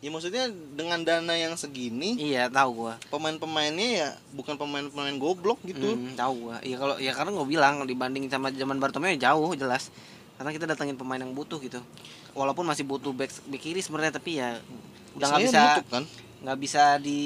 ya 0.00 0.08
maksudnya 0.08 0.48
dengan 0.72 1.04
dana 1.04 1.36
yang 1.36 1.52
segini 1.60 2.16
iya 2.16 2.48
tahu 2.48 2.88
gua. 2.88 2.96
pemain-pemainnya 3.12 3.88
ya 4.00 4.08
bukan 4.32 4.56
pemain-pemain 4.56 5.12
goblok 5.20 5.60
gitu. 5.60 5.92
Hmm, 5.92 6.16
tahu 6.16 6.48
gua. 6.48 6.56
Iya 6.64 6.76
kalau 6.80 6.96
ya 6.96 7.12
karena 7.12 7.30
gue 7.36 7.46
bilang 7.46 7.84
dibanding 7.84 8.24
sama 8.32 8.48
zaman 8.48 8.80
Bartomeu 8.80 9.12
ya 9.12 9.30
jauh 9.30 9.52
jelas. 9.52 9.92
Karena 10.40 10.56
kita 10.56 10.64
datangin 10.64 10.96
pemain 10.96 11.20
yang 11.20 11.36
butuh 11.36 11.60
gitu. 11.60 11.84
Walaupun 12.32 12.64
masih 12.64 12.88
butuh 12.88 13.12
back, 13.12 13.28
back 13.44 13.60
kiri 13.60 13.84
sebenarnya 13.84 14.16
tapi 14.16 14.40
ya 14.40 14.56
udah 15.20 15.26
nggak 15.36 15.42
bisa 15.44 15.60
kan? 15.92 16.04
nggak 16.40 16.58
bisa 16.64 16.96
di 16.96 17.20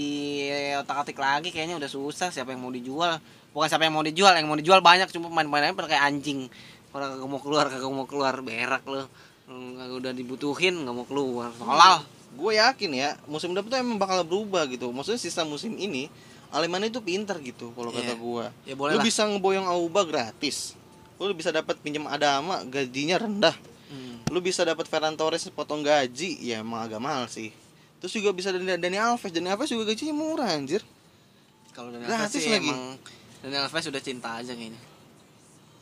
otak 0.75 1.07
atik 1.07 1.19
lagi 1.23 1.55
kayaknya 1.55 1.79
udah 1.79 1.87
susah 1.87 2.35
siapa 2.35 2.51
yang 2.51 2.63
mau 2.67 2.75
dijual. 2.75 3.23
Bukan 3.55 3.71
siapa 3.71 3.87
yang 3.87 3.95
mau 3.95 4.03
dijual 4.03 4.35
yang 4.35 4.51
mau 4.51 4.59
dijual 4.59 4.83
banyak 4.83 5.07
cuma 5.15 5.31
pemain-pemainnya 5.31 5.79
pada 5.79 5.95
kayak 5.95 6.05
anjing. 6.11 6.51
Orang 6.91 7.15
kagak 7.15 7.31
mau 7.31 7.39
keluar 7.39 7.71
kagak 7.71 7.87
mau 7.87 8.07
keluar 8.11 8.35
berak 8.43 8.83
lo 8.91 9.07
udah 9.95 10.11
dibutuhin 10.11 10.83
nggak 10.83 10.95
mau 10.95 11.07
keluar. 11.07 11.55
Tolol 11.55 12.14
gue 12.35 12.53
yakin 12.55 12.91
ya 12.93 13.11
musim 13.25 13.55
depan 13.55 13.71
tuh 13.71 13.79
emang 13.79 13.97
bakal 13.97 14.21
berubah 14.23 14.67
gitu. 14.67 14.91
Maksudnya 14.91 15.19
sisa 15.19 15.43
musim 15.43 15.75
ini 15.75 16.11
Alemani 16.51 16.87
itu 16.87 16.99
pinter 16.99 17.35
gitu 17.39 17.71
kalau 17.73 17.91
Iya. 17.91 17.99
kata 18.05 18.15
gue 18.15 18.45
ya 18.65 18.75
boleh 18.75 18.95
lu 18.95 18.99
lah. 18.99 19.05
bisa 19.05 19.23
ngeboyong 19.25 19.67
Auba 19.67 20.03
gratis. 20.03 20.75
Lu 21.17 21.31
bisa 21.31 21.51
dapat 21.51 21.79
pinjam 21.79 22.07
Adama 22.07 22.63
gajinya 22.65 23.17
rendah. 23.17 23.57
Hmm. 23.85 24.17
lu 24.33 24.41
bisa 24.41 24.65
dapat 24.65 24.89
Ferran 24.89 25.15
Torres 25.15 25.45
potong 25.53 25.85
gaji 25.85 26.41
ya 26.43 26.59
emang 26.59 26.83
agak 26.83 26.99
mahal 26.99 27.29
sih. 27.29 27.53
Terus 28.01 28.11
juga 28.13 28.33
bisa 28.33 28.51
Dani, 28.51 28.75
Dani 28.75 28.97
Alves. 28.97 29.31
Dani 29.31 29.47
Alves 29.47 29.71
juga 29.71 29.87
gajinya 29.87 30.11
murah 30.11 30.51
anjir. 30.51 30.81
Kalau 31.71 31.93
Daniel 31.93 32.09
Alves 32.11 32.33
sih 32.33 32.49
lagi. 32.49 32.65
emang 32.65 32.99
Daniel 33.41 33.65
Alves 33.65 33.85
sudah 33.85 34.01
cinta 34.01 34.41
aja 34.41 34.51
kayaknya 34.51 34.81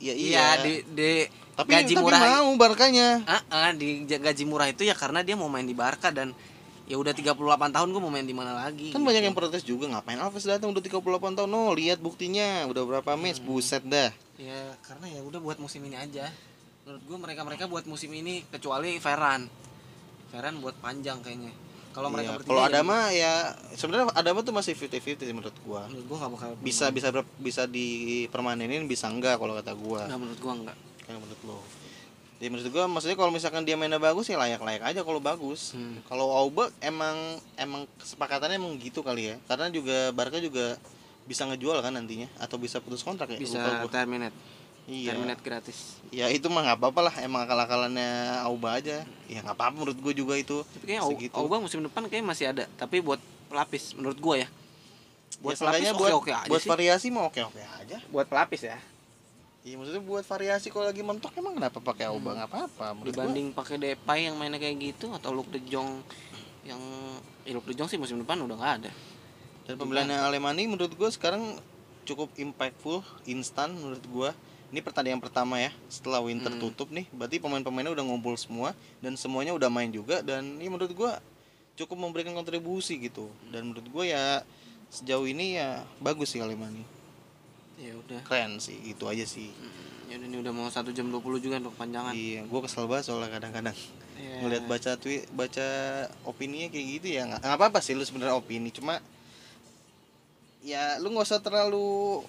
ya 0.02 0.14
iya 0.18 0.46
di, 0.58 0.82
di 0.90 1.12
tapi 1.54 1.78
gaji 1.78 1.94
tapi 1.94 2.02
murah 2.02 2.20
mau 2.42 2.52
Barkanya. 2.58 3.08
Ah, 3.28 3.42
ah, 3.52 3.70
di 3.70 4.02
gaji 4.08 4.44
murah 4.48 4.66
itu 4.72 4.82
ya 4.82 4.96
karena 4.98 5.22
dia 5.22 5.38
mau 5.38 5.46
main 5.46 5.68
di 5.68 5.76
Barca 5.76 6.10
dan 6.10 6.34
ya 6.90 6.98
udah 6.98 7.14
38 7.14 7.38
tahun 7.70 7.88
gue 7.94 8.00
mau 8.02 8.10
main 8.10 8.26
di 8.26 8.34
mana 8.34 8.58
lagi 8.58 8.90
kan 8.90 8.98
gitu. 9.00 9.06
banyak 9.06 9.22
yang 9.22 9.36
protes 9.36 9.62
juga 9.62 9.86
ngapain 9.86 10.18
Alves 10.18 10.42
datang 10.42 10.74
udah 10.74 10.82
38 10.82 11.38
tahun? 11.38 11.48
No 11.48 11.70
lihat 11.70 12.02
buktinya 12.02 12.66
udah 12.66 12.82
berapa 12.82 13.14
match? 13.14 13.38
Hmm. 13.38 13.48
buset 13.48 13.84
dah. 13.86 14.10
Ya 14.40 14.74
karena 14.82 15.06
ya 15.12 15.20
udah 15.22 15.38
buat 15.38 15.62
musim 15.62 15.86
ini 15.86 15.94
aja. 15.94 16.26
Menurut 16.82 17.02
gue 17.06 17.18
mereka 17.20 17.40
mereka 17.46 17.64
buat 17.70 17.86
musim 17.86 18.10
ini 18.10 18.42
kecuali 18.50 18.98
Ferran. 18.98 19.46
Ferran 20.34 20.58
buat 20.58 20.74
panjang 20.82 21.22
kayaknya 21.22 21.52
kalau 21.92 22.08
mereka 22.08 22.34
Iya, 22.34 22.42
kalau 22.42 22.60
ya- 22.60 22.68
Adama 22.68 22.96
ya 23.08 23.32
sebenarnya 23.72 24.06
Adama 24.12 24.40
tuh 24.40 24.50
masih 24.50 24.72
50-50 24.72 25.22
sih 25.22 25.30
menurut 25.30 25.56
gua. 25.62 25.84
menurut 25.86 26.04
gue 26.04 26.16
nggak 26.16 26.32
bakal 26.32 26.48
Bisa 26.58 26.88
bisa 26.88 27.08
ber- 27.10 27.28
bisa 27.38 27.62
dipermanenin 27.66 28.84
bisa 28.84 29.06
enggak 29.06 29.36
kalau 29.36 29.52
kata 29.54 29.72
gua. 29.74 30.04
nggak 30.04 30.18
menurut 30.18 30.38
gue 30.38 30.52
nggak 30.62 30.76
Kayak 31.02 31.18
menurut 31.18 31.40
lo. 31.44 31.58
Ya 32.36 32.48
menurut 32.48 32.68
gua 32.68 32.84
maksudnya 32.86 33.14
kalau 33.14 33.30
misalkan 33.30 33.62
dia 33.62 33.76
mainnya 33.76 33.98
bagus 33.98 34.26
ya 34.26 34.36
layak-layak 34.36 34.82
aja 34.82 35.00
kalau 35.00 35.18
bagus. 35.18 35.72
Hmm. 35.72 36.02
Kalau 36.04 36.26
Auba 36.28 36.72
emang 36.78 37.14
emang 37.54 37.84
kesepakatannya 37.96 38.56
emang 38.56 38.74
gitu 38.76 39.00
kali 39.00 39.30
ya. 39.30 39.36
Karena 39.44 39.68
juga 39.68 40.10
Barca 40.10 40.38
juga 40.38 40.74
bisa 41.22 41.44
ngejual 41.44 41.78
kan 41.78 41.92
nantinya 41.92 42.26
atau 42.36 42.56
bisa 42.56 42.78
putus 42.78 43.00
kontrak 43.00 43.30
ya 43.30 43.38
bisa 43.38 43.62
gua. 43.78 43.86
terminate 43.86 44.34
iya. 44.90 45.14
Terminate 45.14 45.42
gratis. 45.42 46.02
Ya 46.10 46.26
itu 46.28 46.46
mah 46.50 46.62
nggak 46.66 46.78
apa-apa 46.78 47.00
lah. 47.10 47.14
Emang 47.22 47.46
akal-akalannya 47.46 48.42
Auba 48.46 48.78
aja. 48.78 49.06
Ya 49.30 49.38
nggak 49.42 49.56
apa-apa 49.56 49.74
menurut 49.78 49.98
gua 49.98 50.12
juga 50.14 50.34
itu. 50.38 50.62
Tapi 50.62 50.84
kayaknya 50.84 51.08
Segitu. 51.08 51.34
Auba 51.34 51.62
musim 51.62 51.80
depan 51.82 52.06
kayaknya 52.10 52.28
masih 52.28 52.46
ada 52.50 52.64
tapi 52.74 52.98
buat 52.98 53.20
pelapis 53.52 53.92
menurut 53.92 54.16
gue 54.16 54.36
ya. 54.42 54.48
Buat 55.44 55.56
ya, 55.56 55.60
pelapis 55.60 55.86
buat 55.92 56.12
oke 56.16 56.18
oke 56.24 56.32
aja 56.32 56.48
buat 56.48 56.62
sih. 56.64 56.70
variasi 56.72 57.06
mah 57.12 57.24
oke-oke 57.28 57.60
aja. 57.60 57.96
Buat 58.08 58.26
pelapis 58.32 58.62
ya? 58.64 58.78
Iya 59.62 59.78
maksudnya 59.78 60.02
buat 60.02 60.24
variasi 60.26 60.66
kalau 60.74 60.90
lagi 60.90 61.02
mentok 61.06 61.36
emang 61.38 61.54
kenapa 61.54 61.78
pakai 61.78 62.08
Auba? 62.08 62.34
Nggak 62.34 62.50
apa-apa 62.50 62.86
menurut 62.96 63.12
gua. 63.12 63.22
dibanding 63.28 63.46
pakai 63.52 63.76
Depay 63.78 64.26
yang 64.26 64.34
mainnya 64.40 64.58
kayak 64.58 64.76
gitu 64.80 65.12
atau 65.12 65.30
Luke 65.30 65.52
De 65.52 65.60
Jong 65.68 66.02
yang 66.66 66.80
ya 67.46 67.52
Luke 67.54 67.68
De 67.70 67.74
Jong 67.76 67.86
sih 67.86 68.00
musim 68.00 68.18
depan 68.18 68.40
udah 68.42 68.56
nggak 68.58 68.74
ada. 68.82 68.90
Dan 69.62 69.78
pembeliannya 69.78 70.18
Alemani 70.18 70.66
menurut 70.66 70.90
gue 70.98 71.10
sekarang 71.14 71.54
cukup 72.02 72.34
impactful, 72.34 73.06
instan 73.30 73.78
menurut 73.78 74.02
gue. 74.02 74.30
Ini 74.72 74.80
pertandingan 74.80 75.20
pertama 75.20 75.60
ya 75.60 75.68
setelah 75.86 76.18
winter 76.18 76.48
Hmm. 76.48 76.58
tutup 76.58 76.88
nih. 76.88 77.04
Berarti 77.10 77.36
pemain-pemainnya 77.36 77.92
udah 77.92 78.02
ngumpul 78.02 78.32
semua 78.34 78.72
dan 78.98 79.12
semuanya 79.14 79.52
udah 79.52 79.68
main 79.68 79.88
juga 79.88 80.24
dan 80.24 80.56
ini 80.56 80.66
menurut 80.66 80.88
gue 80.90 81.12
cukup 81.74 81.96
memberikan 81.98 82.32
kontribusi 82.32 82.96
gitu. 82.98 83.28
Dan 83.46 83.68
menurut 83.68 83.84
gue 83.84 84.04
ya 84.08 84.40
sejauh 84.88 85.24
ini 85.24 85.56
ya 85.56 85.84
bagus 85.98 86.32
sih 86.32 86.40
Alemani. 86.40 86.84
ya 87.74 87.92
udah 87.94 88.20
Keren 88.22 88.56
sih, 88.58 88.78
itu 88.86 89.04
aja 89.04 89.24
sih. 89.24 89.50
Hmm, 89.50 90.06
ya 90.06 90.14
udah 90.14 90.24
ini 90.24 90.36
udah 90.38 90.52
mau 90.52 90.68
satu 90.68 90.88
jam 90.88 91.10
20 91.10 91.20
juga 91.36 91.58
untuk 91.58 91.74
panjangan 91.74 92.14
Iya, 92.14 92.44
gue 92.44 92.60
kesel 92.62 92.86
banget 92.86 93.04
soalnya 93.04 93.28
kadang-kadang 93.30 93.74
Ya. 94.14 94.38
ngeliat 94.38 94.64
baca 94.64 94.94
tweet, 94.94 95.26
baca 95.28 95.66
opininya 96.22 96.68
kayak 96.68 96.86
gitu 96.94 97.06
ya 97.10 97.22
nggak 97.26 97.42
apa-apa 97.42 97.80
sih 97.80 97.92
lu 97.92 98.04
sebenarnya 98.04 98.32
opini, 98.32 98.70
cuma 98.70 99.02
ya 100.62 100.96
lu 100.96 101.10
nggak 101.10 101.26
usah 101.26 101.40
terlalu 101.40 102.22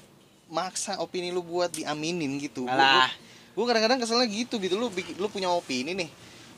maksa 0.47 0.97
opini 0.97 1.29
lu 1.29 1.39
buat 1.39 1.69
diaminin 1.69 2.35
gitu. 2.37 2.65
Alah. 2.65 3.09
Gue 3.51 3.63
kadang-kadang 3.63 3.99
keselnya 3.99 4.25
gitu 4.25 4.57
gitu 4.57 4.75
lu 4.75 4.87
lu 4.89 5.27
punya 5.27 5.47
opini 5.47 5.93
nih. 5.93 6.09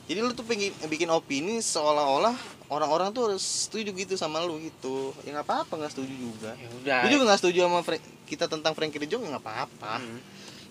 Jadi 0.05 0.19
lu 0.19 0.31
tuh 0.31 0.43
pengen 0.43 0.69
bikin 0.85 1.09
opini 1.09 1.57
seolah-olah 1.59 2.37
orang-orang 2.67 3.09
tuh 3.09 3.21
harus 3.27 3.41
setuju 3.65 3.89
gitu 3.91 4.13
sama 4.13 4.39
lu 4.39 4.57
gitu. 4.59 5.11
Ya 5.21 5.33
nggak 5.33 5.45
apa-apa 5.45 5.73
nggak 5.75 5.91
setuju 5.91 6.13
juga. 6.13 6.51
ya 6.53 6.69
udah 6.75 6.99
Gue 7.01 7.11
juga 7.11 7.23
nggak 7.27 7.39
setuju 7.39 7.59
sama 7.63 7.79
Fra- 7.81 7.99
kita 8.23 8.45
tentang 8.45 8.71
Frankie 8.71 8.97
De 8.97 9.07
Jong 9.07 9.21
ya 9.21 9.29
nggak 9.31 9.43
apa-apa. 9.43 9.93
Hmm. 9.97 10.21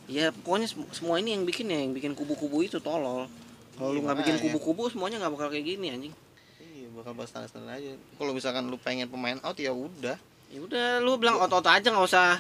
ya 0.05 0.28
pokoknya 0.31 0.69
sem- 0.69 0.93
semua 0.93 1.16
ini 1.16 1.32
yang 1.32 1.43
bikin 1.43 1.65
ya 1.65 1.81
yang 1.81 1.91
bikin 1.91 2.12
kubu-kubu 2.12 2.61
itu 2.61 2.77
tolol 2.77 3.24
kalau 3.73 3.89
lu 3.89 3.99
Iya, 3.99 4.05
nggak 4.05 4.19
bikin 4.19 4.35
makanya. 4.35 4.45
kubu-kubu 4.53 4.82
semuanya 4.86 5.16
nggak 5.16 5.32
bakal 5.32 5.49
kayak 5.49 5.65
gini 5.66 5.86
anjing 5.89 6.15
Iya 6.61 6.93
bakal 6.93 7.12
bahas 7.15 7.32
standar 7.32 7.73
aja. 7.73 7.97
Kalau 8.12 8.31
misalkan 8.31 8.69
lu 8.69 8.77
pengen 8.77 9.09
pemain 9.09 9.41
out 9.41 9.57
ya 9.57 9.73
udah. 9.73 10.20
ya 10.47 10.59
udah 10.61 10.89
lu 11.01 11.16
bilang 11.16 11.36
otot 11.39 11.65
aja 11.65 11.82
nggak 11.82 12.05
usah 12.05 12.36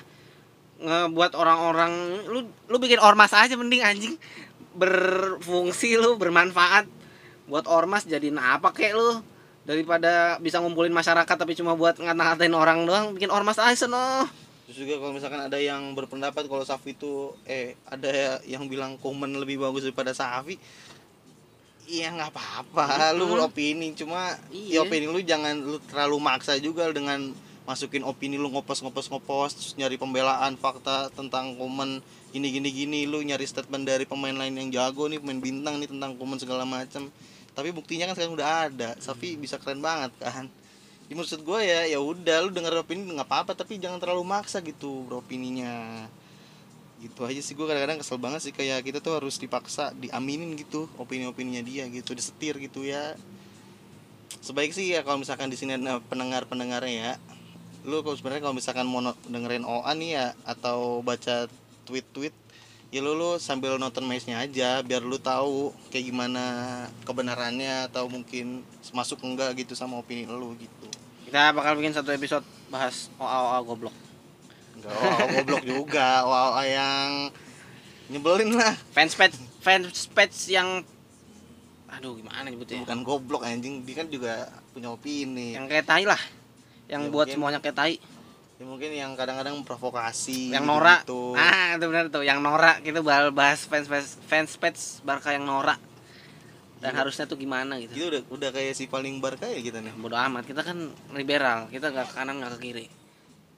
ngebuat 0.80 1.32
orang-orang 1.38 1.92
lu 2.26 2.46
lu 2.66 2.76
bikin 2.78 2.98
ormas 2.98 3.30
aja 3.30 3.54
mending 3.54 3.82
anjing 3.82 4.14
berfungsi 4.74 5.94
lu 5.96 6.18
bermanfaat 6.18 6.90
buat 7.46 7.68
ormas 7.70 8.04
jadiin 8.04 8.36
apa 8.36 8.74
kek 8.74 8.92
lu 8.92 9.22
daripada 9.64 10.36
bisa 10.42 10.60
ngumpulin 10.60 10.92
masyarakat 10.92 11.36
tapi 11.36 11.56
cuma 11.56 11.72
buat 11.72 11.96
ngata-ngatain 11.96 12.52
orang 12.52 12.84
doang 12.84 13.14
bikin 13.14 13.30
ormas 13.30 13.56
aja 13.56 13.86
no 13.86 14.26
Terus 14.64 14.80
juga 14.88 14.96
kalau 14.96 15.12
misalkan 15.12 15.44
ada 15.44 15.60
yang 15.60 15.92
berpendapat 15.92 16.48
kalau 16.48 16.64
Safi 16.64 16.96
itu 16.96 17.36
eh 17.44 17.76
ada 17.84 18.40
yang 18.48 18.64
bilang 18.64 18.96
Komen 18.96 19.36
lebih 19.36 19.60
bagus 19.60 19.84
daripada 19.84 20.16
Safi. 20.16 20.56
Iya 21.84 22.16
nggak 22.16 22.32
apa-apa, 22.32 23.12
lu 23.12 23.28
Mm-mm. 23.28 23.44
opini 23.44 23.92
cuma 23.92 24.32
Iya. 24.48 24.80
ya 24.80 24.88
opini 24.88 25.04
lu 25.04 25.20
jangan 25.20 25.52
lu 25.60 25.76
terlalu 25.84 26.16
maksa 26.16 26.56
juga 26.56 26.88
dengan 26.96 27.36
masukin 27.64 28.04
opini 28.04 28.36
lu 28.36 28.52
ngopos 28.52 28.84
ngopos 28.84 29.08
ngopos 29.08 29.50
terus 29.56 29.72
nyari 29.80 29.96
pembelaan 29.96 30.60
fakta 30.60 31.08
tentang 31.16 31.56
Komen 31.56 32.04
gini 32.30 32.48
gini 32.52 32.68
gini. 32.68 33.00
Lu 33.08 33.24
nyari 33.24 33.48
statement 33.48 33.88
dari 33.88 34.04
pemain 34.04 34.36
lain 34.36 34.52
yang 34.52 34.68
jago 34.68 35.08
nih 35.08 35.20
pemain 35.20 35.40
bintang 35.40 35.80
nih 35.80 35.88
tentang 35.88 36.16
Komen 36.20 36.36
segala 36.36 36.68
macam 36.68 37.08
tapi 37.54 37.70
buktinya 37.70 38.10
kan 38.10 38.14
sekarang 38.18 38.34
udah 38.34 38.50
ada. 38.68 38.90
Safi 38.98 39.38
bisa 39.38 39.56
keren 39.62 39.78
banget 39.78 40.10
kan. 40.18 40.50
Ya, 41.06 41.14
maksud 41.14 41.46
gue 41.46 41.60
ya 41.62 41.86
ya 41.86 41.98
udah 42.02 42.48
lu 42.48 42.50
denger 42.50 42.82
opini 42.82 43.06
nggak 43.14 43.28
apa-apa 43.28 43.52
tapi 43.54 43.78
jangan 43.78 44.02
terlalu 44.02 44.24
maksa 44.26 44.58
gitu 44.64 45.04
beropininya 45.06 46.08
gitu 47.04 47.28
aja 47.28 47.36
sih 47.44 47.52
gue 47.52 47.66
kadang-kadang 47.68 48.02
kesel 48.02 48.18
banget 48.18 48.40
sih. 48.42 48.52
Kayak 48.52 48.82
kita 48.82 48.98
tuh 48.98 49.22
harus 49.22 49.38
dipaksa 49.38 49.94
diaminin 49.94 50.58
gitu 50.58 50.90
opini-opininya 50.98 51.62
dia 51.62 51.86
gitu 51.86 52.12
disetir 52.12 52.58
gitu 52.58 52.82
ya. 52.82 53.14
Sebaik 54.42 54.74
sih 54.74 54.90
ya 54.90 55.06
kalau 55.06 55.22
misalkan 55.22 55.48
di 55.48 55.56
sini 55.56 55.78
ada 55.78 56.02
pendengar 56.04 56.44
pendengarnya 56.50 56.92
ya 56.92 57.12
lu 57.84 58.00
kalau 58.00 58.16
sebenarnya 58.16 58.42
kalau 58.48 58.56
misalkan 58.56 58.88
mau 58.88 59.04
dengerin 59.28 59.68
OA 59.68 59.92
nih 59.92 60.10
ya 60.16 60.26
atau 60.48 61.04
baca 61.04 61.44
tweet-tweet 61.84 62.32
ya 62.88 63.04
lu 63.04 63.12
lu 63.12 63.36
sambil 63.36 63.76
nonton 63.76 64.08
matchnya 64.08 64.40
aja 64.40 64.80
biar 64.80 65.04
lu 65.04 65.20
tahu 65.20 65.74
kayak 65.92 66.08
gimana 66.08 66.44
kebenarannya 67.04 67.92
atau 67.92 68.08
mungkin 68.08 68.64
masuk 68.96 69.20
enggak 69.20 69.52
gitu 69.60 69.76
sama 69.76 70.00
opini 70.00 70.24
lu 70.24 70.56
gitu. 70.56 70.88
Kita 71.28 71.52
bakal 71.52 71.76
bikin 71.76 71.92
satu 71.92 72.08
episode 72.14 72.46
bahas 72.72 73.12
OA 73.20 73.38
OA 73.52 73.58
goblok. 73.66 73.96
Enggak 74.80 74.94
OA 74.94 75.26
goblok 75.42 75.64
juga. 75.66 76.08
OA 76.24 76.42
OA 76.54 76.64
yang 76.70 77.10
nyebelin 78.08 78.50
lah. 78.56 78.72
Fans 78.96 79.12
page 79.12 79.36
fans 79.60 80.08
page 80.08 80.54
yang 80.54 80.80
aduh 81.90 82.16
gimana 82.16 82.48
nyebutnya 82.48 82.80
bukan 82.86 83.00
goblok 83.04 83.42
anjing. 83.44 83.84
Dia 83.84 83.94
kan 84.00 84.08
juga 84.08 84.48
punya 84.72 84.88
opini. 84.94 85.52
Yang 85.52 85.66
kayak 85.68 85.84
tai 85.84 86.06
lah 86.08 86.22
yang 86.86 87.02
Ya, 87.02 87.08
buat 87.08 87.26
mungkin. 87.26 87.34
semuanya 87.34 87.58
kayak 87.58 87.74
tai. 87.74 87.96
Ya 88.54 88.64
mungkin 88.64 88.90
yang 88.90 89.12
kadang-kadang 89.14 89.58
provokasi 89.62 90.50
yang 90.50 90.62
norak 90.62 91.02
gitu. 91.02 91.34
ah 91.34 91.74
itu 91.74 91.84
benar 91.84 92.06
tuh. 92.06 92.22
Yang 92.22 92.38
norak 92.38 92.76
kita 92.80 93.02
bahas 93.30 93.60
fans 93.62 93.86
fans 93.86 94.14
fans 94.22 94.52
page 94.54 94.80
Barca 95.00 95.30
yang 95.30 95.42
norak 95.42 95.82
dan 96.78 96.92
Iya. 96.92 96.98
harusnya 97.00 97.24
tuh 97.24 97.34
gimana 97.34 97.76
gitu. 97.78 97.92
Gitu 97.92 98.06
udah 98.08 98.22
udah 98.28 98.50
kayak 98.50 98.72
si 98.72 98.86
paling 98.86 99.18
barca 99.18 99.44
ya 99.44 99.58
kita 99.58 99.80
nih. 99.80 99.90
bodo 99.94 100.14
amat. 100.14 100.44
Kita 100.44 100.60
kan 100.60 100.76
liberal. 101.10 101.66
Kita 101.66 101.90
nggak 101.90 102.06
ke 102.06 102.14
kanan 102.14 102.38
nggak 102.38 102.52
ke 102.54 102.60
kiri. 102.62 102.86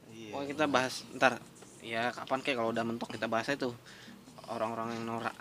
Iya. 0.08 0.30
Pokoknya 0.32 0.48
kita 0.48 0.64
bahas 0.66 0.94
ntar. 1.12 1.32
Ya 1.84 2.08
kapan 2.10 2.40
kayak 2.40 2.56
kalau 2.56 2.70
udah 2.70 2.82
mentok 2.82 3.12
kita 3.12 3.26
bahas 3.26 3.46
itu 3.46 3.70
orang-orang 4.46 4.96
yang 4.96 5.04
norak 5.08 5.36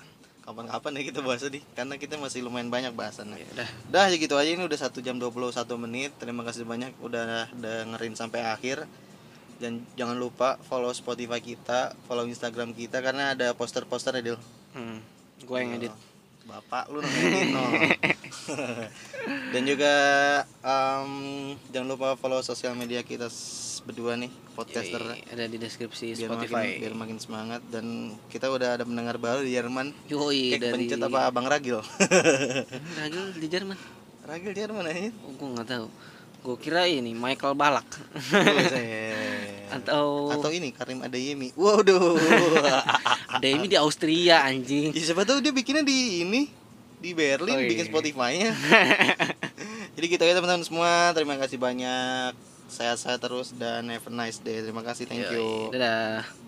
Kapan-kapan 0.46 1.02
ya 1.02 1.04
kita 1.10 1.20
bahas 1.26 1.42
nih 1.50 1.64
karena 1.74 1.98
kita 1.98 2.22
masih 2.22 2.46
lumayan 2.46 2.70
banyak 2.70 2.94
bahasannya. 2.94 3.42
ya 3.42 3.48
udah 3.58 3.70
Dah 3.90 4.06
ya 4.14 4.18
gitu 4.22 4.38
aja 4.38 4.50
ini 4.54 4.62
udah 4.62 4.78
1 4.78 4.94
jam 5.02 5.18
21 5.18 5.58
menit. 5.82 6.14
Terima 6.22 6.46
kasih 6.46 6.70
banyak 6.70 6.94
udah 7.02 7.50
dengerin 7.58 8.14
sampai 8.14 8.46
akhir. 8.46 8.86
Dan 9.58 9.82
jangan 9.98 10.20
lupa 10.20 10.62
follow 10.70 10.94
Spotify 10.94 11.42
kita, 11.42 11.98
follow 12.06 12.30
Instagram 12.30 12.78
kita 12.78 13.02
karena 13.02 13.34
ada 13.34 13.56
poster-poster 13.58 14.20
ya, 14.20 14.22
Dil. 14.22 14.38
hmm, 14.76 14.98
gue 15.48 15.58
yang 15.58 15.72
edit 15.80 16.15
Bapak 16.46 16.94
lu 16.94 17.02
nang 17.02 17.10
edit 17.10 17.50
no. 17.50 17.64
Dan 19.54 19.66
juga 19.66 19.94
em, 20.62 21.12
jangan 21.74 21.88
lupa 21.90 22.14
follow 22.14 22.46
sosial 22.46 22.78
media 22.78 23.02
kita 23.02 23.26
berdua 23.86 24.14
nih, 24.14 24.30
podcaster. 24.54 25.02
Yoi, 25.02 25.26
ada 25.34 25.46
di 25.50 25.58
deskripsi 25.58 26.14
biar 26.14 26.30
Spotify. 26.30 26.54
makin 26.54 26.82
biar 26.86 26.94
makin 26.94 27.18
semangat. 27.18 27.62
Dan 27.66 28.14
kita 28.30 28.54
udah 28.54 28.78
ada 28.78 28.86
pendengar 28.86 29.18
baru 29.18 29.42
di 29.42 29.58
Jerman. 29.58 29.90
Yoi 30.06 30.54
kayak 30.54 30.62
dari 30.62 30.86
pencet 30.86 31.02
apa 31.02 31.34
Bang 31.34 31.50
Ragil? 31.50 31.82
Ragil 33.02 33.26
di 33.42 33.48
Jerman. 33.50 33.78
Ragil 34.26 34.54
Jerman 34.54 34.86
aja 34.86 35.10
oh, 35.26 35.34
gue 35.34 35.50
nggak 35.50 35.70
tahu. 35.70 35.88
Gue 36.46 36.58
kira 36.62 36.86
ini 36.86 37.18
Michael 37.18 37.58
Balak 37.58 37.90
atau 39.72 40.32
atau 40.32 40.50
ini 40.54 40.70
Karim 40.72 41.02
Adeyemi. 41.02 41.52
Waduh. 41.58 42.18
Demi 43.44 43.68
di 43.70 43.78
Austria 43.78 44.46
anjing. 44.46 44.94
Ya, 44.94 45.02
siapa 45.02 45.26
tahu 45.26 45.42
dia 45.42 45.52
bikinnya 45.52 45.84
di 45.84 46.24
ini 46.24 46.42
di 47.02 47.12
Berlin 47.14 47.56
Oh, 47.56 47.62
iya. 47.62 47.70
bikin 47.70 47.86
Spotify-nya. 47.92 48.52
Jadi 49.96 50.06
gitu 50.10 50.24
ya 50.24 50.34
teman-teman 50.36 50.66
semua. 50.66 51.12
Terima 51.14 51.36
kasih 51.38 51.58
banyak. 51.60 52.34
Sehat-sehat 52.66 53.22
terus 53.22 53.54
dan 53.54 53.88
have 53.94 54.06
a 54.08 54.14
nice 54.14 54.42
day. 54.42 54.66
Terima 54.66 54.82
kasih. 54.82 55.06
Thank 55.06 55.30
you. 55.30 55.70
Yoi, 55.70 55.78
dadah 55.78 56.45